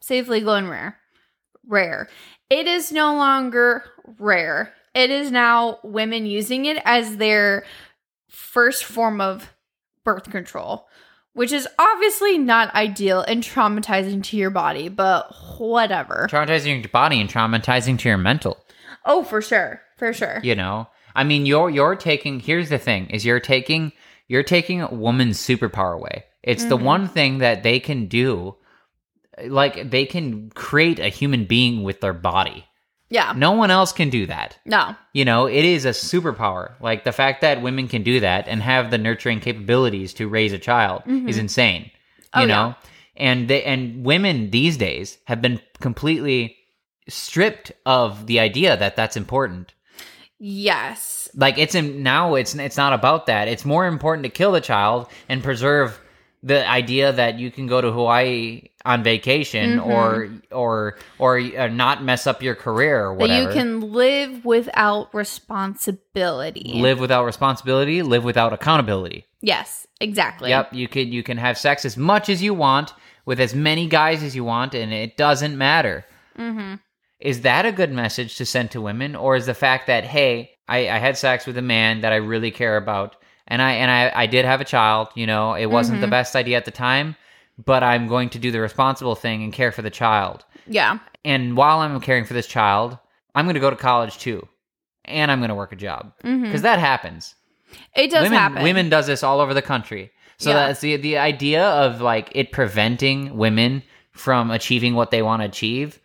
Safe, 0.00 0.28
legal, 0.28 0.52
and 0.54 0.68
rare. 0.68 0.98
Rare. 1.66 2.08
It 2.50 2.66
is 2.66 2.92
no 2.92 3.14
longer 3.14 3.84
rare. 4.18 4.74
It 4.94 5.08
is 5.10 5.30
now 5.30 5.78
women 5.82 6.26
using 6.26 6.66
it 6.66 6.76
as 6.84 7.16
their 7.16 7.64
first 8.28 8.84
form 8.84 9.20
of 9.22 9.53
birth 10.04 10.30
control, 10.30 10.86
which 11.32 11.50
is 11.52 11.66
obviously 11.78 12.38
not 12.38 12.74
ideal 12.74 13.22
and 13.22 13.42
traumatizing 13.42 14.22
to 14.24 14.36
your 14.36 14.50
body, 14.50 14.88
but 14.88 15.32
whatever. 15.58 16.28
Traumatizing 16.30 16.80
your 16.82 16.88
body 16.90 17.20
and 17.20 17.28
traumatizing 17.30 17.98
to 18.00 18.08
your 18.08 18.18
mental. 18.18 18.58
Oh, 19.04 19.24
for 19.24 19.42
sure. 19.42 19.80
For 19.96 20.12
sure. 20.12 20.40
you 20.42 20.54
know 20.56 20.88
i 21.14 21.22
mean 21.22 21.46
you're 21.46 21.70
you're 21.70 21.94
taking 21.94 22.40
here's 22.40 22.68
the 22.68 22.78
thing 22.78 23.06
is 23.10 23.24
you're 23.24 23.38
taking 23.38 23.92
you're 24.26 24.42
taking 24.42 24.82
a 24.82 24.92
woman's 24.92 25.38
superpower 25.38 25.94
away 25.94 26.24
it's 26.42 26.64
the 26.64 26.76
Mhm. 26.76 26.82
one 26.82 27.08
thing 27.08 27.38
that 27.38 27.62
they 27.62 27.78
can 27.78 28.06
do 28.06 28.56
like 29.46 29.88
they 29.90 30.04
can 30.04 30.50
create 30.50 30.98
a 30.98 31.08
human 31.08 31.44
being 31.44 31.84
with 31.84 32.00
their 32.00 32.12
body 32.12 32.64
Yeah. 33.16 33.32
no 33.48 33.52
one 33.62 33.70
else 33.78 33.92
can 34.00 34.10
do 34.18 34.22
that 34.34 34.50
No. 34.74 34.82
you 35.18 35.24
know 35.30 35.40
it 35.58 35.64
is 35.74 35.84
a 35.84 35.94
superpower 36.10 36.64
like 36.88 37.00
the 37.04 37.12
fact 37.20 37.40
that 37.42 37.62
women 37.68 37.86
can 37.94 38.02
do 38.02 38.16
that 38.20 38.48
and 38.48 38.60
have 38.72 38.90
the 38.90 38.98
nurturing 39.06 39.40
capabilities 39.40 40.14
to 40.14 40.28
raise 40.36 40.52
a 40.52 40.58
child 40.70 41.02
mm-hmm. 41.06 41.28
is 41.30 41.38
insane 41.38 41.82
oh, 42.34 42.40
you 42.40 42.46
Oh, 42.46 42.48
yeah. 42.48 42.54
know 42.56 42.74
and 43.28 43.38
they 43.50 43.62
and 43.72 44.04
women 44.12 44.50
these 44.50 44.76
days 44.86 45.18
have 45.30 45.40
been 45.46 45.60
completely 45.80 46.56
stripped 47.08 47.70
of 47.86 48.26
the 48.26 48.38
idea 48.48 48.76
that 48.76 48.96
that's 48.96 49.16
important 49.24 49.66
Yes. 50.46 51.30
like 51.34 51.56
it's 51.58 51.74
in 51.74 52.02
now 52.02 52.34
it's 52.34 52.54
it's 52.54 52.76
not 52.76 52.92
about 53.00 53.26
that 53.26 53.48
it's 53.48 53.64
more 53.64 53.86
important 53.86 54.24
to 54.24 54.30
kill 54.30 54.52
the 54.52 54.60
child 54.60 55.06
and 55.28 55.42
preserve 55.42 56.00
the 56.42 56.60
idea 56.68 57.12
that 57.12 57.38
you 57.38 57.50
can 57.50 57.66
go 57.66 57.80
to 57.80 57.90
hawaii 57.92 58.68
on 58.84 59.02
vacation 59.02 59.78
or 59.78 60.28
or 60.50 60.96
or 61.18 61.38
uh, 61.38 61.68
not 61.68 62.02
mess 62.02 62.26
up 62.26 62.42
your 62.42 62.54
career 62.54 63.06
or 63.06 63.14
that 63.14 63.20
whatever. 63.20 63.48
you 63.48 63.54
can 63.54 63.92
live 63.92 64.44
without 64.44 65.14
responsibility. 65.14 66.72
live 66.74 67.00
without 67.00 67.24
responsibility, 67.24 68.02
live 68.02 68.24
without 68.24 68.52
accountability. 68.52 69.24
Yes, 69.40 69.86
exactly. 70.00 70.50
Yep, 70.50 70.74
you 70.74 70.88
can 70.88 71.12
you 71.12 71.22
can 71.22 71.38
have 71.38 71.58
sex 71.58 71.84
as 71.84 71.96
much 71.96 72.28
as 72.28 72.42
you 72.42 72.52
want 72.54 72.92
with 73.24 73.40
as 73.40 73.54
many 73.54 73.86
guys 73.86 74.22
as 74.22 74.36
you 74.36 74.44
want, 74.44 74.74
and 74.74 74.92
it 74.92 75.16
doesn't 75.16 75.56
matter. 75.56 76.04
Mm-hmm. 76.38 76.74
Is 77.20 77.40
that 77.40 77.64
a 77.64 77.72
good 77.72 77.90
message 77.90 78.36
to 78.36 78.44
send 78.44 78.70
to 78.72 78.80
women, 78.80 79.16
or 79.16 79.36
is 79.36 79.46
the 79.46 79.54
fact 79.54 79.86
that 79.86 80.04
hey, 80.04 80.50
I, 80.68 80.88
I 80.90 80.98
had 80.98 81.16
sex 81.16 81.46
with 81.46 81.56
a 81.56 81.62
man 81.62 82.02
that 82.02 82.12
I 82.12 82.16
really 82.16 82.50
care 82.50 82.76
about, 82.76 83.16
and 83.46 83.62
I 83.62 83.72
and 83.72 83.90
I, 83.90 84.12
I 84.14 84.26
did 84.26 84.44
have 84.44 84.60
a 84.60 84.64
child. 84.64 85.08
You 85.14 85.26
know, 85.26 85.54
it 85.54 85.66
wasn't 85.66 86.02
the 86.02 86.06
best 86.06 86.36
idea 86.36 86.58
at 86.58 86.66
the 86.66 86.70
time, 86.70 87.16
but 87.62 87.82
I'm 87.82 88.08
going 88.08 88.30
to 88.30 88.38
do 88.38 88.50
the 88.50 88.60
responsible 88.60 89.14
thing 89.14 89.42
and 89.42 89.52
care 89.52 89.72
for 89.72 89.82
the 89.82 89.90
child. 89.90 90.44
Yeah. 90.66 90.98
And 91.24 91.56
while 91.56 91.80
I'm 91.80 92.00
caring 92.00 92.24
for 92.24 92.34
this 92.34 92.46
child, 92.46 92.98
I'm 93.34 93.44
going 93.44 93.54
to 93.54 93.60
go 93.60 93.70
to 93.70 93.76
college 93.76 94.18
too, 94.18 94.46
and 95.04 95.30
I'm 95.30 95.40
going 95.40 95.48
to 95.50 95.54
work 95.54 95.72
a 95.72 95.76
job 95.76 96.12
mm-hmm. 96.22 96.42
because 96.44 96.62
that 96.62 96.78
happens 96.78 97.34
It 97.96 98.10
does 98.10 98.24
women, 98.24 98.38
happen. 98.38 98.62
Women 98.62 98.88
does 98.88 99.06
this 99.06 99.22
all 99.22 99.40
over 99.40 99.54
the 99.54 99.62
country. 99.62 100.10
So 100.38 100.50
Yeah. 100.50 100.66
that's 100.66 100.80
the 100.80 100.96
the 100.96 101.18
idea 101.18 101.64
of 101.64 102.00
like 102.00 102.30
it 102.34 102.50
preventing 102.52 103.36
women 103.36 103.82
from 104.12 104.50
achieving 104.50 104.94
what 104.94 105.10
they 105.10 105.22
want 105.22 105.42
to 105.42 105.46
achieve. 105.48 106.00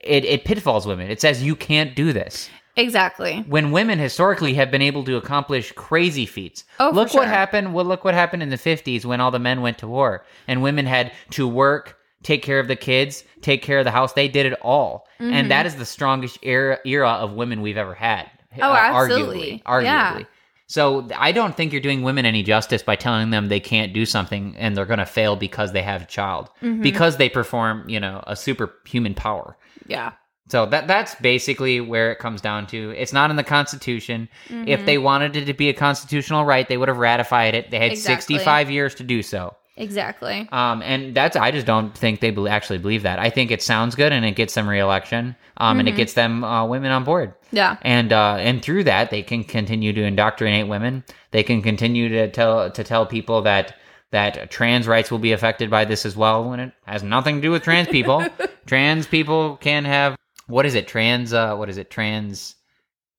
It 0.00 0.24
it 0.24 0.44
pitfalls 0.44 0.86
women. 0.86 1.10
It 1.10 1.20
says 1.20 1.42
you 1.42 1.56
can't 1.56 1.94
do 1.96 2.12
this. 2.12 2.48
Exactly. 2.76 3.44
When 3.48 3.70
women 3.70 3.98
historically 3.98 4.54
have 4.54 4.70
been 4.70 4.82
able 4.82 5.04
to 5.04 5.16
accomplish 5.16 5.72
crazy 5.72 6.26
feats. 6.26 6.64
Oh, 6.78 6.90
for 6.90 6.94
look 6.96 7.14
what 7.14 7.26
happened. 7.28 7.72
Well, 7.74 7.84
look 7.86 8.04
what 8.04 8.14
happened 8.14 8.42
in 8.42 8.50
the 8.50 8.58
fifties 8.58 9.06
when 9.06 9.20
all 9.20 9.30
the 9.30 9.38
men 9.38 9.62
went 9.62 9.78
to 9.78 9.88
war 9.88 10.24
and 10.46 10.62
women 10.62 10.84
had 10.86 11.12
to 11.30 11.48
work, 11.48 11.98
take 12.22 12.42
care 12.42 12.58
of 12.60 12.68
the 12.68 12.76
kids, 12.76 13.24
take 13.40 13.62
care 13.62 13.78
of 13.78 13.84
the 13.84 13.90
house. 13.90 14.12
They 14.12 14.28
did 14.28 14.46
it 14.46 14.58
all, 14.62 15.06
Mm-hmm. 15.18 15.32
and 15.32 15.50
that 15.50 15.64
is 15.64 15.76
the 15.76 15.86
strongest 15.86 16.38
era 16.42 16.78
era 16.84 17.08
of 17.08 17.32
women 17.32 17.62
we've 17.62 17.78
ever 17.78 17.94
had. 17.94 18.30
Oh, 18.60 18.70
uh, 18.70 18.74
absolutely. 18.76 19.62
Arguably, 19.64 19.84
Yeah. 19.84 20.22
So 20.66 21.08
I 21.16 21.32
don't 21.32 21.56
think 21.56 21.72
you're 21.72 21.80
doing 21.80 22.02
women 22.02 22.26
any 22.26 22.42
justice 22.42 22.82
by 22.82 22.96
telling 22.96 23.30
them 23.30 23.48
they 23.48 23.60
can't 23.60 23.94
do 23.94 24.04
something 24.04 24.54
and 24.58 24.76
they're 24.76 24.84
going 24.84 24.98
to 24.98 25.06
fail 25.06 25.36
because 25.36 25.72
they 25.72 25.80
have 25.82 26.02
a 26.02 26.06
child 26.06 26.50
Mm-hmm. 26.60 26.82
because 26.82 27.16
they 27.16 27.28
perform, 27.30 27.88
you 27.88 28.00
know, 28.00 28.22
a 28.26 28.36
superhuman 28.36 29.14
power. 29.14 29.56
Yeah. 29.86 30.12
So 30.48 30.66
that 30.66 30.86
that's 30.86 31.14
basically 31.16 31.80
where 31.80 32.12
it 32.12 32.18
comes 32.18 32.40
down 32.40 32.66
to. 32.68 32.90
It's 32.90 33.12
not 33.12 33.30
in 33.30 33.36
the 33.36 33.44
Constitution. 33.44 34.28
Mm-hmm. 34.48 34.68
If 34.68 34.86
they 34.86 34.98
wanted 34.98 35.36
it 35.36 35.46
to 35.46 35.54
be 35.54 35.68
a 35.68 35.74
constitutional 35.74 36.44
right, 36.44 36.68
they 36.68 36.76
would 36.76 36.88
have 36.88 36.98
ratified 36.98 37.54
it. 37.54 37.70
They 37.70 37.78
had 37.78 37.92
Exactly. 37.92 38.36
65 38.36 38.70
years 38.70 38.94
to 38.96 39.04
do 39.04 39.22
so. 39.22 39.56
Exactly. 39.76 40.48
Um, 40.52 40.82
and 40.82 41.14
that's 41.14 41.36
I 41.36 41.50
just 41.50 41.66
don't 41.66 41.96
think 41.96 42.20
they 42.20 42.30
bel 42.30 42.48
actually 42.48 42.78
believe 42.78 43.02
that. 43.02 43.18
I 43.18 43.28
think 43.28 43.50
it 43.50 43.62
sounds 43.62 43.94
good 43.94 44.12
and 44.12 44.24
it 44.24 44.32
gets 44.32 44.54
them 44.54 44.68
reelection. 44.68 45.36
Um, 45.58 45.78
and 45.80 45.88
it 45.88 45.96
gets 45.96 46.12
them 46.14 46.44
uh, 46.44 46.66
women 46.66 46.92
on 46.92 47.04
board. 47.04 47.34
Yeah. 47.50 47.76
And 47.82 48.12
uh, 48.12 48.36
and 48.38 48.62
through 48.62 48.84
that, 48.84 49.10
they 49.10 49.22
can 49.22 49.44
continue 49.44 49.92
to 49.92 50.02
indoctrinate 50.02 50.68
women. 50.68 51.04
They 51.30 51.42
can 51.42 51.60
continue 51.62 52.08
to 52.10 52.30
tell 52.30 52.70
to 52.70 52.84
tell 52.84 53.04
people 53.06 53.42
that 53.42 53.74
that 54.12 54.50
trans 54.50 54.86
rights 54.86 55.10
will 55.10 55.18
be 55.18 55.32
affected 55.32 55.70
by 55.70 55.84
this 55.84 56.06
as 56.06 56.16
well. 56.16 56.48
When 56.48 56.60
it 56.60 56.72
has 56.86 57.02
nothing 57.02 57.36
to 57.36 57.42
do 57.42 57.50
with 57.50 57.62
trans 57.62 57.88
people. 57.88 58.24
trans 58.66 59.06
people 59.06 59.56
can 59.56 59.84
have 59.84 60.16
what 60.46 60.66
is 60.66 60.74
it? 60.74 60.88
Trans 60.88 61.32
uh, 61.32 61.56
what 61.56 61.68
is 61.68 61.78
it? 61.78 61.90
Trans 61.90 62.56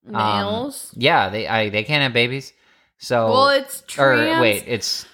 um, 0.08 0.14
Males. 0.14 0.94
yeah, 0.96 1.30
they 1.30 1.48
I, 1.48 1.70
they 1.70 1.84
can't 1.84 2.04
have 2.04 2.14
babies. 2.14 2.54
So 2.98 3.32
well, 3.32 3.50
it's 3.50 3.84
trans. 3.88 4.38
or 4.38 4.42
wait, 4.42 4.64
it's 4.68 5.06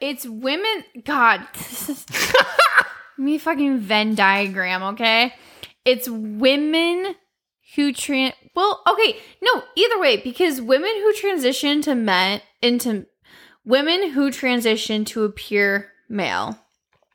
It's 0.00 0.26
women. 0.26 0.84
God, 1.04 1.46
me 3.18 3.38
fucking 3.38 3.78
Venn 3.78 4.14
diagram. 4.14 4.82
Okay, 4.94 5.34
it's 5.84 6.08
women 6.08 7.14
who 7.76 7.92
trans. 7.92 8.34
Well, 8.54 8.82
okay, 8.86 9.18
no, 9.42 9.62
either 9.76 10.00
way, 10.00 10.16
because 10.18 10.60
women 10.60 10.90
who 10.90 11.12
transition 11.14 11.82
to 11.82 11.94
men 11.94 12.40
into 12.62 13.06
women 13.64 14.10
who 14.10 14.30
transition 14.30 15.04
to 15.06 15.24
appear 15.24 15.92
male, 16.08 16.58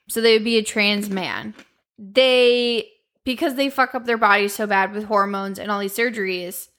so 0.08 0.22
they 0.22 0.34
would 0.34 0.46
be 0.46 0.58
a 0.58 0.64
trans 0.64 1.10
man. 1.10 1.54
They 1.98 2.90
because 3.26 3.56
they 3.56 3.70
fuck 3.70 3.94
up 3.96 4.06
their 4.06 4.18
bodies 4.18 4.54
so 4.56 4.66
bad 4.68 4.94
with 4.94 5.04
hormones 5.06 5.60
and 5.60 5.70
all 5.70 5.80
these 5.80 5.96
surgeries. 5.96 6.70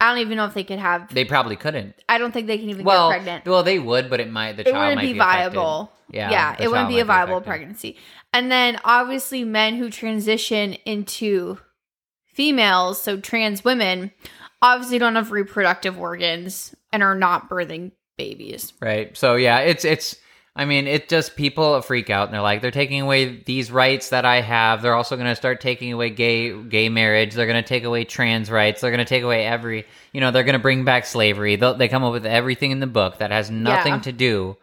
I 0.00 0.10
don't 0.10 0.18
even 0.18 0.36
know 0.36 0.44
if 0.44 0.54
they 0.54 0.64
could 0.64 0.78
have. 0.80 1.12
they 1.14 1.24
probably 1.24 1.56
couldn't. 1.56 1.94
I 2.08 2.18
don't 2.18 2.32
think 2.32 2.46
they 2.46 2.58
can 2.58 2.68
even 2.68 2.84
Well, 2.84 3.10
get 3.10 3.16
pregnant 3.16 3.46
well, 3.46 3.62
they 3.62 3.78
would, 3.78 4.10
but 4.10 4.20
it 4.20 4.30
might 4.30 4.52
the 4.56 4.62
it 4.68 4.72
child 4.72 4.76
wouldn't 4.78 4.96
might 4.96 5.02
be, 5.02 5.12
be, 5.14 5.18
viable. 5.18 5.92
Yeah, 6.10 6.30
yeah, 6.30 6.56
it 6.60 6.68
wouldn't 6.68 6.88
be 6.88 7.00
a 7.00 7.04
viable 7.04 7.38
affected. 7.38 7.48
pregnancy. 7.48 7.96
And 8.32 8.50
then 8.52 8.78
obviously 8.84 9.44
men 9.44 9.76
who 9.76 9.88
transition 9.90 10.74
into 10.84 11.58
females, 12.26 13.00
so 13.00 13.18
trans 13.18 13.64
women, 13.64 14.10
obviously 14.60 14.98
don't 14.98 15.14
have 15.14 15.30
reproductive 15.30 15.98
organs 15.98 16.74
and 16.92 17.02
are 17.02 17.14
not 17.14 17.48
birthing 17.48 17.92
babies. 18.18 18.72
Right. 18.82 19.16
So 19.16 19.36
yeah, 19.36 19.60
it's 19.60 19.84
it's 19.84 20.16
I 20.56 20.66
mean, 20.66 20.86
it 20.86 21.08
just 21.08 21.34
people 21.34 21.80
freak 21.82 22.10
out 22.10 22.28
and 22.28 22.34
they're 22.34 22.40
like 22.40 22.62
they're 22.62 22.70
taking 22.70 23.00
away 23.00 23.42
these 23.44 23.72
rights 23.72 24.10
that 24.10 24.24
I 24.24 24.40
have. 24.40 24.82
They're 24.82 24.94
also 24.94 25.16
going 25.16 25.28
to 25.28 25.34
start 25.34 25.60
taking 25.60 25.92
away 25.92 26.10
gay 26.10 26.56
gay 26.62 26.88
marriage. 26.88 27.34
They're 27.34 27.48
going 27.48 27.62
to 27.62 27.68
take 27.68 27.82
away 27.82 28.04
trans 28.04 28.50
rights. 28.50 28.80
They're 28.80 28.92
going 28.92 28.98
to 28.98 29.04
take 29.04 29.24
away 29.24 29.44
every, 29.46 29.84
you 30.12 30.20
know, 30.20 30.30
they're 30.30 30.44
going 30.44 30.52
to 30.52 30.60
bring 30.60 30.84
back 30.84 31.06
slavery. 31.06 31.56
They'll, 31.56 31.74
they 31.74 31.88
come 31.88 32.04
up 32.04 32.12
with 32.12 32.24
everything 32.24 32.70
in 32.70 32.78
the 32.78 32.86
book 32.86 33.18
that 33.18 33.32
has 33.32 33.50
nothing 33.50 33.94
Yeah. 33.94 34.00
to 34.00 34.12
do 34.12 34.56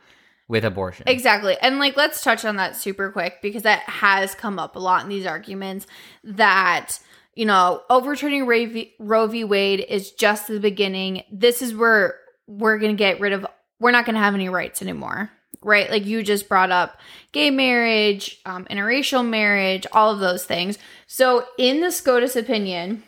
with 0.47 0.63
abortion. 0.63 1.03
Exactly. 1.07 1.57
And 1.61 1.77
like 1.77 1.97
let's 1.97 2.23
touch 2.23 2.45
on 2.45 2.55
that 2.55 2.77
super 2.77 3.11
quick 3.11 3.41
because 3.41 3.63
that 3.63 3.81
has 3.81 4.33
come 4.33 4.59
up 4.59 4.77
a 4.77 4.79
lot 4.79 5.03
in 5.03 5.09
these 5.09 5.25
arguments 5.25 5.87
that 6.23 6.99
you 7.33 7.45
know, 7.45 7.81
overturning 7.89 8.45
Roe 8.45 8.65
v, 8.65 8.93
Roe 8.99 9.25
v. 9.27 9.45
Wade 9.45 9.85
is 9.87 10.11
just 10.11 10.47
the 10.47 10.59
beginning. 10.59 11.23
This 11.31 11.61
is 11.61 11.73
where 11.73 12.15
we're 12.45 12.77
going 12.77 12.91
to 12.91 12.97
get 12.97 13.21
rid 13.21 13.31
of 13.31 13.45
we're 13.79 13.91
not 13.91 14.05
going 14.05 14.15
to 14.15 14.19
have 14.21 14.35
any 14.35 14.49
rights 14.49 14.81
anymore. 14.81 15.31
Right? 15.63 15.89
Like 15.91 16.05
you 16.05 16.23
just 16.23 16.49
brought 16.49 16.71
up 16.71 16.99
gay 17.31 17.51
marriage, 17.51 18.39
um, 18.45 18.65
interracial 18.65 19.27
marriage, 19.27 19.85
all 19.91 20.11
of 20.11 20.19
those 20.19 20.43
things. 20.43 20.77
So 21.07 21.45
in 21.57 21.81
the 21.81 21.91
SCOTUS 21.91 22.35
opinion, 22.35 23.03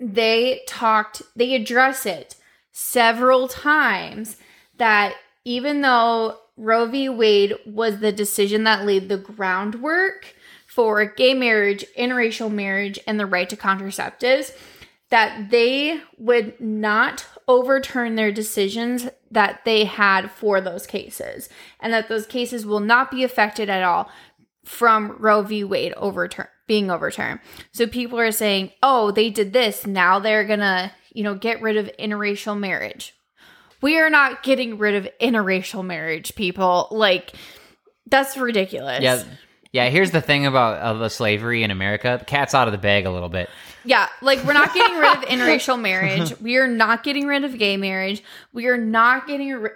they 0.00 0.62
talked, 0.66 1.22
they 1.36 1.54
address 1.54 2.06
it 2.06 2.34
several 2.72 3.46
times 3.46 4.36
that 4.78 5.14
even 5.44 5.82
though 5.82 6.38
Roe 6.56 6.86
v. 6.86 7.08
Wade 7.08 7.54
was 7.66 8.00
the 8.00 8.12
decision 8.12 8.64
that 8.64 8.84
laid 8.84 9.08
the 9.08 9.16
groundwork 9.16 10.34
for 10.66 11.04
gay 11.04 11.34
marriage, 11.34 11.84
interracial 11.98 12.52
marriage, 12.52 12.98
and 13.06 13.18
the 13.18 13.26
right 13.26 13.48
to 13.48 13.56
contraceptives, 13.56 14.52
that 15.10 15.50
they 15.50 16.00
would 16.18 16.60
not 16.60 17.26
overturn 17.50 18.14
their 18.14 18.30
decisions 18.30 19.08
that 19.32 19.64
they 19.64 19.84
had 19.84 20.30
for 20.30 20.60
those 20.60 20.86
cases, 20.86 21.48
and 21.80 21.92
that 21.92 22.08
those 22.08 22.24
cases 22.26 22.64
will 22.64 22.78
not 22.78 23.10
be 23.10 23.24
affected 23.24 23.68
at 23.68 23.82
all 23.82 24.08
from 24.64 25.16
Roe 25.18 25.42
v. 25.42 25.64
Wade 25.64 25.92
overturn 25.96 26.46
being 26.68 26.88
overturned. 26.88 27.40
So 27.72 27.88
people 27.88 28.20
are 28.20 28.30
saying, 28.30 28.70
"Oh, 28.80 29.10
they 29.10 29.28
did 29.28 29.52
this. 29.52 29.84
Now 29.84 30.20
they're 30.20 30.44
going 30.44 30.60
to, 30.60 30.92
you 31.12 31.24
know, 31.24 31.34
get 31.34 31.60
rid 31.60 31.76
of 31.76 31.90
interracial 31.98 32.56
marriage." 32.56 33.14
We 33.82 33.98
are 33.98 34.10
not 34.10 34.44
getting 34.44 34.78
rid 34.78 34.94
of 34.94 35.08
interracial 35.20 35.84
marriage, 35.84 36.36
people. 36.36 36.86
Like 36.92 37.32
that's 38.06 38.36
ridiculous. 38.36 39.02
yeah. 39.02 39.24
Yeah, 39.72 39.88
here's 39.88 40.10
the 40.10 40.20
thing 40.20 40.46
about 40.46 40.98
the 40.98 41.08
slavery 41.08 41.62
in 41.62 41.70
America. 41.70 42.16
The 42.18 42.24
cat's 42.24 42.54
out 42.54 42.66
of 42.66 42.72
the 42.72 42.78
bag 42.78 43.06
a 43.06 43.10
little 43.10 43.28
bit. 43.28 43.48
Yeah, 43.84 44.08
like 44.22 44.42
we're 44.44 44.52
not 44.52 44.74
getting 44.74 44.96
rid 44.98 45.16
of 45.16 45.24
interracial 45.24 45.80
marriage. 45.80 46.38
We 46.40 46.56
are 46.56 46.66
not 46.66 47.02
getting 47.02 47.26
rid 47.26 47.44
of 47.44 47.58
gay 47.58 47.76
marriage. 47.76 48.22
We 48.52 48.66
are 48.66 48.76
not 48.76 49.26
getting 49.26 49.52
ri- 49.52 49.70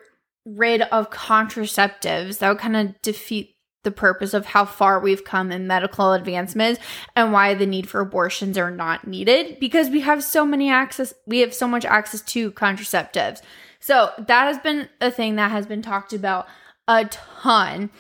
rid 0.45 0.83
of 0.83 1.11
contraceptives. 1.11 2.39
That 2.39 2.49
would 2.51 2.59
kind 2.59 2.77
of 2.77 3.01
defeat 3.03 3.57
the 3.85 3.91
purpose 3.91 4.35
of 4.35 4.47
how 4.47 4.65
far 4.65 4.99
we've 4.99 5.25
come 5.25 5.53
in 5.53 5.67
medical 5.67 6.13
advancements 6.13 6.81
and 7.15 7.33
why 7.33 7.55
the 7.55 7.67
need 7.67 7.89
for 7.89 8.01
abortions 8.01 8.59
are 8.59 8.71
not 8.71 9.07
needed 9.07 9.61
because 9.61 9.91
we 9.91 10.01
have 10.01 10.25
so 10.25 10.45
many 10.45 10.71
access 10.71 11.13
we 11.27 11.41
have 11.41 11.55
so 11.55 11.69
much 11.69 11.85
access 11.85 12.23
to 12.23 12.51
contraceptives. 12.53 13.41
So, 13.79 14.11
that 14.17 14.47
has 14.47 14.59
been 14.59 14.89
a 15.03 15.11
thing 15.11 15.37
that 15.37 15.51
has 15.51 15.67
been 15.67 15.83
talked 15.83 16.15
about 16.15 16.49
a 16.89 17.05
ton. 17.05 17.91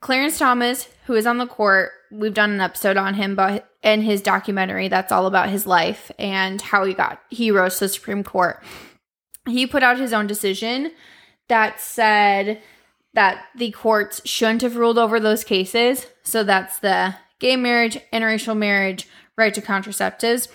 Clarence 0.00 0.38
Thomas, 0.38 0.88
who 1.06 1.14
is 1.14 1.26
on 1.26 1.38
the 1.38 1.46
court, 1.46 1.90
we've 2.10 2.34
done 2.34 2.52
an 2.52 2.60
episode 2.60 2.96
on 2.96 3.14
him 3.14 3.34
but 3.34 3.70
in 3.82 4.02
his 4.02 4.20
documentary 4.20 4.88
that's 4.88 5.12
all 5.12 5.26
about 5.26 5.48
his 5.48 5.66
life 5.66 6.10
and 6.18 6.60
how 6.60 6.84
he 6.84 6.94
got 6.94 7.20
he 7.30 7.50
rose 7.50 7.78
to 7.78 7.84
the 7.84 7.88
Supreme 7.88 8.24
Court. 8.24 8.62
He 9.46 9.66
put 9.66 9.82
out 9.82 9.98
his 9.98 10.12
own 10.12 10.26
decision 10.26 10.92
that 11.48 11.80
said 11.80 12.60
that 13.14 13.46
the 13.56 13.70
courts 13.70 14.20
shouldn't 14.24 14.62
have 14.62 14.76
ruled 14.76 14.98
over 14.98 15.18
those 15.18 15.44
cases. 15.44 16.06
So 16.22 16.44
that's 16.44 16.78
the 16.80 17.14
gay 17.38 17.56
marriage, 17.56 17.98
interracial 18.12 18.56
marriage, 18.56 19.08
right 19.36 19.54
to 19.54 19.62
contraceptives. 19.62 20.48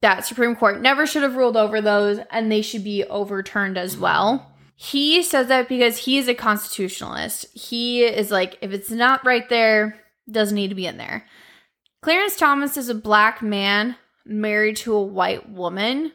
That 0.00 0.24
Supreme 0.24 0.54
Court 0.54 0.80
never 0.80 1.06
should 1.06 1.22
have 1.22 1.36
ruled 1.36 1.56
over 1.56 1.80
those 1.80 2.20
and 2.30 2.52
they 2.52 2.62
should 2.62 2.84
be 2.84 3.04
overturned 3.04 3.78
as 3.78 3.96
well. 3.96 4.54
He 4.76 5.22
says 5.22 5.48
that 5.48 5.68
because 5.68 5.98
he 5.98 6.18
is 6.18 6.28
a 6.28 6.34
constitutionalist. 6.34 7.46
He 7.56 8.04
is 8.04 8.30
like, 8.30 8.58
if 8.60 8.72
it's 8.72 8.90
not 8.90 9.24
right 9.24 9.48
there, 9.48 9.98
Doesn't 10.30 10.54
need 10.54 10.68
to 10.68 10.74
be 10.74 10.86
in 10.86 10.96
there. 10.96 11.26
Clarence 12.02 12.36
Thomas 12.36 12.76
is 12.76 12.88
a 12.88 12.94
black 12.94 13.42
man 13.42 13.96
married 14.24 14.76
to 14.78 14.94
a 14.94 15.02
white 15.02 15.48
woman. 15.48 16.12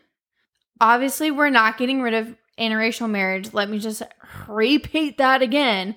Obviously, 0.82 1.32
we're 1.32 1.50
not 1.50 1.78
getting 1.78 2.02
rid 2.02 2.14
of 2.14 2.36
interracial 2.58 3.10
marriage. 3.10 3.54
Let 3.54 3.70
me 3.70 3.80
just 3.80 4.02
repeat 4.48 5.18
that 5.18 5.42
again. 5.42 5.96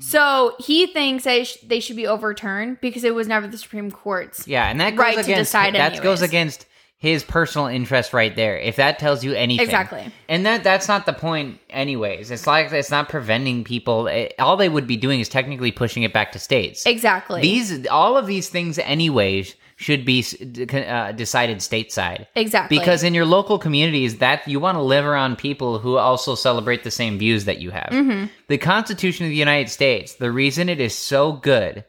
So 0.00 0.56
he 0.58 0.86
thinks 0.86 1.24
that 1.24 1.46
sh- 1.46 1.56
they 1.66 1.80
should 1.80 1.96
be 1.96 2.06
overturned 2.06 2.80
because 2.80 3.04
it 3.04 3.14
was 3.14 3.28
never 3.28 3.46
the 3.46 3.58
Supreme 3.58 3.90
Court's. 3.90 4.46
Yeah, 4.46 4.68
and 4.68 4.80
that 4.80 4.90
goes 4.90 4.98
Right 4.98 5.14
to 5.14 5.20
against 5.20 5.50
decide 5.50 5.74
that 5.74 6.02
goes 6.02 6.22
against 6.22 6.66
his 7.04 7.22
personal 7.22 7.66
interest 7.66 8.14
right 8.14 8.34
there. 8.34 8.56
If 8.56 8.76
that 8.76 8.98
tells 8.98 9.22
you 9.22 9.34
anything, 9.34 9.66
Exactly. 9.66 10.10
and 10.26 10.46
that 10.46 10.64
that's 10.64 10.88
not 10.88 11.04
the 11.04 11.12
point, 11.12 11.60
anyways. 11.68 12.30
It's 12.30 12.46
like 12.46 12.72
it's 12.72 12.90
not 12.90 13.10
preventing 13.10 13.62
people. 13.62 14.06
It, 14.06 14.32
all 14.38 14.56
they 14.56 14.70
would 14.70 14.86
be 14.86 14.96
doing 14.96 15.20
is 15.20 15.28
technically 15.28 15.70
pushing 15.70 16.02
it 16.02 16.14
back 16.14 16.32
to 16.32 16.38
states. 16.38 16.86
Exactly. 16.86 17.42
These 17.42 17.86
all 17.88 18.16
of 18.16 18.26
these 18.26 18.48
things, 18.48 18.78
anyways, 18.78 19.54
should 19.76 20.06
be 20.06 20.24
uh, 20.72 21.12
decided 21.12 21.58
stateside. 21.58 22.26
exactly. 22.34 22.78
Because 22.78 23.02
in 23.02 23.12
your 23.12 23.26
local 23.26 23.58
communities, 23.58 24.16
that 24.18 24.48
you 24.48 24.58
want 24.58 24.76
to 24.76 24.82
live 24.82 25.04
around 25.04 25.36
people 25.36 25.78
who 25.78 25.98
also 25.98 26.34
celebrate 26.34 26.84
the 26.84 26.90
same 26.90 27.18
views 27.18 27.44
that 27.44 27.60
you 27.60 27.70
have. 27.70 27.90
Mm-hmm. 27.90 28.26
The 28.48 28.56
Constitution 28.56 29.26
of 29.26 29.30
the 29.30 29.36
United 29.36 29.68
States, 29.68 30.14
the 30.14 30.32
reason 30.32 30.70
it 30.70 30.80
is 30.80 30.94
so 30.94 31.32
good, 31.32 31.84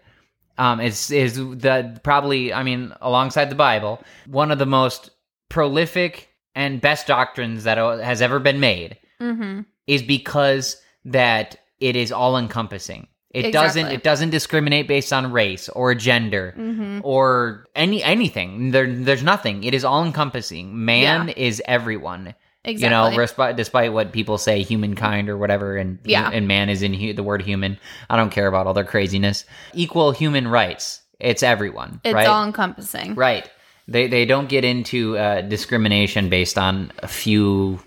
um, 0.57 0.79
is 0.79 1.11
is 1.11 1.35
the 1.35 1.99
probably, 2.03 2.53
I 2.53 2.63
mean, 2.63 2.93
alongside 3.01 3.49
the 3.49 3.55
Bible, 3.55 4.01
one 4.27 4.51
of 4.51 4.59
the 4.59 4.65
most 4.65 5.09
prolific 5.49 6.29
and 6.55 6.81
best 6.81 7.07
doctrines 7.07 7.63
that 7.65 7.77
has 7.77 8.21
ever 8.21 8.39
been 8.39 8.59
made 8.59 8.97
hmm 9.19 9.61
is 9.87 10.01
because 10.01 10.81
that 11.05 11.57
it 11.79 11.95
is 11.95 12.11
all 12.11 12.37
encompassing. 12.37 13.07
It 13.31 13.51
doesn't 13.51 13.87
it 13.87 14.03
doesn't 14.03 14.29
discriminate 14.31 14.87
based 14.87 15.11
on 15.13 15.31
race 15.31 15.67
or 15.69 15.93
gender 15.93 16.51
hmm 16.55 16.99
or 17.03 17.65
any 17.75 18.01
anything. 18.03 18.71
There 18.71 18.91
there's 18.91 19.23
nothing. 19.23 19.63
It 19.63 19.73
is 19.73 19.83
all 19.85 20.03
encompassing. 20.05 20.85
Man 20.85 21.27
Yeah. 21.27 21.33
is 21.37 21.61
everyone. 21.65 22.33
Exactly. 22.67 22.83
You 22.83 22.89
know, 22.89 23.15
resp- 23.23 23.55
despite 23.55 23.93
what 23.93 24.11
people 24.11 24.37
say, 24.37 24.63
humankind 24.63 25.29
or 25.29 25.37
whatever, 25.37 25.77
and 25.77 25.99
Yeah. 26.03 26.29
and 26.33 26.47
man 26.47 26.69
is 26.69 26.81
in 26.81 26.93
hu- 26.93 27.13
the 27.13 27.23
word 27.23 27.41
human. 27.43 27.77
I 28.09 28.17
don't 28.17 28.31
care 28.31 28.47
about 28.47 28.67
all 28.67 28.73
their 28.73 28.83
craziness. 28.83 29.45
Equal 29.73 30.11
human 30.11 30.47
rights. 30.47 31.01
It's 31.19 31.43
everyone. 31.43 32.01
it's 32.03 32.13
right? 32.13 32.27
all 32.27 32.43
encompassing. 32.43 33.15
right. 33.15 33.49
They 33.87 34.07
they 34.07 34.25
don't 34.25 34.49
get 34.49 34.65
into 34.65 35.15
uh, 35.17 35.41
discrimination 35.41 36.27
based 36.29 36.57
on 36.57 36.91
a 36.99 37.07
few 37.07 37.79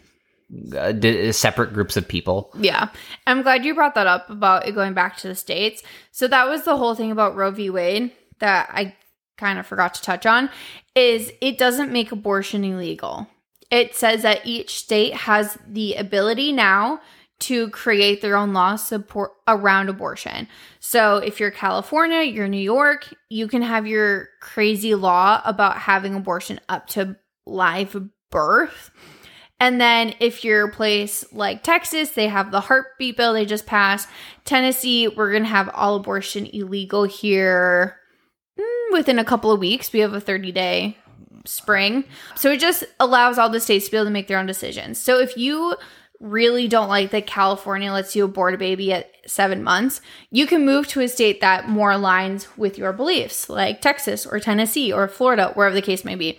uh, 0.76 0.92
d- 0.92 1.32
separate 1.32 1.72
groups 1.74 1.96
of 1.96 2.06
people. 2.08 2.50
Yeah. 2.58 2.88
I'm 3.26 3.42
glad 3.42 3.64
you 3.64 3.74
brought 3.74 3.96
that 3.96 4.06
up 4.06 4.30
about 4.30 4.66
it 4.66 4.74
going 4.74 4.94
back 4.94 5.16
to 5.18 5.28
the 5.28 5.34
States. 5.34 5.82
So 6.12 6.28
that 6.28 6.48
was 6.48 6.62
the 6.64 6.76
whole 6.76 6.94
thing 6.94 7.10
about 7.10 7.34
Roe 7.36 7.50
v. 7.50 7.68
Wade 7.68 8.12
that 8.38 8.70
I 8.72 8.94
kind 9.36 9.58
of 9.58 9.66
forgot 9.66 9.92
to 9.94 10.02
touch 10.02 10.24
on 10.24 10.48
is 10.94 11.32
it 11.40 11.58
doesn't 11.58 11.92
make 11.92 12.12
abortion 12.12 12.64
illegal. 12.64 13.28
It 13.70 13.94
says 13.94 14.22
that 14.22 14.46
each 14.46 14.78
state 14.78 15.14
has 15.14 15.58
the 15.66 15.94
ability 15.94 16.52
now 16.52 17.00
to 17.40 17.70
create 17.70 18.20
their 18.20 18.36
own 18.36 18.52
laws 18.52 18.86
support 18.86 19.32
around 19.46 19.88
abortion. 19.88 20.48
So 20.80 21.18
if 21.18 21.38
you're 21.38 21.50
California, 21.50 22.22
you're 22.22 22.48
New 22.48 22.56
York, 22.56 23.14
you 23.28 23.46
can 23.46 23.62
have 23.62 23.86
your 23.86 24.28
crazy 24.40 24.94
law 24.94 25.40
about 25.44 25.78
having 25.78 26.14
abortion 26.14 26.58
up 26.68 26.88
to 26.88 27.16
live 27.46 27.96
birth. 28.30 28.90
And 29.60 29.80
then 29.80 30.14
if 30.20 30.44
you're 30.44 30.68
a 30.68 30.72
place 30.72 31.24
like 31.32 31.62
Texas, 31.62 32.10
they 32.10 32.28
have 32.28 32.50
the 32.50 32.60
heartbeat 32.60 33.16
bill 33.16 33.32
they 33.32 33.44
just 33.44 33.66
passed. 33.66 34.08
Tennessee, 34.44 35.08
we're 35.08 35.30
going 35.30 35.42
to 35.42 35.48
have 35.48 35.70
all 35.74 35.96
abortion 35.96 36.46
illegal 36.46 37.04
here 37.04 37.96
mm, 38.58 38.92
within 38.92 39.18
a 39.18 39.24
couple 39.24 39.50
of 39.50 39.60
weeks. 39.60 39.92
We 39.92 40.00
have 40.00 40.14
a 40.14 40.20
30 40.20 40.52
day 40.52 40.98
spring. 41.44 42.04
So 42.34 42.50
it 42.50 42.60
just 42.60 42.84
allows 43.00 43.38
all 43.38 43.50
the 43.50 43.60
states 43.60 43.86
to 43.86 43.90
be 43.90 43.96
able 43.96 44.06
to 44.06 44.10
make 44.10 44.28
their 44.28 44.38
own 44.38 44.46
decisions. 44.46 45.00
So 45.00 45.18
if 45.18 45.36
you 45.36 45.76
really 46.20 46.66
don't 46.66 46.88
like 46.88 47.10
that 47.10 47.26
California 47.26 47.92
lets 47.92 48.16
you 48.16 48.24
abort 48.24 48.54
a 48.54 48.58
baby 48.58 48.92
at 48.92 49.10
seven 49.26 49.62
months, 49.62 50.00
you 50.30 50.46
can 50.46 50.64
move 50.64 50.88
to 50.88 51.00
a 51.00 51.08
state 51.08 51.40
that 51.40 51.68
more 51.68 51.92
aligns 51.92 52.48
with 52.56 52.76
your 52.76 52.92
beliefs, 52.92 53.48
like 53.48 53.80
Texas 53.80 54.26
or 54.26 54.40
Tennessee 54.40 54.92
or 54.92 55.06
Florida, 55.06 55.52
wherever 55.54 55.74
the 55.74 55.82
case 55.82 56.04
may 56.04 56.16
be. 56.16 56.38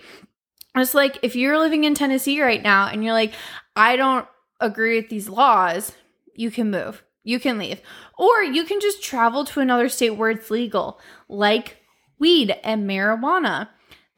It's 0.76 0.94
like 0.94 1.18
if 1.22 1.34
you're 1.34 1.58
living 1.58 1.84
in 1.84 1.94
Tennessee 1.94 2.42
right 2.42 2.62
now 2.62 2.88
and 2.88 3.02
you're 3.02 3.14
like, 3.14 3.32
I 3.74 3.96
don't 3.96 4.26
agree 4.60 5.00
with 5.00 5.08
these 5.08 5.28
laws, 5.28 5.92
you 6.34 6.50
can 6.50 6.70
move. 6.70 7.02
You 7.24 7.40
can 7.40 7.58
leave. 7.58 7.80
Or 8.18 8.42
you 8.42 8.64
can 8.64 8.80
just 8.80 9.02
travel 9.02 9.44
to 9.46 9.60
another 9.60 9.88
state 9.88 10.10
where 10.10 10.30
it's 10.30 10.50
legal, 10.50 11.00
like 11.28 11.78
weed 12.18 12.54
and 12.62 12.88
marijuana. 12.88 13.68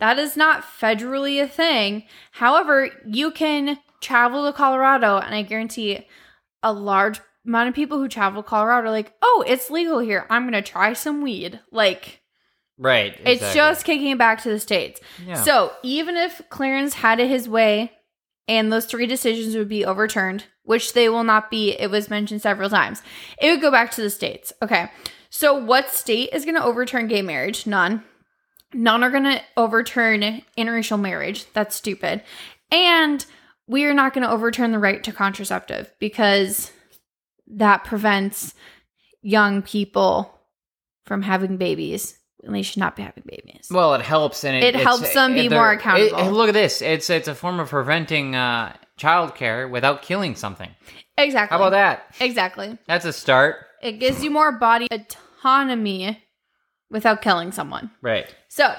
That 0.02 0.18
is 0.18 0.36
not 0.36 0.64
federally 0.64 1.40
a 1.40 1.46
thing. 1.46 2.02
However, 2.32 2.90
you 3.06 3.30
can 3.30 3.78
travel 4.00 4.44
to 4.46 4.52
Colorado, 4.52 5.18
and 5.18 5.32
I 5.32 5.42
guarantee 5.42 6.08
a 6.60 6.72
large 6.72 7.20
amount 7.46 7.68
of 7.68 7.76
people 7.76 7.98
who 7.98 8.08
travel 8.08 8.42
to 8.42 8.48
Colorado 8.48 8.88
are 8.88 8.90
like, 8.90 9.14
oh, 9.22 9.44
it's 9.46 9.70
legal 9.70 10.00
here. 10.00 10.26
I'm 10.28 10.42
going 10.42 10.60
to 10.60 10.60
try 10.68 10.92
some 10.94 11.22
weed. 11.22 11.60
Like, 11.70 12.20
Right. 12.76 13.16
it's 13.24 13.54
just 13.54 13.84
kicking 13.84 14.08
it 14.08 14.18
back 14.18 14.42
to 14.42 14.48
the 14.48 14.58
states. 14.58 15.00
Yeah. 15.24 15.40
So 15.40 15.72
even 15.84 16.16
if 16.16 16.42
Clarence 16.48 16.94
had 16.94 17.20
it 17.20 17.28
his 17.28 17.48
way 17.48 17.92
and 18.48 18.72
those 18.72 18.86
three 18.86 19.06
decisions 19.06 19.54
would 19.54 19.68
be 19.68 19.84
overturned, 19.84 20.46
which 20.64 20.94
they 20.94 21.08
will 21.10 21.22
not 21.22 21.48
be, 21.48 21.78
it 21.78 21.92
was 21.92 22.10
mentioned 22.10 22.42
several 22.42 22.68
times, 22.70 23.02
it 23.40 23.52
would 23.52 23.60
go 23.60 23.70
back 23.70 23.92
to 23.92 24.02
the 24.02 24.10
states. 24.10 24.52
Okay. 24.60 24.90
So 25.30 25.54
what 25.54 25.90
state 25.90 26.30
is 26.32 26.44
going 26.44 26.56
to 26.56 26.64
overturn 26.64 27.06
gay 27.06 27.22
marriage? 27.22 27.68
None. 27.68 28.02
None 28.74 29.02
are 29.04 29.10
going 29.10 29.24
to 29.24 29.40
overturn 29.56 30.42
interracial 30.56 31.00
marriage. 31.00 31.46
That's 31.52 31.76
stupid. 31.76 32.22
And 32.70 33.24
we 33.66 33.84
are 33.84 33.94
not 33.94 34.14
going 34.14 34.26
to 34.26 34.30
overturn 34.32 34.72
the 34.72 34.78
right 34.78 35.02
to 35.04 35.12
contraceptive 35.12 35.92
because 35.98 36.70
that 37.46 37.84
prevents 37.84 38.54
young 39.20 39.62
people 39.62 40.38
from 41.04 41.22
having 41.22 41.56
babies. 41.56 42.18
And 42.44 42.52
they 42.52 42.62
should 42.62 42.78
not 42.80 42.96
be 42.96 43.02
having 43.02 43.22
babies. 43.24 43.68
Well, 43.70 43.94
it 43.94 44.00
helps, 44.02 44.42
and 44.42 44.56
it, 44.56 44.74
It 44.74 44.74
helps 44.74 45.14
them 45.14 45.32
be 45.34 45.48
more 45.48 45.70
accountable. 45.70 46.18
it- 46.18 46.30
look 46.32 46.48
at 46.48 46.54
this; 46.54 46.82
it's 46.82 47.08
it's 47.08 47.28
a 47.28 47.36
form 47.36 47.60
of 47.60 47.68
preventing 47.68 48.34
uh, 48.34 48.74
childcare 48.98 49.70
without 49.70 50.02
killing 50.02 50.34
something. 50.34 50.68
Exactly. 51.16 51.56
How 51.56 51.62
about 51.62 51.70
that? 51.70 52.16
Exactly. 52.18 52.76
That's 52.88 53.04
a 53.04 53.12
start, 53.12 53.58
It 53.80 54.00
gives 54.00 54.24
you 54.24 54.30
more 54.32 54.50
body 54.50 54.88
autonomy 54.90 56.20
without 56.92 57.22
killing 57.22 57.50
someone. 57.50 57.90
right? 58.02 58.32
So 58.48 58.72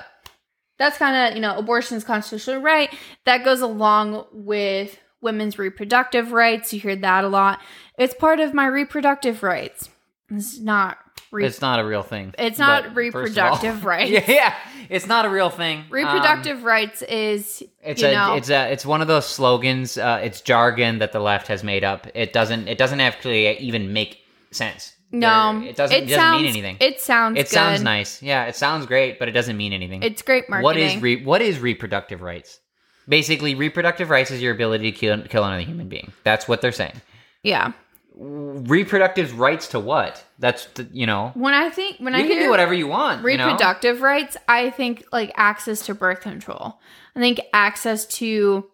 that's 0.79 0.97
kind 0.97 1.15
of, 1.15 1.35
you 1.35 1.41
know, 1.41 1.57
abortion's 1.57 2.03
constitutional 2.05 2.61
right. 2.61 2.89
That 3.25 3.43
goes 3.43 3.59
along 3.61 4.25
with 4.31 4.97
women's 5.21 5.59
reproductive 5.59 6.31
rights. 6.31 6.73
You 6.73 6.79
hear 6.79 6.95
that 6.95 7.23
a 7.25 7.27
lot. 7.27 7.59
It's 7.97 8.13
part 8.13 8.39
of 8.39 8.53
my 8.53 8.67
reproductive 8.67 9.43
rights. 9.43 9.89
It's 10.29 10.59
not 10.59 10.97
re- 11.31 11.45
It's 11.45 11.61
not 11.61 11.79
a 11.79 11.85
real 11.85 12.01
thing. 12.03 12.33
It's 12.39 12.57
not 12.57 12.85
all- 12.87 12.91
reproductive 12.95 13.85
rights. 13.85 14.09
yeah, 14.11 14.23
yeah, 14.27 14.55
it's 14.89 15.05
not 15.05 15.25
a 15.25 15.29
real 15.29 15.49
thing. 15.49 15.79
Um, 15.79 15.85
reproductive 15.91 16.63
rights 16.63 17.01
is 17.03 17.61
it's 17.83 18.01
you 18.01 18.07
a 18.07 18.11
know 18.13 18.35
it's 18.35 18.49
a 18.49 18.71
it's 18.71 18.85
one 18.85 19.01
of 19.01 19.07
those 19.07 19.25
slogans. 19.27 19.97
Uh, 19.97 20.21
it's 20.23 20.41
jargon 20.41 20.99
that 20.99 21.11
the 21.11 21.19
left 21.19 21.47
has 21.47 21.63
made 21.63 21.83
up. 21.83 22.07
It 22.15 22.33
doesn't 22.33 22.67
it 22.67 22.77
doesn't 22.77 22.99
actually 22.99 23.57
even 23.59 23.93
make 23.93 24.19
sense. 24.51 24.92
No, 25.13 25.61
it 25.63 25.75
doesn't 25.75 25.95
it, 25.95 26.01
doesn't 26.01 26.15
sounds, 26.17 26.41
mean 26.41 26.49
anything. 26.49 26.77
It 26.81 26.99
sounds 26.99 27.39
It 27.39 27.47
sounds 27.47 27.81
nice. 27.81 28.21
Yeah, 28.21 28.45
it 28.45 28.55
sounds 28.55 28.85
great, 28.85 29.19
but 29.19 29.29
it 29.29 29.31
doesn't 29.31 29.55
mean 29.55 29.71
anything. 29.71 30.03
It's 30.03 30.21
great 30.21 30.49
marketing. 30.49 30.63
What 30.63 30.77
is 30.77 31.01
re- 31.01 31.23
what 31.23 31.41
is 31.41 31.59
reproductive 31.59 32.21
rights? 32.21 32.59
Basically, 33.07 33.53
reproductive 33.55 34.09
rights 34.09 34.31
is 34.31 34.41
your 34.41 34.53
ability 34.53 34.91
to 34.91 34.97
kill, 34.97 35.21
kill 35.23 35.43
another 35.43 35.61
human 35.63 35.87
being. 35.89 36.11
That's 36.23 36.47
what 36.47 36.61
they're 36.61 36.71
saying. 36.71 37.01
yeah. 37.43 37.71
Reproductive 38.15 39.39
rights 39.39 39.69
to 39.69 39.79
what? 39.79 40.23
That's 40.37 40.65
the, 40.75 40.87
you 40.91 41.07
know 41.07 41.31
When 41.33 41.53
I 41.55 41.69
think 41.71 41.97
when 41.97 42.13
you 42.13 42.19
I 42.23 42.27
can 42.27 42.37
do 42.43 42.49
whatever 42.51 42.73
you 42.73 42.85
want. 42.87 43.23
you 43.27 43.37
know? 43.37 43.45
reproductive 43.47 44.01
rights, 44.01 44.37
I 44.47 44.69
think 44.69 45.03
like 45.11 45.31
access 45.35 45.83
to 45.87 45.95
birth 45.95 46.21
control. 46.21 46.79
I 47.15 47.19
think 47.19 47.41
access 47.53 48.05
to 48.19 48.67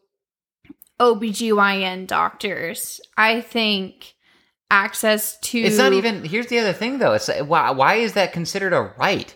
OBGYN 1.00 2.08
doctors. 2.08 3.00
I 3.18 3.42
think 3.42 4.14
access 4.72 5.38
to 5.40 5.60
It's 5.60 5.78
not 5.78 5.94
even. 5.94 6.24
Here's 6.24 6.48
the 6.48 6.60
other 6.60 6.74
thing, 6.74 7.00
though. 7.00 7.14
It's 7.14 7.30
why 7.42 7.72
why 7.72 7.96
is 7.96 8.14
that 8.14 8.34
considered 8.34 8.74
a 8.74 8.94
right? 8.98 9.34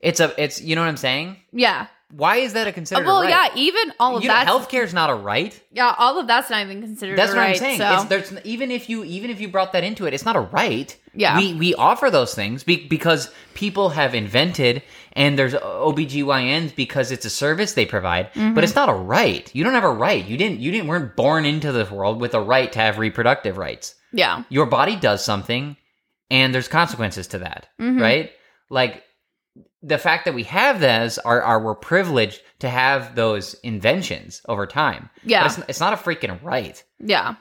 It's 0.00 0.20
a. 0.20 0.34
It's 0.42 0.60
you 0.60 0.74
know 0.76 0.82
what 0.82 0.88
I'm 0.88 0.96
saying. 0.96 1.36
Yeah. 1.52 1.86
Why 2.12 2.36
is 2.36 2.52
that 2.52 2.68
a 2.68 2.72
considered? 2.72 3.04
well, 3.04 3.18
a 3.22 3.22
right? 3.22 3.50
yeah, 3.56 3.60
even 3.60 3.92
all 3.98 4.16
of 4.16 4.22
that 4.22 4.46
healthcare 4.46 4.84
is 4.84 4.94
not 4.94 5.10
a 5.10 5.14
right. 5.14 5.60
Yeah, 5.72 5.92
all 5.98 6.20
of 6.20 6.28
that's 6.28 6.48
not 6.48 6.64
even 6.64 6.80
considered 6.80 7.18
That's 7.18 7.32
what 7.32 7.38
right. 7.38 7.50
I'm 7.50 7.56
saying. 7.56 7.78
So 7.78 7.94
It's, 7.94 8.04
there's 8.04 8.32
even 8.44 8.70
if 8.70 8.88
you 8.88 9.02
even 9.02 9.28
if 9.28 9.40
you 9.40 9.48
brought 9.48 9.72
that 9.72 9.82
into 9.82 10.06
it, 10.06 10.14
it's 10.14 10.24
not 10.24 10.36
a 10.36 10.40
right. 10.40 10.96
Yeah. 11.14 11.36
we 11.36 11.54
we 11.54 11.74
offer 11.74 12.08
those 12.08 12.32
things 12.32 12.62
be, 12.62 12.86
because 12.86 13.32
people 13.54 13.88
have 13.88 14.14
invented, 14.14 14.84
and 15.14 15.36
there's 15.36 15.54
OBGYNs 15.54 16.76
because 16.76 17.10
it's 17.10 17.24
a 17.24 17.30
service 17.30 17.72
they 17.72 17.86
provide, 17.86 18.32
Mm-hmm. 18.34 18.54
but 18.54 18.62
it's 18.62 18.74
not 18.76 18.88
a 18.88 18.94
right. 18.94 19.52
You 19.52 19.64
don't 19.64 19.74
have 19.74 19.82
a 19.82 19.90
right. 19.92 20.24
You 20.24 20.36
didn't 20.36 20.60
you 20.60 20.70
didn't 20.70 20.86
weren't 20.86 21.16
born 21.16 21.44
into 21.44 21.72
this 21.72 21.90
world 21.90 22.20
with 22.20 22.34
a 22.34 22.40
right 22.40 22.70
to 22.72 22.78
have 22.78 22.98
reproductive 22.98 23.56
rights. 23.56 23.96
Yeah. 24.16 24.42
Your 24.48 24.66
body 24.66 24.96
does 24.96 25.24
something, 25.24 25.76
and 26.30 26.54
there's 26.54 26.68
consequences 26.68 27.28
to 27.28 27.38
that, 27.38 27.68
Mhm. 27.80 28.00
right? 28.00 28.30
Like 28.70 29.02
the 29.82 29.98
fact 29.98 30.24
that 30.24 30.34
we 30.34 30.42
have 30.44 30.80
those 30.80 31.18
are, 31.18 31.40
are 31.42 31.62
we're 31.62 31.74
privileged 31.76 32.40
to 32.58 32.68
have 32.68 33.14
those 33.14 33.54
inventions 33.62 34.40
over 34.48 34.66
time. 34.66 35.08
Yeah. 35.22 35.44
It's, 35.46 35.58
it's 35.68 35.80
not 35.80 35.92
a 35.92 35.96
freaking 35.96 36.42
right. 36.42 36.82
Yeah. 36.98 37.36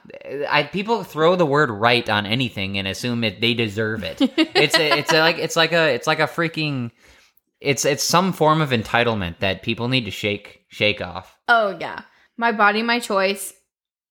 I 0.47 0.63
people 0.63 1.03
throw 1.03 1.35
the 1.35 1.45
word 1.45 1.71
right 1.71 2.07
on 2.07 2.25
anything 2.27 2.77
and 2.77 2.87
assume 2.87 3.23
it 3.23 3.41
they 3.41 3.53
deserve 3.55 4.03
it. 4.03 4.17
it's 4.37 4.77
a, 4.77 4.99
it's 4.99 5.11
a, 5.13 5.19
like 5.19 5.39
it's 5.39 5.55
like 5.55 5.71
a 5.71 5.93
it's 5.95 6.05
like 6.07 6.19
a 6.19 6.27
freaking 6.27 6.91
it's 7.61 7.85
it's 7.85 8.03
some 8.03 8.31
form 8.33 8.61
of 8.61 8.69
entitlement 8.69 9.39
that 9.39 9.63
people 9.63 9.87
need 9.87 10.05
to 10.05 10.11
shake 10.11 10.65
shake 10.67 11.01
off. 11.01 11.35
Oh 11.47 11.75
yeah. 11.79 12.01
My 12.37 12.51
body, 12.51 12.83
my 12.83 12.99
choice. 12.99 13.53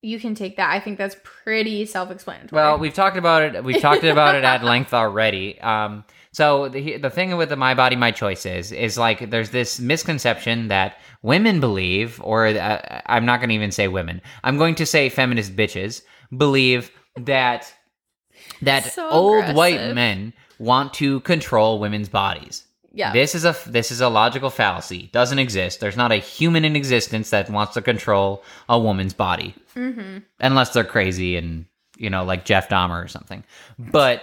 You 0.04 0.20
can 0.20 0.34
take 0.34 0.56
that. 0.58 0.70
I 0.70 0.80
think 0.80 0.98
that's 0.98 1.16
pretty 1.22 1.86
self-explanatory. 1.86 2.50
Well, 2.52 2.78
we've 2.78 2.92
talked 2.92 3.16
about 3.16 3.42
it. 3.42 3.64
We've 3.64 3.80
talked 3.80 4.04
about 4.14 4.34
it 4.34 4.44
at 4.44 4.62
length 4.62 4.92
already. 4.92 5.58
Um, 5.60 6.04
so 6.32 6.68
the 6.68 6.98
the 6.98 7.10
thing 7.10 7.36
with 7.36 7.48
the 7.48 7.56
my 7.56 7.74
body 7.74 7.96
my 7.96 8.10
choice 8.10 8.44
is 8.44 8.72
is 8.72 8.98
like 8.98 9.30
there's 9.30 9.50
this 9.50 9.80
misconception 9.80 10.68
that 10.68 10.98
women 11.22 11.60
believe, 11.60 12.20
or 12.22 12.48
uh, 12.48 13.00
I'm 13.06 13.24
not 13.24 13.38
going 13.40 13.48
to 13.48 13.54
even 13.54 13.70
say 13.70 13.88
women. 13.88 14.20
I'm 14.42 14.58
going 14.58 14.74
to 14.76 14.86
say 14.86 15.08
feminist 15.08 15.56
bitches 15.56 16.02
believe 16.36 16.90
that 17.16 17.72
that 18.62 18.84
So 18.92 19.08
old 19.08 19.54
white 19.54 19.94
men 19.94 20.32
want 20.58 20.92
to 20.94 21.20
control 21.20 21.78
women's 21.78 22.08
bodies. 22.08 22.66
Yeah. 22.94 23.12
This 23.12 23.34
is 23.34 23.44
a 23.44 23.56
this 23.66 23.90
is 23.90 24.00
a 24.00 24.08
logical 24.08 24.50
fallacy. 24.50 25.10
Doesn't 25.12 25.38
exist. 25.40 25.80
There's 25.80 25.96
not 25.96 26.12
a 26.12 26.16
human 26.16 26.64
in 26.64 26.76
existence 26.76 27.30
that 27.30 27.50
wants 27.50 27.74
to 27.74 27.82
control 27.82 28.44
a 28.68 28.78
woman's 28.78 29.12
body, 29.12 29.54
mm-hmm. 29.74 30.18
unless 30.40 30.72
they're 30.72 30.84
crazy 30.84 31.36
and 31.36 31.66
you 31.96 32.08
know 32.08 32.24
like 32.24 32.44
Jeff 32.44 32.68
Dahmer 32.68 33.04
or 33.04 33.08
something. 33.08 33.42
But 33.78 34.22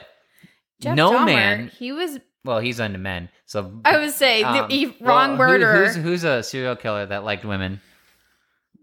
Jeff 0.80 0.96
no 0.96 1.12
Dahmer, 1.12 1.26
man. 1.26 1.68
He 1.68 1.92
was. 1.92 2.20
Well, 2.44 2.60
he's 2.60 2.80
into 2.80 2.98
men. 2.98 3.30
So 3.46 3.82
I 3.86 4.00
would 4.00 4.12
say 4.12 4.42
um, 4.42 4.70
the 4.70 4.74
e- 4.74 4.96
well, 5.00 5.16
wrong 5.16 5.32
who- 5.32 5.38
murderer. 5.38 5.86
who's 5.88 5.96
who's 5.96 6.24
a 6.24 6.42
serial 6.42 6.76
killer 6.78 7.06
that 7.06 7.24
liked 7.26 7.44
women? 7.46 7.82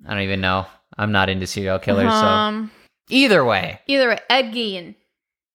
I 0.07 0.13
don't 0.15 0.23
even 0.23 0.41
know. 0.41 0.67
I'm 0.97 1.13
not 1.13 1.29
into 1.29 1.47
serial 1.47 1.79
killers. 1.79 2.13
um. 2.13 2.71
so 2.75 3.15
either 3.15 3.45
way, 3.45 3.81
Either 3.87 4.09
way, 4.11 4.19
Ed 4.29 4.53
Gein. 4.53 4.95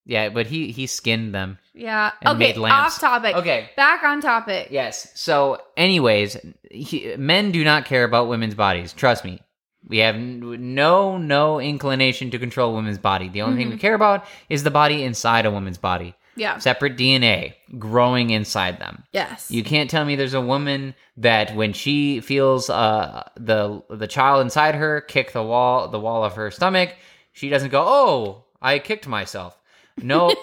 Yeah. 0.05 0.29
But 0.29 0.47
he 0.47 0.71
he 0.71 0.87
skinned 0.87 1.33
them. 1.33 1.57
Yeah. 1.73 2.11
Okay. 2.25 2.53
Off 2.55 2.99
topic. 2.99 3.35
Okay. 3.35 3.69
Back 3.75 4.03
on 4.03 4.21
topic. 4.21 4.67
Yes. 4.69 5.11
So, 5.19 5.61
anyways, 5.75 6.37
he, 6.69 7.15
men 7.17 7.51
do 7.51 7.63
not 7.63 7.85
care 7.85 8.03
about 8.03 8.27
women's 8.27 8.55
bodies. 8.55 8.93
Trust 8.93 9.25
me. 9.25 9.41
We 9.87 9.97
have 9.97 10.15
no 10.15 11.17
no 11.17 11.59
inclination 11.59 12.31
to 12.31 12.39
control 12.39 12.73
women's 12.73 12.99
body. 12.99 13.27
The 13.27 13.41
only 13.41 13.57
thing 13.57 13.69
we 13.69 13.77
care 13.77 13.95
about 13.95 14.25
is 14.49 14.63
the 14.63 14.71
body 14.71 15.03
inside 15.03 15.45
a 15.45 15.51
woman's 15.51 15.77
body. 15.77 16.15
Yeah. 16.35 16.57
Separate 16.57 16.97
DNA 16.97 17.53
growing 17.77 18.29
inside 18.31 18.79
them. 18.79 19.03
Yes. 19.11 19.51
You 19.51 19.63
can't 19.63 19.89
tell 19.89 20.05
me 20.05 20.15
there's 20.15 20.33
a 20.33 20.41
woman 20.41 20.95
that 21.17 21.55
when 21.55 21.73
she 21.73 22.21
feels 22.21 22.69
uh, 22.69 23.29
the 23.35 23.83
the 23.89 24.07
child 24.07 24.41
inside 24.41 24.75
her 24.75 25.01
kick 25.01 25.33
the 25.33 25.43
wall 25.43 25.89
the 25.89 25.99
wall 25.99 26.23
of 26.23 26.35
her 26.35 26.49
stomach, 26.49 26.95
she 27.33 27.49
doesn't 27.49 27.69
go, 27.69 27.83
"Oh, 27.85 28.45
I 28.61 28.79
kicked 28.79 29.07
myself." 29.07 29.59
No, 30.01 30.33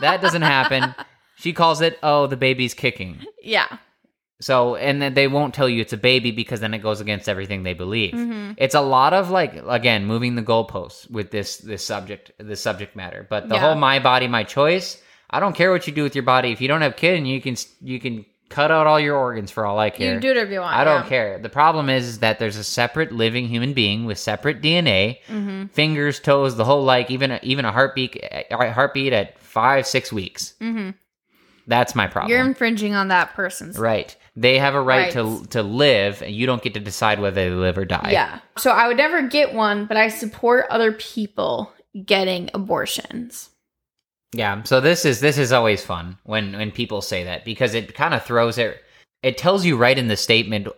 that 0.00 0.20
doesn't 0.20 0.42
happen. 0.42 0.94
She 1.36 1.52
calls 1.52 1.80
it, 1.80 1.98
"Oh, 2.02 2.26
the 2.26 2.36
baby's 2.36 2.74
kicking." 2.74 3.20
yeah. 3.42 3.66
So, 4.40 4.76
and 4.76 5.02
then 5.02 5.14
they 5.14 5.26
won't 5.26 5.52
tell 5.52 5.68
you 5.68 5.80
it's 5.80 5.92
a 5.92 5.96
baby 5.96 6.30
because 6.30 6.60
then 6.60 6.72
it 6.72 6.78
goes 6.78 7.00
against 7.00 7.28
everything 7.28 7.64
they 7.64 7.74
believe. 7.74 8.14
Mm-hmm. 8.14 8.52
It's 8.56 8.76
a 8.76 8.80
lot 8.80 9.12
of 9.12 9.30
like 9.30 9.54
again 9.66 10.06
moving 10.06 10.36
the 10.36 10.42
goalposts 10.42 11.10
with 11.10 11.30
this 11.32 11.56
this 11.56 11.84
subject 11.84 12.30
this 12.38 12.60
subject 12.60 12.94
matter. 12.94 13.26
But 13.28 13.48
the 13.48 13.56
Yeah. 13.56 13.62
whole 13.62 13.74
my 13.74 13.98
body 13.98 14.28
my 14.28 14.44
choice. 14.44 15.02
I 15.30 15.40
don't 15.40 15.54
care 15.56 15.72
what 15.72 15.86
you 15.88 15.92
do 15.92 16.04
with 16.04 16.14
your 16.14 16.22
body. 16.24 16.52
If 16.52 16.60
you 16.60 16.68
don't 16.68 16.82
have 16.82 16.94
kid, 16.96 17.16
and 17.16 17.26
you 17.28 17.40
can 17.40 17.56
you 17.82 17.98
can 17.98 18.24
cut 18.48 18.70
out 18.70 18.86
all 18.86 18.98
your 18.98 19.16
organs 19.16 19.50
for 19.50 19.66
all 19.66 19.78
I 19.78 19.90
care. 19.90 20.14
You 20.14 20.20
do 20.20 20.28
whatever 20.28 20.52
you 20.52 20.60
want. 20.60 20.76
I 20.76 20.84
don't 20.84 21.02
yeah. 21.04 21.08
care. 21.08 21.38
The 21.38 21.48
problem 21.48 21.88
is, 21.90 22.06
is 22.06 22.18
that 22.20 22.38
there's 22.38 22.56
a 22.56 22.64
separate 22.64 23.12
living 23.12 23.48
human 23.48 23.72
being 23.74 24.04
with 24.06 24.18
separate 24.18 24.62
DNA, 24.62 25.18
Mm-hmm. 25.28 25.66
fingers, 25.66 26.20
toes, 26.20 26.56
the 26.56 26.64
whole 26.64 26.84
like 26.84 27.10
even 27.10 27.32
a, 27.32 27.40
even 27.42 27.64
a 27.64 27.72
heartbeat 27.72 28.16
a 28.50 28.72
heartbeat 28.72 29.12
at 29.12 29.38
five 29.38 29.86
six 29.86 30.12
weeks. 30.12 30.54
Mhm. 30.60 30.94
That's 31.66 31.94
my 31.94 32.06
problem. 32.06 32.30
You're 32.30 32.46
infringing 32.46 32.94
on 32.94 33.08
that 33.08 33.34
person's. 33.34 33.78
Right. 33.78 34.16
They 34.34 34.58
have 34.58 34.74
a 34.74 34.80
right, 34.80 35.12
to 35.12 35.44
to 35.50 35.62
live, 35.62 36.22
and 36.22 36.34
you 36.34 36.46
don't 36.46 36.62
get 36.62 36.74
to 36.74 36.80
decide 36.80 37.20
whether 37.20 37.34
they 37.34 37.50
live 37.50 37.76
or 37.76 37.84
die. 37.84 38.10
Yeah. 38.12 38.38
So 38.56 38.70
I 38.70 38.88
would 38.88 38.96
never 38.96 39.28
get 39.28 39.52
one, 39.52 39.84
but 39.84 39.96
I 39.98 40.08
support 40.08 40.66
other 40.70 40.92
people 40.92 41.72
getting 42.06 42.48
abortions. 42.54 43.50
Yeah. 44.32 44.62
So 44.64 44.80
this 44.80 45.04
is 45.04 45.20
this 45.20 45.38
is 45.38 45.52
always 45.52 45.84
fun 45.84 46.18
when 46.24 46.52
when 46.52 46.70
people 46.70 47.00
say 47.00 47.24
that 47.24 47.44
because 47.44 47.74
it 47.74 47.94
kind 47.94 48.14
of 48.14 48.24
throws 48.24 48.58
it. 48.58 48.82
It 49.22 49.38
tells 49.38 49.64
you 49.64 49.76
right 49.76 49.98
in 49.98 50.08
the 50.08 50.16
statement 50.16 50.68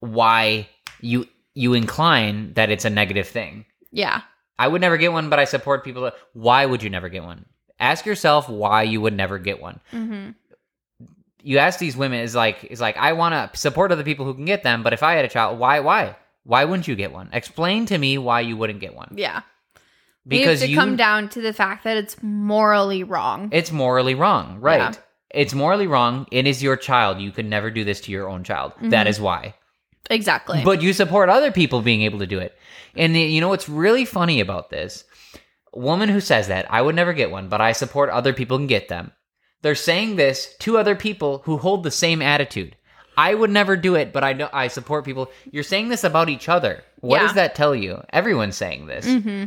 why 0.00 0.68
you 1.00 1.26
you 1.54 1.74
incline 1.74 2.52
that 2.54 2.70
it's 2.70 2.84
a 2.84 2.90
negative 2.90 3.28
thing. 3.28 3.64
Yeah. 3.90 4.22
I 4.58 4.68
would 4.68 4.82
never 4.82 4.98
get 4.98 5.12
one, 5.12 5.30
but 5.30 5.38
I 5.38 5.44
support 5.44 5.84
people. 5.84 6.02
That, 6.02 6.14
why 6.34 6.66
would 6.66 6.82
you 6.82 6.90
never 6.90 7.08
get 7.08 7.24
one? 7.24 7.46
Ask 7.78 8.04
yourself 8.04 8.48
why 8.48 8.82
you 8.82 9.00
would 9.00 9.16
never 9.16 9.38
get 9.38 9.60
one. 9.60 9.80
Mm-hmm. 9.92 10.30
You 11.42 11.58
ask 11.58 11.78
these 11.78 11.96
women 11.96 12.20
is 12.20 12.34
like 12.34 12.64
is 12.64 12.80
like 12.80 12.98
I 12.98 13.14
want 13.14 13.32
to 13.32 13.58
support 13.58 13.90
other 13.90 14.04
people 14.04 14.26
who 14.26 14.34
can 14.34 14.44
get 14.44 14.62
them, 14.62 14.82
but 14.82 14.92
if 14.92 15.02
I 15.02 15.14
had 15.14 15.24
a 15.24 15.28
child, 15.28 15.58
why 15.58 15.80
why 15.80 16.16
why 16.44 16.64
wouldn't 16.66 16.86
you 16.86 16.94
get 16.94 17.12
one? 17.12 17.30
Explain 17.32 17.86
to 17.86 17.96
me 17.96 18.18
why 18.18 18.40
you 18.40 18.56
wouldn't 18.56 18.80
get 18.80 18.94
one. 18.94 19.14
Yeah. 19.16 19.40
Because 20.30 20.46
we 20.46 20.50
have 20.52 20.60
to 20.60 20.68
you 20.70 20.76
come 20.76 20.96
down 20.96 21.28
to 21.30 21.40
the 21.42 21.52
fact 21.52 21.84
that 21.84 21.96
it's 21.98 22.16
morally 22.22 23.02
wrong. 23.04 23.50
It's 23.52 23.70
morally 23.70 24.14
wrong, 24.14 24.58
right? 24.60 24.78
Yeah. 24.78 24.92
It's 25.32 25.52
morally 25.54 25.86
wrong. 25.86 26.26
It 26.32 26.46
is 26.46 26.62
your 26.62 26.76
child. 26.76 27.20
You 27.20 27.30
could 27.32 27.46
never 27.46 27.70
do 27.70 27.84
this 27.84 28.00
to 28.02 28.10
your 28.12 28.28
own 28.28 28.42
child. 28.44 28.72
That 28.82 29.06
is 29.06 29.20
why. 29.20 29.54
exactly. 30.10 30.62
But 30.64 30.82
you 30.82 30.92
support 30.92 31.28
other 31.28 31.52
people 31.52 31.82
being 31.82 32.02
able 32.02 32.18
to 32.20 32.26
do 32.26 32.38
it. 32.38 32.56
And 32.96 33.14
the, 33.14 33.20
you 33.20 33.40
know 33.40 33.48
what's 33.48 33.68
really 33.68 34.04
funny 34.04 34.40
about 34.40 34.70
this? 34.70 35.04
Woman 35.72 36.08
who 36.08 36.20
says 36.20 36.48
that, 36.48 36.66
I 36.72 36.82
would 36.82 36.96
never 36.96 37.12
get 37.12 37.30
one, 37.30 37.48
but 37.48 37.60
I 37.60 37.72
support 37.72 38.10
other 38.10 38.32
people 38.32 38.58
can 38.58 38.66
get 38.66 38.88
them. 38.88 39.12
They're 39.62 39.76
saying 39.76 40.16
this 40.16 40.56
to 40.60 40.78
other 40.78 40.96
people 40.96 41.42
who 41.44 41.58
hold 41.58 41.84
the 41.84 41.90
same 41.92 42.22
attitude. 42.22 42.74
I 43.16 43.34
would 43.34 43.50
never 43.50 43.76
do 43.76 43.94
it, 43.94 44.12
but 44.12 44.24
I 44.24 44.32
know 44.32 44.48
I 44.52 44.66
support 44.68 45.04
people. 45.04 45.30
You're 45.52 45.62
saying 45.62 45.90
this 45.90 46.02
about 46.02 46.28
each 46.28 46.48
other. 46.48 46.82
What 47.00 47.20
Yeah. 47.20 47.26
does 47.26 47.34
that 47.34 47.54
tell 47.54 47.74
you? 47.74 48.02
Everyone's 48.12 48.56
saying 48.56 48.86
this. 48.86 49.04
hmm 49.06 49.44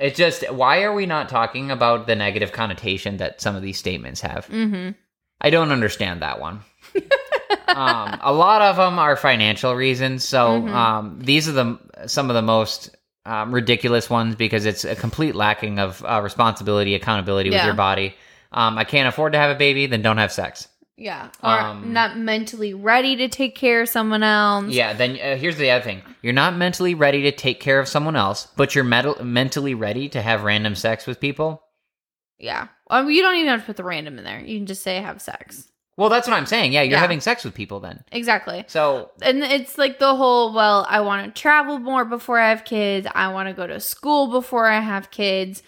It's 0.00 0.16
just 0.16 0.50
why 0.50 0.82
are 0.82 0.94
we 0.94 1.06
not 1.06 1.28
talking 1.28 1.70
about 1.70 2.06
the 2.06 2.16
negative 2.16 2.52
connotation 2.52 3.18
that 3.18 3.40
some 3.40 3.54
of 3.54 3.62
these 3.62 3.78
statements 3.78 4.20
have? 4.22 4.46
hmm 4.46 4.90
I 5.42 5.48
don't 5.50 5.72
understand 5.72 6.20
that 6.22 6.38
one. 6.40 6.60
um, 7.68 8.18
a 8.22 8.32
lot 8.32 8.62
of 8.62 8.76
them 8.76 8.98
are 8.98 9.16
financial 9.16 9.74
reasons. 9.74 10.24
So 10.24 10.60
Mhm. 10.62 10.68
um, 10.74 11.18
these 11.22 11.48
are 11.48 11.52
the 11.52 11.78
some 12.06 12.28
of 12.30 12.34
the 12.34 12.42
most 12.42 12.96
um, 13.26 13.54
ridiculous 13.54 14.08
ones 14.10 14.34
because 14.34 14.64
it's 14.66 14.84
a 14.84 14.96
complete 14.96 15.34
lacking 15.34 15.78
of 15.78 16.04
uh, 16.04 16.20
responsibility, 16.22 16.94
accountability 16.94 17.50
with 17.50 17.58
your 17.66 17.74
body. 17.74 18.14
Um, 18.52 18.78
I 18.78 18.84
can't 18.84 19.08
afford 19.08 19.32
to 19.34 19.38
have 19.38 19.50
a 19.54 19.58
baby, 19.58 19.86
then 19.86 20.02
don't 20.02 20.16
have 20.16 20.32
sex. 20.32 20.68
Yeah. 21.00 21.30
Or 21.42 21.58
Um, 21.58 21.94
not 21.94 22.18
mentally 22.18 22.74
ready 22.74 23.16
to 23.16 23.28
take 23.28 23.56
care 23.56 23.80
of 23.80 23.88
someone 23.88 24.22
else. 24.22 24.66
Yeah. 24.68 24.92
Then 24.92 25.12
uh, 25.12 25.36
here's 25.36 25.56
the 25.56 25.70
other 25.70 25.82
thing: 25.82 26.02
you're 26.20 26.34
not 26.34 26.54
mentally 26.56 26.94
ready 26.94 27.22
to 27.22 27.32
take 27.32 27.58
care 27.58 27.80
of 27.80 27.88
someone 27.88 28.16
else, 28.16 28.48
but 28.56 28.74
you're 28.74 28.84
mentally 28.84 29.74
ready 29.74 30.10
to 30.10 30.20
have 30.20 30.44
random 30.44 30.74
sex 30.74 31.06
with 31.06 31.18
people. 31.18 31.62
Yeah. 32.38 32.68
You 32.92 33.22
don't 33.22 33.36
even 33.36 33.48
have 33.48 33.60
to 33.60 33.66
put 33.66 33.76
the 33.76 33.84
random 33.84 34.18
in 34.18 34.24
there. 34.24 34.40
You 34.40 34.58
can 34.58 34.66
just 34.66 34.82
say 34.82 34.96
have 35.00 35.22
sex. 35.22 35.68
Well, 35.96 36.08
that's 36.08 36.26
what 36.28 36.34
I'm 36.36 36.46
saying. 36.46 36.72
Yeah, 36.72 36.82
you're 36.82 36.92
Yeah. 36.92 36.98
having 37.00 37.20
sex 37.20 37.44
with 37.44 37.54
people 37.54 37.80
then. 37.80 38.04
Exactly. 38.12 38.64
So 38.68 39.10
And 39.20 39.42
it's 39.42 39.76
like 39.76 39.98
the 39.98 40.14
whole, 40.16 40.52
well, 40.54 40.86
I 40.88 41.00
want 41.00 41.26
to 41.34 41.40
travel 41.40 41.78
more 41.78 42.04
before 42.06 42.38
I 42.38 42.48
have 42.50 42.64
kids. 42.64 43.06
I 43.14 43.28
want 43.32 43.48
to 43.48 43.54
go 43.54 43.66
to 43.66 43.78
school 43.80 44.28
before 44.28 44.66
I 44.66 44.80
have 44.80 45.10
kids. 45.10 45.62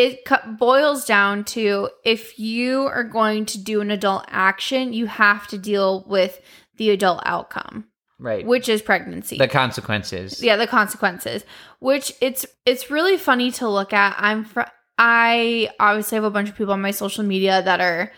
It 0.00 0.26
boils 0.58 1.04
down 1.04 1.44
to 1.44 1.90
if 2.04 2.38
you 2.38 2.86
are 2.86 3.04
going 3.04 3.44
to 3.46 3.58
do 3.58 3.82
an 3.82 3.90
adult 3.90 4.24
action, 4.28 4.94
you 4.94 5.06
have 5.06 5.46
to 5.48 5.58
deal 5.58 6.04
with 6.08 6.40
the 6.76 6.88
adult 6.88 7.20
outcome, 7.26 7.84
right, 8.18 8.46
which 8.46 8.66
is 8.70 8.80
pregnancy. 8.80 9.36
the 9.36 9.46
consequences. 9.46 10.42
yeah 10.42 10.56
the 10.56 10.66
consequences 10.66 11.44
which 11.80 12.14
it's 12.22 12.46
it's 12.64 12.90
really 12.90 13.18
funny 13.18 13.50
to 13.50 13.68
look 13.68 13.92
at 13.92 14.14
i'm 14.16 14.44
fr- 14.44 14.72
i 14.96 15.68
obviously 15.78 16.16
have 16.16 16.24
a 16.24 16.30
bunch 16.30 16.48
of 16.48 16.56
people 16.56 16.72
on 16.72 16.80
my 16.80 16.90
social 16.90 17.22
media 17.22 17.60
that 17.62 17.82
are 17.82 18.10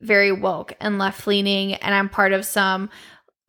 very 0.00 0.32
woke 0.32 0.72
and 0.80 0.98
left 0.98 1.28
leaning 1.28 1.74
and 1.74 1.94
i'm 1.94 2.08
part 2.08 2.32
of 2.32 2.44
some 2.44 2.90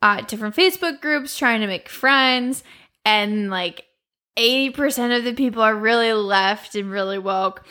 uh, 0.02 0.20
different 0.22 0.54
facebook 0.54 1.00
groups 1.00 1.36
trying 1.36 1.60
to 1.60 1.66
make 1.66 1.88
friends 1.88 2.62
and 3.04 3.50
like 3.50 3.86
80% 4.40 5.18
of 5.18 5.24
the 5.24 5.34
people 5.34 5.62
are 5.62 5.76
really 5.76 6.12
left 6.12 6.74
and 6.74 6.90
really 6.90 7.18
woke 7.18 7.64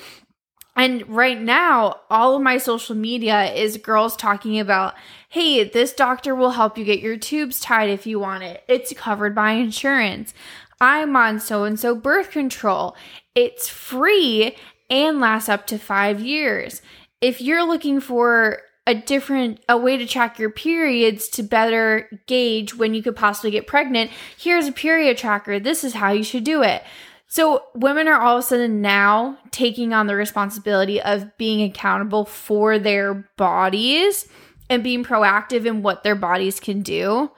and 0.79 1.05
right 1.09 1.37
now, 1.37 1.99
all 2.09 2.37
of 2.37 2.41
my 2.41 2.57
social 2.57 2.95
media 2.95 3.51
is 3.51 3.75
girls 3.75 4.15
talking 4.15 4.61
about, 4.61 4.93
hey, 5.27 5.65
this 5.65 5.91
doctor 5.91 6.33
will 6.33 6.51
help 6.51 6.77
you 6.77 6.85
get 6.85 7.01
your 7.01 7.17
tubes 7.17 7.59
tied 7.59 7.89
if 7.89 8.07
you 8.07 8.17
want 8.17 8.43
it. 8.43 8.63
It's 8.69 8.93
covered 8.93 9.35
by 9.35 9.51
insurance. 9.51 10.33
I'm 10.79 11.17
on 11.17 11.41
so 11.41 11.65
and 11.65 11.77
so 11.77 11.95
birth 11.95 12.31
control. 12.31 12.95
It's 13.35 13.67
free 13.67 14.55
and 14.89 15.19
lasts 15.19 15.49
up 15.49 15.67
to 15.67 15.77
five 15.77 16.21
years. 16.21 16.81
If 17.19 17.41
you're 17.41 17.67
looking 17.67 17.99
for 17.99 18.61
a 18.89 18.95
different 18.95 19.63
a 19.69 19.77
way 19.77 19.97
to 19.97 20.05
track 20.07 20.39
your 20.39 20.49
periods 20.49 21.27
to 21.29 21.43
better 21.43 22.09
gauge 22.25 22.73
when 22.73 22.95
you 22.95 23.03
could 23.03 23.15
possibly 23.15 23.51
get 23.51 23.67
pregnant. 23.67 24.09
Here's 24.35 24.67
a 24.67 24.71
period 24.71 25.15
tracker. 25.15 25.59
This 25.59 25.83
is 25.83 25.93
how 25.93 26.11
you 26.11 26.23
should 26.23 26.43
do 26.43 26.63
it. 26.63 26.83
So 27.27 27.65
women 27.75 28.07
are 28.07 28.19
all 28.19 28.37
of 28.37 28.43
a 28.43 28.47
sudden 28.47 28.81
now 28.81 29.37
taking 29.51 29.93
on 29.93 30.07
the 30.07 30.15
responsibility 30.15 30.99
of 30.99 31.37
being 31.37 31.61
accountable 31.61 32.25
for 32.25 32.79
their 32.79 33.29
bodies 33.37 34.27
and 34.71 34.83
being 34.83 35.03
proactive 35.03 35.67
in 35.67 35.83
what 35.83 36.03
their 36.03 36.15
bodies 36.15 36.59
can 36.59 36.81
do. 36.81 37.29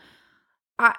I, 0.79 0.95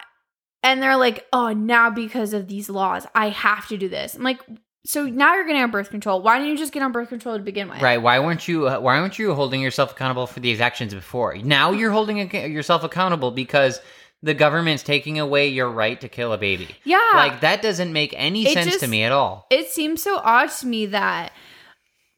and 0.63 0.83
they're 0.83 0.99
like, 0.99 1.27
oh, 1.33 1.55
now 1.55 1.89
because 1.89 2.35
of 2.35 2.49
these 2.49 2.69
laws, 2.69 3.07
I 3.15 3.31
have 3.31 3.67
to 3.69 3.79
do 3.79 3.89
this. 3.89 4.15
I'm 4.15 4.23
like, 4.23 4.43
so 4.85 5.07
now 5.07 5.35
you're 5.35 5.47
getting 5.47 5.63
on 5.63 5.71
birth 5.71 5.91
control. 5.91 6.23
Why 6.23 6.39
didn't 6.39 6.53
you 6.53 6.59
just 6.59 6.73
get 6.73 6.83
on 6.83 6.93
birth 6.93 7.09
control 7.09 7.37
to 7.37 7.43
begin 7.43 7.69
with? 7.69 7.81
Right? 7.81 7.99
Why 7.99 8.19
weren't 8.19 8.49
you? 8.49 8.69
Uh, 8.69 8.81
why 8.81 9.01
weren't 9.01 9.19
you 9.19 9.35
holding 9.35 9.61
yourself 9.61 9.93
accountable 9.93 10.27
for 10.27 10.41
these 10.41 10.61
actions 10.61 10.93
before? 10.93 11.37
Now 11.37 11.71
you're 11.71 11.93
holding 11.93 12.19
ac- 12.19 12.49
yourself 12.53 12.83
accountable 12.83 13.31
because 13.31 13.81
the 14.23 14.35
government's 14.35 14.83
taking 14.83 15.19
away 15.19 15.49
your 15.49 15.69
right 15.69 16.01
to 16.01 16.09
kill 16.09 16.33
a 16.33 16.39
baby. 16.39 16.69
Yeah. 16.85 17.01
Like 17.15 17.41
that 17.41 17.63
doesn't 17.63 17.93
make 17.93 18.15
any 18.17 18.47
It 18.47 18.55
sense 18.55 18.79
to 18.79 18.87
me 18.87 19.03
at 19.03 19.13
all. 19.13 19.47
It 19.51 19.69
seems 19.69 20.03
so 20.03 20.19
odd 20.19 20.51
to 20.51 20.67
me 20.67 20.87
that 20.87 21.33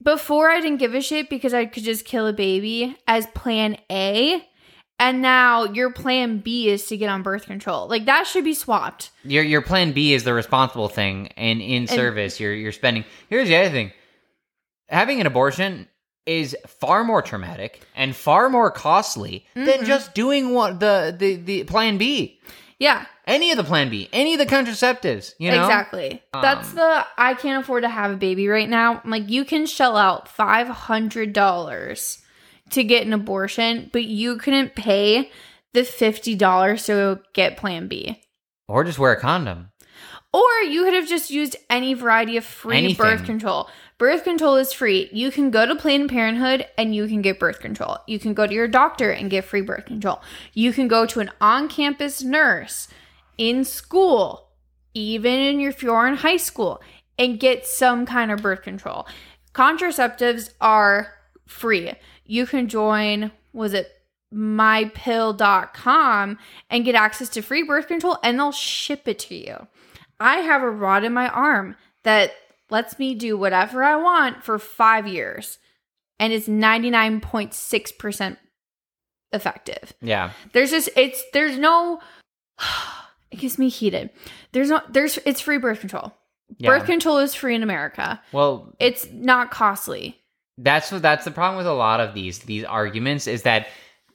before 0.02 0.50
I 0.50 0.60
didn't 0.60 0.78
give 0.78 0.94
a 0.94 1.00
shit 1.00 1.30
because 1.30 1.54
I 1.54 1.64
could 1.66 1.82
just 1.82 2.04
kill 2.04 2.26
a 2.26 2.32
baby 2.32 2.96
as 3.06 3.26
plan 3.28 3.78
A. 3.90 4.46
And 5.06 5.20
now 5.20 5.64
your 5.64 5.90
plan 5.90 6.38
B 6.38 6.68
is 6.68 6.86
to 6.86 6.96
get 6.96 7.08
on 7.10 7.22
birth 7.22 7.44
control. 7.46 7.88
Like 7.88 8.06
that 8.06 8.26
should 8.26 8.44
be 8.44 8.54
swapped. 8.54 9.10
Your 9.22 9.44
your 9.44 9.60
plan 9.62 9.92
B 9.92 10.14
is 10.14 10.24
the 10.24 10.32
responsible 10.32 10.88
thing, 10.88 11.28
and 11.36 11.60
in 11.60 11.86
service, 11.86 12.40
you're 12.40 12.54
you're 12.54 12.72
spending. 12.72 13.04
Here's 13.28 13.48
the 13.48 13.56
other 13.56 13.70
thing: 13.70 13.92
having 14.88 15.20
an 15.20 15.26
abortion 15.26 15.88
is 16.26 16.56
far 16.66 17.04
more 17.04 17.20
traumatic 17.20 17.82
and 17.94 18.16
far 18.16 18.48
more 18.48 18.70
costly 18.70 19.44
Mm-hmm. 19.54 19.66
than 19.66 19.84
just 19.84 20.14
doing 20.14 20.54
what 20.54 20.80
the 20.80 21.14
the 21.18 21.36
the 21.36 21.64
plan 21.64 21.98
B. 21.98 22.40
Yeah, 22.78 23.06
Any 23.26 23.50
of 23.52 23.56
the 23.56 23.64
plan 23.64 23.88
B, 23.88 24.08
any 24.12 24.32
of 24.34 24.38
the 24.38 24.46
contraceptives, 24.46 25.34
you 25.38 25.50
know. 25.50 25.62
exactly. 25.62 26.20
That's 26.32 26.70
Um, 26.70 26.76
the 26.76 27.06
I 27.16 27.34
can't 27.34 27.62
afford 27.62 27.84
to 27.84 27.88
have 27.88 28.10
a 28.10 28.16
baby 28.16 28.48
right 28.48 28.68
now. 28.68 29.00
I'm 29.04 29.10
Like 29.10 29.30
you 29.30 29.44
can 29.44 29.66
shell 29.66 29.96
out 29.96 30.28
five 30.28 30.66
hundred 30.68 31.32
dollars 31.32 32.18
to 32.70 32.84
get 32.84 33.06
an 33.06 33.12
abortion, 33.12 33.90
but 33.92 34.04
you 34.04 34.36
couldn't 34.36 34.74
pay 34.74 35.30
the 35.72 35.84
fifty 35.84 36.34
dollars 36.34 36.86
to 36.86 37.20
get 37.32 37.56
Plan 37.56 37.88
B. 37.88 38.20
Or 38.68 38.84
just 38.84 38.98
wear 38.98 39.12
a 39.12 39.20
condom. 39.20 39.70
Or 40.32 40.62
you 40.66 40.82
could 40.82 40.94
have 40.94 41.08
just 41.08 41.30
used 41.30 41.56
any 41.70 41.94
variety 41.94 42.36
of 42.36 42.44
free 42.44 42.78
Anything. 42.78 42.96
birth 42.96 43.24
control. 43.24 43.68
Birth 43.98 44.24
control 44.24 44.56
is 44.56 44.72
free. 44.72 45.08
You 45.12 45.30
can 45.30 45.50
go 45.50 45.64
to 45.64 45.76
Planned 45.76 46.10
Parenthood 46.10 46.66
and 46.76 46.92
you 46.92 47.06
can 47.06 47.22
get 47.22 47.38
birth 47.38 47.60
control. 47.60 47.98
You 48.08 48.18
can 48.18 48.34
go 48.34 48.44
to 48.44 48.52
your 48.52 48.66
doctor 48.66 49.12
and 49.12 49.30
get 49.30 49.44
free 49.44 49.60
birth 49.60 49.86
control. 49.86 50.20
You 50.52 50.72
can 50.72 50.88
go 50.88 51.06
to 51.06 51.20
an 51.20 51.30
on 51.40 51.68
campus 51.68 52.24
nurse 52.24 52.88
in 53.38 53.64
school, 53.64 54.48
even 54.92 55.34
in 55.34 55.60
your, 55.60 55.70
if 55.70 55.84
you're 55.84 56.08
in 56.08 56.16
high 56.16 56.38
school, 56.38 56.82
and 57.16 57.38
get 57.38 57.64
some 57.64 58.04
kind 58.04 58.32
of 58.32 58.42
birth 58.42 58.62
control. 58.62 59.06
Contraceptives 59.52 60.50
are 60.60 61.14
free. 61.46 61.92
You 62.24 62.46
can 62.46 62.68
join, 62.68 63.32
was 63.52 63.74
it 63.74 63.90
mypill.com 65.14 66.38
and 66.70 66.84
get 66.84 66.94
access 66.94 67.28
to 67.30 67.42
free 67.42 67.62
birth 67.62 67.86
control 67.86 68.18
and 68.22 68.38
they'll 68.38 68.52
ship 68.52 69.06
it 69.06 69.18
to 69.20 69.34
you. 69.34 69.66
I 70.18 70.36
have 70.38 70.62
a 70.62 70.70
rod 70.70 71.04
in 71.04 71.12
my 71.12 71.28
arm 71.28 71.76
that 72.02 72.32
lets 72.70 72.98
me 72.98 73.14
do 73.14 73.36
whatever 73.36 73.82
I 73.82 73.96
want 73.96 74.42
for 74.42 74.58
five 74.58 75.06
years 75.06 75.58
and 76.18 76.32
it's 76.32 76.48
99.6% 76.48 78.36
effective. 79.32 79.92
Yeah. 80.00 80.30
There's 80.52 80.70
just, 80.70 80.88
it's, 80.96 81.22
there's 81.32 81.58
no, 81.58 82.00
it 83.30 83.38
gets 83.38 83.58
me 83.58 83.68
heated. 83.68 84.10
There's 84.52 84.70
no, 84.70 84.80
there's, 84.88 85.18
it's 85.18 85.40
free 85.40 85.58
birth 85.58 85.80
control. 85.80 86.14
Yeah. 86.58 86.70
Birth 86.70 86.86
control 86.86 87.18
is 87.18 87.34
free 87.34 87.54
in 87.54 87.62
America. 87.62 88.20
well, 88.32 88.74
It's 88.78 89.08
not 89.10 89.50
costly. 89.50 90.20
That's 90.58 90.92
what 90.92 91.02
that's 91.02 91.24
the 91.24 91.30
problem 91.30 91.58
with 91.58 91.66
a 91.66 91.72
lot 91.72 92.00
of 92.00 92.14
these 92.14 92.40
these 92.40 92.64
arguments 92.64 93.26
is 93.26 93.42
that 93.42 93.66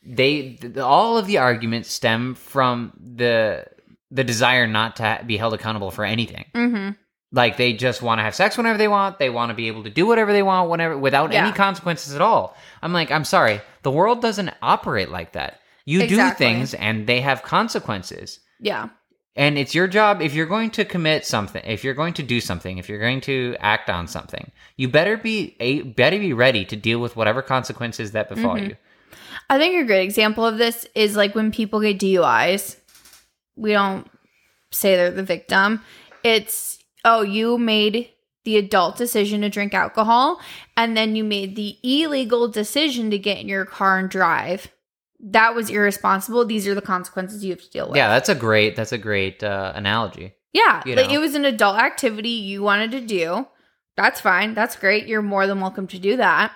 they 0.04 0.54
th- 0.54 0.78
all 0.78 1.18
of 1.18 1.28
the 1.28 1.38
arguments 1.38 1.92
stem 1.92 2.36
from 2.36 2.94
the 3.16 3.66
the 4.12 4.24
desire 4.24 4.66
not 4.66 4.96
to 4.98 5.22
be 5.26 5.38
held 5.38 5.54
accountable 5.54 5.92
for 5.92 6.04
anything. 6.06 6.46
Mm-hmm. 6.56 6.92
Like 7.32 7.58
they 7.58 7.74
just 7.74 8.02
want 8.02 8.18
to 8.20 8.24
have 8.24 8.34
sex 8.34 8.58
whenever 8.58 8.78
they 8.80 8.88
want. 8.88 9.20
They 9.20 9.30
want 9.30 9.50
to 9.52 9.54
be 9.54 9.68
able 9.68 9.84
to 9.84 9.90
do 9.90 10.08
whatever 10.08 10.34
they 10.34 10.42
want 10.42 10.70
whenever 10.70 10.98
without 10.98 11.32
any 11.32 11.52
consequences 11.52 12.16
at 12.16 12.22
all. 12.22 12.56
I'm 12.82 12.92
like, 12.94 13.12
I'm 13.12 13.26
sorry. 13.26 13.62
The 13.84 13.92
world 13.92 14.22
doesn't 14.22 14.52
operate 14.64 15.10
like 15.10 15.34
that. 15.34 15.60
You 15.86 16.02
Exactly. 16.02 16.46
do 16.46 16.52
things 16.54 16.74
and 16.74 17.06
they 17.06 17.22
have 17.22 17.44
consequences. 17.44 18.40
Yeah. 18.60 18.90
And 19.36 19.58
it's 19.58 19.74
your 19.74 19.88
job 19.88 20.22
if 20.22 20.34
you're 20.34 20.46
going 20.46 20.72
to 20.72 20.84
commit 20.84 21.26
something, 21.26 21.64
if 21.66 21.84
you're 21.84 21.94
going 21.94 22.14
to 22.16 22.24
do 22.24 22.42
something, 22.42 22.78
if 22.78 22.90
you're 22.90 23.00
going 23.00 23.22
to 23.22 23.56
act 23.60 23.90
on 23.90 24.08
something, 24.08 24.52
you 24.76 24.90
better 24.90 25.16
be 25.18 25.56
a, 25.60 25.84
better 25.84 26.20
be 26.20 26.34
ready 26.34 26.66
to 26.66 26.76
deal 26.76 27.00
with 27.00 27.16
whatever 27.16 27.42
consequences 27.42 28.12
that 28.12 28.28
befall 28.28 28.56
Mm-hmm. 28.56 28.72
you. 28.72 28.76
I 29.50 29.58
think 29.58 29.82
a 29.82 29.86
great 29.86 30.04
example 30.04 30.46
of 30.46 30.58
this 30.58 30.86
is 30.94 31.16
like 31.16 31.36
when 31.36 31.52
people 31.52 31.80
get 31.80 32.00
DUIs, 32.00 32.78
we 33.56 33.72
don't 33.72 34.08
say 34.72 34.96
they're 34.96 35.12
the 35.12 35.24
victim. 35.24 35.82
It's, 36.24 36.80
oh, 37.06 37.22
you 37.22 37.58
made 37.58 38.10
the 38.46 38.58
adult 38.58 38.98
decision 38.98 39.42
to 39.42 39.50
drink 39.50 39.74
alcohol, 39.74 40.40
and 40.78 40.96
then 40.96 41.16
you 41.16 41.24
made 41.24 41.56
the 41.56 41.78
illegal 41.84 42.48
decision 42.48 43.12
to 43.12 43.18
get 43.18 43.40
in 43.40 43.48
your 43.48 43.66
car 43.66 44.00
and 44.00 44.10
drive. 44.10 44.72
That 45.20 45.54
was 45.54 45.70
irresponsible. 45.70 46.46
These 46.46 46.68
are 46.68 46.76
the 46.76 46.82
consequences 46.82 47.44
you 47.44 47.52
have 47.52 47.62
to 47.62 47.70
deal 47.70 47.88
with. 47.88 47.98
Yeah, 47.98 48.08
that's 48.08 48.30
a 48.30 48.36
great 48.36 48.76
that's 48.76 48.92
a 48.92 48.98
great 48.98 49.44
uh, 49.44 49.74
analogy. 49.76 50.34
Yeah, 50.54 50.82
You 50.86 50.96
like 50.96 51.12
it 51.12 51.20
was 51.20 51.36
an 51.36 51.46
adult 51.46 51.78
activity 51.78 52.30
you 52.30 52.64
wanted 52.64 52.92
to 52.92 53.02
do. 53.02 53.48
That's 53.96 54.22
fine. 54.22 54.54
That's 54.54 54.76
great. 54.76 55.08
You're 55.08 55.22
more 55.22 55.46
than 55.46 55.60
welcome 55.60 55.86
to 55.88 56.00
do 56.00 56.18
that. 56.18 56.54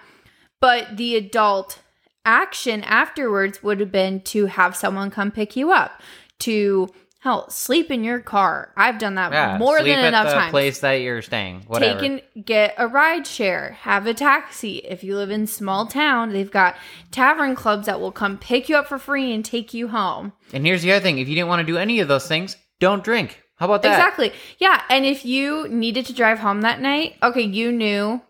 But 0.62 0.98
the 0.98 1.16
adult 1.18 1.80
action 2.26 2.84
afterwards 2.84 3.62
would 3.62 3.80
have 3.82 3.92
been 3.92 4.22
to 4.22 4.46
have 4.46 4.76
someone 4.76 5.12
come 5.12 5.30
pick 5.30 5.56
you 5.56 5.72
up, 5.72 6.02
to 6.40 6.90
hell 7.24 7.50
sleep 7.50 7.90
in 7.90 8.04
your 8.04 8.20
car. 8.20 8.72
I've 8.76 9.00
done 9.00 9.16
that 9.16 9.32
Yeah, 9.32 9.58
more 9.58 9.80
sleep 9.80 9.96
than 9.96 10.04
at 10.06 10.08
enough 10.10 10.28
the 10.28 10.34
times. 10.34 10.52
place 10.52 10.80
that 10.82 10.94
you're 10.96 11.22
staying. 11.22 11.64
Whatever. 11.68 12.02
Take 12.02 12.22
and 12.36 12.46
get 12.46 12.76
a 12.78 12.88
ride 12.88 13.26
share, 13.26 13.78
have 13.82 14.06
a 14.06 14.14
taxi. 14.14 14.78
If 14.80 15.04
you 15.04 15.16
live 15.16 15.32
in 15.32 15.48
small 15.48 15.88
town, 15.88 16.34
they've 16.34 16.52
got 16.52 16.76
tavern 17.12 17.56
clubs 17.56 17.86
that 17.86 18.00
will 18.02 18.12
come 18.12 18.38
pick 18.38 18.68
you 18.70 18.76
up 18.76 18.88
for 18.88 19.00
free 19.00 19.34
and 19.34 19.44
take 19.44 19.74
you 19.74 19.88
home. 19.88 20.34
and 20.52 20.66
here's 20.66 20.82
the 20.84 20.92
other 20.92 21.02
thing: 21.04 21.18
if 21.18 21.28
you 21.30 21.36
didn't 21.36 21.48
want 21.48 21.62
to 21.62 21.66
do 21.74 21.78
any 21.78 22.00
of 22.02 22.08
those 22.08 22.28
things, 22.28 22.58
don't 22.80 23.04
drink. 23.04 23.40
How 23.56 23.66
about 23.68 23.84
that? 23.84 23.94
Exactly. 23.98 24.34
Yeah. 24.58 24.82
And 24.90 25.06
if 25.06 25.24
you 25.24 25.68
needed 25.70 26.06
to 26.08 26.14
drive 26.14 26.40
home 26.40 26.62
that 26.62 26.82
night, 26.82 27.16
okay, 27.24 27.44
you 27.44 27.72
knew 27.72 28.22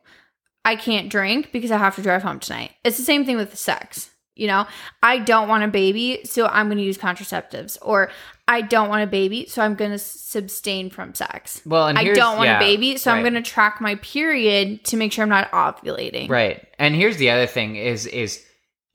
I 0.66 0.76
can't 0.76 1.10
drink 1.10 1.52
because 1.52 1.72
I 1.72 1.78
have 1.78 1.96
to 1.96 2.02
drive 2.04 2.24
home 2.24 2.40
tonight. 2.40 2.72
It's 2.84 2.98
the 2.98 3.04
same 3.04 3.26
thing 3.26 3.38
with 3.38 3.58
sex. 3.58 4.12
You 4.36 4.48
know, 4.48 4.66
I 5.04 5.20
don't 5.20 5.48
want 5.48 5.64
a 5.64 5.68
baby, 5.68 6.22
so 6.26 6.48
I'm 6.48 6.68
going 6.68 6.80
to 6.80 6.84
use 6.84 6.98
contraceptives. 6.98 7.78
Or 7.82 8.10
I 8.48 8.62
don't 8.62 8.90
want 8.90 9.04
a 9.04 9.08
baby, 9.08 9.46
so 9.48 9.62
I'm 9.62 9.76
going 9.76 9.98
to 9.98 10.38
abstain 10.38 10.90
from 10.90 11.14
sex. 11.14 11.62
Well, 11.66 11.88
and 11.88 11.98
I 11.98 12.04
don't 12.14 12.38
want 12.38 12.48
yeah, 12.48 12.58
a 12.58 12.60
baby, 12.60 12.98
so 12.98 13.12
I'm 13.12 13.22
going 13.22 13.36
to 13.36 13.42
track 13.42 13.80
my 13.80 13.96
period 13.96 14.84
to 14.86 14.98
make 14.98 15.12
sure 15.12 15.24
I'm 15.24 15.30
not 15.30 15.52
ovulating. 15.52 16.30
Right. 16.30 16.68
And 16.80 16.96
here's 16.96 17.18
the 17.18 17.30
other 17.30 17.46
thing 17.46 17.76
is 17.76 18.08
is 18.08 18.44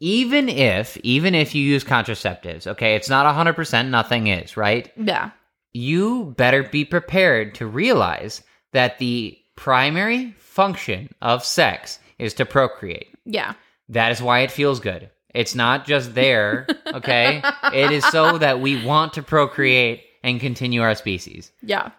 even 0.01 0.49
if 0.49 0.97
even 0.99 1.35
if 1.35 1.55
you 1.55 1.63
use 1.63 1.85
contraceptives, 1.85 2.67
okay, 2.67 2.95
it's 2.95 3.09
not 3.09 3.33
100% 3.35 3.89
nothing 3.89 4.27
is, 4.29 4.57
right? 4.57 4.93
Yeah. 4.97 5.31
You 5.73 6.35
better 6.37 6.63
be 6.63 6.85
prepared 6.85 7.55
to 7.57 7.67
realize 7.67 8.43
that 8.73 8.99
the 8.99 9.39
primary 9.57 10.35
function 10.39 11.09
of 11.21 11.45
sex 11.45 11.99
is 12.19 12.35
to 12.35 12.45
procreate. 12.45 13.09
Yeah. 13.25 13.55
That 13.89 14.13
is 14.13 14.23
why 14.23 14.41
it 14.41 14.53
feels 14.53 14.81
good. 14.81 15.11
It's 15.35 15.55
not 15.55 15.87
just 15.87 16.15
there, 16.15 16.67
okay? 16.95 17.43
it 17.75 17.93
is 17.93 18.05
so 18.07 18.39
that 18.39 18.61
we 18.61 18.85
want 18.85 19.13
to 19.15 19.23
procreate 19.23 20.03
and 20.23 20.41
continue 20.41 20.83
our 20.83 20.95
species. 20.95 21.53
Yeah. 21.63 21.91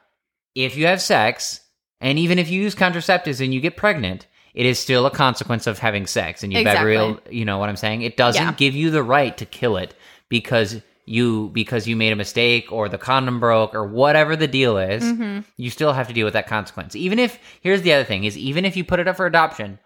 If 0.55 0.75
you 0.75 0.87
have 0.87 1.01
sex, 1.01 1.61
and 2.01 2.17
even 2.19 2.39
if 2.39 2.49
you 2.49 2.61
use 2.61 2.75
contraceptives 2.75 3.43
and 3.43 3.53
you 3.53 3.61
get 3.61 3.77
pregnant, 3.77 4.25
it 4.53 4.65
is 4.65 4.79
still 4.79 5.05
a 5.05 5.11
consequence 5.11 5.67
of 5.67 5.77
having 5.79 6.07
sex. 6.07 6.43
And 6.43 6.51
you 6.51 6.63
better, 6.63 6.89
Exactly. 6.89 6.91
real, 6.91 7.19
you 7.29 7.45
know 7.45 7.59
what 7.59 7.69
I'm 7.69 7.75
saying? 7.75 8.01
It 8.01 8.17
doesn't 8.17 8.41
Yeah. 8.41 8.53
give 8.53 8.75
you 8.75 8.89
the 8.89 9.03
right 9.03 9.37
to 9.37 9.45
kill 9.45 9.77
it 9.77 9.93
because 10.27 10.81
you 11.05 11.49
because 11.53 11.87
you 11.87 11.95
made 11.95 12.11
a 12.13 12.15
mistake 12.15 12.71
or 12.71 12.87
the 12.87 12.97
condom 12.97 13.39
broke 13.39 13.73
or 13.73 13.83
whatever 13.85 14.35
the 14.35 14.47
deal 14.47 14.77
is. 14.77 15.03
Mm-hmm. 15.03 15.39
You 15.57 15.69
still 15.71 15.93
have 15.93 16.07
to 16.07 16.13
deal 16.13 16.25
with 16.25 16.33
that 16.33 16.47
consequence. 16.47 16.95
Even 16.95 17.17
if 17.19 17.39
here's 17.61 17.81
the 17.83 17.93
other 17.93 18.03
thing 18.03 18.25
is 18.25 18.37
even 18.37 18.63
if 18.65 18.75
you 18.77 18.83
put 18.83 18.99
it 18.99 19.07
up 19.07 19.17
for 19.17 19.25
adoption, 19.25 19.79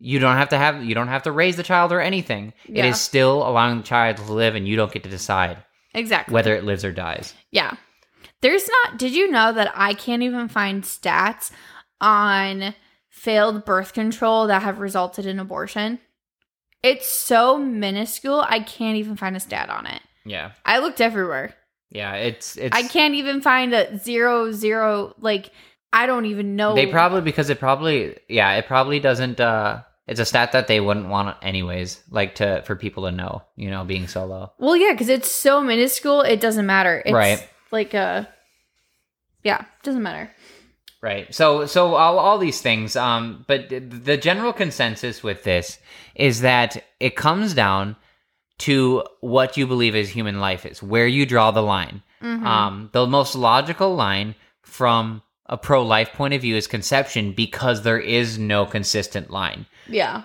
you 0.00 0.18
don't 0.18 0.36
have 0.36 0.50
to 0.50 0.58
have 0.58 0.84
you 0.84 0.94
don't 0.94 1.08
have 1.08 1.24
to 1.24 1.32
raise 1.32 1.56
the 1.56 1.62
child 1.62 1.92
or 1.92 2.00
anything. 2.00 2.52
It 2.66 2.76
Yeah. 2.76 2.86
is 2.86 3.00
still 3.00 3.46
allowing 3.48 3.78
the 3.78 3.84
child 3.84 4.16
to 4.18 4.32
live, 4.32 4.54
and 4.54 4.66
you 4.66 4.76
don't 4.76 4.92
get 4.92 5.02
to 5.04 5.08
decide 5.10 5.58
Exactly. 5.94 6.32
whether 6.34 6.54
it 6.54 6.64
lives 6.64 6.84
or 6.84 6.92
dies. 6.92 7.34
Yeah. 7.50 7.72
There's 8.40 8.68
not, 8.68 8.98
did 8.98 9.12
you 9.14 9.28
know 9.30 9.52
that 9.52 9.72
I 9.74 9.94
can't 9.94 10.22
even 10.22 10.46
find 10.48 10.84
stats 10.84 11.50
on 12.00 12.74
failed 13.08 13.64
birth 13.64 13.92
control 13.92 14.46
that 14.46 14.62
have 14.62 14.78
resulted 14.78 15.26
in 15.26 15.40
abortion? 15.40 15.98
It's 16.82 17.08
so 17.08 17.58
minuscule. 17.58 18.44
I 18.48 18.60
can't 18.60 18.96
even 18.96 19.16
find 19.16 19.34
a 19.36 19.40
stat 19.40 19.68
on 19.70 19.86
it. 19.86 20.00
Yeah. 20.24 20.52
I 20.64 20.78
looked 20.78 21.00
everywhere. 21.00 21.54
Yeah, 21.90 22.14
it's 22.14 22.56
it's 22.56 22.76
I 22.76 22.82
can't 22.82 23.14
even 23.14 23.40
find 23.40 23.72
a 23.74 23.98
zero 23.98 24.52
zero. 24.52 25.14
Like 25.18 25.50
I 25.92 26.06
don't 26.06 26.26
even 26.26 26.54
know. 26.54 26.74
They 26.74 26.86
probably 26.86 27.22
because 27.22 27.48
it 27.50 27.58
probably 27.58 28.16
yeah, 28.28 28.52
it 28.56 28.66
probably 28.66 29.00
doesn't 29.00 29.40
uh 29.40 29.80
it's 30.08 30.18
a 30.20 30.24
stat 30.24 30.52
that 30.52 30.66
they 30.66 30.80
wouldn't 30.80 31.08
want 31.08 31.36
anyways, 31.42 32.02
like 32.10 32.36
to 32.36 32.62
for 32.66 32.74
people 32.74 33.04
to 33.04 33.12
know, 33.12 33.42
you 33.56 33.70
know, 33.70 33.84
being 33.84 34.08
so 34.08 34.24
low. 34.24 34.52
Well, 34.58 34.74
yeah, 34.76 34.92
because 34.92 35.10
it's 35.10 35.30
so 35.30 35.60
minuscule. 35.62 36.22
It 36.22 36.40
doesn't 36.40 36.66
matter. 36.66 37.02
It's 37.04 37.12
Right. 37.12 37.48
Like 37.70 37.94
a. 37.94 38.28
Yeah, 39.44 39.64
doesn't 39.82 40.02
matter. 40.02 40.30
Right. 41.00 41.32
So 41.32 41.66
so 41.66 41.94
all, 41.94 42.18
all 42.18 42.38
these 42.38 42.60
things 42.60 42.96
um 42.96 43.44
but 43.46 43.68
the 43.68 44.16
general 44.16 44.52
consensus 44.52 45.22
with 45.22 45.44
this 45.44 45.78
is 46.16 46.40
that 46.40 46.82
it 46.98 47.14
comes 47.14 47.54
down 47.54 47.94
to 48.58 49.04
what 49.20 49.56
you 49.56 49.66
believe 49.68 49.94
is 49.94 50.08
human 50.08 50.40
life 50.40 50.66
is, 50.66 50.82
where 50.82 51.06
you 51.06 51.24
draw 51.24 51.52
the 51.52 51.62
line. 51.62 52.02
Mhm. 52.22 52.44
Um 52.44 52.90
the 52.92 53.06
most 53.06 53.36
logical 53.36 53.94
line 53.94 54.34
from 54.62 55.22
a 55.46 55.56
pro-life 55.56 56.12
point 56.12 56.34
of 56.34 56.42
view 56.42 56.56
is 56.56 56.66
conception 56.66 57.32
because 57.32 57.82
there 57.82 58.00
is 58.00 58.38
no 58.38 58.66
consistent 58.66 59.30
line. 59.30 59.66
Yeah. 59.88 60.22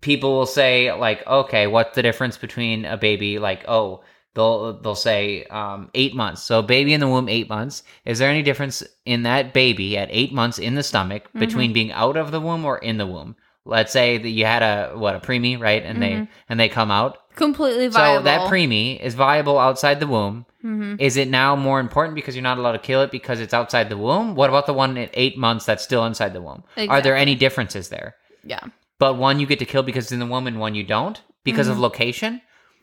people 0.00 0.32
will 0.36 0.46
say 0.46 0.92
like 0.92 1.26
okay 1.26 1.66
what's 1.66 1.94
the 1.94 2.02
difference 2.02 2.36
between 2.38 2.84
a 2.84 2.96
baby? 2.96 3.38
Like 3.38 3.64
oh 3.68 4.02
they'll 4.34 4.80
they'll 4.80 4.94
say 4.94 5.44
um, 5.44 5.90
eight 5.94 6.14
months. 6.14 6.42
So 6.42 6.62
baby 6.62 6.92
in 6.94 7.00
the 7.00 7.08
womb 7.08 7.28
eight 7.28 7.48
months. 7.48 7.82
Is 8.04 8.18
there 8.18 8.30
any 8.30 8.42
difference 8.42 8.82
in 9.04 9.22
that 9.24 9.52
baby 9.52 9.96
at 9.98 10.08
eight 10.12 10.32
months 10.32 10.58
in 10.58 10.74
the 10.74 10.82
stomach 10.82 11.24
Mm-hmm. 11.28 11.38
between 11.40 11.72
being 11.72 11.92
out 11.92 12.16
of 12.16 12.30
the 12.30 12.40
womb 12.40 12.64
or 12.64 12.78
in 12.78 12.98
the 12.98 13.06
womb? 13.06 13.34
Let's 13.64 13.92
say 13.92 14.16
that 14.18 14.28
you 14.30 14.44
had 14.46 14.62
a 14.62 14.96
what 14.96 15.14
a 15.16 15.20
preemie 15.20 15.58
right? 15.60 15.82
And 15.82 16.00
they 16.00 16.28
and 16.48 16.58
they 16.60 16.68
come 16.68 16.90
out. 16.90 17.18
Completely 17.34 17.86
Mm-hmm. 17.86 17.92
viable. 17.94 18.18
so 18.20 18.24
that 18.24 18.50
preemie 18.50 18.98
is 19.00 19.14
viable 19.14 19.58
outside 19.58 20.00
the 20.00 20.06
womb. 20.06 20.46
Hmm 20.62 20.96
is 20.98 21.16
it 21.16 21.28
now 21.28 21.54
more 21.54 21.78
important 21.78 22.14
because 22.16 22.34
you're 22.34 22.42
not 22.42 22.58
allowed 22.58 22.72
to 22.72 22.78
kill 22.80 23.02
it 23.02 23.10
because 23.12 23.38
it's 23.40 23.54
outside 23.54 23.88
the 23.88 23.96
womb? 23.96 24.34
What 24.34 24.50
about 24.50 24.66
the 24.66 24.72
one 24.72 24.96
at 24.98 25.10
eight 25.14 25.36
months 25.38 25.64
that's 25.66 25.84
still 25.84 26.04
inside 26.04 26.32
the 26.32 26.42
womb? 26.42 26.64
Are 26.88 27.00
there 27.00 27.16
any 27.16 27.34
differences 27.34 27.88
there? 27.90 28.14
Yeah. 28.44 28.60
But 28.98 29.16
one 29.16 29.38
you 29.40 29.46
get 29.46 29.58
to 29.60 29.64
kill 29.66 29.82
because 29.82 30.04
it's 30.06 30.12
in 30.12 30.18
the 30.20 30.26
womb 30.26 30.46
and 30.46 30.58
one 30.60 30.74
you 30.74 30.84
don't 30.84 31.20
because 31.44 31.66
Mm-hmm. 31.66 31.72
of 31.74 31.78
location. 31.80 32.40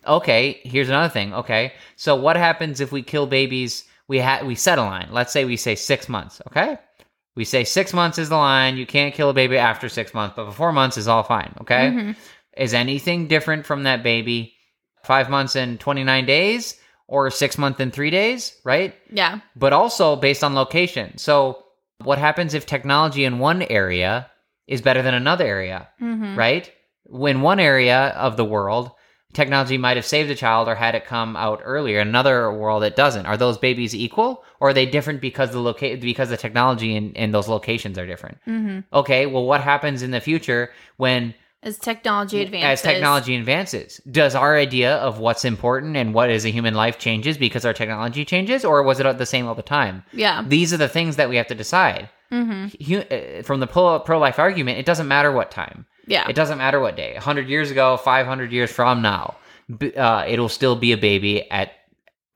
Okay, 0.07 0.59
here's 0.63 0.89
another 0.89 1.09
thing. 1.11 1.33
Okay, 1.33 1.73
so 1.95 2.15
what 2.15 2.35
happens 2.37 2.79
if 2.79 2.91
we 2.91 3.01
kill 3.01 3.25
babies? 3.27 3.85
We 4.07 4.19
ha- 4.19 4.41
we 4.45 4.53
set 4.55 4.77
a 4.77 4.83
line. 4.83 5.07
Let's 5.11 5.33
say 5.33 5.45
we 5.45 5.57
say 5.57 5.73
six 5.75 6.07
months. 6.07 6.41
Okay, 6.47 6.77
we 7.35 7.43
say 7.43 7.63
six 7.63 7.91
months 7.91 8.17
is 8.19 8.29
the 8.29 8.35
line. 8.37 8.77
You 8.77 8.85
can't 8.85 9.15
kill 9.15 9.29
a 9.31 9.33
baby 9.33 9.57
after 9.57 9.89
six 9.89 10.13
months, 10.13 10.35
but 10.35 10.45
before 10.45 10.71
months 10.71 10.97
is 10.97 11.07
all 11.07 11.23
fine. 11.23 11.53
Okay, 11.61 11.89
Mhm. 11.91 12.15
is 12.55 12.73
anything 12.75 13.27
different 13.27 13.65
from 13.65 13.83
that 13.83 14.03
baby? 14.03 14.53
Five 15.03 15.29
months 15.29 15.55
and 15.55 15.79
twenty 15.79 16.03
nine 16.03 16.25
days, 16.27 16.79
or 17.07 17.29
six 17.31 17.57
months 17.57 17.79
and 17.79 17.91
three 17.91 18.11
days? 18.11 18.55
Right 18.63 18.93
Yeah. 19.11 19.39
but 19.55 19.73
also 19.73 20.15
based 20.15 20.43
on 20.43 20.53
location. 20.53 21.17
So, 21.17 21.63
what 22.03 22.19
happens 22.19 22.53
if 22.53 22.65
technology 22.67 23.25
in 23.25 23.39
one 23.39 23.63
area 23.63 24.29
is 24.67 24.81
better 24.81 25.01
than 25.01 25.13
another 25.13 25.45
area, 25.45 25.87
hmm 25.99 26.35
right? 26.37 26.71
When 27.07 27.41
one 27.41 27.59
area 27.59 28.07
of 28.17 28.35
the 28.35 28.45
world, 28.45 28.91
technology 29.33 29.77
might 29.77 29.97
have 29.97 30.05
saved 30.05 30.29
a 30.31 30.35
child 30.35 30.67
or 30.67 30.75
had 30.75 30.95
it 30.95 31.05
come 31.05 31.35
out 31.35 31.61
earlier. 31.63 31.99
Another 31.99 32.51
world, 32.51 32.83
it 32.83 32.95
doesn't. 32.95 33.25
Are 33.27 33.37
those 33.37 33.57
babies 33.59 33.93
equal, 33.93 34.43
or 34.59 34.69
are 34.69 34.73
they 34.73 34.85
different 34.87 35.21
because 35.21 35.51
the 35.51 35.59
loca- 35.59 35.97
because 35.97 36.29
the 36.29 36.37
technology 36.37 36.95
in, 36.95 37.13
in 37.13 37.31
those 37.31 37.47
locations 37.47 37.97
are 37.99 38.07
different? 38.07 38.37
hmm 38.45 38.79
Okay, 38.91 39.25
well, 39.27 39.45
what 39.45 39.61
happens 39.61 40.01
in 40.01 40.11
the 40.11 40.21
future 40.21 40.71
when 40.97 41.35
As 41.61 41.77
technology 41.77 42.41
advances. 42.41 42.69
as 42.71 42.81
technology 42.81 43.35
advances 43.35 44.01
does 44.09 44.33
our 44.35 44.55
idea 44.57 44.95
of 44.97 45.19
what's 45.19 45.45
important 45.45 45.95
and 45.97 46.13
what 46.13 46.29
is 46.29 46.45
a 46.45 46.49
human 46.57 46.73
life 46.73 46.97
changes 46.97 47.37
because 47.37 47.65
our 47.65 47.73
technology 47.73 48.23
changes 48.25 48.63
or 48.65 48.81
was 48.83 48.99
it 48.99 49.17
the 49.17 49.25
same 49.25 49.45
all 49.47 49.55
the 49.55 49.61
time 49.79 50.03
Yeah. 50.13 50.43
these 50.47 50.73
are 50.73 50.77
the 50.85 50.89
things 50.97 51.15
that 51.17 51.29
we 51.29 51.37
have 51.37 51.47
to 51.47 51.55
decide 51.55 52.09
hmm 52.29 52.67
Hu- 52.85 52.99
uh, 52.99 53.43
from 53.43 53.59
the 53.59 53.67
pro 53.67 54.17
life 54.19 54.39
argument 54.39 54.77
it 54.79 54.85
doesn't 54.85 55.07
matter 55.07 55.31
what 55.31 55.51
time 55.51 55.85
Yeah. 56.07 56.27
it 56.29 56.35
doesn't 56.35 56.57
matter 56.57 56.79
what 56.79 56.95
day 56.95 57.13
100 57.13 57.47
years 57.49 57.71
ago 57.71 57.97
500 57.97 58.51
years 58.51 58.71
from 58.71 59.01
now 59.01 59.35
uh, 59.97 60.25
it'll 60.27 60.49
still 60.49 60.75
be 60.75 60.91
a 60.91 60.97
baby 60.97 61.49
at, 61.49 61.71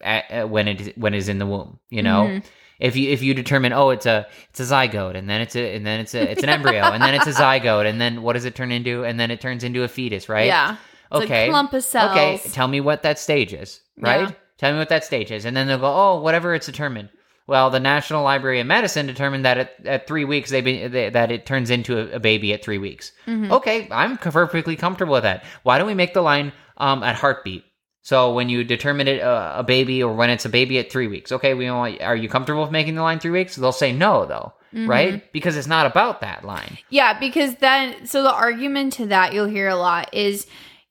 at, 0.01 0.29
at 0.31 0.49
when 0.49 0.67
it 0.67 0.97
when 0.97 1.13
it's 1.13 1.27
in 1.27 1.39
the 1.39 1.45
womb 1.45 1.79
you 1.89 2.01
know 2.01 2.23
Mhm. 2.25 2.43
if 2.79 2.95
you 2.95 3.09
if 3.11 3.21
you 3.21 3.33
determine 3.33 3.73
oh 3.73 3.89
it's 3.89 4.05
a 4.05 4.27
it's 4.49 4.59
a 4.59 4.63
zygote 4.63 5.15
and 5.15 5.29
then 5.29 5.41
it's 5.41 5.55
a 5.55 5.75
and 5.75 5.85
then 5.85 5.99
it's 5.99 6.15
a 6.15 6.31
it's 6.31 6.43
an 6.43 6.49
embryo 6.49 6.83
and 6.83 7.03
then 7.03 7.13
it's 7.13 7.27
a 7.27 7.33
zygote 7.33 7.85
and 7.89 7.99
then 8.01 8.21
what 8.21 8.33
does 8.33 8.45
it 8.45 8.55
turn 8.55 8.71
into 8.71 9.03
and 9.03 9.19
then 9.19 9.29
it 9.31 9.41
turns 9.41 9.63
into 9.63 9.83
a 9.83 9.87
fetus 9.87 10.29
right 10.29 10.47
Yeah. 10.47 10.77
It's 11.11 11.25
okay 11.25 11.47
a 11.47 11.49
clump 11.49 11.73
of 11.73 11.83
cells. 11.83 12.11
okay 12.11 12.39
tell 12.51 12.67
me 12.67 12.79
what 12.81 13.03
that 13.03 13.19
stage 13.19 13.53
is 13.53 13.81
right 13.97 14.21
Yeah. 14.29 14.31
tell 14.57 14.71
me 14.71 14.77
what 14.79 14.89
that 14.89 15.03
stage 15.03 15.31
is 15.31 15.45
and 15.45 15.55
then 15.57 15.67
they'll 15.67 15.77
go 15.79 15.91
oh 15.93 16.21
whatever 16.21 16.53
it's 16.55 16.65
determined 16.67 17.09
well 17.49 17.69
the 17.69 17.79
national 17.79 18.23
library 18.23 18.59
of 18.59 18.67
medicine 18.67 19.05
determined 19.07 19.43
that 19.45 19.57
at, 19.57 19.85
at 19.85 20.07
three 20.07 20.23
weeks 20.25 20.49
they, 20.49 20.61
be, 20.61 20.87
they 20.87 21.09
that 21.09 21.31
it 21.31 21.45
turns 21.45 21.69
into 21.69 21.97
a, 21.99 22.15
a 22.15 22.19
baby 22.19 22.53
at 22.53 22.63
three 22.63 22.77
weeks 22.77 23.11
Mhm. 23.27 23.51
okay 23.51 23.87
i'm 23.91 24.17
perfectly 24.17 24.75
comfortable 24.75 25.13
with 25.13 25.23
that 25.23 25.43
why 25.63 25.77
don't 25.77 25.87
we 25.87 25.93
make 25.95 26.13
the 26.13 26.21
line 26.21 26.53
um, 26.77 27.03
at 27.03 27.15
heartbeat 27.15 27.63
so 28.01 28.33
when 28.33 28.47
you 28.49 28.63
determine 28.63 29.07
it 29.07 29.21
uh, 29.21 29.53
a 29.57 29.63
baby 29.63 30.01
or 30.01 30.13
when 30.15 30.29
it's 30.29 30.45
a 30.45 30.49
baby 30.49 30.79
at 30.79 30.91
three 30.91 31.07
weeks 31.07 31.31
okay 31.31 31.53
we 31.53 31.69
want, 31.69 32.01
are 32.01 32.15
you 32.15 32.29
comfortable 32.29 32.61
with 32.61 32.71
making 32.71 32.95
the 32.95 33.01
line 33.01 33.19
three 33.19 33.31
weeks 33.31 33.55
they'll 33.57 33.71
say 33.71 33.91
no 33.91 34.25
though 34.25 34.53
Mm-hmm. 34.71 34.87
right 34.87 35.33
because 35.33 35.57
it's 35.57 35.65
not 35.65 35.87
about 35.87 36.21
that 36.21 36.45
line 36.45 36.77
Yeah, 36.91 37.17
because 37.19 37.55
then, 37.55 38.05
so 38.05 38.21
the 38.21 38.31
argument 38.31 38.93
to 38.93 39.07
that 39.07 39.33
you'll 39.33 39.47
hear 39.47 39.67
a 39.67 39.75
lot 39.75 40.13
is 40.13 40.45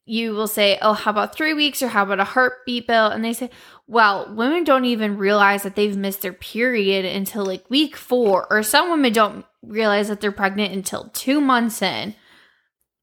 you 0.04 0.32
will 0.32 0.48
say, 0.48 0.78
oh, 0.82 0.94
how 0.94 1.12
about 1.12 1.32
three 1.36 1.54
weeks 1.54 1.80
or 1.80 1.86
how 1.86 2.02
about 2.02 2.18
a 2.18 2.24
heartbeat 2.24 2.88
bill? 2.88 3.06
And 3.06 3.24
they 3.24 3.32
say, 3.34 3.50
well, 3.88 4.32
women 4.34 4.62
don't 4.64 4.84
even 4.84 5.16
realize 5.16 5.62
that 5.64 5.74
they've 5.74 5.96
missed 5.96 6.22
their 6.22 6.32
period 6.32 7.04
until 7.04 7.44
like 7.44 7.68
week 7.70 7.96
four, 7.96 8.46
or 8.50 8.62
some 8.62 8.90
women 8.90 9.12
don't 9.12 9.44
realize 9.62 10.08
that 10.08 10.20
they're 10.20 10.30
pregnant 10.30 10.72
until 10.74 11.08
two 11.14 11.40
months 11.40 11.82
in. 11.82 12.14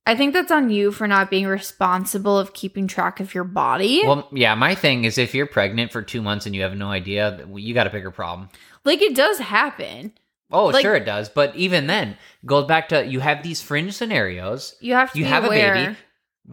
I 0.08 0.16
think 0.16 0.34
that's 0.34 0.52
on 0.52 0.70
you 0.70 0.92
for 0.92 1.08
not 1.08 1.32
being 1.32 1.48
responsible 1.48 2.38
of 2.38 2.54
keeping 2.54 2.88
track 2.88 3.20
of 3.20 3.34
your 3.34 3.44
body. 3.44 4.04
well 4.06 4.30
yeah 4.32 4.54
my 4.54 4.76
thing 4.76 5.04
is 5.04 5.18
if 5.18 5.34
you're 5.34 5.48
pregnant 5.48 5.92
for 5.92 6.04
two 6.04 6.22
months 6.22 6.46
and 6.46 6.54
you 6.56 6.62
have 6.62 6.76
no 6.78 6.90
idea 6.92 7.44
you 7.56 7.74
got 7.74 7.88
a 7.88 7.90
bigger 7.90 8.12
problem 8.12 8.48
like 8.84 9.02
it 9.02 9.16
does 9.16 9.40
happen. 9.40 10.14
Oh, 10.52 10.68
Like- 10.68 10.84
sure 10.84 10.94
it 10.96 11.06
does. 11.06 11.28
But 11.28 11.56
even 11.56 11.88
then, 11.88 12.18
goes 12.46 12.68
back 12.68 12.90
to 12.90 13.04
you 13.04 13.20
have 13.20 13.42
these 13.42 13.64
fringe 13.64 13.94
scenarios. 13.94 14.76
You 14.80 14.94
have 14.94 15.12
to 15.14 15.18
You 15.20 15.26
have 15.26 15.44
aware. 15.44 15.74
a 15.74 15.78
baby. 15.88 15.98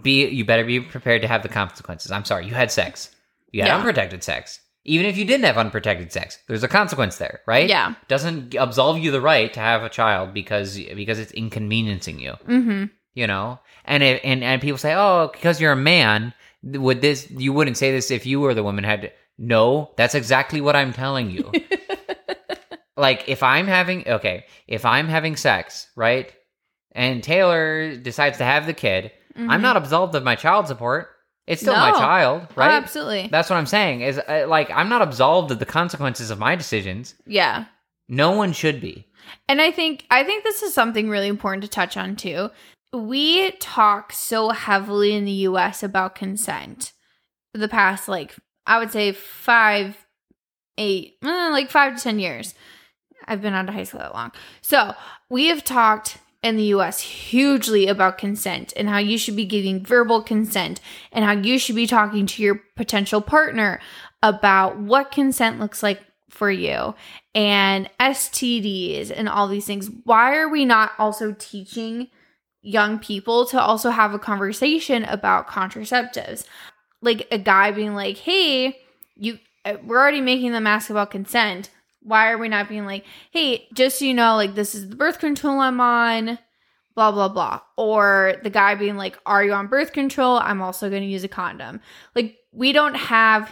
Be 0.03 0.29
you 0.29 0.47
better 0.47 0.65
be 0.65 0.81
prepared 0.81 1.21
to 1.21 1.29
have 1.29 1.43
the 1.43 1.51
consequences. 1.51 2.11
I'm 2.11 2.25
sorry, 2.25 2.47
you 2.47 2.55
had 2.55 2.73
sex. 2.73 3.15
You 3.53 3.63
had 3.63 3.69
Yeah. 3.69 3.77
unprotected 3.77 4.25
sex. 4.25 4.61
Even 4.85 5.07
if 5.07 5.17
you 5.17 5.25
didn't 5.25 5.45
have 5.45 5.59
unprotected 5.59 6.11
sex, 6.13 6.39
there's 6.49 6.65
a 6.65 6.69
consequence 6.69 7.19
there, 7.19 7.41
right? 7.47 7.69
Yeah. 7.69 7.95
Doesn't 8.09 8.55
absolve 8.57 8.99
you 8.99 9.13
the 9.13 9.21
right 9.21 9.53
to 9.53 9.61
have 9.61 9.85
a 9.85 9.89
child 9.89 10.35
because 10.35 10.77
because 10.77 11.21
it's 11.21 11.31
inconveniencing 11.33 12.19
you. 12.19 12.33
Mm-hmm. 12.49 12.85
You 13.15 13.27
know? 13.29 13.61
And 13.85 14.03
it, 14.03 14.21
and 14.25 14.43
and 14.43 14.61
people 14.61 14.79
say, 14.79 14.95
"Oh, 14.95 15.31
because 15.33 15.61
you're 15.61 15.73
a 15.73 15.77
man, 15.77 16.35
would 16.65 17.01
this 17.01 17.31
you 17.31 17.53
wouldn't 17.53 17.77
say 17.77 17.93
this 17.93 18.11
if 18.11 18.27
you 18.27 18.41
were 18.41 18.55
the 18.55 18.63
woman 18.65 18.83
had 18.85 19.03
to 19.03 19.11
No, 19.39 19.93
that's 19.97 20.15
exactly 20.17 20.61
what 20.61 20.75
I'm 20.77 20.93
telling 20.93 21.31
you. 21.31 21.53
like 22.97 23.29
if 23.29 23.43
I'm 23.43 23.67
having 23.67 24.07
okay, 24.09 24.47
if 24.67 24.85
I'm 24.85 25.09
having 25.09 25.37
sex, 25.37 25.89
right? 25.97 26.33
And 26.95 27.23
Taylor 27.23 27.97
decides 27.97 28.39
to 28.39 28.45
have 28.45 28.67
the 28.67 28.75
kid, 28.75 29.13
I'm 29.37 29.63
not 29.63 29.77
absolved 29.79 30.15
of 30.15 30.23
my 30.25 30.35
child 30.35 30.67
support. 30.69 31.09
It's 31.47 31.61
still 31.61 31.75
my. 31.75 31.91
No. 31.91 31.99
child, 31.99 32.43
Oh, 32.51 32.55
right? 32.57 32.71
absolutely. 32.73 33.29
That's 33.31 33.51
what 33.51 33.57
I'm 33.57 33.67
saying. 33.67 34.03
Is 34.03 34.19
uh, 34.19 34.47
like 34.49 34.71
I'm 34.71 34.89
not 34.89 35.03
absolved 35.03 35.51
of 35.51 35.59
the 35.59 35.67
consequences 35.67 36.31
of 36.31 36.39
my 36.39 36.55
decisions. 36.57 37.15
yeah. 37.27 37.67
No 38.09 38.33
one 38.33 38.53
should 38.53 38.81
be. 38.81 39.07
And 39.49 39.61
I 39.61 39.71
think 39.71 40.05
I 40.11 40.23
think 40.25 40.45
this 40.45 40.63
is 40.63 40.75
something 40.75 41.09
really 41.09 41.29
important 41.29 41.63
to 41.63 41.69
touch 41.71 41.97
on 41.97 42.15
too. 42.17 42.51
We 42.93 43.53
talk 43.53 44.13
so 44.13 44.51
heavily 44.51 45.15
in 45.15 45.25
the 45.25 45.47
US 45.49 45.83
about 45.83 46.15
consent 46.15 46.93
the 47.55 47.69
past 47.69 48.09
like 48.09 48.35
I 48.67 48.79
would 48.79 48.91
say 48.93 49.13
5 49.13 49.97
8 50.79 51.15
eh, 51.25 51.49
like 51.51 51.71
5 51.71 51.97
to 51.97 52.03
10 52.03 52.19
years. 52.19 52.55
I've 53.27 53.41
been 53.41 53.55
out 53.55 53.69
of 53.69 53.75
high 53.75 53.85
school 53.85 54.01
that 54.01 54.15
long. 54.15 54.33
So, 54.63 54.95
we 55.31 55.47
have 55.47 55.63
talked 55.65 56.19
in 56.43 56.57
the 56.57 56.65
US 56.65 57.01
hugely 57.01 57.87
about 57.87 58.19
consent 58.19 58.73
and 58.77 58.89
how 58.89 58.99
you 58.99 59.17
should 59.17 59.37
be 59.37 59.45
giving 59.45 59.85
verbal 59.85 60.23
consent 60.23 60.81
and 61.13 61.25
how 61.25 61.33
you 61.33 61.59
should 61.59 61.77
be 61.77 61.87
talking 61.87 62.27
to 62.27 62.43
your 62.43 62.61
potential 62.77 63.21
partner 63.21 63.81
about 64.23 64.79
what 64.79 65.13
consent 65.13 65.61
looks 65.61 65.83
like 65.83 66.01
for 66.29 66.51
you 66.51 66.95
and 67.35 67.89
STDs 68.01 69.13
and 69.15 69.29
all 69.29 69.47
these 69.47 69.67
things. 69.67 69.91
Why 70.05 70.37
are 70.37 70.49
we 70.49 70.65
not 70.65 70.93
also 70.99 71.35
teaching 71.39 72.09
young 72.63 72.99
people 72.99 73.47
to 73.47 73.61
also 73.61 73.91
have 73.91 74.15
a 74.15 74.19
conversation 74.19 75.05
about 75.05 75.49
contraceptives? 75.49 76.45
Like 77.01 77.27
a 77.31 77.39
guy 77.39 77.73
being 77.73 77.95
like, 77.95 78.17
"Hey, 78.17 78.79
you 79.17 79.39
uh, 79.65 79.77
we're 79.85 79.99
already 79.99 80.21
making 80.21 80.53
them 80.53 80.67
ask 80.67 80.91
about 80.91 81.11
consent. 81.11 81.71
Why 82.05 82.31
are 82.31 82.39
we 82.39 82.49
not 82.49 82.69
being 82.69 82.87
like, 82.87 83.05
"Hey, 83.31 83.69
just 83.75 83.99
so 83.99 84.05
you 84.05 84.15
know, 84.15 84.37
like 84.37 84.55
this 84.55 84.75
is 84.75 84.89
the 84.89 84.97
birth 84.97 85.19
control 85.19 85.61
I'm 85.61 85.81
on. 85.81 86.39
blah 86.95 87.11
blah 87.13 87.29
blah. 87.29 87.61
Or 87.77 88.35
the 88.43 88.51
guy 88.51 88.75
being 88.75 88.97
like 88.97 89.19
are 89.25 89.45
you 89.45 89.53
on 89.53 89.67
birth 89.69 89.93
control? 89.93 90.39
I'm 90.39 90.61
also 90.63 90.91
going 90.91 91.03
to 91.03 91.09
use 91.09 91.25
a 91.25 91.29
condom. 91.29 91.81
Like 92.15 92.37
we 92.53 92.73
don't 92.73 92.95
have 92.95 93.51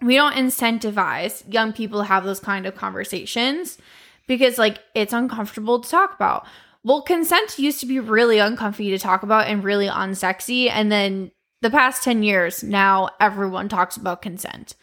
we 0.00 0.16
don't 0.16 0.34
incentivize 0.34 1.44
young 1.52 1.72
people 1.72 2.00
to 2.00 2.06
have 2.06 2.24
those 2.24 2.40
kind 2.40 2.66
of 2.66 2.74
conversations 2.74 3.78
because 4.26 4.58
like 4.58 4.78
it's 4.94 5.12
uncomfortable 5.12 5.80
to 5.80 5.90
talk 5.90 6.14
about. 6.14 6.46
Well 6.84 7.02
consent 7.02 7.58
used 7.58 7.80
to 7.80 7.86
be 7.86 8.00
really 8.00 8.38
uncomfy 8.38 8.90
to 8.90 8.98
talk 8.98 9.22
about 9.22 9.46
and 9.46 9.62
really 9.62 9.86
unsexy 9.86 10.68
and 10.70 10.90
then 10.90 11.30
the 11.60 11.70
past 11.70 12.02
10 12.02 12.22
years 12.24 12.64
now 12.64 13.10
everyone 13.20 13.68
talks 13.68 13.96
about 13.96 14.20
consent 14.22 14.74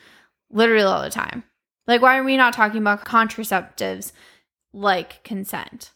literally 0.49 0.84
all 0.84 1.01
the 1.01 1.10
time 1.10 1.43
like 1.89 2.01
why 2.01 2.17
are 2.17 2.23
we 2.23 2.37
not 2.37 2.53
talking 2.53 2.79
about 2.79 3.03
contraceptives 3.03 4.13
like 4.73 5.23
consent? 5.23 5.91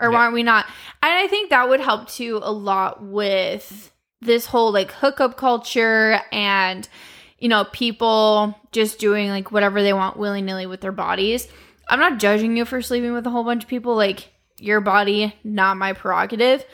Or 0.00 0.10
Yeah. 0.10 0.16
why 0.18 0.26
are 0.26 0.32
we 0.32 0.42
not 0.42 0.66
and 1.02 1.12
i 1.12 1.28
think 1.28 1.50
that 1.50 1.68
would 1.68 1.80
help 1.80 2.08
too 2.08 2.40
a 2.42 2.50
lot 2.50 3.00
with 3.04 3.92
this 4.20 4.46
whole 4.46 4.72
like 4.72 4.90
hookup 4.90 5.36
culture 5.36 6.20
and 6.32 6.88
you 7.38 7.48
know 7.48 7.64
people 7.72 8.58
just 8.72 8.98
doing 8.98 9.28
like 9.30 9.52
whatever 9.52 9.82
they 9.82 9.92
want 9.92 10.16
willy-nilly 10.16 10.66
with 10.66 10.80
their 10.80 10.92
bodies. 10.92 11.46
I'm 11.88 11.98
not 12.00 12.18
judging 12.18 12.56
you 12.56 12.64
for 12.64 12.80
sleeping 12.80 13.12
with 13.12 13.26
a 13.26 13.30
whole 13.30 13.44
bunch 13.44 13.64
of 13.64 13.68
people 13.68 13.94
like 13.94 14.30
your 14.58 14.80
body 14.80 15.34
not 15.44 15.76
my 15.76 15.92
prerogative. 15.92 16.64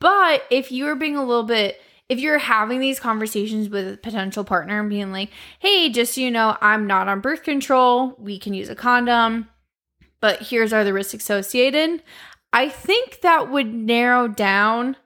But 0.00 0.42
if 0.50 0.72
you 0.72 0.86
are 0.88 0.94
being 0.96 1.16
a 1.16 1.24
little 1.24 1.44
bit 1.44 1.80
if 2.10 2.18
you're 2.18 2.38
having 2.38 2.80
these 2.80 3.00
conversations 3.00 3.68
with 3.70 3.94
a 3.94 3.96
potential 3.96 4.44
partner 4.44 4.80
and 4.80 4.90
being 4.90 5.12
like 5.12 5.30
hey 5.60 5.88
just 5.88 6.14
so 6.14 6.20
you 6.20 6.30
know 6.30 6.56
i'm 6.60 6.86
not 6.86 7.08
on 7.08 7.20
birth 7.20 7.42
control 7.42 8.14
we 8.18 8.38
can 8.38 8.52
use 8.52 8.68
a 8.68 8.74
condom 8.74 9.48
but 10.20 10.42
here's 10.42 10.72
are 10.72 10.84
the 10.84 10.92
risks 10.92 11.14
associated 11.14 12.02
i 12.52 12.68
think 12.68 13.20
that 13.22 13.50
would 13.50 13.72
narrow 13.72 14.28
down 14.28 14.96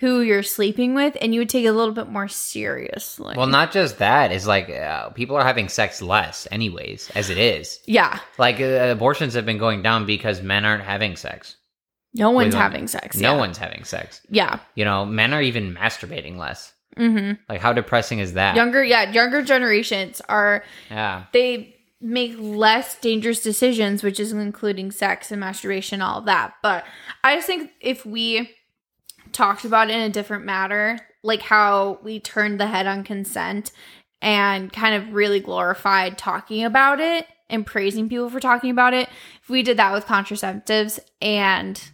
who 0.00 0.20
you're 0.20 0.44
sleeping 0.44 0.94
with 0.94 1.16
and 1.20 1.34
you 1.34 1.40
would 1.40 1.48
take 1.48 1.64
it 1.64 1.68
a 1.68 1.72
little 1.72 1.94
bit 1.94 2.08
more 2.08 2.28
seriously 2.28 3.34
Well, 3.36 3.48
not 3.48 3.72
just 3.72 3.98
that. 3.98 4.30
Is 4.30 4.46
like 4.46 4.70
uh, 4.70 5.10
people 5.10 5.34
are 5.36 5.42
having 5.44 5.68
sex 5.68 6.00
less, 6.00 6.46
anyways, 6.52 7.10
as 7.16 7.30
it 7.30 7.38
is. 7.38 7.80
yeah 7.84 8.20
Like 8.38 8.60
uh, 8.60 8.92
abortions 8.92 9.34
have 9.34 9.44
been 9.44 9.58
going 9.58 9.82
down 9.82 10.06
because 10.06 10.40
men 10.40 10.64
aren't 10.64 10.84
having 10.84 11.16
sex. 11.16 11.56
No 12.18 12.30
one's 12.30 12.54
women. 12.54 12.60
having 12.70 12.86
sex 12.88 13.16
No 13.16 13.32
yeah. 13.34 13.38
one's 13.38 13.58
having 13.58 13.84
sex. 13.84 14.20
yeah 14.28 14.58
You 14.74 14.84
know, 14.84 15.04
men 15.06 15.32
are 15.32 15.42
even 15.42 15.74
masturbating 15.74 16.36
less. 16.36 16.72
hmm 16.96 17.32
Like, 17.48 17.60
how 17.60 17.72
depressing 17.72 18.18
is 18.18 18.32
that? 18.34 18.56
younger 18.56 18.82
yeah 18.84 19.10
younger 19.10 19.42
generations 19.42 20.20
are 20.28 20.64
yeah. 20.90 21.24
they 21.32 21.74
make 22.00 22.36
less 22.38 22.96
dangerous 23.00 23.42
decisions, 23.42 24.04
which 24.04 24.20
is 24.20 24.30
including 24.32 24.92
sex 24.92 25.32
and 25.32 25.40
masturbation, 25.40 26.00
all 26.00 26.20
that. 26.20 26.54
But 26.62 26.84
I 27.24 27.34
just 27.34 27.48
think 27.48 27.72
if 27.80 28.06
we 28.06 28.50
talked 29.32 29.64
about 29.64 29.90
it 29.90 29.94
in 29.96 30.02
a 30.02 30.08
different 30.08 30.44
matter, 30.44 30.98
like 31.24 31.42
how 31.42 31.98
we 32.04 32.20
turned 32.20 32.60
the 32.60 32.68
head 32.68 32.86
on 32.86 33.02
consent 33.02 33.72
and 34.22 34.72
kind 34.72 34.94
of 34.94 35.12
really 35.12 35.40
glorified 35.40 36.16
talking 36.18 36.62
about 36.64 37.00
it 37.00 37.26
and 37.50 37.66
praising 37.66 38.08
people 38.08 38.30
for 38.30 38.38
talking 38.38 38.70
about 38.70 38.94
it, 38.94 39.08
if 39.42 39.48
we 39.50 39.64
did 39.64 39.76
that 39.78 39.92
with 39.92 40.04
contraceptives 40.06 41.00
and 41.20 41.90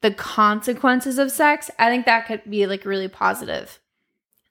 the 0.00 0.12
consequences 0.12 1.18
of 1.18 1.30
sex, 1.30 1.70
I 1.78 1.90
think 1.90 2.06
that 2.06 2.26
could 2.26 2.42
be 2.48 2.66
like 2.66 2.84
a 2.84 2.88
really 2.88 3.08
positive 3.08 3.80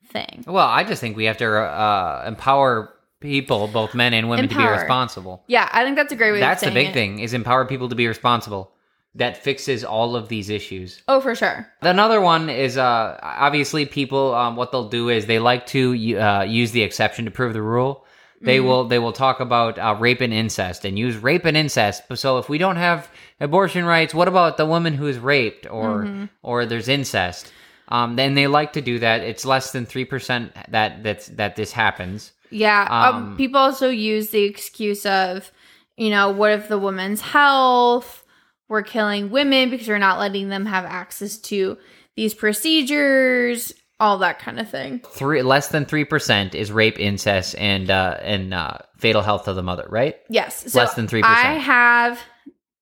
thing. 0.08 0.44
Well, 0.46 0.66
I 0.66 0.84
just 0.84 1.00
think 1.00 1.16
we 1.16 1.24
have 1.24 1.38
to 1.38 1.48
uh, 1.48 2.24
empower 2.26 2.94
people, 3.20 3.68
both 3.68 3.94
men 3.94 4.14
and 4.14 4.28
women, 4.28 4.48
to 4.48 4.56
be 4.56 4.64
responsible. 4.64 5.44
Yeah, 5.46 5.68
I 5.72 5.84
think 5.84 5.96
that's 5.96 6.12
a 6.12 6.16
great 6.16 6.32
way 6.32 6.40
That's 6.40 6.62
the 6.62 6.70
big 6.70 6.88
it. 6.88 6.94
thing: 6.94 7.18
is 7.20 7.34
empower 7.34 7.64
people 7.66 7.88
to 7.88 7.94
be 7.94 8.06
responsible. 8.06 8.72
That 9.14 9.36
fixes 9.38 9.84
all 9.84 10.14
of 10.14 10.28
these 10.28 10.48
issues. 10.48 11.02
Oh, 11.08 11.20
for 11.20 11.34
sure. 11.34 11.66
Another 11.80 12.20
one 12.20 12.50
is 12.50 12.76
uh, 12.76 13.18
obviously 13.20 13.86
people. 13.86 14.34
Um, 14.34 14.54
what 14.54 14.70
they'll 14.70 14.90
do 14.90 15.08
is 15.08 15.26
they 15.26 15.38
like 15.38 15.66
to 15.68 16.16
uh, 16.16 16.42
use 16.42 16.70
the 16.72 16.82
exception 16.82 17.24
to 17.24 17.30
prove 17.30 17.52
the 17.54 17.62
rule. 17.62 18.04
They 18.40 18.60
will 18.60 18.84
they 18.84 19.00
will 19.00 19.12
talk 19.12 19.40
about 19.40 19.78
uh, 19.78 19.96
rape 19.98 20.20
and 20.20 20.32
incest 20.32 20.84
and 20.84 20.96
use 20.96 21.16
rape 21.16 21.44
and 21.44 21.56
incest. 21.56 22.04
So 22.14 22.38
if 22.38 22.48
we 22.48 22.58
don't 22.58 22.76
have 22.76 23.10
abortion 23.40 23.84
rights, 23.84 24.14
what 24.14 24.28
about 24.28 24.56
the 24.56 24.66
woman 24.66 24.94
who 24.94 25.06
is 25.06 25.18
raped 25.18 25.66
or 25.70 26.28
or 26.42 26.66
there's 26.66 26.88
incest? 26.88 27.52
Um, 27.90 28.16
then 28.16 28.34
they 28.34 28.46
like 28.46 28.74
to 28.74 28.82
do 28.82 28.98
that. 28.98 29.22
It's 29.22 29.44
less 29.44 29.72
than 29.72 29.86
three 29.86 30.04
percent 30.04 30.52
that 30.68 31.02
that's 31.02 31.28
that 31.28 31.56
this 31.56 31.72
happens. 31.72 32.32
Yeah. 32.50 32.86
Um, 32.90 33.14
Um, 33.14 33.36
people 33.36 33.60
also 33.60 33.88
use 33.88 34.30
the 34.30 34.44
excuse 34.44 35.04
of, 35.06 35.50
you 35.96 36.10
know, 36.10 36.30
what 36.30 36.52
if 36.52 36.68
the 36.68 36.78
woman's 36.78 37.20
health? 37.20 38.24
We're 38.68 38.82
killing 38.82 39.30
women 39.30 39.70
because 39.70 39.88
we're 39.88 39.98
not 39.98 40.18
letting 40.18 40.50
them 40.50 40.66
have 40.66 40.84
access 40.84 41.38
to 41.38 41.78
these 42.16 42.34
procedures, 42.34 43.72
all 44.00 44.18
that 44.18 44.38
kind 44.38 44.60
of 44.60 44.68
thing. 44.68 45.00
Three 45.10 45.42
less 45.42 45.68
than 45.68 45.84
three 45.86 46.04
percent 46.04 46.54
is 46.54 46.70
rape, 46.70 46.98
incest, 46.98 47.54
and 47.58 47.90
uh, 47.90 48.18
and 48.20 48.52
uh, 48.52 48.78
fatal 48.98 49.22
health 49.22 49.48
of 49.48 49.56
the 49.56 49.62
mother. 49.62 49.86
Right? 49.88 50.16
Yes. 50.28 50.70
So 50.70 50.78
Less 50.78 50.94
than 50.94 51.06
3%. 51.06 51.22
I 51.24 51.54
have 51.54 52.20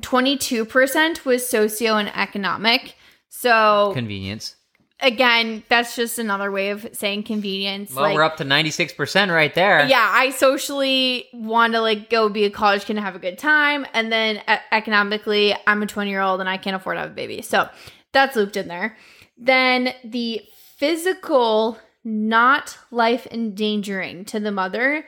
22% 0.00 1.24
was 1.24 1.48
socio 1.48 1.96
and 1.96 2.10
economic. 2.16 2.94
So 3.28 3.92
Convenience. 3.94 4.56
Again, 5.00 5.62
that's 5.68 5.94
just 5.96 6.18
another 6.18 6.50
way 6.50 6.70
of 6.70 6.86
saying 6.92 7.22
convenience. 7.24 7.94
Well, 7.94 8.04
like, 8.04 8.14
we're 8.14 8.22
up 8.22 8.36
to 8.38 8.44
ninety 8.44 8.70
six 8.70 8.92
percent 8.92 9.30
right 9.30 9.54
there. 9.54 9.86
yeah, 9.86 10.10
I 10.12 10.30
socially 10.30 11.26
want 11.32 11.74
to 11.74 11.80
like 11.80 12.10
go 12.10 12.28
be 12.28 12.44
a 12.44 12.50
college 12.50 12.84
kid 12.84 12.96
and 12.96 13.04
have 13.04 13.16
a 13.16 13.20
good 13.20 13.38
time, 13.38 13.86
and 13.94 14.10
then 14.12 14.36
e- 14.48 14.60
economically, 14.72 15.54
I'm 15.66 15.82
a 15.82 15.86
20 15.86 16.10
year 16.10 16.20
old 16.20 16.40
and 16.40 16.48
I 16.48 16.56
can't 16.56 16.76
afford 16.76 16.96
to 16.96 17.00
have 17.02 17.10
a 17.10 17.14
baby, 17.14 17.42
so 17.42 17.68
that's 18.12 18.36
looped 18.36 18.56
in 18.56 18.68
there. 18.68 18.96
Then 19.36 19.94
the 20.04 20.42
physical, 20.78 21.78
not 22.04 22.78
life 22.90 23.26
endangering 23.30 24.24
to 24.26 24.40
the 24.40 24.50
mother 24.52 25.04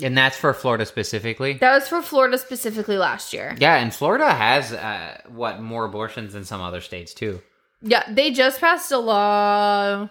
And 0.02 0.18
that's 0.18 0.38
for 0.38 0.54
Florida 0.54 0.86
specifically. 0.86 1.54
that 1.54 1.74
was 1.74 1.88
for 1.88 2.02
florida 2.02 2.38
specifically 2.38 2.98
last 2.98 3.32
year 3.34 3.56
Yeah, 3.60 3.76
and 3.78 3.94
Florida 3.94 4.30
has 4.30 4.74
uh, 4.74 5.22
what 5.30 5.62
more 5.62 5.86
abortions 5.86 6.34
than 6.34 6.44
some 6.44 6.62
other 6.62 6.82
states 6.82 7.14
too. 7.14 7.42
Yeah, 7.82 8.04
they 8.10 8.32
just 8.32 8.60
passed 8.60 8.92
a 8.92 8.98
law 8.98 10.10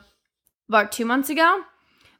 about 0.68 0.92
two 0.92 1.04
months 1.04 1.28
ago, 1.28 1.62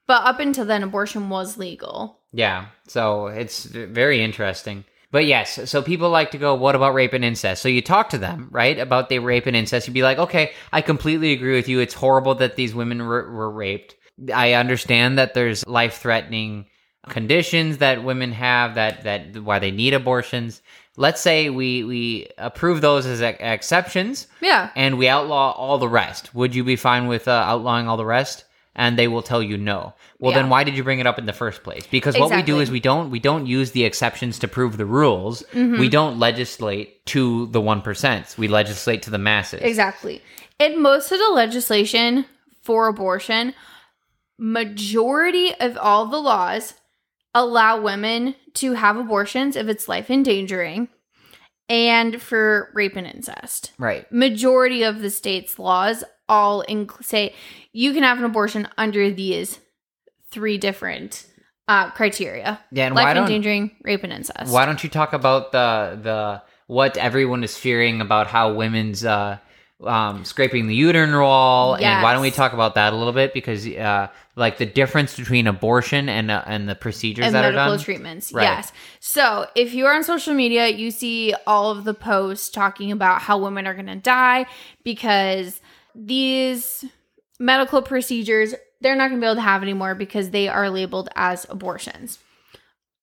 but 0.06 0.22
up 0.24 0.40
until 0.40 0.64
then, 0.64 0.82
abortion 0.82 1.30
was 1.30 1.56
legal. 1.56 2.18
Yeah, 2.32 2.66
so 2.88 3.28
it's 3.28 3.64
very 3.64 4.22
interesting. 4.22 4.84
But 5.10 5.26
yes, 5.26 5.70
so 5.70 5.80
people 5.80 6.10
like 6.10 6.32
to 6.32 6.38
go, 6.38 6.56
what 6.56 6.74
about 6.74 6.92
rape 6.92 7.12
and 7.12 7.24
incest? 7.24 7.62
So 7.62 7.68
you 7.68 7.82
talk 7.82 8.10
to 8.10 8.18
them, 8.18 8.48
right, 8.50 8.76
about 8.78 9.08
the 9.08 9.20
rape 9.20 9.46
and 9.46 9.54
incest. 9.56 9.86
You'd 9.86 9.94
be 9.94 10.02
like, 10.02 10.18
okay, 10.18 10.50
I 10.72 10.80
completely 10.82 11.32
agree 11.32 11.54
with 11.54 11.68
you. 11.68 11.78
It's 11.78 11.94
horrible 11.94 12.34
that 12.36 12.56
these 12.56 12.74
women 12.74 13.06
were, 13.06 13.30
were 13.30 13.50
raped. 13.50 13.94
I 14.34 14.54
understand 14.54 15.18
that 15.18 15.32
there's 15.34 15.64
life 15.68 15.98
threatening 15.98 16.66
conditions 17.08 17.78
that 17.78 18.04
women 18.04 18.32
have 18.32 18.74
that 18.76 19.04
that 19.04 19.36
why 19.42 19.58
they 19.58 19.70
need 19.70 19.94
abortions. 19.94 20.62
Let's 20.96 21.20
say 21.20 21.50
we 21.50 21.82
we 21.84 22.28
approve 22.38 22.80
those 22.80 23.04
as 23.06 23.20
ex- 23.20 23.38
exceptions 23.40 24.26
Yeah. 24.40 24.70
and 24.76 24.96
we 24.96 25.08
outlaw 25.08 25.50
all 25.52 25.78
the 25.78 25.88
rest. 25.88 26.34
Would 26.34 26.54
you 26.54 26.62
be 26.64 26.76
fine 26.76 27.08
with 27.08 27.26
uh, 27.28 27.32
outlawing 27.32 27.88
all 27.88 27.96
the 27.96 28.04
rest? 28.04 28.44
And 28.76 28.98
they 28.98 29.06
will 29.06 29.22
tell 29.22 29.40
you 29.40 29.56
no. 29.56 29.94
Well, 30.18 30.32
Yeah. 30.32 30.38
then 30.42 30.50
why 30.50 30.64
did 30.64 30.76
you 30.76 30.82
bring 30.82 30.98
it 30.98 31.06
up 31.06 31.16
in 31.18 31.26
the 31.26 31.32
first 31.32 31.62
place? 31.62 31.86
Because 31.86 32.16
what 32.18 32.30
we 32.34 32.42
do 32.42 32.58
is 32.58 32.70
we 32.72 32.80
don't 32.80 33.10
we 33.10 33.18
don't 33.20 33.46
use 33.46 33.70
the 33.72 33.84
exceptions 33.84 34.38
to 34.40 34.48
prove 34.48 34.76
the 34.76 34.86
rules. 34.86 35.42
Mm-hmm. 35.52 35.78
We 35.80 35.88
don't 35.88 36.18
legislate 36.18 37.04
to 37.06 37.46
the 37.46 37.60
one 37.60 37.82
percent. 37.82 38.34
We 38.38 38.48
legislate 38.48 39.02
to 39.02 39.10
the 39.10 39.18
masses. 39.18 39.60
Exactly. 39.62 40.22
And 40.60 40.80
most 40.80 41.10
of 41.12 41.18
the 41.18 41.30
legislation 41.34 42.24
for 42.62 42.86
abortion, 42.88 43.54
majority 44.38 45.54
of 45.60 45.76
all 45.78 46.06
the 46.06 46.18
laws 46.18 46.74
allow 47.34 47.80
women 47.80 48.34
to 48.54 48.74
have 48.74 48.96
abortions 48.96 49.56
if 49.56 49.68
it's 49.68 49.88
life 49.88 50.10
endangering 50.10 50.88
and 51.68 52.20
for 52.20 52.70
rape 52.74 52.96
and 52.96 53.06
incest. 53.06 53.72
Right. 53.78 54.10
Majority 54.12 54.82
of 54.82 55.00
the 55.00 55.10
state's 55.10 55.58
laws 55.58 56.04
all 56.28 56.64
inc- 56.68 57.04
say 57.04 57.34
you 57.72 57.92
can 57.92 58.02
have 58.02 58.18
an 58.18 58.24
abortion 58.24 58.68
under 58.78 59.10
these 59.10 59.58
three 60.30 60.58
different 60.58 61.26
uh, 61.68 61.90
criteria. 61.90 62.60
Yeah, 62.70 62.86
and 62.86 62.94
life 62.94 63.16
endangering, 63.16 63.72
rape 63.82 64.04
and 64.04 64.12
incest. 64.12 64.52
why 64.52 64.66
don't 64.66 64.82
you 64.84 64.90
talk 64.90 65.12
about 65.12 65.52
the 65.52 65.98
the 66.02 66.42
what 66.66 66.96
everyone 66.96 67.44
is 67.44 67.56
fearing 67.56 68.00
about 68.00 68.26
how 68.26 68.54
women's 68.54 69.04
uh 69.04 69.38
um 69.86 70.24
scraping 70.24 70.66
the 70.66 70.74
uterine 70.74 71.14
wall 71.14 71.74
and 71.76 72.02
why 72.02 72.12
don't 72.12 72.22
we 72.22 72.30
talk 72.30 72.52
about 72.52 72.74
that 72.74 72.92
a 72.92 72.96
little 72.96 73.12
bit 73.12 73.32
because 73.34 73.66
uh 73.66 74.08
like 74.36 74.58
the 74.58 74.66
difference 74.66 75.16
between 75.16 75.46
abortion 75.46 76.08
and 76.08 76.30
uh, 76.30 76.42
and 76.46 76.68
the 76.68 76.74
procedures 76.74 77.26
and 77.26 77.34
that 77.34 77.44
are 77.44 77.52
medical 77.52 77.76
done 77.76 77.84
treatments. 77.84 78.32
Right. 78.32 78.42
Yes. 78.42 78.72
So 79.00 79.46
if 79.54 79.74
you 79.74 79.86
are 79.86 79.94
on 79.94 80.02
social 80.02 80.34
media, 80.34 80.68
you 80.68 80.90
see 80.90 81.34
all 81.46 81.70
of 81.70 81.84
the 81.84 81.94
posts 81.94 82.48
talking 82.48 82.90
about 82.90 83.22
how 83.22 83.38
women 83.38 83.66
are 83.66 83.74
going 83.74 83.86
to 83.86 83.96
die 83.96 84.46
because 84.82 85.60
these 85.94 86.84
medical 87.38 87.82
procedures 87.82 88.54
they're 88.80 88.96
not 88.96 89.08
going 89.08 89.20
to 89.20 89.24
be 89.24 89.26
able 89.26 89.36
to 89.36 89.40
have 89.40 89.62
anymore 89.62 89.94
because 89.94 90.30
they 90.30 90.48
are 90.48 90.68
labeled 90.68 91.08
as 91.16 91.46
abortions. 91.48 92.18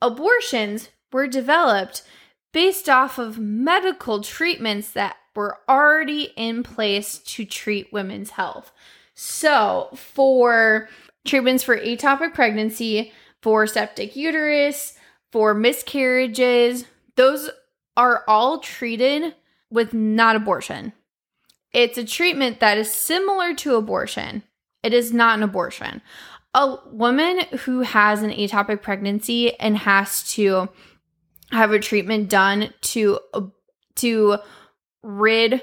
Abortions 0.01 0.89
were 1.11 1.27
developed 1.27 2.03
based 2.51 2.87
off 2.87 3.17
of 3.17 3.39
medical 3.39 4.21
treatments 4.21 4.91
that 4.91 5.15
were 5.35 5.57
already 5.69 6.33
in 6.35 6.63
place 6.63 7.19
to 7.19 7.45
treat 7.45 7.93
women's 7.93 8.31
health. 8.31 8.71
So, 9.13 9.89
for 9.95 10.89
treatments 11.25 11.63
for 11.63 11.77
ectopic 11.77 12.33
pregnancy, 12.33 13.11
for 13.41 13.67
septic 13.67 14.15
uterus, 14.15 14.97
for 15.31 15.53
miscarriages, 15.53 16.85
those 17.15 17.49
are 17.95 18.23
all 18.27 18.59
treated 18.59 19.35
with 19.69 19.93
not 19.93 20.35
abortion. 20.35 20.93
It's 21.73 21.97
a 21.97 22.03
treatment 22.03 22.59
that 22.59 22.77
is 22.77 22.91
similar 22.91 23.53
to 23.55 23.75
abortion. 23.75 24.43
It 24.83 24.93
is 24.93 25.13
not 25.13 25.37
an 25.37 25.43
abortion. 25.43 26.01
A 26.53 26.77
woman 26.91 27.39
who 27.59 27.81
has 27.81 28.23
an 28.23 28.31
ectopic 28.31 28.81
pregnancy 28.81 29.57
and 29.57 29.77
has 29.77 30.23
to 30.33 30.67
have 31.51 31.71
a 31.71 31.79
treatment 31.79 32.29
done 32.29 32.73
to 32.81 33.19
to 33.95 34.37
rid 35.03 35.61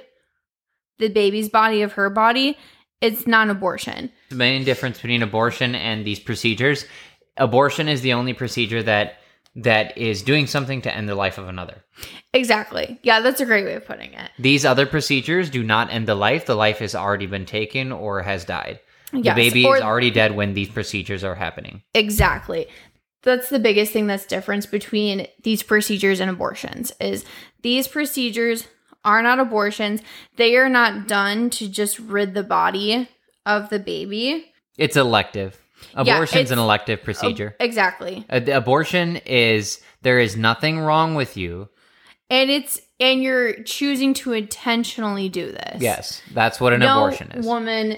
the 0.98 1.08
baby's 1.08 1.48
body 1.48 1.82
of 1.82 1.92
her 1.92 2.10
body, 2.10 2.58
it's 3.00 3.26
not 3.26 3.48
abortion. 3.48 4.10
the 4.30 4.36
main 4.36 4.64
difference 4.64 5.00
between 5.00 5.22
abortion 5.22 5.74
and 5.74 6.04
these 6.04 6.18
procedures 6.20 6.84
abortion 7.36 7.88
is 7.88 8.00
the 8.00 8.12
only 8.12 8.32
procedure 8.32 8.82
that 8.82 9.18
that 9.54 9.96
is 9.96 10.22
doing 10.22 10.46
something 10.46 10.82
to 10.82 10.94
end 10.94 11.08
the 11.08 11.14
life 11.14 11.38
of 11.38 11.48
another 11.48 11.84
Exactly. 12.32 12.98
Yeah, 13.02 13.20
that's 13.20 13.40
a 13.40 13.46
great 13.46 13.64
way 13.64 13.74
of 13.74 13.86
putting 13.86 14.12
it. 14.12 14.30
these 14.38 14.64
other 14.64 14.86
procedures 14.86 15.50
do 15.50 15.62
not 15.62 15.90
end 15.92 16.06
the 16.08 16.14
life 16.14 16.46
the 16.46 16.54
life 16.56 16.78
has 16.78 16.94
already 16.94 17.26
been 17.26 17.46
taken 17.46 17.92
or 17.92 18.22
has 18.22 18.44
died 18.44 18.80
Yes, 19.12 19.36
the 19.36 19.48
baby 19.48 19.64
is 19.66 19.80
already 19.80 20.10
dead 20.10 20.34
when 20.36 20.52
these 20.54 20.68
procedures 20.68 21.22
are 21.24 21.36
happening 21.36 21.82
Exactly. 21.94 22.66
That's 23.22 23.48
the 23.48 23.58
biggest 23.58 23.92
thing 23.92 24.06
that's 24.06 24.26
difference 24.26 24.66
between 24.66 25.26
these 25.42 25.62
procedures 25.62 26.20
and 26.20 26.30
abortions 26.30 26.92
is 27.00 27.24
these 27.62 27.88
procedures 27.88 28.66
are 29.08 29.22
not 29.22 29.40
abortions. 29.40 30.00
They 30.36 30.56
are 30.56 30.68
not 30.68 31.08
done 31.08 31.50
to 31.50 31.68
just 31.68 31.98
rid 31.98 32.34
the 32.34 32.42
body 32.44 33.08
of 33.46 33.70
the 33.70 33.78
baby. 33.78 34.44
it's 34.76 34.96
elective 34.96 35.56
abortion's 35.94 36.50
it's- 36.50 36.50
an 36.50 36.58
elective 36.58 37.02
procedure 37.02 37.56
Exactly. 37.60 38.24
Abortion 38.28 39.16
is 39.26 39.80
there 40.02 40.18
is 40.20 40.36
nothing 40.36 40.78
wrong 40.80 41.14
with 41.14 41.36
you 41.36 41.68
And 42.30 42.50
it's 42.50 42.80
and 43.00 43.22
you're 43.22 43.62
choosing 43.62 44.12
to 44.14 44.32
intentionally 44.34 45.28
do 45.28 45.46
this. 45.52 45.80
yes 45.80 46.20
that's 46.34 46.60
what 46.60 46.72
an 46.74 46.80
no 46.80 46.98
abortion 46.98 47.30
is 47.32 47.46
woman 47.46 47.96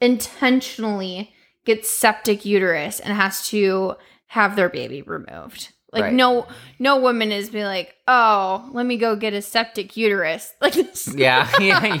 intentionally 0.00 1.32
gets 1.64 1.88
septic 1.88 2.44
uterus 2.44 2.98
and 3.00 3.12
has 3.14 3.46
to 3.48 3.94
have 4.28 4.56
their 4.56 4.68
baby 4.68 5.02
removed. 5.02 5.72
Like 5.92 6.04
Right. 6.04 6.12
no 6.12 6.46
no 6.78 6.98
woman 7.00 7.32
is 7.32 7.50
be 7.50 7.64
like, 7.64 7.94
"Oh, 8.06 8.68
let 8.72 8.84
me 8.86 8.96
go 8.96 9.16
get 9.16 9.32
a 9.32 9.42
septic 9.42 9.96
uterus." 9.96 10.52
Like 10.60 10.76
yeah 11.14 11.50
yeah 11.60 12.00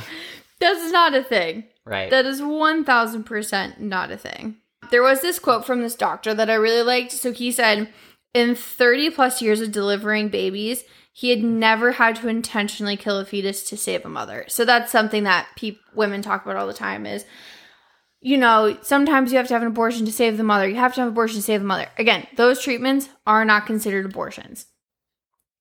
that's 0.60 0.92
not 0.92 1.14
a 1.14 1.22
thing. 1.22 1.64
right 1.84 2.10
That 2.10 2.26
is 2.26 2.40
1000% 2.40 3.78
not 3.80 4.10
a 4.10 4.16
thing. 4.16 4.56
There 4.90 5.02
was 5.02 5.20
this 5.20 5.38
quote 5.38 5.64
from 5.66 5.82
this 5.82 5.94
doctor 5.94 6.34
that 6.34 6.50
I 6.50 6.54
really 6.54 6.82
liked. 6.82 7.12
So 7.12 7.32
he 7.32 7.52
said, 7.52 7.88
in 8.34 8.54
30 8.54 9.10
plus 9.10 9.40
years 9.42 9.60
of 9.60 9.72
delivering 9.72 10.28
babies, 10.28 10.84
he 11.12 11.30
had 11.30 11.42
never 11.42 11.92
had 11.92 12.16
to 12.16 12.28
intentionally 12.28 12.96
kill 12.96 13.18
a 13.18 13.24
fetus 13.24 13.62
to 13.64 13.76
save 13.76 14.04
a 14.04 14.08
mother. 14.08 14.44
So 14.48 14.64
that's 14.64 14.92
something 14.92 15.24
that 15.24 15.48
peop 15.56 15.80
women 15.94 16.22
talk 16.22 16.44
about 16.44 16.56
all 16.56 16.66
the 16.66 16.72
time 16.72 17.06
is 17.06 17.24
you 18.20 18.36
know, 18.36 18.76
sometimes 18.82 19.30
you 19.30 19.38
have 19.38 19.48
to 19.48 19.54
have 19.54 19.62
an 19.62 19.68
abortion 19.68 20.06
to 20.06 20.12
save 20.12 20.36
the 20.36 20.44
mother. 20.44 20.68
You 20.68 20.76
have 20.76 20.94
to 20.94 21.00
have 21.00 21.08
an 21.08 21.12
abortion 21.12 21.36
to 21.36 21.42
save 21.42 21.60
the 21.60 21.66
mother. 21.66 21.88
Again, 21.98 22.26
those 22.36 22.62
treatments 22.62 23.08
are 23.26 23.44
not 23.44 23.66
considered 23.66 24.06
abortions. 24.06 24.66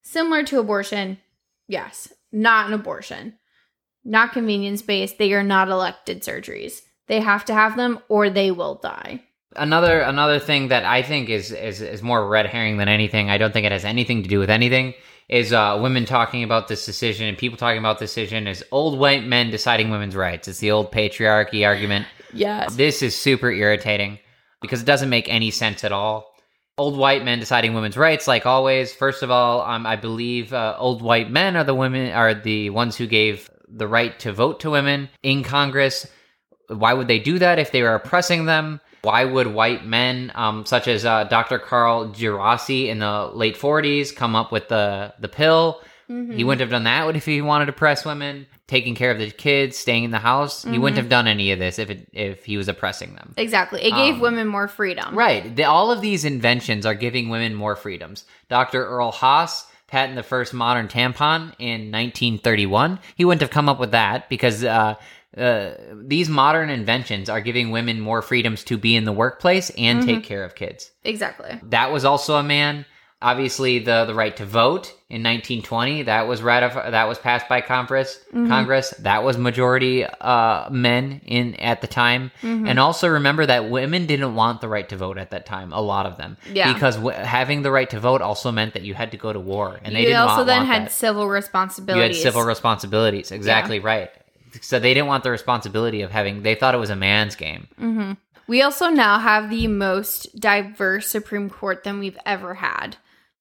Similar 0.04 0.44
to 0.46 0.60
abortion, 0.60 1.20
yes, 1.68 2.14
not 2.32 2.68
an 2.68 2.74
abortion 2.74 3.38
not 4.08 4.32
convenience 4.32 4.82
based. 4.82 5.18
They 5.18 5.34
are 5.34 5.44
not 5.44 5.68
elected 5.68 6.24
surgeries. 6.24 6.82
They 7.08 7.20
have 7.20 7.46
to 7.46 7.54
have 7.54 7.76
them 7.76 8.00
or 8.10 8.30
they 8.30 8.52
will 8.52 8.76
die. 8.76 9.22
another 9.56 10.02
another 10.02 10.40
thing 10.40 10.68
that 10.70 10.86
I 10.86 11.02
think 11.02 11.30
is 11.30 11.52
is 11.52 11.82
is 11.82 12.02
more 12.02 12.28
red 12.28 12.48
herring 12.48 12.78
than 12.78 12.88
anything. 12.88 13.30
I 13.30 13.38
don't 13.38 13.52
think 13.52 13.66
it 13.66 13.72
has 13.72 13.86
anything 13.86 14.24
to 14.24 14.30
do 14.30 14.40
with 14.40 14.50
anything. 14.50 14.94
Is 15.30 15.52
uh, 15.52 15.78
women 15.82 16.06
talking 16.06 16.44
about 16.44 16.70
this 16.70 16.86
decision 16.86 17.28
and 17.28 17.38
people 17.38 17.58
talking 17.58 17.80
about 17.80 18.00
this 18.00 18.12
decision 18.12 18.48
is 18.48 18.64
old 18.72 18.98
white 18.98 19.26
men 19.26 19.50
deciding 19.50 19.90
women's 19.90 20.16
rights. 20.16 20.48
It's 20.48 20.60
the 20.60 20.72
old 20.72 20.92
patriarchy 20.92 21.66
argument. 21.66 22.08
Yes. 22.40 22.76
This 22.76 23.02
is 23.02 23.16
super 23.16 23.52
irritating 23.52 24.20
because 24.62 24.82
it 24.82 24.86
doesn't 24.86 25.10
make 25.10 25.30
any 25.30 25.52
sense 25.52 25.84
at 25.84 25.92
all. 25.92 26.34
Old 26.78 26.98
white 26.98 27.26
men 27.26 27.40
deciding 27.40 27.74
women's 27.74 27.98
rights, 27.98 28.28
like 28.28 28.46
always. 28.46 28.94
First 28.94 29.24
of 29.24 29.32
all, 29.32 29.62
um, 29.62 29.86
I 29.86 29.96
believe 29.96 30.54
uh, 30.54 30.76
old 30.78 31.02
white 31.02 31.32
men 31.32 31.56
are 31.56 31.64
the 31.64 31.74
women 31.74 32.12
are 32.12 32.36
the 32.36 32.70
ones 32.70 32.96
who 32.96 33.08
gave 33.08 33.50
the 33.68 33.88
right 33.88 34.18
to 34.20 34.32
vote 34.32 34.60
to 34.62 34.70
women 34.70 35.10
in 35.24 35.44
Congress. 35.44 36.08
Why 36.68 36.94
would 36.94 37.08
they 37.08 37.20
do 37.20 37.40
that 37.40 37.58
if 37.60 37.72
they 37.72 37.82
were 37.82 37.96
oppressing 37.96 38.46
them? 38.46 38.80
Why 39.02 39.26
would 39.26 39.48
white 39.48 39.86
men, 39.86 40.32
um, 40.36 40.66
such 40.66 40.88
as 40.88 41.06
uh, 41.06 41.24
Dr. 41.26 41.60
Carl 41.60 42.10
Djerassi 42.10 42.88
in 42.88 43.00
the 43.00 43.32
late 43.34 43.58
40s, 43.58 44.16
come 44.16 44.36
up 44.36 44.52
with 44.52 44.68
the 44.68 45.14
the 45.20 45.30
pill? 45.30 45.82
He 46.36 46.44
wouldn't 46.44 46.62
have 46.62 46.70
done 46.70 46.84
that 46.86 47.16
if 47.16 47.26
he 47.26 47.42
wanted 47.42 47.66
to 47.66 47.72
oppress 47.72 48.06
women, 48.06 48.48
taking 48.68 48.96
care 48.96 49.12
of 49.12 49.18
the 49.18 49.32
kids, 49.32 49.78
staying 49.78 50.04
in 50.04 50.12
the 50.12 50.20
house. 50.20 50.64
He 50.64 50.78
wouldn't 50.78 50.98
have 50.98 51.08
done 51.10 51.26
any 51.28 51.52
of 51.52 51.60
this 51.60 51.80
if 51.80 51.90
it, 51.90 52.08
if 52.12 52.44
he 52.46 52.58
was 52.58 52.68
oppressing 52.68 53.16
them. 53.16 53.34
Exactly. 53.38 53.82
It 53.82 53.92
gave 53.92 54.16
Um, 54.16 54.20
women 54.20 54.48
more 54.48 54.68
freedom. 54.68 55.16
Right. 55.16 55.56
The, 55.56 55.64
all 55.64 55.90
of 55.90 56.02
these 56.02 56.26
inventions 56.26 56.86
are 56.86 56.94
giving 56.94 57.30
women 57.30 57.56
more 57.56 57.76
freedoms. 57.78 58.26
Dr. 58.50 58.86
Earl 58.86 59.12
Haas 59.12 59.66
patented 59.88 60.18
the 60.18 60.28
first 60.28 60.54
modern 60.54 60.90
tampon 60.90 61.54
in 61.60 61.92
1931. 61.92 63.00
He 63.16 63.24
wouldn't 63.24 63.42
have 63.42 63.52
come 63.52 63.70
up 63.70 63.80
with 63.80 63.92
that 63.92 64.28
because 64.28 64.64
uh, 64.66 64.96
uh, 65.38 65.70
these 65.94 66.28
modern 66.28 66.70
inventions 66.70 67.30
are 67.30 67.40
giving 67.40 67.72
women 67.72 68.02
more 68.02 68.22
freedoms 68.22 68.66
to 68.66 68.78
be 68.78 68.98
in 68.98 69.06
the 69.06 69.14
workplace 69.14 69.70
and 69.78 70.04
take 70.04 70.24
care 70.24 70.44
of 70.44 70.56
kids. 70.56 70.92
Exactly. 71.06 71.58
That 71.64 71.92
was 71.94 72.04
also 72.04 72.36
a 72.36 72.44
man. 72.44 72.86
Obviously, 73.20 73.80
the 73.80 74.06
the 74.06 74.14
right 74.14 74.36
to 74.38 74.46
vote 74.46 74.94
in 75.10 75.24
1920 75.24 76.04
that 76.04 76.28
was 76.28 76.42
ratif- 76.42 76.92
that 76.92 77.08
was 77.08 77.18
passed 77.18 77.50
by 77.50 77.62
Congress. 77.62 78.20
Mm-hmm. 78.30 78.48
Congress 78.48 78.92
that 79.00 79.24
was 79.24 79.40
majority 79.40 80.06
uh, 80.06 80.70
men 80.70 81.22
in 81.26 81.56
at 81.56 81.82
the 81.82 81.88
time. 81.88 82.30
Mm-hmm. 82.44 82.68
And 82.68 82.80
also 82.80 83.08
remember 83.08 83.44
that 83.48 83.72
women 83.72 84.06
didn't 84.06 84.36
want 84.36 84.62
the 84.62 84.68
right 84.68 84.88
to 84.90 84.96
vote 84.98 85.18
at 85.18 85.32
that 85.32 85.48
time. 85.48 85.74
A 85.74 85.82
lot 85.82 86.06
of 86.06 86.18
them, 86.18 86.38
Yeah. 86.54 86.72
because 86.74 86.98
w- 86.98 87.18
having 87.18 87.64
the 87.64 87.72
right 87.72 87.90
to 87.90 88.00
vote 88.00 88.22
also 88.22 88.52
meant 88.52 88.76
that 88.76 88.84
you 88.84 88.94
had 88.94 89.10
to 89.12 89.18
go 89.18 89.34
to 89.34 89.40
war, 89.40 89.80
and 89.84 89.96
they 89.96 90.02
you 90.02 90.08
didn't 90.08 90.22
also 90.22 90.36
want, 90.38 90.48
then 90.48 90.58
want 90.60 90.70
had 90.72 90.82
that. 90.86 90.92
civil 90.92 91.28
responsibilities 91.28 92.18
You 92.18 92.24
had 92.24 92.34
civil 92.34 92.44
responsibilities. 92.48 93.32
Exactly 93.32 93.80
right. 93.80 94.12
So 94.62 94.78
they 94.80 94.94
didn't 94.94 95.08
want 95.08 95.24
the 95.24 95.32
responsibility 95.32 96.02
of 96.04 96.12
having. 96.12 96.44
They 96.44 96.54
thought 96.54 96.76
it 96.76 96.80
was 96.80 96.92
a 96.92 96.96
man's 96.96 97.36
game. 97.36 97.68
Mm-hmm. 97.82 98.12
We 98.48 98.62
also 98.62 98.90
now 98.90 99.18
have 99.18 99.50
the 99.50 99.66
most 99.68 100.40
diverse 100.40 101.08
Supreme 101.08 101.50
Court 101.50 101.84
than 101.84 101.98
we've 102.00 102.18
ever 102.26 102.54
had. 102.54 102.96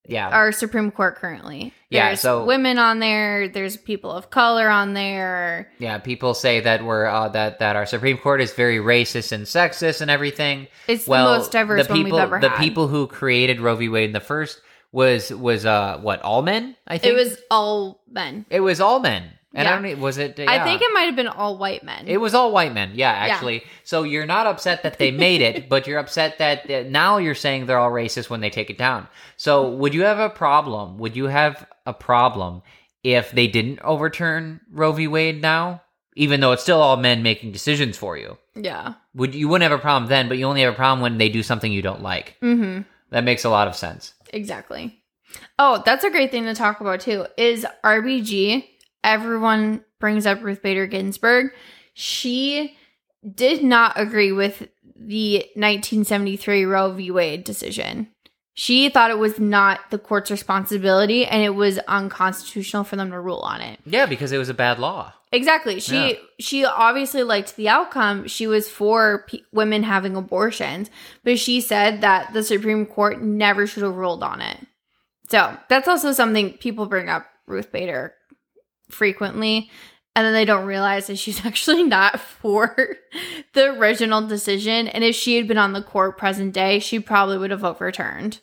Yeah. 0.07 0.29
Our 0.29 0.51
Supreme 0.51 0.89
Court 0.91 1.15
currently. 1.17 1.73
Yeah, 1.89 2.07
There's 2.07 2.21
so- 2.21 2.45
women 2.45 2.77
on 2.79 2.99
there, 2.99 3.47
there's 3.49 3.77
people 3.77 4.11
of 4.11 4.29
color 4.29 4.69
on 4.69 4.93
there. 4.93 5.69
yeah, 5.79 5.97
people 5.99 6.33
say 6.33 6.59
that 6.61 6.83
we're 6.83 7.05
uh, 7.05 7.29
that 7.29 7.59
that 7.59 7.75
our 7.75 7.85
Supreme 7.85 8.17
Court 8.17 8.41
is 8.41 8.53
very 8.53 8.77
racist 8.77 9.31
and 9.31 9.45
sexist 9.45 10.01
and 10.01 10.09
everything. 10.11 10.67
It's 10.87 11.05
the 11.05 11.11
most 11.11 11.51
diverse 11.51 11.87
the 11.87 11.93
one 11.93 12.03
people, 12.03 12.17
we've 12.17 12.23
ever 12.23 12.39
the 12.39 12.49
had. 12.49 12.57
people 12.59 12.87
who 12.87 13.07
created 13.07 13.59
Roe 13.61 13.75
v. 13.75 13.87
Wade 13.89 14.05
in 14.09 14.13
the 14.13 14.19
first 14.19 14.61
was 14.91 15.29
was 15.31 15.65
uh 15.65 15.97
what 16.01 16.21
all 16.21 16.41
men? 16.41 16.75
I 16.87 16.97
think 16.97 17.13
It 17.13 17.15
was 17.23 17.37
all 17.51 18.01
men. 18.09 18.45
it 18.49 18.59
was 18.61 18.79
all 18.81 18.99
men, 18.99 19.23
and 19.57 19.67
I 19.67 19.81
don't 19.81 19.99
was 19.99 20.17
it? 20.17 20.39
I 20.39 20.63
think 20.63 20.81
it 20.81 20.91
might 20.93 21.03
have 21.03 21.15
been 21.15 21.27
all 21.27 21.57
white 21.57 21.83
men. 21.83 22.07
It 22.07 22.17
was 22.17 22.33
all 22.33 22.51
white 22.51 22.73
men, 22.73 22.91
yeah, 22.95 23.11
actually. 23.11 23.63
So 23.83 24.03
you're 24.03 24.25
not 24.25 24.47
upset 24.47 24.83
that 24.83 24.99
they 24.99 25.11
made 25.11 25.41
it, 25.41 25.67
but 25.69 25.87
you're 25.87 25.99
upset 25.99 26.37
that 26.37 26.69
uh, 26.69 26.83
now 26.87 27.17
you're 27.17 27.35
saying 27.35 27.65
they're 27.65 27.79
all 27.79 27.91
racist 27.91 28.29
when 28.29 28.39
they 28.39 28.49
take 28.49 28.69
it 28.69 28.77
down. 28.77 29.07
So 29.35 29.69
would 29.71 29.93
you 29.93 30.03
have 30.03 30.19
a 30.19 30.29
problem? 30.29 30.97
Would 30.99 31.15
you 31.15 31.25
have 31.25 31.67
a 31.85 31.93
problem 31.93 32.61
if 33.03 33.31
they 33.31 33.47
didn't 33.47 33.79
overturn 33.79 34.61
Roe 34.71 34.91
v. 34.91 35.07
Wade 35.07 35.41
now, 35.41 35.81
even 36.15 36.39
though 36.39 36.51
it's 36.51 36.63
still 36.63 36.81
all 36.81 36.97
men 36.97 37.23
making 37.23 37.51
decisions 37.51 37.97
for 37.97 38.17
you? 38.17 38.37
yeah. 38.55 38.93
Would 39.15 39.35
you 39.35 39.47
wouldn't 39.47 39.69
have 39.69 39.77
a 39.77 39.81
problem 39.81 40.09
then, 40.09 40.27
but 40.27 40.37
you 40.37 40.45
only 40.45 40.61
have 40.61 40.73
a 40.73 40.75
problem 40.75 41.01
when 41.01 41.17
they 41.17 41.29
do 41.29 41.43
something 41.43 41.71
you 41.71 41.81
don't 41.81 42.01
like. 42.01 42.37
Mm-hmm. 42.41 42.81
That 43.09 43.23
makes 43.23 43.45
a 43.45 43.49
lot 43.49 43.67
of 43.67 43.75
sense. 43.75 44.13
Exactly. 44.31 45.01
Oh, 45.59 45.81
that's 45.85 46.03
a 46.03 46.09
great 46.09 46.31
thing 46.31 46.43
to 46.45 46.53
talk 46.53 46.81
about 46.81 47.01
too. 47.01 47.25
Is 47.37 47.65
RBG? 47.83 48.65
Everyone 49.07 49.85
brings 50.01 50.25
up 50.25 50.43
Ruth 50.43 50.61
Bader 50.61 50.85
Ginsburg. 50.85 51.51
She 51.93 52.75
did 53.33 53.63
not 53.63 53.93
agree 53.95 54.33
with 54.33 54.67
the 54.99 55.37
1973 55.55 56.65
Roe 56.65 56.91
v. 56.91 57.09
Wade 57.11 57.43
decision. 57.45 58.09
She 58.53 58.89
thought 58.89 59.11
it 59.11 59.17
was 59.19 59.39
not 59.39 59.79
the 59.91 59.97
court's 59.99 60.29
responsibility 60.29 61.25
and 61.25 61.41
it 61.43 61.55
was 61.55 61.77
unconstitutional 61.87 62.83
for 62.83 62.95
them 62.97 63.11
to 63.11 63.19
rule 63.19 63.39
on 63.39 63.61
it. 63.61 63.79
Yeah, 63.85 64.07
because 64.07 64.31
it 64.33 64.39
was 64.39 64.49
a 64.49 64.53
bad 64.53 64.77
law. 64.79 65.13
Exactly. 65.31 65.79
She 65.79 65.95
Yeah. 66.09 66.13
she 66.39 66.65
obviously 66.65 67.23
liked 67.23 67.55
the 67.55 67.69
outcome. 67.69 68.27
She 68.27 68.45
was 68.47 68.67
for 68.67 69.25
p- 69.27 69.45
women 69.53 69.83
having 69.83 70.15
abortions, 70.15 70.89
but 71.23 71.39
she 71.39 71.61
said 71.61 72.01
that 72.01 72.33
the 72.33 72.43
Supreme 72.43 72.85
Court 72.85 73.21
never 73.21 73.67
should 73.67 73.83
have 73.83 73.95
ruled 73.95 74.23
on 74.23 74.41
it. 74.41 74.57
So 75.29 75.55
that's 75.69 75.87
also 75.87 76.11
something 76.11 76.53
people 76.53 76.87
bring 76.87 77.09
up 77.09 77.25
Ruth 77.45 77.71
Bader 77.71 78.13
frequently, 78.89 79.69
and 80.15 80.25
then 80.25 80.33
they 80.33 80.45
don't 80.45 80.65
realize 80.65 81.07
that 81.07 81.17
she's 81.17 81.45
actually 81.45 81.83
not 81.83 82.19
for 82.19 82.97
the 83.53 83.71
original 83.77 84.25
decision. 84.25 84.87
And 84.87 85.03
if 85.03 85.15
she 85.15 85.37
had 85.37 85.47
been 85.47 85.57
on 85.57 85.73
the 85.73 85.83
court 85.83 86.17
present 86.17 86.53
day, 86.53 86.79
she 86.79 86.99
probably 86.99 87.37
would 87.37 87.51
have 87.51 87.63
overturned. 87.63 88.39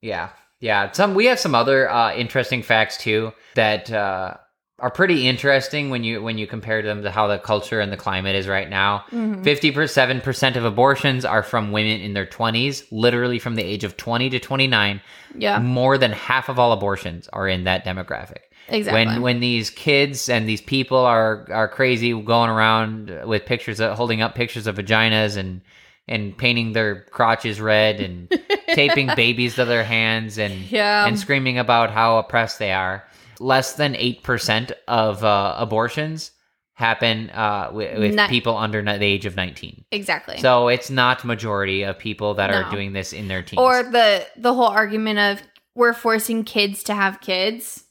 Yeah, 0.00 0.30
yeah. 0.60 0.92
Some 0.92 1.14
we 1.14 1.26
have 1.26 1.40
some 1.40 1.54
other 1.54 1.90
uh, 1.90 2.14
interesting 2.14 2.62
facts 2.62 2.98
too 2.98 3.32
that 3.54 3.90
uh, 3.90 4.34
are 4.78 4.90
pretty 4.90 5.26
interesting 5.26 5.88
when 5.88 6.04
you 6.04 6.22
when 6.22 6.36
you 6.36 6.46
compare 6.46 6.82
them 6.82 7.02
to 7.02 7.10
how 7.10 7.26
the 7.26 7.38
culture 7.38 7.80
and 7.80 7.90
the 7.90 7.96
climate 7.96 8.36
is 8.36 8.46
right 8.46 8.68
now. 8.68 9.04
Fifty 9.42 9.86
seven 9.86 10.20
percent 10.20 10.56
of 10.56 10.64
abortions 10.64 11.24
are 11.24 11.42
from 11.42 11.72
women 11.72 12.00
in 12.00 12.12
their 12.12 12.26
twenties, 12.26 12.84
literally 12.90 13.38
from 13.38 13.54
the 13.54 13.62
age 13.62 13.84
of 13.84 13.96
twenty 13.96 14.28
to 14.30 14.38
twenty 14.38 14.66
nine. 14.66 15.00
Yeah, 15.36 15.58
More 15.58 15.96
than 15.96 16.12
half 16.12 16.48
of 16.48 16.58
all 16.58 16.72
abortions 16.72 17.28
are 17.28 17.48
in 17.48 17.64
that 17.64 17.84
demographic. 17.84 18.42
Exactly. 18.68 19.06
When 19.06 19.22
when 19.22 19.40
these 19.40 19.70
kids 19.70 20.28
and 20.28 20.48
these 20.48 20.60
people 20.60 20.98
are 20.98 21.46
are 21.52 21.68
crazy 21.68 22.12
going 22.22 22.50
around 22.50 23.10
with 23.26 23.44
pictures 23.46 23.80
of 23.80 23.96
holding 23.96 24.22
up 24.22 24.34
pictures 24.34 24.66
of 24.66 24.76
vaginas 24.76 25.36
and 25.36 25.60
and 26.06 26.36
painting 26.36 26.72
their 26.74 27.02
crotches 27.04 27.60
red 27.60 28.00
and 28.00 28.28
taping 28.74 29.08
babies 29.16 29.54
to 29.54 29.64
their 29.64 29.84
hands 29.84 30.38
and 30.38 30.54
Yeah. 30.70 31.06
and 31.06 31.18
screaming 31.18 31.58
about 31.58 31.90
how 31.90 32.18
oppressed 32.18 32.58
they 32.58 32.72
are. 32.72 33.04
Less 33.40 33.72
than 33.74 33.96
eight 33.96 34.22
percent 34.22 34.72
of 34.86 35.24
uh, 35.24 35.54
abortions 35.58 36.30
happen 36.74 37.30
uh, 37.30 37.70
with, 37.72 37.98
with 37.98 38.14
Ni- 38.16 38.28
people 38.28 38.56
under 38.56 38.82
the 38.82 39.04
age 39.04 39.26
of 39.26 39.36
nineteen. 39.36 39.84
exactly. 39.92 40.38
So 40.38 40.68
it's 40.68 40.90
not 40.90 41.24
majority 41.24 41.82
of 41.84 41.98
people 41.98 42.34
that 42.34 42.50
are 42.50 42.68
doing 42.70 42.92
this 42.92 43.12
in 43.12 43.28
their 43.28 43.42
teens. 43.42 43.60
or 43.60 43.82
the 43.84 44.26
the 44.36 44.52
whole 44.52 44.66
argument 44.68 45.18
of 45.18 45.42
we're 45.74 45.92
forcing 45.94 46.44
kids 46.44 46.82
to 46.84 46.94
have 46.94 47.20
kids 47.20 47.83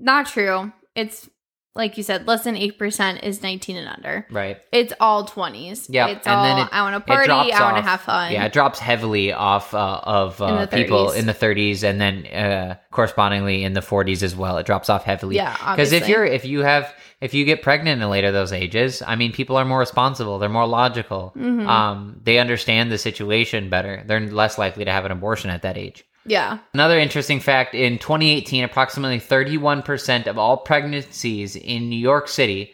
not 0.00 0.26
true 0.26 0.72
it's 0.94 1.28
like 1.76 1.96
you 1.96 2.02
said 2.02 2.26
less 2.26 2.42
than 2.42 2.56
8% 2.56 3.22
is 3.22 3.42
19 3.44 3.76
and 3.76 3.88
under 3.88 4.26
right. 4.32 4.58
it's 4.72 4.92
all 4.98 5.24
20s 5.24 5.86
Yeah. 5.88 6.08
it's 6.08 6.26
and 6.26 6.34
all 6.36 6.44
then 6.44 6.66
it- 6.66 6.72
i 6.72 6.82
want 6.82 6.94
to 6.96 7.00
party 7.00 7.30
i 7.30 7.62
want 7.62 7.76
to 7.76 7.82
have 7.82 8.00
fun 8.00 8.32
Yeah, 8.32 8.44
it 8.46 8.52
drops 8.52 8.80
heavily 8.80 9.32
off 9.32 9.72
uh, 9.72 10.00
of 10.02 10.40
uh, 10.42 10.66
the 10.66 10.76
people 10.76 11.10
30s. 11.10 11.16
in 11.16 11.26
the 11.26 11.34
30s, 11.34 11.84
and 11.84 12.00
then 12.00 12.26
uh, 12.26 12.74
correspondingly 12.90 13.62
in 13.62 13.72
the 13.74 13.80
40s 13.80 14.22
as 14.24 14.34
well. 14.34 14.58
It 14.58 14.66
drops 14.66 14.88
off 14.90 15.04
heavily. 15.04 15.36
Yeah, 15.36 15.52
because 15.74 15.92
if 15.92 16.08
you're 16.08 16.24
if 16.24 16.44
you 16.44 16.60
have 16.60 16.92
if 17.20 17.34
you 17.34 17.44
get 17.44 17.62
pregnant 17.62 18.02
in 18.02 18.08
later 18.10 18.32
those 18.32 18.52
ages, 18.52 19.02
I 19.06 19.14
mean, 19.16 19.32
people 19.32 19.56
are 19.56 19.64
more 19.64 19.78
responsible. 19.78 20.38
They're 20.38 20.48
more 20.48 20.66
logical. 20.66 21.32
Mm-hmm. 21.36 21.68
Um, 21.68 22.20
they 22.22 22.38
understand 22.38 22.90
the 22.90 22.98
situation 22.98 23.68
better. 23.70 24.02
They're 24.06 24.20
less 24.20 24.58
likely 24.58 24.84
to 24.86 24.92
have 24.92 25.04
an 25.04 25.12
abortion 25.12 25.50
at 25.50 25.62
that 25.62 25.76
age. 25.76 26.04
Yeah 26.26 26.58
Another 26.74 26.98
interesting 26.98 27.40
fact 27.40 27.74
in 27.74 27.98
2018, 27.98 28.64
approximately 28.64 29.18
31% 29.20 30.26
of 30.26 30.38
all 30.38 30.58
pregnancies 30.58 31.56
in 31.56 31.88
New 31.88 31.98
York 31.98 32.28
City, 32.28 32.72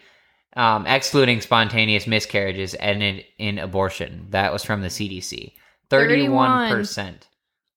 um, 0.57 0.87
excluding 0.87 1.41
spontaneous 1.41 2.07
miscarriages, 2.07 2.75
ended 2.81 3.25
in 3.39 3.59
abortion. 3.59 4.27
That 4.31 4.53
was 4.53 4.65
from 4.65 4.81
the 4.83 4.89
CDC. 4.89 5.53
31%. 5.91 7.15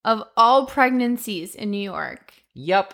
of 0.05 0.23
all 0.37 0.65
pregnancies 0.65 1.55
in 1.55 1.69
new 1.71 1.77
york 1.77 2.33
Yep. 2.55 2.93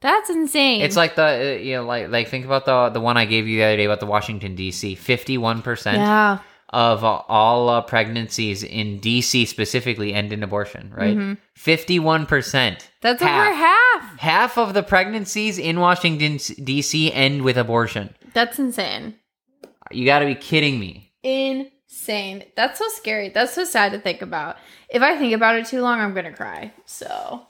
that's 0.00 0.30
insane 0.30 0.80
It's 0.82 0.96
like 0.96 1.14
the, 1.16 1.56
uh, 1.56 1.62
you 1.62 1.76
know, 1.76 1.84
like, 1.84 2.08
like 2.08 2.28
think 2.28 2.44
about 2.46 2.64
the, 2.64 2.88
the 2.90 3.00
one 3.00 3.16
I 3.16 3.24
gave 3.26 3.46
you 3.46 3.58
the 3.58 3.64
other 3.64 3.76
day 3.76 3.84
about 3.84 4.00
the 4.00 4.06
Washington, 4.06 4.54
D.C. 4.54 4.96
51% 4.96 5.94
yeah 5.94 6.38
of 6.74 7.04
all 7.04 7.68
uh, 7.68 7.80
pregnancies 7.82 8.62
in 8.64 8.98
D.C. 8.98 9.46
specifically 9.46 10.12
end 10.12 10.32
in 10.32 10.42
abortion, 10.42 10.92
right? 10.94 11.16
Mhm. 11.16 11.38
51%. 11.56 12.88
that's 13.00 13.22
Half. 13.22 13.46
over 13.46 13.54
half 13.56 14.18
Half 14.18 14.58
of 14.58 14.74
the 14.74 14.82
pregnancies 14.82 15.58
in 15.58 15.78
Washington 15.80 16.38
D.C. 16.62 17.12
end 17.12 17.42
with 17.42 17.56
abortion. 17.56 18.14
that's 18.34 18.58
insane 18.58 19.14
You 19.92 20.04
got 20.04 20.18
to 20.18 20.26
be 20.26 20.34
kidding 20.34 20.78
me. 20.80 21.12
insane 21.22 22.44
that's 22.56 22.78
so 22.80 22.88
scary 22.88 23.28
that's 23.30 23.54
so 23.54 23.64
sad 23.64 23.92
to 23.92 23.98
think 24.00 24.20
about 24.20 24.56
if 24.90 25.00
i 25.00 25.16
think 25.16 25.32
about 25.32 25.54
it 25.56 25.64
too 25.66 25.80
long 25.80 26.00
i'm 26.00 26.12
gonna 26.14 26.32
cry 26.32 26.72
so 26.86 27.46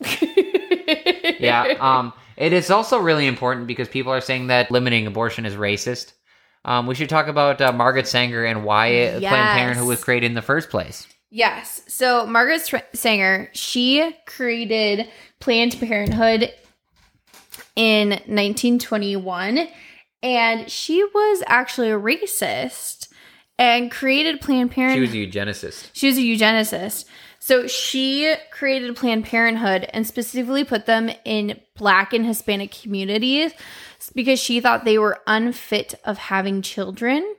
Yeah. 1.38 1.74
Um. 1.80 2.12
It 2.36 2.52
is 2.52 2.70
also 2.70 2.98
really 2.98 3.26
important 3.26 3.66
because 3.66 3.88
people 3.88 4.12
are 4.12 4.20
saying 4.20 4.48
that 4.48 4.70
limiting 4.70 5.06
abortion 5.06 5.46
is 5.46 5.54
racist. 5.54 6.12
Um. 6.64 6.86
We 6.86 6.94
should 6.94 7.08
talk 7.08 7.26
about 7.26 7.60
uh, 7.60 7.72
Margaret 7.72 8.06
Sanger 8.08 8.44
and 8.44 8.64
why 8.64 8.88
Yes. 8.88 9.18
Planned 9.20 9.58
Parenthood 9.58 9.86
was 9.88 10.02
created 10.02 10.26
in 10.26 10.34
the 10.34 10.42
first 10.42 10.70
place. 10.70 11.06
Yes. 11.30 11.82
So 11.88 12.26
Margaret 12.26 12.70
Sanger, 12.92 13.50
she 13.52 14.16
created 14.26 15.08
Planned 15.40 15.76
Parenthood 15.80 16.52
in 17.76 18.10
1921 18.10 19.66
and 20.22 20.70
she 20.70 21.02
was 21.02 21.42
actually 21.46 21.90
a 21.90 21.98
racist 21.98 23.08
and 23.58 23.90
created 23.90 24.40
Planned 24.40 24.70
Parenthood. 24.70 24.96
She 24.96 25.00
was 25.00 25.12
a 25.12 25.38
eugenicist. 25.38 25.90
She 25.92 26.06
was 26.06 26.16
a 26.16 26.20
eugenicist. 26.20 27.04
So 27.44 27.66
she 27.66 28.34
created 28.50 28.96
Planned 28.96 29.26
Parenthood 29.26 29.86
and 29.92 30.06
specifically 30.06 30.64
put 30.64 30.86
them 30.86 31.10
in 31.26 31.60
Black 31.76 32.14
and 32.14 32.24
Hispanic 32.24 32.70
communities 32.72 33.52
because 34.14 34.40
she 34.40 34.60
thought 34.60 34.86
they 34.86 34.96
were 34.96 35.20
unfit 35.26 35.94
of 36.06 36.16
having 36.16 36.62
children. 36.62 37.34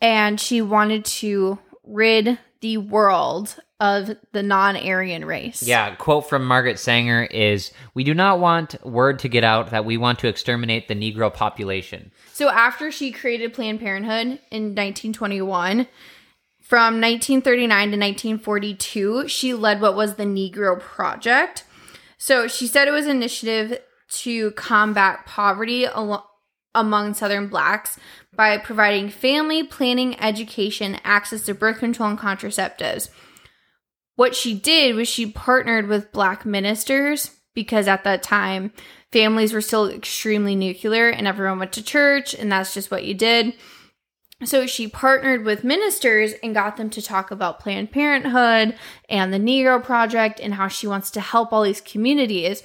And 0.00 0.40
she 0.40 0.62
wanted 0.62 1.04
to 1.06 1.58
rid 1.82 2.38
the 2.60 2.76
world 2.76 3.56
of 3.80 4.16
the 4.30 4.44
non 4.44 4.76
Aryan 4.76 5.24
race. 5.24 5.64
Yeah, 5.64 5.96
quote 5.96 6.28
from 6.28 6.44
Margaret 6.44 6.78
Sanger 6.78 7.24
is 7.24 7.72
We 7.94 8.04
do 8.04 8.14
not 8.14 8.38
want 8.38 8.76
word 8.86 9.18
to 9.18 9.28
get 9.28 9.42
out 9.42 9.70
that 9.70 9.84
we 9.84 9.96
want 9.96 10.20
to 10.20 10.28
exterminate 10.28 10.86
the 10.86 10.94
Negro 10.94 11.34
population. 11.34 12.12
So 12.32 12.50
after 12.50 12.92
she 12.92 13.10
created 13.10 13.52
Planned 13.52 13.80
Parenthood 13.80 14.38
in 14.52 14.76
1921, 14.76 15.88
from 16.68 17.00
1939 17.00 17.68
to 17.68 17.96
1942, 17.96 19.26
she 19.26 19.54
led 19.54 19.80
what 19.80 19.96
was 19.96 20.16
the 20.16 20.24
Negro 20.24 20.78
Project. 20.78 21.64
So 22.18 22.46
she 22.46 22.66
said 22.66 22.86
it 22.86 22.90
was 22.90 23.06
an 23.06 23.16
initiative 23.16 23.80
to 24.10 24.50
combat 24.50 25.24
poverty 25.24 25.86
al- 25.86 26.30
among 26.74 27.14
Southern 27.14 27.48
blacks 27.48 27.98
by 28.36 28.58
providing 28.58 29.08
family 29.08 29.62
planning, 29.62 30.20
education, 30.20 30.98
access 31.04 31.46
to 31.46 31.54
birth 31.54 31.78
control, 31.78 32.10
and 32.10 32.18
contraceptives. 32.18 33.08
What 34.16 34.34
she 34.34 34.52
did 34.52 34.94
was 34.94 35.08
she 35.08 35.24
partnered 35.24 35.86
with 35.86 36.12
black 36.12 36.44
ministers 36.44 37.30
because 37.54 37.88
at 37.88 38.04
that 38.04 38.22
time 38.22 38.74
families 39.10 39.54
were 39.54 39.62
still 39.62 39.88
extremely 39.88 40.54
nuclear 40.54 41.08
and 41.08 41.26
everyone 41.26 41.60
went 41.60 41.72
to 41.72 41.82
church 41.82 42.34
and 42.34 42.52
that's 42.52 42.74
just 42.74 42.90
what 42.90 43.06
you 43.06 43.14
did. 43.14 43.54
So 44.44 44.66
she 44.66 44.86
partnered 44.86 45.44
with 45.44 45.64
ministers 45.64 46.34
and 46.42 46.54
got 46.54 46.76
them 46.76 46.90
to 46.90 47.02
talk 47.02 47.32
about 47.32 47.58
Planned 47.58 47.90
Parenthood 47.90 48.76
and 49.08 49.32
the 49.32 49.38
Negro 49.38 49.82
Project 49.82 50.38
and 50.38 50.54
how 50.54 50.68
she 50.68 50.86
wants 50.86 51.10
to 51.12 51.20
help 51.20 51.52
all 51.52 51.62
these 51.62 51.80
communities. 51.80 52.62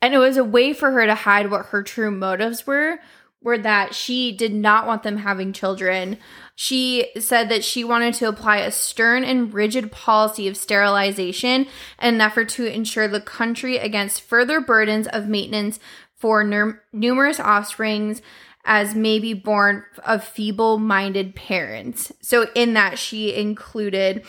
And 0.00 0.14
it 0.14 0.18
was 0.18 0.36
a 0.36 0.44
way 0.44 0.72
for 0.72 0.92
her 0.92 1.04
to 1.04 1.16
hide 1.16 1.50
what 1.50 1.66
her 1.66 1.82
true 1.82 2.12
motives 2.12 2.64
were, 2.64 3.00
were 3.42 3.58
that 3.58 3.92
she 3.92 4.30
did 4.30 4.54
not 4.54 4.86
want 4.86 5.02
them 5.02 5.18
having 5.18 5.52
children. 5.52 6.18
She 6.54 7.08
said 7.18 7.48
that 7.48 7.64
she 7.64 7.82
wanted 7.82 8.14
to 8.14 8.28
apply 8.28 8.58
a 8.58 8.70
stern 8.70 9.24
and 9.24 9.52
rigid 9.52 9.90
policy 9.90 10.46
of 10.46 10.56
sterilization 10.56 11.62
in 12.00 12.14
an 12.14 12.20
effort 12.20 12.48
to 12.50 12.72
ensure 12.72 13.08
the 13.08 13.20
country 13.20 13.78
against 13.78 14.22
further 14.22 14.60
burdens 14.60 15.08
of 15.08 15.26
maintenance 15.26 15.80
for 16.14 16.44
numerous 16.92 17.40
offsprings 17.40 18.22
as 18.66 18.94
maybe 18.94 19.32
born 19.32 19.84
of 20.04 20.22
feeble 20.22 20.78
minded 20.78 21.34
parents. 21.34 22.12
So, 22.20 22.48
in 22.54 22.74
that, 22.74 22.98
she 22.98 23.34
included 23.34 24.24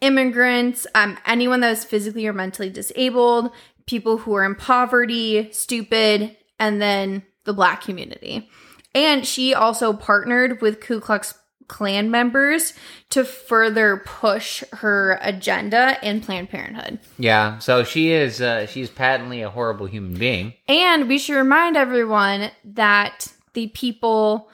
immigrants, 0.00 0.86
um, 0.94 1.18
anyone 1.26 1.60
that 1.60 1.70
was 1.70 1.84
physically 1.84 2.26
or 2.26 2.32
mentally 2.32 2.70
disabled, 2.70 3.50
people 3.86 4.18
who 4.18 4.34
are 4.34 4.44
in 4.44 4.54
poverty, 4.54 5.52
stupid, 5.52 6.36
and 6.58 6.80
then 6.80 7.24
the 7.44 7.52
black 7.52 7.82
community. 7.82 8.48
And 8.94 9.26
she 9.26 9.54
also 9.54 9.92
partnered 9.92 10.62
with 10.62 10.80
Ku 10.80 11.00
Klux 11.00 11.34
Klan 11.68 12.10
members 12.10 12.74
to 13.10 13.24
further 13.24 14.02
push 14.04 14.64
her 14.72 15.18
agenda 15.22 15.96
in 16.02 16.20
Planned 16.20 16.50
Parenthood. 16.50 16.98
Yeah, 17.16 17.58
so 17.60 17.84
she 17.84 18.10
is 18.10 18.40
uh, 18.42 18.66
she's 18.66 18.90
patently 18.90 19.42
a 19.42 19.50
horrible 19.50 19.86
human 19.86 20.14
being. 20.14 20.54
And 20.66 21.08
we 21.08 21.16
should 21.16 21.36
remind 21.36 21.76
everyone 21.76 22.50
that 22.64 23.28
the 23.54 23.68
people, 23.68 24.48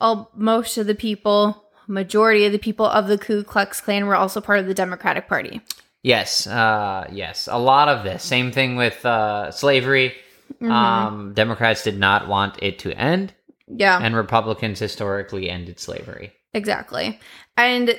well, 0.00 0.30
most 0.34 0.78
of 0.78 0.86
the 0.86 0.94
people, 0.94 1.64
majority 1.86 2.44
of 2.44 2.52
the 2.52 2.58
people 2.58 2.86
of 2.86 3.08
the 3.08 3.18
Ku 3.18 3.42
Klux 3.44 3.80
Klan 3.80 4.06
were 4.06 4.14
also 4.16 4.40
part 4.40 4.58
of 4.58 4.66
the 4.66 4.74
Democratic 4.74 5.28
Party. 5.28 5.60
Yes, 6.02 6.46
uh, 6.46 7.08
yes, 7.12 7.48
a 7.50 7.58
lot 7.58 7.88
of 7.88 8.04
this. 8.04 8.22
Same 8.22 8.52
thing 8.52 8.76
with 8.76 9.04
uh, 9.04 9.50
slavery. 9.50 10.14
Um, 10.60 11.34
Democrats 11.34 11.82
did 11.84 11.98
not 11.98 12.26
want 12.28 12.56
it 12.62 12.78
to 12.80 12.92
end, 12.98 13.34
Yeah. 13.66 13.98
and 14.00 14.16
Republicans 14.16 14.78
historically 14.78 15.50
ended 15.50 15.78
slavery. 15.78 16.32
Exactly. 16.54 17.20
And 17.56 17.98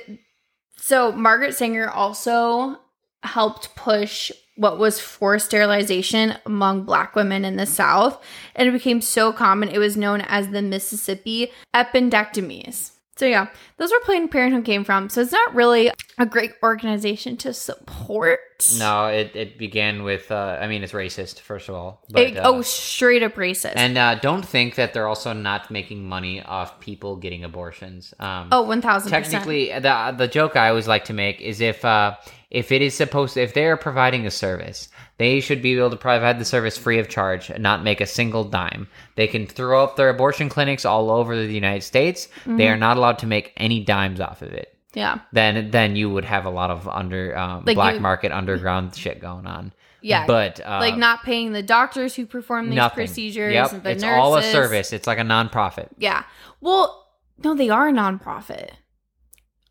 so 0.76 1.12
Margaret 1.12 1.54
Sanger 1.54 1.88
also 1.88 2.78
helped 3.22 3.74
push 3.76 4.32
what 4.60 4.78
was 4.78 5.00
forced 5.00 5.46
sterilization 5.46 6.34
among 6.44 6.84
black 6.84 7.16
women 7.16 7.46
in 7.46 7.56
the 7.56 7.64
South. 7.64 8.22
And 8.54 8.68
it 8.68 8.72
became 8.72 9.00
so 9.00 9.32
common, 9.32 9.70
it 9.70 9.78
was 9.78 9.96
known 9.96 10.20
as 10.20 10.48
the 10.50 10.60
Mississippi 10.60 11.50
appendectomies. 11.74 12.90
So, 13.16 13.26
yeah, 13.26 13.48
those 13.76 13.90
where 13.90 14.00
Planned 14.00 14.30
Parenthood 14.30 14.64
came 14.64 14.82
from. 14.82 15.08
So, 15.10 15.20
it's 15.20 15.32
not 15.32 15.54
really 15.54 15.90
a 16.18 16.24
great 16.24 16.52
organization 16.62 17.36
to 17.38 17.52
support. 17.52 18.40
No, 18.78 19.06
it, 19.08 19.34
it 19.36 19.58
began 19.58 20.04
with. 20.04 20.30
Uh, 20.30 20.58
I 20.60 20.66
mean, 20.68 20.82
it's 20.82 20.92
racist 20.94 21.40
first 21.40 21.68
of 21.68 21.74
all. 21.74 22.02
But, 22.10 22.22
It- 22.22 22.36
uh, 22.38 22.42
oh, 22.44 22.62
straight 22.62 23.22
up 23.22 23.34
racist. 23.34 23.74
and 23.76 23.98
uh, 23.98 24.14
don't 24.16 24.44
think 24.44 24.74
that 24.76 24.94
they're 24.94 25.06
also 25.06 25.32
not 25.34 25.70
making 25.70 26.06
money 26.08 26.42
off 26.42 26.80
people 26.80 27.16
getting 27.16 27.44
abortions. 27.44 28.14
Um, 28.18 28.48
oh, 28.52 28.64
1000%. 28.66 29.08
technically 29.08 29.66
the 29.78 30.14
the 30.16 30.28
joke 30.28 30.56
I 30.56 30.68
always 30.70 30.88
like 30.88 31.04
to 31.06 31.12
make 31.14 31.40
is 31.42 31.60
if 31.60 31.84
uh 31.84 32.16
if 32.50 32.72
it 32.72 32.82
is 32.82 32.94
supposed 32.94 33.34
to, 33.34 33.42
if 33.42 33.54
they 33.54 33.66
are 33.66 33.76
providing 33.76 34.26
a 34.26 34.30
service, 34.30 34.88
they 35.18 35.38
should 35.40 35.62
be 35.62 35.76
able 35.76 35.90
to 35.90 35.96
provide 35.96 36.38
the 36.38 36.44
service 36.44 36.76
free 36.76 36.98
of 36.98 37.08
charge 37.08 37.48
and 37.50 37.62
not 37.62 37.84
make 37.84 38.00
a 38.00 38.06
single 38.06 38.42
dime. 38.44 38.88
They 39.16 39.26
can 39.28 39.46
throw 39.46 39.84
up 39.84 39.96
their 39.96 40.08
abortion 40.08 40.48
clinics 40.48 40.84
all 40.84 41.10
over 41.10 41.36
the 41.36 41.52
United 41.52 41.82
States. 41.82 42.26
They 42.46 42.52
Mm-hmm. 42.52 42.72
are 42.72 42.76
not 42.76 42.96
allowed 42.96 43.18
to 43.20 43.26
make 43.26 43.52
any 43.56 43.84
dimes 43.84 44.20
off 44.20 44.42
of 44.42 44.52
it. 44.52 44.76
Yeah. 44.94 45.20
Then 45.32 45.70
then 45.70 45.94
you 45.94 46.10
would 46.10 46.24
have 46.24 46.44
a 46.46 46.50
lot 46.50 46.70
of 46.70 46.88
under 46.88 47.38
um, 47.38 47.62
Like 47.64 47.76
black 47.76 47.94
you- 47.94 48.00
market 48.00 48.32
underground 48.32 48.96
shit 48.96 49.20
going 49.20 49.46
on. 49.46 49.72
Yeah. 50.02 50.26
But 50.26 50.58
uh, 50.66 50.78
like 50.80 50.96
not 50.96 51.22
paying 51.22 51.52
the 51.52 51.62
doctors 51.62 52.16
who 52.16 52.26
perform 52.26 52.66
these 52.70 52.74
nothing. 52.76 53.06
procedures 53.06 53.52
Yep, 53.52 53.82
the 53.84 53.90
it's 53.90 54.02
nurses. 54.02 54.18
all 54.18 54.34
a 54.36 54.42
service. 54.42 54.92
It's 54.92 55.06
like 55.06 55.18
a 55.18 55.22
nonprofit. 55.22 55.88
Yeah. 55.98 56.24
Well, 56.60 57.06
no, 57.44 57.54
they 57.54 57.68
are 57.68 57.88
a 57.88 57.92
nonprofit. 57.92 58.70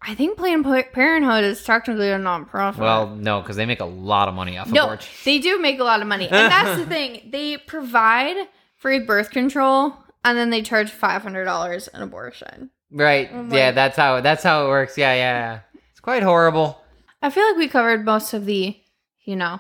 I 0.02 0.16
think 0.16 0.38
Planned 0.38 0.66
Parenthood 0.94 1.44
is 1.44 1.64
technically 1.64 2.10
a 2.10 2.18
nonprofit. 2.18 2.78
Well, 2.78 3.16
no, 3.16 3.42
because 3.42 3.58
they 3.58 3.66
make 3.66 3.82
a 3.82 3.86
lot 3.86 4.30
of 4.30 4.34
money 4.34 4.58
off 4.58 4.72
no, 4.72 4.86
abortion. 4.86 5.14
they 5.26 5.40
do 5.40 5.60
make 5.60 5.80
a 5.80 5.84
lot 5.84 6.02
of 6.02 6.08
money, 6.08 6.26
and 6.30 6.32
that's 6.52 6.80
the 6.80 6.86
thing. 6.86 7.30
They 7.30 7.58
provide 7.58 8.48
free 8.78 9.00
birth 9.00 9.30
control, 9.30 9.94
and 10.24 10.38
then 10.38 10.52
they 10.52 10.62
charge 10.62 10.90
five 10.90 11.22
hundred 11.22 11.46
dollars 11.46 11.90
an 11.90 12.02
abortion. 12.02 12.70
Right. 12.92 13.30
Oh 13.32 13.48
yeah, 13.52 13.72
that's 13.72 13.98
how 13.98 14.22
that's 14.22 14.44
how 14.44 14.66
it 14.66 14.70
works. 14.70 14.98
Yeah, 14.98 15.14
yeah, 15.14 15.20
yeah. 15.20 15.60
It's 15.92 16.00
quite 16.00 16.24
horrible. 16.24 16.82
I 17.22 17.30
feel 17.30 17.46
like 17.46 17.58
we 17.58 17.68
covered 17.68 18.06
most 18.06 18.34
of 18.34 18.46
the, 18.46 18.78
you 19.26 19.36
know, 19.36 19.60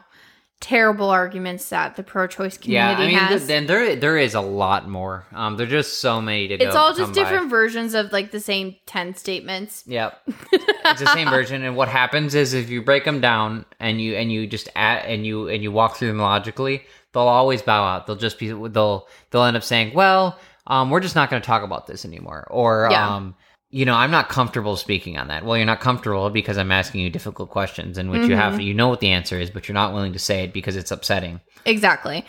terrible 0.62 1.10
arguments 1.10 1.70
that 1.70 1.96
the 1.96 2.04
pro-choice 2.04 2.60
Yeah, 2.64 2.94
community 2.94 3.04
I 3.04 3.20
mean, 3.22 3.28
has. 3.32 3.48
then 3.48 3.66
there 3.66 3.96
there 3.96 4.18
is 4.18 4.34
a 4.36 4.42
lot 4.42 4.90
more. 4.90 5.26
Um, 5.34 5.56
there's 5.58 5.70
just 5.70 6.00
so 6.02 6.22
many 6.22 6.48
to 6.50 6.58
go. 6.58 6.66
it's 6.66 6.76
all 6.76 6.90
just 6.90 7.00
come 7.00 7.12
by. 7.12 7.14
different 7.14 7.50
versions 7.50 7.94
of 7.94 8.12
like 8.12 8.32
the 8.32 8.40
same 8.42 8.76
ten 8.86 9.16
statements. 9.16 9.84
Yep, 9.88 10.20
it's 10.52 11.00
the 11.00 11.14
same 11.14 11.30
version. 11.30 11.64
And 11.64 11.76
what 11.78 11.88
happens 11.88 12.36
is 12.36 12.54
if 12.54 12.70
you 12.70 12.82
break 12.82 13.06
them 13.06 13.22
down 13.22 13.66
and 13.80 14.02
you 14.02 14.16
and 14.16 14.32
you 14.32 14.48
just 14.48 14.68
add 14.76 15.06
and 15.06 15.26
you 15.26 15.48
and 15.48 15.64
you 15.64 15.72
walk 15.72 15.96
through 15.96 16.10
them 16.10 16.20
logically, 16.20 16.84
they'll 17.14 17.24
always 17.24 17.62
bow 17.62 17.84
out. 17.84 18.06
They'll 18.08 18.16
just 18.18 18.38
be 18.38 18.48
they'll 18.50 19.08
they'll 19.32 19.44
end 19.44 19.56
up 19.56 19.64
saying, 19.64 19.94
"Well, 19.94 20.38
um, 20.68 20.90
we're 20.90 21.00
just 21.00 21.16
not 21.16 21.30
going 21.30 21.42
to 21.42 21.46
talk 21.46 21.64
about 21.64 21.88
this 21.88 22.04
anymore," 22.04 22.46
or 22.50 22.90
Yeah. 22.92 23.16
um. 23.16 23.36
You 23.72 23.86
know, 23.86 23.94
I'm 23.94 24.10
not 24.10 24.30
comfortable 24.30 24.76
speaking 24.76 25.18
on 25.18 25.28
that. 25.28 25.46
Well, 25.46 25.56
you're 25.56 25.66
not 25.66 25.80
comfortable 25.80 26.30
because 26.32 26.58
I'm 26.58 26.72
asking 26.72 27.02
you 27.02 27.10
difficult 27.10 27.52
questions 27.52 28.00
in 28.00 28.10
which 28.10 28.28
you 28.28 28.36
have 28.36 28.54
mm-hmm. 28.54 28.62
you 28.62 28.74
know 28.74 28.88
what 28.88 29.00
the 29.00 29.12
answer 29.12 29.40
is, 29.40 29.52
but 29.52 29.68
you're 29.68 29.74
not 29.74 29.94
willing 29.94 30.14
to 30.14 30.20
say 30.20 30.44
it 30.44 30.54
because 30.54 30.76
it's 30.76 30.90
upsetting. 30.90 31.40
Exactly. 31.66 32.26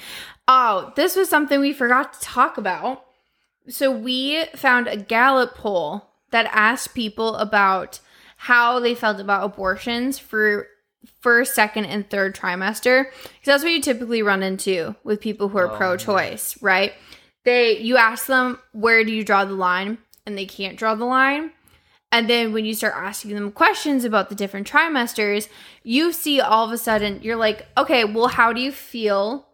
Oh, 0.49 0.93
this 0.97 1.17
was 1.17 1.31
something 1.31 1.59
we 1.59 1.73
forgot 1.73 2.13
to 2.13 2.21
talk 2.21 2.59
about. 2.59 3.05
So 3.69 3.91
we 3.91 4.45
found 4.55 4.87
a 4.89 4.97
Gallup 4.97 5.55
poll 5.55 6.11
that 6.31 6.51
asked 6.53 6.95
people 6.95 7.37
about 7.37 8.01
how 8.37 8.81
they 8.81 8.95
felt 8.95 9.21
about 9.21 9.45
abortions 9.45 10.19
for 10.19 10.67
first, 11.21 11.55
second, 11.55 11.87
and 11.87 12.09
third 12.09 12.35
trimester. 12.35 13.05
Because 13.05 13.47
that's 13.47 13.63
what 13.63 13.73
you 13.73 13.81
typically 13.81 14.23
run 14.23 14.43
into 14.43 14.95
with 15.05 15.21
people 15.21 15.49
who 15.49 15.59
are 15.59 15.71
Oh, 15.71 15.77
pro-choice, 15.77 16.61
right? 16.63 16.93
They 17.45 17.79
you 17.79 17.97
ask 17.97 18.27
them 18.27 18.59
where 18.73 19.05
do 19.05 19.13
you 19.13 19.25
draw 19.25 19.45
the 19.45 19.55
line, 19.55 19.99
and 20.27 20.37
they 20.37 20.47
can't 20.47 20.77
draw 20.77 20.95
the 20.95 21.05
line. 21.05 21.53
And 22.13 22.29
then 22.29 22.53
when 22.53 22.65
you 22.65 22.75
start 22.75 22.95
asking 22.97 23.35
them 23.35 23.53
questions 23.53 24.05
about 24.05 24.29
the 24.29 24.35
different 24.35 24.71
trimesters, 24.71 25.49
you 25.85 26.13
see 26.13 26.41
all 26.41 26.65
of 26.67 26.73
a 26.73 26.79
sudden 26.79 27.21
you're 27.23 27.37
like, 27.37 27.67
okay, 27.79 28.05
well, 28.05 28.29
how 28.29 28.53
do 28.53 28.61
you 28.61 28.73
feel? 28.73 29.47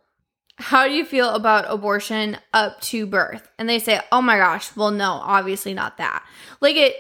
How 0.58 0.86
do 0.86 0.94
you 0.94 1.04
feel 1.04 1.30
about 1.30 1.66
abortion 1.68 2.38
up 2.54 2.80
to 2.82 3.06
birth? 3.06 3.50
And 3.58 3.68
they 3.68 3.78
say, 3.78 4.00
oh 4.10 4.22
my 4.22 4.38
gosh, 4.38 4.74
well, 4.74 4.90
no, 4.90 5.20
obviously 5.22 5.74
not 5.74 5.98
that. 5.98 6.24
Like 6.62 6.76
it, 6.76 6.96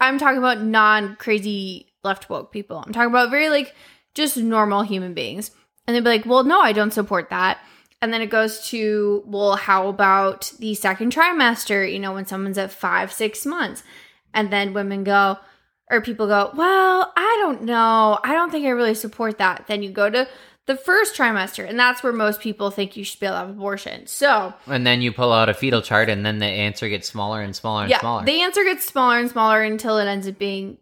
I'm 0.00 0.18
talking 0.18 0.38
about 0.38 0.60
non 0.60 1.16
crazy 1.16 1.94
left 2.04 2.28
woke 2.28 2.52
people. 2.52 2.82
I'm 2.86 2.92
talking 2.92 3.10
about 3.10 3.30
very 3.30 3.48
like 3.48 3.74
just 4.14 4.36
normal 4.36 4.82
human 4.82 5.14
beings. 5.14 5.50
And 5.86 5.96
they'd 5.96 6.04
be 6.04 6.10
like, 6.10 6.26
well, 6.26 6.44
no, 6.44 6.60
I 6.60 6.72
don't 6.72 6.92
support 6.92 7.30
that. 7.30 7.58
And 8.02 8.12
then 8.12 8.22
it 8.22 8.30
goes 8.30 8.66
to, 8.68 9.22
well, 9.26 9.56
how 9.56 9.88
about 9.88 10.52
the 10.58 10.74
second 10.74 11.12
trimester? 11.12 11.90
You 11.90 11.98
know, 11.98 12.14
when 12.14 12.26
someone's 12.26 12.58
at 12.58 12.72
five, 12.72 13.12
six 13.12 13.44
months. 13.44 13.82
And 14.32 14.50
then 14.52 14.72
women 14.72 15.04
go, 15.04 15.38
or 15.90 16.00
people 16.00 16.26
go, 16.26 16.50
well, 16.54 17.12
I 17.16 17.36
don't 17.40 17.62
know. 17.62 18.18
I 18.22 18.32
don't 18.32 18.50
think 18.50 18.64
I 18.64 18.70
really 18.70 18.94
support 18.94 19.38
that. 19.38 19.66
Then 19.66 19.82
you 19.82 19.90
go 19.90 20.08
to 20.08 20.28
the 20.66 20.76
first 20.76 21.16
trimester, 21.16 21.68
and 21.68 21.78
that's 21.78 22.02
where 22.02 22.12
most 22.12 22.40
people 22.40 22.70
think 22.70 22.96
you 22.96 23.02
should 23.02 23.18
be 23.18 23.26
able 23.26 23.34
to 23.34 23.38
have 23.40 23.50
abortion. 23.50 24.06
So, 24.06 24.54
And 24.68 24.86
then 24.86 25.02
you 25.02 25.10
pull 25.10 25.32
out 25.32 25.48
a 25.48 25.54
fetal 25.54 25.82
chart, 25.82 26.08
and 26.08 26.24
then 26.24 26.38
the 26.38 26.46
answer 26.46 26.88
gets 26.88 27.08
smaller 27.08 27.42
and 27.42 27.56
smaller 27.56 27.82
and 27.82 27.90
yeah, 27.90 27.98
smaller. 27.98 28.24
the 28.24 28.40
answer 28.40 28.62
gets 28.62 28.84
smaller 28.86 29.18
and 29.18 29.28
smaller 29.28 29.62
until 29.62 29.98
it 29.98 30.06
ends 30.06 30.28
up 30.28 30.38
being 30.38 30.78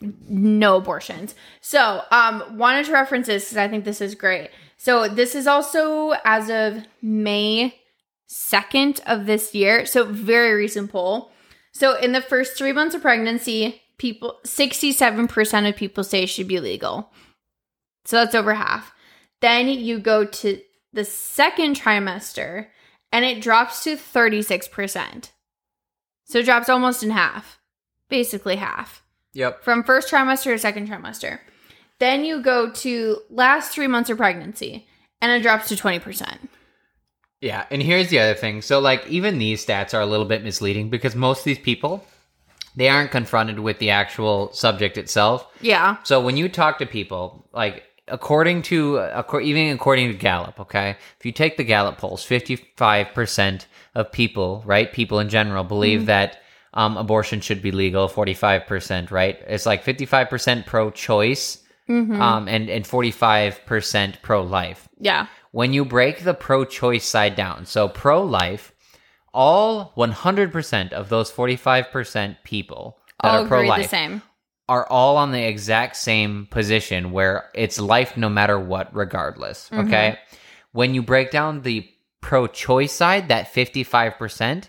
no 0.00 0.76
abortions. 0.76 1.34
So, 1.62 2.02
um, 2.10 2.58
wanted 2.58 2.84
to 2.86 2.92
reference 2.92 3.28
this 3.28 3.44
because 3.44 3.56
I 3.56 3.68
think 3.68 3.84
this 3.84 4.02
is 4.02 4.14
great. 4.14 4.50
So, 4.82 5.08
this 5.08 5.34
is 5.34 5.46
also 5.46 6.14
as 6.24 6.48
of 6.48 6.86
May 7.02 7.78
2nd 8.30 9.00
of 9.04 9.26
this 9.26 9.54
year. 9.54 9.84
So, 9.84 10.06
very 10.06 10.54
recent 10.54 10.90
poll. 10.90 11.32
So, 11.72 11.98
in 11.98 12.12
the 12.12 12.22
first 12.22 12.56
three 12.56 12.72
months 12.72 12.94
of 12.94 13.02
pregnancy, 13.02 13.82
people 13.98 14.40
67% 14.46 15.68
of 15.68 15.76
people 15.76 16.02
say 16.02 16.22
it 16.22 16.28
should 16.28 16.48
be 16.48 16.60
legal. 16.60 17.12
So, 18.06 18.16
that's 18.16 18.34
over 18.34 18.54
half. 18.54 18.94
Then 19.42 19.68
you 19.68 19.98
go 19.98 20.24
to 20.24 20.60
the 20.94 21.04
second 21.04 21.76
trimester 21.76 22.68
and 23.12 23.26
it 23.26 23.42
drops 23.42 23.84
to 23.84 23.96
36%. 23.96 25.30
So 26.24 26.38
it 26.38 26.44
drops 26.46 26.70
almost 26.70 27.02
in 27.02 27.10
half, 27.10 27.58
basically 28.08 28.56
half, 28.56 29.02
yep. 29.34 29.62
from 29.62 29.82
first 29.82 30.10
trimester 30.10 30.52
to 30.52 30.58
second 30.58 30.88
trimester. 30.88 31.40
Then 32.00 32.24
you 32.24 32.42
go 32.42 32.70
to 32.70 33.18
last 33.30 33.72
three 33.72 33.86
months 33.86 34.10
of 34.10 34.16
pregnancy, 34.16 34.88
and 35.22 35.30
it 35.30 35.42
drops 35.42 35.68
to 35.68 35.76
20%. 35.76 36.38
Yeah, 37.40 37.64
and 37.70 37.80
here's 37.80 38.08
the 38.08 38.18
other 38.18 38.34
thing. 38.34 38.60
So, 38.60 38.80
like, 38.80 39.06
even 39.06 39.38
these 39.38 39.64
stats 39.64 39.94
are 39.94 40.00
a 40.00 40.06
little 40.06 40.26
bit 40.26 40.42
misleading 40.42 40.90
because 40.90 41.14
most 41.14 41.38
of 41.38 41.44
these 41.44 41.58
people 41.58 42.04
they 42.76 42.88
aren't 42.88 43.10
confronted 43.10 43.58
with 43.58 43.78
the 43.78 43.90
actual 43.90 44.52
subject 44.52 44.96
itself. 44.96 45.46
Yeah. 45.60 45.96
So 46.04 46.20
when 46.20 46.36
you 46.36 46.48
talk 46.48 46.78
to 46.78 46.86
people, 46.86 47.46
like 47.52 47.84
according 48.08 48.62
to 48.62 49.00
even 49.42 49.74
according 49.74 50.08
to 50.12 50.18
Gallup, 50.18 50.60
okay, 50.60 50.96
if 51.18 51.26
you 51.26 51.32
take 51.32 51.56
the 51.56 51.64
Gallup 51.64 51.98
polls, 51.98 52.24
fifty 52.24 52.56
five 52.76 53.08
percent 53.14 53.66
of 53.94 54.12
people, 54.12 54.62
right, 54.64 54.92
people 54.92 55.18
in 55.18 55.28
general, 55.28 55.64
believe 55.64 56.06
that 56.06 56.42
um, 56.72 56.96
abortion 56.96 57.40
should 57.40 57.62
be 57.62 57.72
legal. 57.72 58.08
Forty 58.08 58.34
five 58.34 58.66
percent, 58.66 59.10
right? 59.10 59.38
It's 59.46 59.66
like 59.66 59.82
fifty 59.82 60.06
five 60.06 60.30
percent 60.30 60.66
pro 60.66 60.90
choice, 61.90 62.20
um, 62.20 62.48
and 62.48 62.70
and 62.70 62.86
forty 62.86 63.10
five 63.10 63.60
percent 63.66 64.22
pro 64.22 64.42
life 64.42 64.88
Yeah. 64.98 65.26
when 65.52 65.72
you 65.72 65.84
break 65.84 66.24
the 66.24 66.34
pro 66.34 66.64
choice 66.64 67.04
side 67.04 67.34
down, 67.36 67.66
so 67.66 67.88
pro 67.88 68.22
life, 68.22 68.72
all 69.34 69.92
100% 69.96 70.92
of 70.92 71.08
those 71.08 71.30
45% 71.30 72.36
people 72.44 72.98
that 73.22 73.28
All 73.34 73.44
are 73.44 73.46
pro 73.48 73.62
life 73.62 73.90
same. 73.90 74.22
are 74.68 74.86
all 74.88 75.16
on 75.16 75.30
the 75.32 75.46
exact 75.46 75.96
same 75.96 76.46
position 76.50 77.12
where 77.12 77.48
it's 77.54 77.78
life 77.78 78.16
no 78.16 78.28
matter 78.28 78.58
what, 78.58 78.94
regardless. 78.94 79.68
Mm-hmm. 79.70 79.86
Okay. 79.86 80.18
When 80.72 80.94
you 80.94 81.02
break 81.02 81.30
down 81.30 81.62
the 81.62 81.88
pro 82.20 82.46
choice 82.48 82.92
side, 82.92 83.28
that 83.28 83.52
55%, 83.52 84.68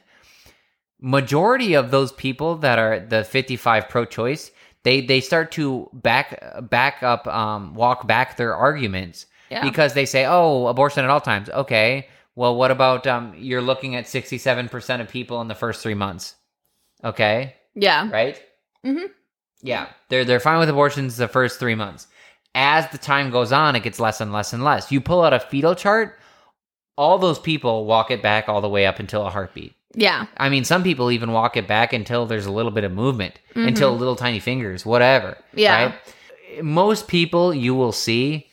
majority 1.01 1.73
of 1.73 1.91
those 1.91 2.11
people 2.11 2.57
that 2.57 2.79
are 2.79 2.99
the 2.99 3.23
55 3.23 3.89
pro 3.89 4.05
choice, 4.05 4.51
they, 4.83 5.01
they 5.01 5.21
start 5.21 5.51
to 5.53 5.89
back 5.93 6.41
back 6.69 7.03
up 7.03 7.27
um 7.27 7.73
walk 7.75 8.07
back 8.07 8.37
their 8.37 8.55
arguments 8.55 9.25
Yeah. 9.49 9.63
because 9.63 9.93
they 9.93 10.05
say, 10.05 10.25
"Oh, 10.25 10.67
abortion 10.67 11.03
at 11.03 11.09
all 11.09 11.21
times." 11.21 11.49
Okay, 11.49 12.07
well, 12.35 12.55
what 12.55 12.71
about 12.71 13.05
um? 13.07 13.33
You're 13.37 13.61
looking 13.61 13.95
at 13.95 14.07
sixty-seven 14.07 14.69
percent 14.69 15.01
of 15.01 15.09
people 15.09 15.41
in 15.41 15.47
the 15.47 15.55
first 15.55 15.81
three 15.83 15.93
months. 15.93 16.35
Okay, 17.03 17.55
Yeah. 17.75 18.09
right? 18.11 18.41
Mhm. 18.85 19.09
Yeah, 19.61 19.87
they're 20.09 20.25
they're 20.25 20.39
fine 20.39 20.59
with 20.59 20.69
abortions 20.69 21.17
the 21.17 21.27
first 21.27 21.59
three 21.59 21.75
months. 21.75 22.07
As 22.55 22.89
the 22.89 22.97
time 22.97 23.29
goes 23.31 23.51
on, 23.51 23.75
it 23.75 23.83
gets 23.83 23.99
less 23.99 24.19
and 24.21 24.33
less 24.33 24.51
and 24.53 24.63
less. 24.63 24.91
You 24.91 24.99
pull 25.01 25.21
out 25.23 25.33
a 25.33 25.39
fetal 25.39 25.73
chart, 25.75 26.17
all 26.97 27.17
those 27.17 27.39
people 27.39 27.85
walk 27.85 28.11
it 28.11 28.21
back 28.21 28.49
all 28.49 28.59
the 28.61 28.67
way 28.69 28.85
up 28.85 28.99
until 28.99 29.25
a 29.25 29.29
heartbeat. 29.29 29.73
Yeah. 29.93 30.27
I 30.37 30.49
mean, 30.49 30.63
some 30.63 30.83
people 30.83 31.11
even 31.11 31.31
walk 31.31 31.57
it 31.57 31.67
back 31.67 31.93
until 31.93 32.25
there's 32.25 32.45
a 32.45 32.51
little 32.51 32.71
bit 32.71 32.83
of 32.83 32.91
movement, 32.91 33.39
until 33.55 33.91
mm-hmm. 33.91 33.99
little 33.99 34.15
tiny 34.15 34.39
fingers, 34.39 34.85
whatever. 34.85 35.37
Yeah. 35.53 35.83
Right? 35.83 36.63
Most 36.63 37.07
people 37.07 37.53
you 37.53 37.75
will 37.75 37.91
see 37.91 38.47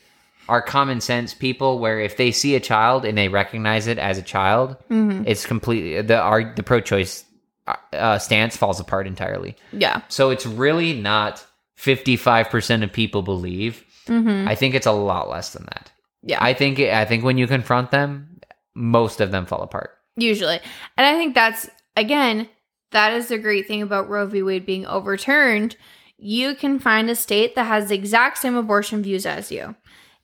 are 0.47 0.61
common 0.61 0.99
sense 0.99 1.33
people 1.33 1.79
where 1.79 1.99
if 1.99 2.17
they 2.17 2.31
see 2.31 2.55
a 2.55 2.59
child 2.59 3.05
and 3.05 3.17
they 3.17 3.27
recognize 3.27 3.87
it 3.87 3.99
as 3.99 4.17
a 4.17 4.21
child, 4.21 4.75
mm-hmm. 4.89 5.23
it's 5.25 5.45
completely 5.45 6.01
the 6.01 6.19
our, 6.19 6.53
the 6.55 6.63
pro-choice 6.63 7.23
uh, 7.67 7.75
uh, 7.93 8.17
stance 8.17 8.57
falls 8.57 8.79
apart 8.79 9.05
entirely. 9.07 9.55
Yeah. 9.71 10.01
So 10.09 10.31
it's 10.31 10.45
really 10.45 10.99
not 10.99 11.45
55% 11.77 12.83
of 12.83 12.91
people 12.91 13.21
believe. 13.21 13.85
Mm-hmm. 14.07 14.47
I 14.47 14.55
think 14.55 14.73
it's 14.75 14.87
a 14.87 14.91
lot 14.91 15.29
less 15.29 15.53
than 15.53 15.65
that. 15.65 15.91
Yeah. 16.23 16.43
I 16.43 16.53
think 16.53 16.79
I 16.79 17.05
think 17.05 17.23
when 17.23 17.37
you 17.37 17.47
confront 17.47 17.91
them, 17.91 18.41
most 18.73 19.21
of 19.21 19.31
them 19.31 19.45
fall 19.45 19.61
apart. 19.61 19.91
Usually. 20.19 20.59
And 20.97 21.07
I 21.07 21.13
think 21.13 21.33
that's, 21.33 21.69
again, 21.95 22.49
that 22.91 23.13
is 23.13 23.27
the 23.27 23.37
great 23.37 23.67
thing 23.67 23.81
about 23.81 24.09
Roe 24.09 24.25
v. 24.25 24.43
Wade 24.43 24.65
being 24.65 24.85
overturned. 24.85 25.77
You 26.17 26.55
can 26.55 26.79
find 26.79 27.09
a 27.09 27.15
state 27.15 27.55
that 27.55 27.65
has 27.65 27.89
the 27.89 27.95
exact 27.95 28.39
same 28.39 28.55
abortion 28.55 29.01
views 29.01 29.25
as 29.25 29.51
you. 29.51 29.75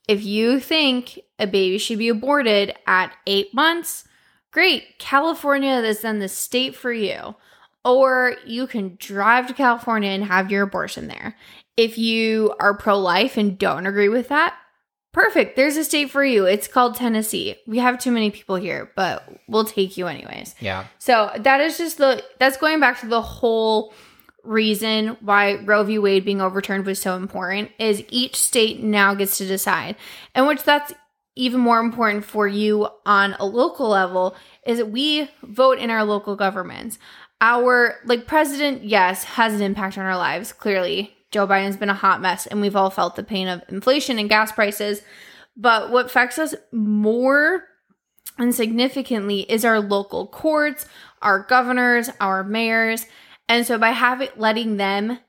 If 0.07 0.23
you 0.23 0.59
think 0.59 1.19
a 1.39 1.47
baby 1.47 1.77
should 1.77 1.97
be 1.97 2.09
aborted 2.09 2.75
at 2.85 3.15
eight 3.25 3.53
months, 3.53 4.03
great. 4.51 4.99
California 4.99 5.75
is 5.75 6.01
then 6.01 6.19
the 6.19 6.27
state 6.27 6.75
for 6.75 6.91
you. 6.91 7.35
Or 7.83 8.35
you 8.45 8.67
can 8.67 8.97
drive 8.99 9.47
to 9.47 9.53
California 9.53 10.09
and 10.09 10.25
have 10.25 10.51
your 10.51 10.63
abortion 10.63 11.07
there. 11.07 11.35
If 11.77 11.97
you 11.97 12.55
are 12.59 12.75
pro 12.75 12.97
life 12.97 13.37
and 13.37 13.57
don't 13.57 13.85
agree 13.85 14.09
with 14.09 14.29
that, 14.29 14.55
perfect. 15.15 15.55
There's 15.55 15.77
a 15.77 15.83
state 15.85 16.11
for 16.11 16.25
you. 16.25 16.45
It's 16.45 16.67
called 16.67 16.95
Tennessee. 16.95 17.55
We 17.65 17.77
have 17.77 17.97
too 17.97 18.11
many 18.11 18.31
people 18.31 18.57
here, 18.57 18.91
but 18.97 19.23
we'll 19.47 19.63
take 19.63 19.95
you 19.95 20.07
anyways. 20.07 20.55
Yeah. 20.59 20.87
So 20.99 21.31
that 21.39 21.61
is 21.61 21.77
just 21.77 21.97
the 21.97 22.21
that's 22.37 22.57
going 22.57 22.81
back 22.81 22.99
to 22.99 23.07
the 23.07 23.21
whole 23.21 23.93
reason 24.43 25.15
why 25.21 25.55
Roe 25.63 25.83
v. 25.83 25.97
Wade 25.99 26.25
being 26.25 26.41
overturned 26.41 26.85
was 26.85 26.99
so 26.99 27.15
important 27.15 27.71
is 27.79 28.03
each 28.09 28.35
state 28.35 28.83
now 28.83 29.15
gets 29.15 29.37
to 29.37 29.47
decide. 29.47 29.95
And 30.35 30.47
which 30.47 30.63
that's 30.63 30.93
even 31.37 31.61
more 31.61 31.79
important 31.79 32.25
for 32.25 32.45
you 32.45 32.89
on 33.05 33.37
a 33.39 33.45
local 33.45 33.87
level 33.87 34.35
is 34.67 34.79
that 34.79 34.91
we 34.91 35.29
vote 35.43 35.79
in 35.79 35.89
our 35.89 36.03
local 36.03 36.35
governments. 36.35 36.99
Our 37.39 37.95
like 38.05 38.27
president, 38.27 38.83
yes, 38.83 39.23
has 39.23 39.53
an 39.53 39.61
impact 39.61 39.97
on 39.97 40.05
our 40.05 40.17
lives. 40.17 40.51
Clearly, 40.51 41.14
Joe 41.31 41.47
Biden's 41.47 41.77
been 41.77 41.89
a 41.89 41.93
hot 41.93 42.21
mess 42.21 42.47
and 42.47 42.61
we've 42.61 42.75
all 42.75 42.89
felt 42.89 43.15
the 43.15 43.23
pain 43.23 43.47
of 43.47 43.63
inflation 43.69 44.19
and 44.19 44.29
gas 44.29 44.51
prices. 44.51 45.01
But 45.57 45.91
what 45.91 46.07
affects 46.07 46.37
us 46.37 46.53
more 46.71 47.63
and 48.37 48.53
significantly 48.53 49.41
is 49.41 49.63
our 49.63 49.79
local 49.79 50.27
courts, 50.27 50.85
our 51.21 51.39
governors, 51.39 52.09
our 52.19 52.43
mayors. 52.43 53.05
And 53.47 53.65
so 53.65 53.77
by 53.77 53.91
having 53.91 54.29
letting 54.35 54.77
them 54.77 55.19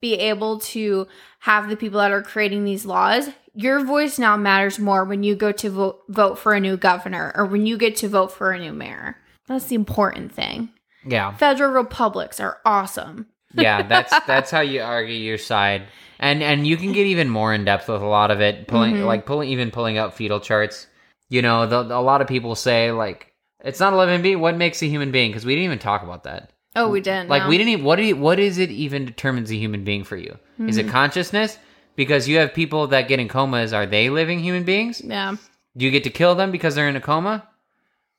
be 0.00 0.14
able 0.14 0.60
to 0.60 1.06
have 1.40 1.68
the 1.68 1.76
people 1.76 2.00
that 2.00 2.12
are 2.12 2.22
creating 2.22 2.64
these 2.64 2.86
laws, 2.86 3.28
your 3.54 3.84
voice 3.84 4.18
now 4.18 4.36
matters 4.36 4.78
more 4.78 5.04
when 5.04 5.22
you 5.22 5.34
go 5.34 5.52
to 5.52 5.70
vote, 5.70 6.02
vote 6.08 6.38
for 6.38 6.54
a 6.54 6.60
new 6.60 6.76
governor 6.76 7.32
or 7.34 7.46
when 7.46 7.66
you 7.66 7.76
get 7.76 7.96
to 7.96 8.08
vote 8.08 8.32
for 8.32 8.52
a 8.52 8.58
new 8.58 8.72
mayor. 8.72 9.16
That's 9.46 9.66
the 9.66 9.76
important 9.76 10.32
thing. 10.32 10.70
Yeah. 11.06 11.36
Federal 11.36 11.72
republics 11.72 12.40
are 12.40 12.58
awesome. 12.64 13.26
Yeah, 13.54 13.82
that's 13.86 14.12
that's 14.26 14.50
how 14.50 14.60
you 14.60 14.82
argue 14.82 15.14
your 15.14 15.38
side, 15.38 15.84
and 16.18 16.42
and 16.42 16.66
you 16.66 16.76
can 16.76 16.92
get 16.92 17.06
even 17.06 17.28
more 17.28 17.54
in 17.54 17.64
depth 17.64 17.88
with 17.88 18.02
a 18.02 18.06
lot 18.06 18.30
of 18.30 18.40
it, 18.40 18.66
pulling 18.68 18.94
Mm-hmm. 18.96 19.04
like 19.06 19.26
pulling 19.26 19.48
even 19.50 19.70
pulling 19.70 19.98
out 19.98 20.14
fetal 20.14 20.40
charts. 20.40 20.86
You 21.30 21.42
know, 21.42 21.66
the, 21.66 21.80
a 21.80 22.00
lot 22.02 22.20
of 22.20 22.28
people 22.28 22.54
say 22.54 22.92
like 22.92 23.32
it's 23.64 23.80
not 23.80 23.92
a 23.92 23.96
living 23.96 24.22
being. 24.22 24.40
What 24.40 24.56
makes 24.56 24.82
a 24.82 24.86
human 24.86 25.10
being? 25.10 25.30
Because 25.30 25.46
we 25.46 25.54
didn't 25.54 25.64
even 25.66 25.78
talk 25.78 26.02
about 26.02 26.24
that. 26.24 26.50
Oh, 26.76 26.88
we 26.88 27.00
didn't. 27.00 27.28
Like 27.28 27.44
no. 27.44 27.48
we 27.48 27.56
didn't. 27.58 27.72
Even, 27.72 27.84
what 27.84 27.96
do 27.96 28.02
you, 28.02 28.16
what 28.16 28.38
is 28.38 28.58
it 28.58 28.70
even 28.70 29.04
determines 29.06 29.50
a 29.50 29.54
human 29.56 29.84
being 29.84 30.04
for 30.04 30.16
you? 30.16 30.36
Is 30.58 30.76
Mm-hmm. 30.76 30.88
it 30.88 30.92
consciousness? 30.92 31.58
Because 31.96 32.28
you 32.28 32.38
have 32.38 32.52
people 32.52 32.88
that 32.88 33.06
get 33.08 33.20
in 33.20 33.28
comas. 33.28 33.72
Are 33.72 33.86
they 33.86 34.10
living 34.10 34.40
human 34.40 34.64
beings? 34.64 35.00
Yeah. 35.04 35.36
Do 35.76 35.84
you 35.84 35.90
get 35.92 36.02
to 36.04 36.10
kill 36.10 36.34
them 36.34 36.50
because 36.50 36.74
they're 36.74 36.88
in 36.88 36.96
a 36.96 37.00
coma? 37.00 37.48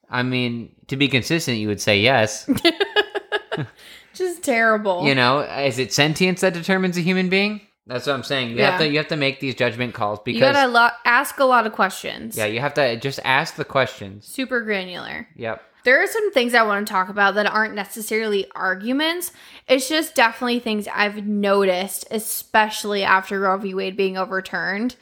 I 0.10 0.24
mean, 0.24 0.74
to 0.88 0.95
be 0.95 1.07
consistent, 1.10 1.57
you 1.57 1.68
would 1.68 1.82
say 1.82 1.99
yes. 1.99 2.49
Just 4.16 4.44
terrible. 4.44 5.06
You 5.06 5.16
know, 5.16 5.40
is 5.42 5.78
it 5.80 5.94
sentience 5.94 6.42
that 6.42 6.54
determines 6.54 6.98
a 6.98 7.02
human 7.02 7.30
being? 7.30 7.62
That's 7.88 8.08
what 8.08 8.14
I'm 8.14 8.24
saying. 8.24 8.50
You 8.52 8.64
have 8.64 8.80
Yeah. 8.82 8.88
to 8.88 8.92
you 8.92 8.98
have 8.98 9.10
to 9.10 9.16
make 9.16 9.40
these 9.40 9.54
judgment 9.56 9.94
calls 9.94 10.20
because 10.26 10.40
you 10.40 10.46
gotta 10.54 10.68
lo- 10.68 10.90
ask 11.06 11.40
a 11.40 11.46
lot 11.46 11.68
of 11.68 11.74
questions. 11.74 12.36
yeah, 12.36 12.46
you 12.46 12.60
have 12.60 12.74
to 12.76 12.98
just 12.98 13.20
ask 13.24 13.56
the 13.56 13.66
questions. 13.66 14.26
Super 14.28 14.62
granular. 14.62 15.28
Yep. 15.36 15.62
There 15.84 16.02
are 16.02 16.08
some 16.08 16.32
things 16.32 16.56
I 16.56 16.64
want 16.64 16.88
to 16.88 16.92
talk 16.92 17.10
about 17.10 17.36
that 17.36 17.46
aren't 17.46 17.76
necessarily 17.76 18.48
arguments. 18.56 19.32
It's 19.68 19.88
just 19.88 20.16
definitely 20.16 20.58
things 20.60 20.88
I've 20.92 21.28
noticed, 21.28 22.08
especially 22.10 23.04
after 23.04 23.40
Roe 23.40 23.58
v. 23.58 23.76
Wade 23.76 23.96
being 23.96 24.18
overturned, 24.18 24.96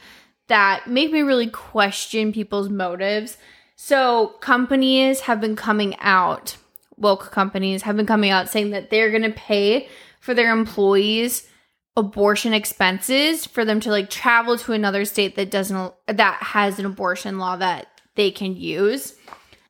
that 0.49 0.87
make 0.87 1.09
me 1.09 1.21
really 1.21 1.47
question 1.47 2.33
people's 2.33 2.67
motives. 2.67 3.37
So, 3.77 4.35
companies 4.41 5.21
have 5.21 5.39
been 5.39 5.55
coming 5.55 5.95
out, 6.01 6.57
woke 7.03 7.29
companies 7.31 7.83
have 7.83 7.95
been 7.95 8.07
coming 8.07 8.31
out 8.31 8.49
saying 8.49 8.71
that 8.71 8.89
they're 8.89 9.11
going 9.11 9.21
to 9.21 9.31
pay 9.31 9.87
for 10.19 10.33
their 10.33 10.51
employees 10.51 11.47
abortion 11.95 12.53
expenses 12.53 13.45
for 13.45 13.63
them 13.63 13.79
to 13.79 13.91
like 13.91 14.09
travel 14.09 14.57
to 14.57 14.73
another 14.73 15.05
state 15.05 15.35
that 15.35 15.51
doesn't 15.51 15.93
that 16.07 16.41
has 16.41 16.79
an 16.79 16.85
abortion 16.85 17.37
law 17.37 17.55
that 17.55 17.87
they 18.15 18.31
can 18.31 18.55
use. 18.55 19.15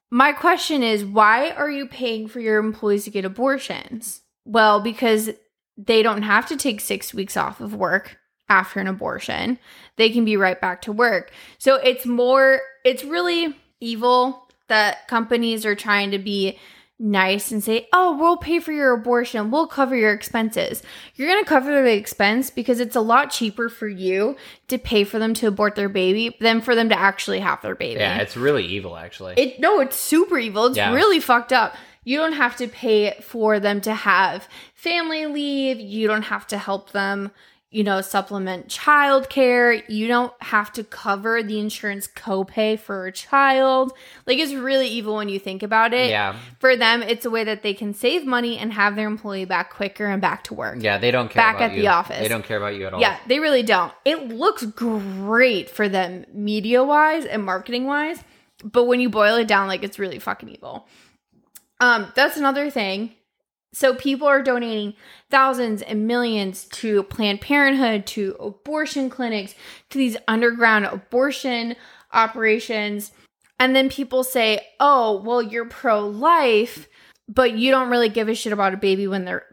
My 0.10 0.31
question 0.31 0.84
is 0.84 1.03
why 1.03 1.49
are 1.51 1.69
you 1.69 1.88
paying 1.88 2.27
for 2.27 2.39
your 2.39 2.60
employees 2.60 3.03
to 3.05 3.10
get 3.10 3.26
abortions? 3.26 4.22
Well, 4.45 4.80
because 4.80 5.31
they 5.76 6.03
don't 6.03 6.22
have 6.22 6.47
to 6.47 6.55
take 6.55 6.80
6 6.80 7.14
weeks 7.14 7.35
off 7.35 7.60
of 7.60 7.73
work 7.73 8.18
after 8.47 8.80
an 8.80 8.88
abortion. 8.88 9.57
They 9.97 10.10
can 10.10 10.23
be 10.23 10.38
right 10.38 10.60
back 10.60 10.84
to 10.84 10.91
work. 10.91 11.31
So 11.57 11.76
it's 11.76 12.05
more 12.05 12.61
it's 12.85 13.03
really 13.03 13.55
evil 13.81 14.47
that 14.69 15.07
companies 15.07 15.65
are 15.65 15.76
trying 15.76 16.11
to 16.11 16.19
be 16.19 16.57
nice 16.99 17.52
and 17.52 17.64
say, 17.64 17.88
"Oh, 17.91 18.18
we'll 18.18 18.38
pay 18.38 18.60
for 18.60 18.72
your 18.72 18.94
abortion. 18.94 19.52
We'll 19.52 19.68
cover 19.68 19.95
your 19.95 20.11
expenses." 20.14 20.82
You're 21.15 21.28
going 21.28 21.44
to 21.44 21.49
cover 21.49 21.82
the 21.82 21.94
expense 21.94 22.49
because 22.49 22.80
it's 22.80 22.95
a 22.95 23.02
lot 23.02 23.32
cheaper 23.32 23.68
for 23.70 23.88
you 23.88 24.36
to 24.68 24.78
pay 24.78 25.03
for 25.03 25.20
them 25.20 25.34
to 25.36 25.48
abort 25.48 25.76
their 25.76 25.90
baby 25.90 26.36
than 26.40 26.61
for 26.61 26.76
them 26.76 26.90
to 26.90 26.98
actually 26.98 27.40
have 27.40 27.61
their 27.61 27.76
baby. 27.76 27.99
Yeah, 27.99 28.18
it's 28.18 28.38
really 28.38 28.65
evil 28.65 28.95
actually. 28.98 29.34
It 29.38 29.60
no, 29.60 29.80
it's 29.80 29.95
super 29.98 30.38
evil. 30.38 30.65
It's 30.68 30.78
Yeah. 30.78 30.94
really 30.94 31.20
fucked 31.20 31.52
up. 31.53 31.76
You 32.06 32.18
don't 32.18 32.34
have 32.34 32.57
to 32.57 32.68
pay 32.68 33.15
for 33.22 33.60
them 33.60 33.80
to 33.82 33.94
have 33.94 34.48
family 34.76 35.26
leave. 35.26 35.80
You 35.80 36.07
don't 36.07 36.24
have 36.24 36.45
to 36.48 36.57
help 36.57 36.91
them, 36.91 37.32
you 37.73 37.83
know, 37.83 38.01
supplement 38.01 38.67
childcare. 38.67 39.83
You 39.89 40.07
don't 40.07 40.31
have 40.43 40.71
to 40.73 40.83
cover 40.83 41.41
the 41.41 41.59
insurance 41.59 42.07
copay 42.07 42.79
for 42.79 43.07
a 43.07 43.11
child. 43.11 43.93
Like 44.27 44.37
it's 44.37 44.53
really 44.53 44.87
evil 44.87 45.15
when 45.15 45.27
you 45.27 45.39
think 45.39 45.63
about 45.63 45.91
it. 45.91 46.11
Yeah. 46.11 46.35
For 46.59 46.77
them, 46.77 47.01
it's 47.01 47.25
a 47.25 47.31
way 47.31 47.43
that 47.43 47.63
they 47.63 47.73
can 47.73 47.95
save 47.95 48.27
money 48.27 48.59
and 48.59 48.71
have 48.73 48.95
their 48.95 49.07
employee 49.07 49.45
back 49.45 49.73
quicker 49.73 50.05
and 50.05 50.21
back 50.21 50.43
to 50.45 50.53
work. 50.53 50.77
Yeah, 50.81 50.99
they 50.99 51.09
don't 51.09 51.29
care 51.29 51.41
Back 51.41 51.61
at 51.61 51.73
the 51.73 51.87
office. 51.87 52.19
They 52.19 52.27
don't 52.27 52.45
care 52.45 52.57
about 52.57 52.75
you 52.75 52.85
at 52.85 52.93
all. 52.93 53.01
Yeah, 53.01 53.17
they 53.25 53.39
really 53.39 53.63
don't. 53.63 53.91
It 54.05 54.27
looks 54.27 54.63
great 54.63 55.67
for 55.67 55.89
them 55.89 56.25
media 56.31 56.83
wise 56.83 57.25
and 57.25 57.43
marketing 57.43 57.85
wise, 57.85 58.23
but 58.63 58.83
when 58.83 58.99
you 58.99 59.09
boil 59.09 59.35
it 59.37 59.47
down, 59.47 59.67
like 59.67 59.83
it's 59.83 59.97
really 59.97 60.19
fucking 60.19 60.49
evil. 60.49 60.87
Um, 61.79 62.11
that's 62.15 62.37
another 62.37 62.69
thing. 62.69 63.15
So 63.73 63.95
people 63.95 64.27
are 64.27 64.43
donating 64.43 64.93
thousands 65.31 65.81
and 65.81 66.07
millions 66.07 66.65
to 66.65 67.03
Planned 67.03 67.41
Parenthood, 67.41 68.05
to 68.07 68.35
abortion 68.39 69.09
clinics, 69.09 69.55
to 69.89 69.97
these 69.97 70.15
underground 70.27 70.85
abortion 70.85 71.75
operations. 72.11 73.11
And 73.59 73.75
then 73.75 73.89
people 73.89 74.23
say, 74.23 74.61
"Oh, 74.79 75.21
well, 75.23 75.41
you're 75.41 75.65
pro-life, 75.65 76.87
but 77.27 77.53
you 77.53 77.71
don't 77.71 77.89
really 77.89 78.09
give 78.09 78.29
a 78.29 78.35
shit 78.35 78.53
about 78.53 78.73
a 78.73 78.77
baby 78.77 79.07
when 79.07 79.25
they're 79.25 79.45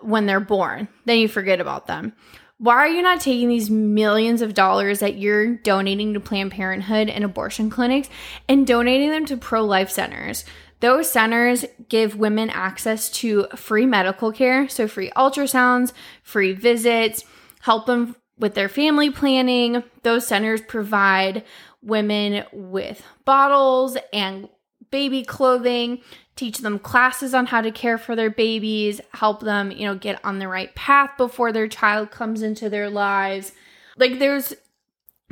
when 0.00 0.26
they're 0.26 0.40
born. 0.40 0.88
Then 1.04 1.18
you 1.18 1.28
forget 1.28 1.60
about 1.60 1.86
them." 1.86 2.14
Why 2.58 2.74
are 2.74 2.88
you 2.88 3.02
not 3.02 3.20
taking 3.20 3.48
these 3.48 3.70
millions 3.70 4.40
of 4.40 4.54
dollars 4.54 5.00
that 5.00 5.18
you're 5.18 5.56
donating 5.56 6.14
to 6.14 6.20
Planned 6.20 6.52
Parenthood 6.52 7.08
and 7.08 7.24
abortion 7.24 7.70
clinics 7.70 8.08
and 8.48 8.64
donating 8.64 9.10
them 9.10 9.26
to 9.26 9.36
pro 9.36 9.64
life 9.64 9.90
centers? 9.90 10.44
Those 10.82 11.08
centers 11.08 11.64
give 11.88 12.16
women 12.16 12.50
access 12.50 13.08
to 13.10 13.46
free 13.54 13.86
medical 13.86 14.32
care, 14.32 14.68
so 14.68 14.88
free 14.88 15.12
ultrasounds, 15.16 15.92
free 16.24 16.52
visits, 16.52 17.24
help 17.60 17.86
them 17.86 18.16
with 18.36 18.54
their 18.54 18.68
family 18.68 19.08
planning. 19.08 19.84
Those 20.02 20.26
centers 20.26 20.60
provide 20.60 21.44
women 21.82 22.44
with 22.52 23.00
bottles 23.24 23.96
and 24.12 24.48
baby 24.90 25.22
clothing, 25.22 26.02
teach 26.34 26.58
them 26.58 26.80
classes 26.80 27.32
on 27.32 27.46
how 27.46 27.60
to 27.60 27.70
care 27.70 27.96
for 27.96 28.16
their 28.16 28.30
babies, 28.30 29.00
help 29.12 29.40
them, 29.40 29.70
you 29.70 29.86
know, 29.86 29.94
get 29.94 30.22
on 30.24 30.40
the 30.40 30.48
right 30.48 30.74
path 30.74 31.10
before 31.16 31.52
their 31.52 31.68
child 31.68 32.10
comes 32.10 32.42
into 32.42 32.68
their 32.68 32.90
lives. 32.90 33.52
Like 33.96 34.18
there's 34.18 34.52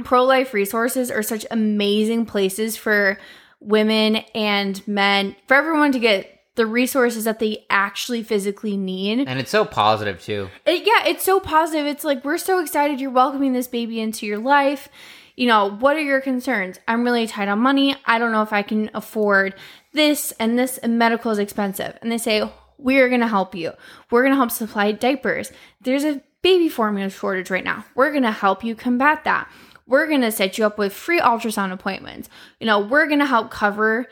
pro-life 0.04 0.54
resources 0.54 1.10
are 1.10 1.24
such 1.24 1.44
amazing 1.50 2.24
places 2.24 2.76
for 2.76 3.18
women 3.60 4.16
and 4.34 4.86
men, 4.88 5.36
for 5.46 5.54
everyone 5.54 5.92
to 5.92 5.98
get 5.98 6.40
the 6.56 6.66
resources 6.66 7.24
that 7.24 7.38
they 7.38 7.64
actually 7.70 8.22
physically 8.22 8.76
need. 8.76 9.26
And 9.26 9.38
it's 9.38 9.50
so 9.50 9.64
positive 9.64 10.20
too. 10.20 10.48
It, 10.66 10.86
yeah, 10.86 11.08
it's 11.08 11.24
so 11.24 11.40
positive. 11.40 11.86
It's 11.86 12.04
like 12.04 12.24
we're 12.24 12.38
so 12.38 12.60
excited 12.60 13.00
you're 13.00 13.10
welcoming 13.10 13.52
this 13.52 13.68
baby 13.68 14.00
into 14.00 14.26
your 14.26 14.38
life. 14.38 14.88
You 15.36 15.46
know, 15.46 15.70
what 15.70 15.96
are 15.96 16.02
your 16.02 16.20
concerns? 16.20 16.78
I'm 16.86 17.04
really 17.04 17.26
tight 17.26 17.48
on 17.48 17.60
money. 17.60 17.96
I 18.04 18.18
don't 18.18 18.32
know 18.32 18.42
if 18.42 18.52
I 18.52 18.62
can 18.62 18.90
afford 18.92 19.54
this 19.92 20.32
and 20.32 20.58
this 20.58 20.76
and 20.78 20.98
medical 20.98 21.30
is 21.30 21.38
expensive. 21.38 21.96
And 22.02 22.12
they 22.12 22.18
say, 22.18 22.50
"We're 22.76 23.08
going 23.08 23.22
to 23.22 23.28
help 23.28 23.54
you. 23.54 23.72
We're 24.10 24.22
going 24.22 24.32
to 24.32 24.36
help 24.36 24.50
supply 24.50 24.92
diapers. 24.92 25.52
There's 25.80 26.04
a 26.04 26.20
baby 26.42 26.68
formula 26.68 27.10
shortage 27.10 27.50
right 27.50 27.64
now. 27.64 27.84
We're 27.94 28.10
going 28.10 28.22
to 28.24 28.32
help 28.32 28.64
you 28.64 28.74
combat 28.74 29.24
that. 29.24 29.48
We're 29.90 30.06
going 30.06 30.20
to 30.22 30.30
set 30.30 30.56
you 30.56 30.64
up 30.64 30.78
with 30.78 30.92
free 30.92 31.20
ultrasound 31.20 31.72
appointments. 31.72 32.28
You 32.60 32.66
know, 32.66 32.78
we're 32.78 33.06
going 33.06 33.18
to 33.18 33.26
help 33.26 33.50
cover 33.50 34.06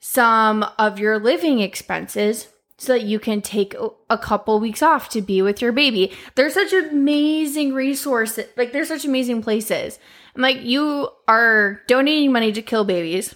some 0.00 0.64
of 0.78 1.00
your 1.00 1.18
living 1.18 1.58
expenses 1.58 2.46
so 2.78 2.92
that 2.92 3.02
you 3.02 3.18
can 3.18 3.42
take 3.42 3.74
a- 4.08 4.18
couple 4.18 4.60
weeks 4.60 4.80
off 4.80 5.08
to 5.08 5.20
be 5.20 5.42
with 5.42 5.60
your 5.60 5.72
baby. 5.72 6.12
There's 6.36 6.54
such 6.54 6.72
amazing 6.72 7.74
resources. 7.74 8.46
Like 8.56 8.72
there's 8.72 8.86
such 8.86 9.04
amazing 9.04 9.42
places. 9.42 9.98
I'm 10.36 10.42
like 10.42 10.62
you 10.62 11.08
are 11.26 11.82
donating 11.88 12.30
money 12.30 12.52
to 12.52 12.62
kill 12.62 12.84
babies. 12.84 13.34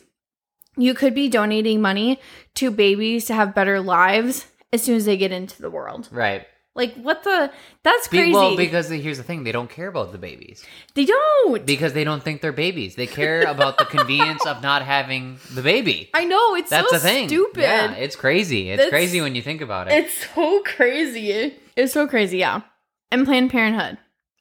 You 0.76 0.94
could 0.94 1.14
be 1.14 1.28
donating 1.28 1.82
money 1.82 2.20
to 2.54 2.70
babies 2.70 3.24
to 3.26 3.34
have 3.34 3.56
better 3.56 3.80
lives 3.80 4.46
as 4.72 4.84
soon 4.84 4.96
as 4.96 5.04
they 5.04 5.16
get 5.16 5.32
into 5.32 5.60
the 5.60 5.70
world. 5.70 6.09
Right. 6.12 6.46
Like 6.74 6.94
what 6.94 7.22
the 7.22 7.52
that's 7.82 8.08
Be- 8.08 8.16
crazy. 8.18 8.32
well, 8.32 8.56
because 8.56 8.88
here's 8.88 9.18
the 9.18 9.22
thing, 9.24 9.44
they 9.44 9.52
don't 9.52 9.68
care 9.68 9.88
about 9.88 10.10
the 10.12 10.16
babies. 10.18 10.64
they 10.94 11.04
don't. 11.04 11.66
Because 11.66 11.92
they 11.92 12.02
don't 12.04 12.22
think 12.22 12.40
they're 12.40 12.50
babies. 12.52 12.94
They 12.94 13.06
care 13.06 13.42
about 13.42 13.76
the 13.76 13.84
convenience 13.84 14.46
of 14.46 14.62
not 14.62 14.80
having 14.82 15.38
the 15.52 15.60
baby. 15.60 16.08
I 16.14 16.24
know 16.24 16.54
it's 16.54 16.70
That's 16.70 16.88
so 16.88 16.96
the 16.96 17.00
thing. 17.00 17.28
stupid. 17.28 17.60
Yeah, 17.60 17.92
it's 17.92 18.16
crazy. 18.16 18.70
It's 18.70 18.78
That's- 18.78 18.90
crazy 18.90 19.20
when 19.20 19.34
you 19.34 19.42
think 19.42 19.60
about 19.60 19.88
it. 19.88 19.92
It's 20.02 20.26
so 20.34 20.62
crazy. 20.62 21.54
It's 21.76 21.92
so 21.92 22.08
crazy, 22.08 22.38
yeah. 22.38 22.62
And 23.10 23.26
Planned 23.26 23.50
Parenthood. 23.50 23.98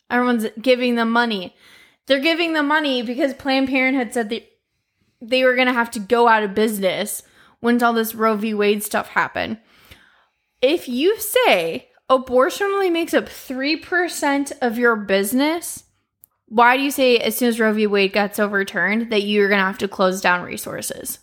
Everyone's 0.09 0.45
giving 0.61 0.95
them 0.95 1.11
money. 1.11 1.53
They're 2.07 2.19
giving 2.19 2.53
them 2.53 2.67
money 2.67 3.01
because 3.01 3.33
Planned 3.33 3.67
Parenthood 3.67 4.13
said 4.13 4.29
they 4.29 4.47
they 5.21 5.43
were 5.43 5.55
gonna 5.57 5.73
have 5.73 5.91
to 5.91 5.99
go 5.99 6.27
out 6.29 6.43
of 6.43 6.55
business 6.55 7.23
once 7.61 7.83
all 7.83 7.93
this 7.93 8.15
Roe 8.15 8.35
v. 8.37 8.53
Wade 8.53 8.83
stuff 8.83 9.09
happened. 9.09 9.57
If 10.61 10.87
you 10.87 11.19
say 11.19 11.89
abortion 12.11 12.67
only 12.67 12.91
makes 12.91 13.15
up 13.15 13.27
three 13.27 13.75
percent 13.75 14.51
of 14.61 14.77
your 14.77 14.95
business, 14.95 15.85
why 16.47 16.77
do 16.77 16.83
you 16.83 16.91
say 16.91 17.17
as 17.17 17.35
soon 17.35 17.47
as 17.49 17.59
Roe 17.59 17.73
v. 17.73 17.87
Wade 17.87 18.13
gets 18.13 18.37
overturned 18.37 19.11
that 19.11 19.23
you're 19.23 19.49
gonna 19.49 19.63
have 19.63 19.79
to 19.79 19.87
close 19.87 20.21
down 20.21 20.43
resources? 20.43 21.17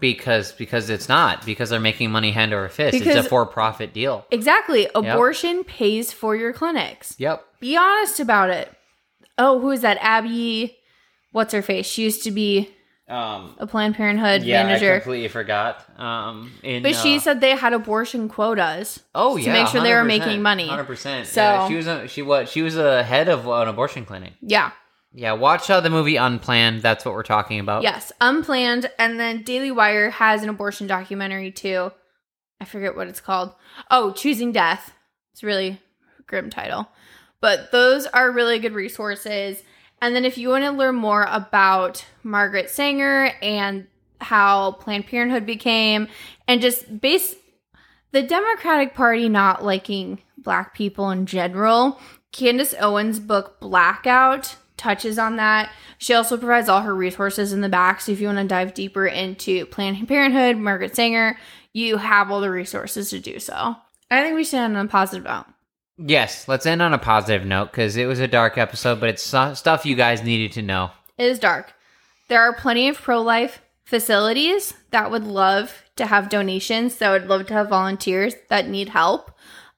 because 0.00 0.52
because 0.52 0.90
it's 0.90 1.08
not. 1.08 1.44
Because 1.44 1.70
they're 1.70 1.80
making 1.80 2.10
money 2.10 2.30
hand 2.30 2.52
over 2.52 2.68
fist. 2.68 2.96
it's 2.96 3.26
a 3.26 3.28
for 3.28 3.46
profit 3.46 3.92
deal. 3.92 4.26
Exactly. 4.30 4.88
Abortion 4.94 5.64
pays 5.64 6.12
for 6.12 6.34
your 6.34 6.52
clinics. 6.52 7.14
Yep. 7.18 7.44
Be 7.60 7.76
honest 7.76 8.20
about 8.20 8.50
it. 8.50 8.70
Oh, 9.36 9.60
who 9.60 9.70
is 9.70 9.82
that? 9.82 9.98
Abby. 10.00 10.76
What's 11.32 11.52
her 11.52 11.62
face? 11.62 11.86
She 11.86 12.02
used 12.02 12.22
to 12.24 12.30
be 12.30 12.74
Um 13.06 13.54
a 13.58 13.66
Planned 13.66 13.96
Parenthood 13.96 14.46
manager. 14.46 14.86
yeah, 14.86 14.92
I 14.92 14.98
completely 14.98 15.28
forgot. 15.28 15.84
Um 16.00 16.52
in 16.62 16.82
But 16.82 16.96
she 16.96 17.16
uh, 17.16 17.20
said 17.20 17.40
they 17.40 17.54
had 17.54 17.72
abortion 17.74 18.28
quotas. 18.28 19.00
Oh 19.14 19.36
to 19.36 19.42
yeah, 19.42 19.52
make 19.52 19.66
sure 19.68 19.82
they 19.82 19.92
were 19.94 20.04
making 20.04 20.40
money. 20.40 20.66
Hundred 20.66 20.86
percent. 20.86 21.26
So- 21.26 21.42
yeah, 21.42 21.68
she 21.68 21.74
was 21.74 21.86
a, 21.86 22.08
she 22.08 22.22
was 22.22 22.50
she 22.50 22.62
was 22.62 22.76
a 22.76 23.02
head 23.02 23.28
of 23.28 23.46
an 23.46 23.68
abortion 23.68 24.04
clinic. 24.06 24.32
Yeah. 24.40 24.72
Yeah, 25.16 25.34
watch 25.34 25.70
uh, 25.70 25.80
the 25.80 25.90
movie 25.90 26.16
Unplanned. 26.16 26.82
That's 26.82 27.04
what 27.04 27.14
we're 27.14 27.22
talking 27.22 27.60
about. 27.60 27.84
Yes. 27.84 28.10
Unplanned. 28.20 28.90
And 28.98 29.20
then 29.20 29.42
Daily 29.44 29.70
Wire 29.70 30.10
has 30.10 30.42
an 30.42 30.48
abortion 30.48 30.88
documentary 30.88 31.52
too. 31.52 31.92
I 32.60 32.64
forget 32.64 32.96
what 32.96 33.06
it's 33.06 33.20
called. 33.20 33.52
Oh, 33.90 34.12
Choosing 34.12 34.50
Death. 34.50 34.92
It's 35.32 35.42
a 35.42 35.46
really 35.46 35.80
grim 36.26 36.50
title. 36.50 36.88
But 37.40 37.70
those 37.70 38.06
are 38.06 38.32
really 38.32 38.58
good 38.58 38.72
resources. 38.72 39.62
And 40.04 40.14
then 40.14 40.26
if 40.26 40.36
you 40.36 40.50
want 40.50 40.64
to 40.64 40.70
learn 40.70 40.96
more 40.96 41.26
about 41.30 42.04
Margaret 42.22 42.68
Sanger 42.68 43.32
and 43.40 43.86
how 44.20 44.72
Planned 44.72 45.06
Parenthood 45.06 45.46
became 45.46 46.08
and 46.46 46.60
just 46.60 47.00
base 47.00 47.34
the 48.12 48.22
Democratic 48.22 48.92
Party 48.92 49.30
not 49.30 49.64
liking 49.64 50.20
black 50.36 50.74
people 50.74 51.08
in 51.08 51.24
general, 51.24 51.98
Candace 52.32 52.74
Owens' 52.78 53.18
book 53.18 53.58
Blackout 53.60 54.56
touches 54.76 55.18
on 55.18 55.36
that. 55.36 55.72
She 55.96 56.12
also 56.12 56.36
provides 56.36 56.68
all 56.68 56.82
her 56.82 56.94
resources 56.94 57.54
in 57.54 57.62
the 57.62 57.70
back. 57.70 58.02
So 58.02 58.12
if 58.12 58.20
you 58.20 58.26
want 58.26 58.40
to 58.40 58.44
dive 58.44 58.74
deeper 58.74 59.06
into 59.06 59.64
Planned 59.64 60.06
Parenthood, 60.06 60.58
Margaret 60.58 60.94
Sanger, 60.94 61.38
you 61.72 61.96
have 61.96 62.30
all 62.30 62.42
the 62.42 62.50
resources 62.50 63.08
to 63.08 63.20
do 63.20 63.38
so. 63.38 63.74
I 64.10 64.22
think 64.22 64.34
we 64.34 64.44
should 64.44 64.58
end 64.58 64.76
on 64.76 64.84
a 64.84 64.88
positive 64.90 65.24
note. 65.24 65.46
Yes, 65.96 66.48
let's 66.48 66.66
end 66.66 66.82
on 66.82 66.92
a 66.92 66.98
positive 66.98 67.46
note 67.46 67.70
because 67.70 67.96
it 67.96 68.06
was 68.06 68.18
a 68.18 68.26
dark 68.26 68.58
episode, 68.58 68.98
but 68.98 69.08
it's 69.08 69.22
stuff 69.22 69.86
you 69.86 69.94
guys 69.94 70.22
needed 70.22 70.52
to 70.52 70.62
know. 70.62 70.90
It 71.16 71.26
is 71.26 71.38
dark. 71.38 71.72
There 72.28 72.40
are 72.40 72.52
plenty 72.52 72.88
of 72.88 73.00
pro 73.00 73.20
life 73.22 73.60
facilities 73.84 74.74
that 74.90 75.10
would 75.10 75.24
love 75.24 75.84
to 75.96 76.06
have 76.06 76.28
donations, 76.28 76.96
that 76.96 77.10
would 77.10 77.28
love 77.28 77.46
to 77.46 77.54
have 77.54 77.68
volunteers 77.68 78.34
that 78.48 78.68
need 78.68 78.88
help. 78.88 79.30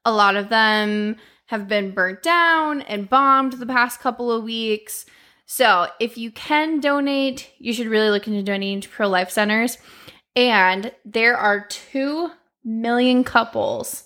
A 0.04 0.12
lot 0.12 0.36
of 0.36 0.48
them 0.48 1.16
have 1.46 1.68
been 1.68 1.90
burnt 1.90 2.22
down 2.22 2.80
and 2.82 3.10
bombed 3.10 3.54
the 3.54 3.66
past 3.66 4.00
couple 4.00 4.32
of 4.32 4.44
weeks. 4.44 5.04
So, 5.44 5.88
if 6.00 6.16
you 6.16 6.30
can 6.30 6.80
donate, 6.80 7.52
you 7.58 7.72
should 7.72 7.86
really 7.88 8.10
look 8.10 8.26
into 8.26 8.42
donating 8.42 8.80
to 8.80 8.88
pro 8.88 9.08
life 9.08 9.30
centers. 9.30 9.78
And 10.34 10.92
there 11.04 11.36
are 11.36 11.66
2 11.66 12.30
million 12.64 13.22
couples 13.22 14.05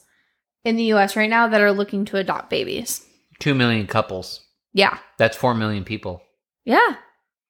in 0.64 0.76
the 0.76 0.84
US 0.94 1.16
right 1.16 1.30
now 1.30 1.48
that 1.48 1.60
are 1.60 1.72
looking 1.72 2.04
to 2.06 2.16
adopt 2.16 2.50
babies. 2.50 3.04
Two 3.38 3.54
million 3.54 3.86
couples. 3.86 4.40
Yeah. 4.72 4.98
That's 5.18 5.36
four 5.36 5.54
million 5.54 5.84
people. 5.84 6.22
Yeah. 6.64 6.96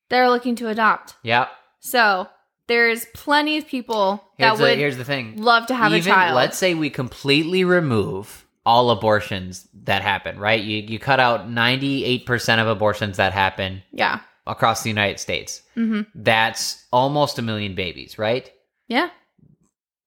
They're 0.09 0.31
looking 0.31 0.57
to 0.57 0.69
adopt. 0.69 1.15
Yeah. 1.23 1.49
So 1.81 2.29
there's 2.67 3.07
plenty 3.15 3.59
of 3.59 3.67
people 3.67 4.23
Here's, 4.39 4.53
that 4.53 4.59
the, 4.59 4.63
would 4.63 4.79
here's 4.79 4.97
the 4.97 5.05
thing. 5.05 5.43
love 5.43 5.67
to 5.67 5.75
have 5.75 5.93
Even, 5.93 6.11
a 6.11 6.15
child. 6.15 6.37
Let's 6.37 6.59
say 6.59 6.75
we 6.75 6.91
completely 6.91 7.65
remove 7.65 8.47
all 8.67 8.91
abortions 8.91 9.67
that 9.85 10.03
happen, 10.03 10.39
right? 10.39 10.63
You 10.63 10.79
you 10.83 10.99
cut 10.99 11.19
out 11.19 11.49
98% 11.49 12.61
of 12.61 12.69
abortions 12.69 13.17
that 13.17 13.33
happen 13.33 13.83
yeah. 13.91 14.21
across 14.47 14.83
the 14.83 14.91
United 14.91 15.19
States. 15.19 15.63
hmm 15.75 16.03
That's 16.15 16.85
almost 16.93 17.39
a 17.39 17.43
million 17.43 17.75
babies, 17.75 18.19
right? 18.19 18.51
Yeah. 18.89 19.11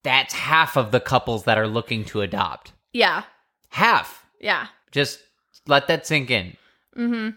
That's 0.04 0.34
half 0.34 0.78
of 0.78 0.92
the 0.92 1.00
couples 1.00 1.46
that 1.46 1.58
are 1.58 1.68
looking 1.68 2.04
to 2.06 2.22
adopt. 2.22 2.73
Yeah. 2.94 3.24
Half. 3.70 4.26
Yeah. 4.40 4.68
Just 4.92 5.20
let 5.68 5.88
that 5.88 6.08
sink 6.08 6.32
in. 6.32 6.56
Mm-hmm. 6.96 7.30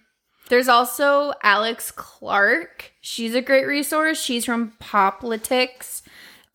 There's 0.49 0.69
also 0.69 1.33
Alex 1.43 1.91
Clark. 1.91 2.93
She's 3.01 3.35
a 3.35 3.43
great 3.43 3.67
resource. 3.67 4.23
She's 4.23 4.45
from 4.45 4.73
Poplitics. 4.79 6.03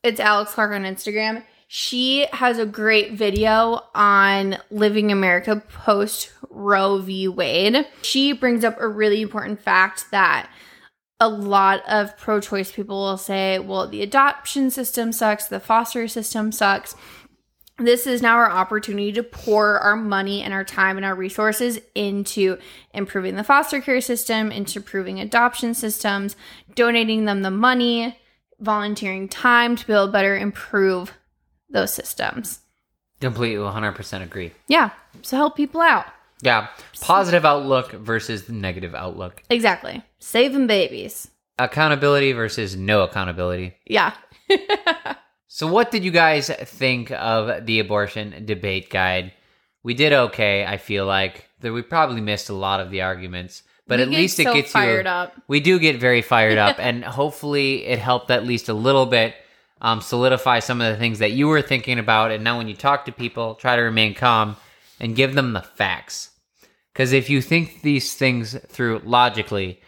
It's 0.04 0.20
Alex 0.20 0.54
Clark 0.54 0.72
on 0.72 0.84
Instagram. 0.84 1.44
She 1.68 2.28
has 2.34 2.58
a 2.58 2.66
great 2.66 3.14
video 3.14 3.82
on 3.96 4.58
living 4.70 5.12
America 5.12 5.62
post 5.68 6.32
Roe 6.50 7.00
v. 7.00 7.28
Wade. 7.28 7.88
She 8.02 8.34
brings 8.34 8.64
up 8.64 8.76
a 8.80 8.88
really 8.88 9.22
important 9.22 9.62
fact 9.62 10.12
that 10.12 10.50
a 11.22 11.30
lot 11.30 11.82
of 11.88 12.18
pro 12.18 12.42
choice 12.42 12.72
people 12.72 13.00
will 13.02 13.18
say, 13.18 13.60
well, 13.60 13.88
the 13.88 14.02
adoption 14.02 14.70
system 14.70 15.14
sucks, 15.14 15.46
the 15.48 15.60
foster 15.60 16.08
system 16.08 16.52
sucks. 16.52 16.96
This 17.78 18.06
is 18.06 18.22
now 18.22 18.36
our 18.36 18.52
opportunity 18.52 19.12
to 19.14 19.24
pour 19.24 19.80
our 19.80 19.96
money 19.96 20.44
and 20.44 20.54
our 20.54 20.64
time 20.64 20.98
and 20.98 21.06
our 21.06 21.16
resources 21.16 21.80
into 21.96 22.58
improving 22.94 23.36
the 23.36 23.44
foster 23.44 23.82
care 23.82 24.02
system, 24.02 24.52
into 24.52 24.80
improving 24.80 25.20
adoption 25.20 25.74
systems, 25.74 26.36
donating 26.76 27.26
them 27.26 27.42
the 27.42 27.52
money, 27.52 28.18
volunteering 28.60 29.28
time 29.28 29.76
to 29.76 29.88
build 29.88 30.12
better 30.12 30.38
improve 30.38 31.14
those 31.70 31.94
systems. 31.94 32.60
Completely 33.20 33.64
100% 33.64 34.22
agree. 34.24 34.52
Yeah, 34.68 34.92
so 35.22 35.38
help 35.38 35.56
people 35.56 35.82
out. 35.82 36.06
Yeah. 36.42 36.68
Positive 37.00 37.46
outlook 37.46 37.92
versus 37.92 38.46
the 38.46 38.54
negative 38.54 38.96
outlook. 38.96 39.44
Exactly. 39.50 40.04
Saving 40.20 40.68
babies. 40.68 41.30
Accountability 41.60 42.32
versus 42.34 42.76
no 42.76 43.04
accountability. 43.04 43.76
Yeah. 43.86 44.14
So, 45.54 45.68
what 45.68 45.92
did 45.92 46.06
you 46.06 46.12
guys 46.12 46.48
think 46.50 47.12
of 47.12 47.66
the 47.66 47.80
abortion 47.80 48.46
debate 48.46 48.90
guide? 48.90 49.34
We 49.84 49.94
did 49.94 50.14
okay, 50.14 50.66
I 50.66 50.78
feel 50.78 51.06
like. 51.06 51.50
That 51.60 51.74
we 51.74 51.82
probably 51.82 52.22
missed 52.22 52.48
a 52.48 52.54
lot 52.54 52.80
of 52.80 52.90
the 52.90 53.02
arguments, 53.02 53.62
but 53.86 54.00
We 54.00 54.04
at 54.04 54.10
least 54.10 54.40
it 54.40 54.46
so 54.46 54.54
gets 54.54 54.72
fired 54.72 55.08
you. 55.08 55.12
up. 55.12 55.34
We 55.50 55.60
do 55.60 55.78
get 55.78 56.00
very 56.00 56.22
fired 56.22 56.58
up, 56.58 56.78
and 56.80 57.04
hopefully, 57.04 57.86
it 57.86 58.00
helped 58.00 58.32
at 58.32 58.46
least 58.46 58.70
a 58.70 58.74
little 58.74 59.06
bit 59.06 59.36
um, 59.82 60.00
solidify 60.00 60.60
some 60.60 60.80
of 60.80 60.90
the 60.90 60.98
things 60.98 61.20
that 61.20 61.34
you 61.34 61.50
were 61.50 61.62
thinking 61.62 62.00
about. 62.00 62.32
And 62.32 62.46
now, 62.46 62.58
when 62.58 62.70
you 62.70 62.74
talk 62.74 63.04
to 63.06 63.12
people, 63.12 63.56
try 63.56 63.76
to 63.76 63.82
remain 63.82 64.14
calm 64.14 64.56
and 65.02 65.18
give 65.18 65.36
them 65.36 65.52
the 65.52 65.62
facts. 65.62 66.30
Because 66.94 67.12
if 67.12 67.30
you 67.30 67.42
think 67.42 67.82
these 67.82 68.14
things 68.14 68.58
through 68.70 69.02
logically, 69.04 69.82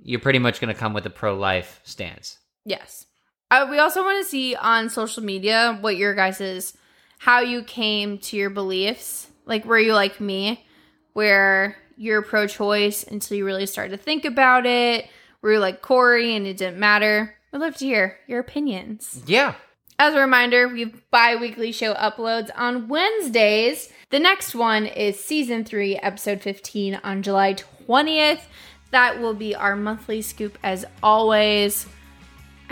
you're 0.00 0.18
pretty 0.18 0.40
much 0.40 0.60
going 0.60 0.74
to 0.74 0.80
come 0.80 0.92
with 0.92 1.06
a 1.06 1.10
pro 1.10 1.36
life 1.36 1.80
stance. 1.84 2.38
Yes. 2.64 3.06
Uh, 3.50 3.66
we 3.70 3.78
also 3.78 4.02
want 4.02 4.22
to 4.22 4.28
see 4.28 4.54
on 4.56 4.88
social 4.88 5.22
media 5.22 5.78
what 5.80 5.96
your 5.96 6.14
guys's 6.14 6.76
how 7.18 7.40
you 7.40 7.62
came 7.62 8.18
to 8.18 8.36
your 8.36 8.50
beliefs. 8.50 9.28
Like, 9.46 9.64
were 9.64 9.78
you 9.78 9.94
like 9.94 10.20
me, 10.20 10.66
where 11.12 11.76
you're 11.96 12.22
pro 12.22 12.46
choice 12.46 13.02
until 13.02 13.36
you 13.36 13.44
really 13.44 13.66
started 13.66 13.96
to 13.96 14.02
think 14.02 14.24
about 14.24 14.66
it? 14.66 15.08
Were 15.40 15.52
you 15.52 15.58
like 15.58 15.82
Cory 15.82 16.34
and 16.34 16.46
it 16.46 16.56
didn't 16.56 16.78
matter? 16.78 17.34
We'd 17.52 17.60
love 17.60 17.76
to 17.76 17.86
hear 17.86 18.18
your 18.26 18.40
opinions. 18.40 19.22
Yeah. 19.26 19.54
As 19.98 20.14
a 20.14 20.20
reminder, 20.20 20.66
we 20.68 20.80
have 20.80 21.10
bi 21.10 21.36
weekly 21.36 21.70
show 21.70 21.94
uploads 21.94 22.50
on 22.56 22.88
Wednesdays. 22.88 23.90
The 24.10 24.18
next 24.18 24.54
one 24.54 24.86
is 24.86 25.22
season 25.22 25.64
three, 25.64 25.96
episode 25.96 26.40
15 26.40 27.00
on 27.04 27.22
July 27.22 27.54
20th. 27.54 28.40
That 28.90 29.20
will 29.20 29.34
be 29.34 29.54
our 29.54 29.76
monthly 29.76 30.20
scoop 30.20 30.58
as 30.62 30.84
always. 31.02 31.86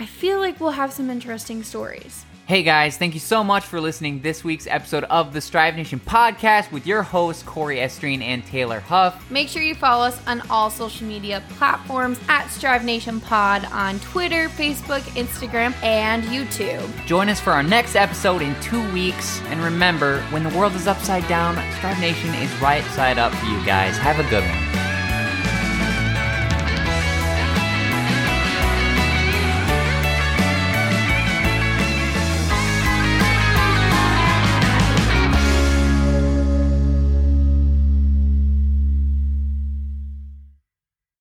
I 0.03 0.05
feel 0.05 0.39
like 0.39 0.59
we'll 0.59 0.71
have 0.71 0.91
some 0.91 1.09
interesting 1.09 1.63
stories. 1.63 2.25
Hey 2.45 2.61
guys, 2.61 2.97
thank 2.97 3.13
you 3.13 3.21
so 3.21 3.41
much 3.41 3.63
for 3.63 3.79
listening 3.79 4.19
this 4.19 4.43
week's 4.43 4.67
episode 4.67 5.05
of 5.05 5.31
the 5.31 5.39
Strive 5.39 5.77
Nation 5.77 5.97
podcast 5.97 6.73
with 6.73 6.85
your 6.85 7.03
hosts 7.03 7.41
Cory 7.41 7.77
Estreen 7.77 8.21
and 8.21 8.45
Taylor 8.45 8.81
Huff. 8.81 9.31
Make 9.31 9.47
sure 9.47 9.61
you 9.61 9.75
follow 9.75 10.03
us 10.03 10.19
on 10.27 10.41
all 10.49 10.69
social 10.69 11.07
media 11.07 11.41
platforms 11.51 12.19
at 12.27 12.49
Strive 12.49 12.83
Nation 12.83 13.21
Pod 13.21 13.63
on 13.71 13.97
Twitter, 14.01 14.49
Facebook, 14.49 15.03
Instagram, 15.15 15.73
and 15.81 16.23
YouTube. 16.23 17.05
Join 17.05 17.29
us 17.29 17.39
for 17.39 17.51
our 17.51 17.63
next 17.63 17.95
episode 17.95 18.41
in 18.41 18.59
two 18.59 18.91
weeks. 18.91 19.39
And 19.43 19.63
remember, 19.63 20.21
when 20.31 20.43
the 20.43 20.49
world 20.57 20.73
is 20.73 20.85
upside 20.85 21.25
down, 21.29 21.55
Strive 21.77 22.01
Nation 22.01 22.33
is 22.33 22.53
right 22.61 22.83
side 22.87 23.17
up 23.17 23.33
for 23.33 23.45
you 23.45 23.65
guys. 23.65 23.97
Have 23.99 24.19
a 24.19 24.29
good 24.29 24.43
one. 24.43 24.92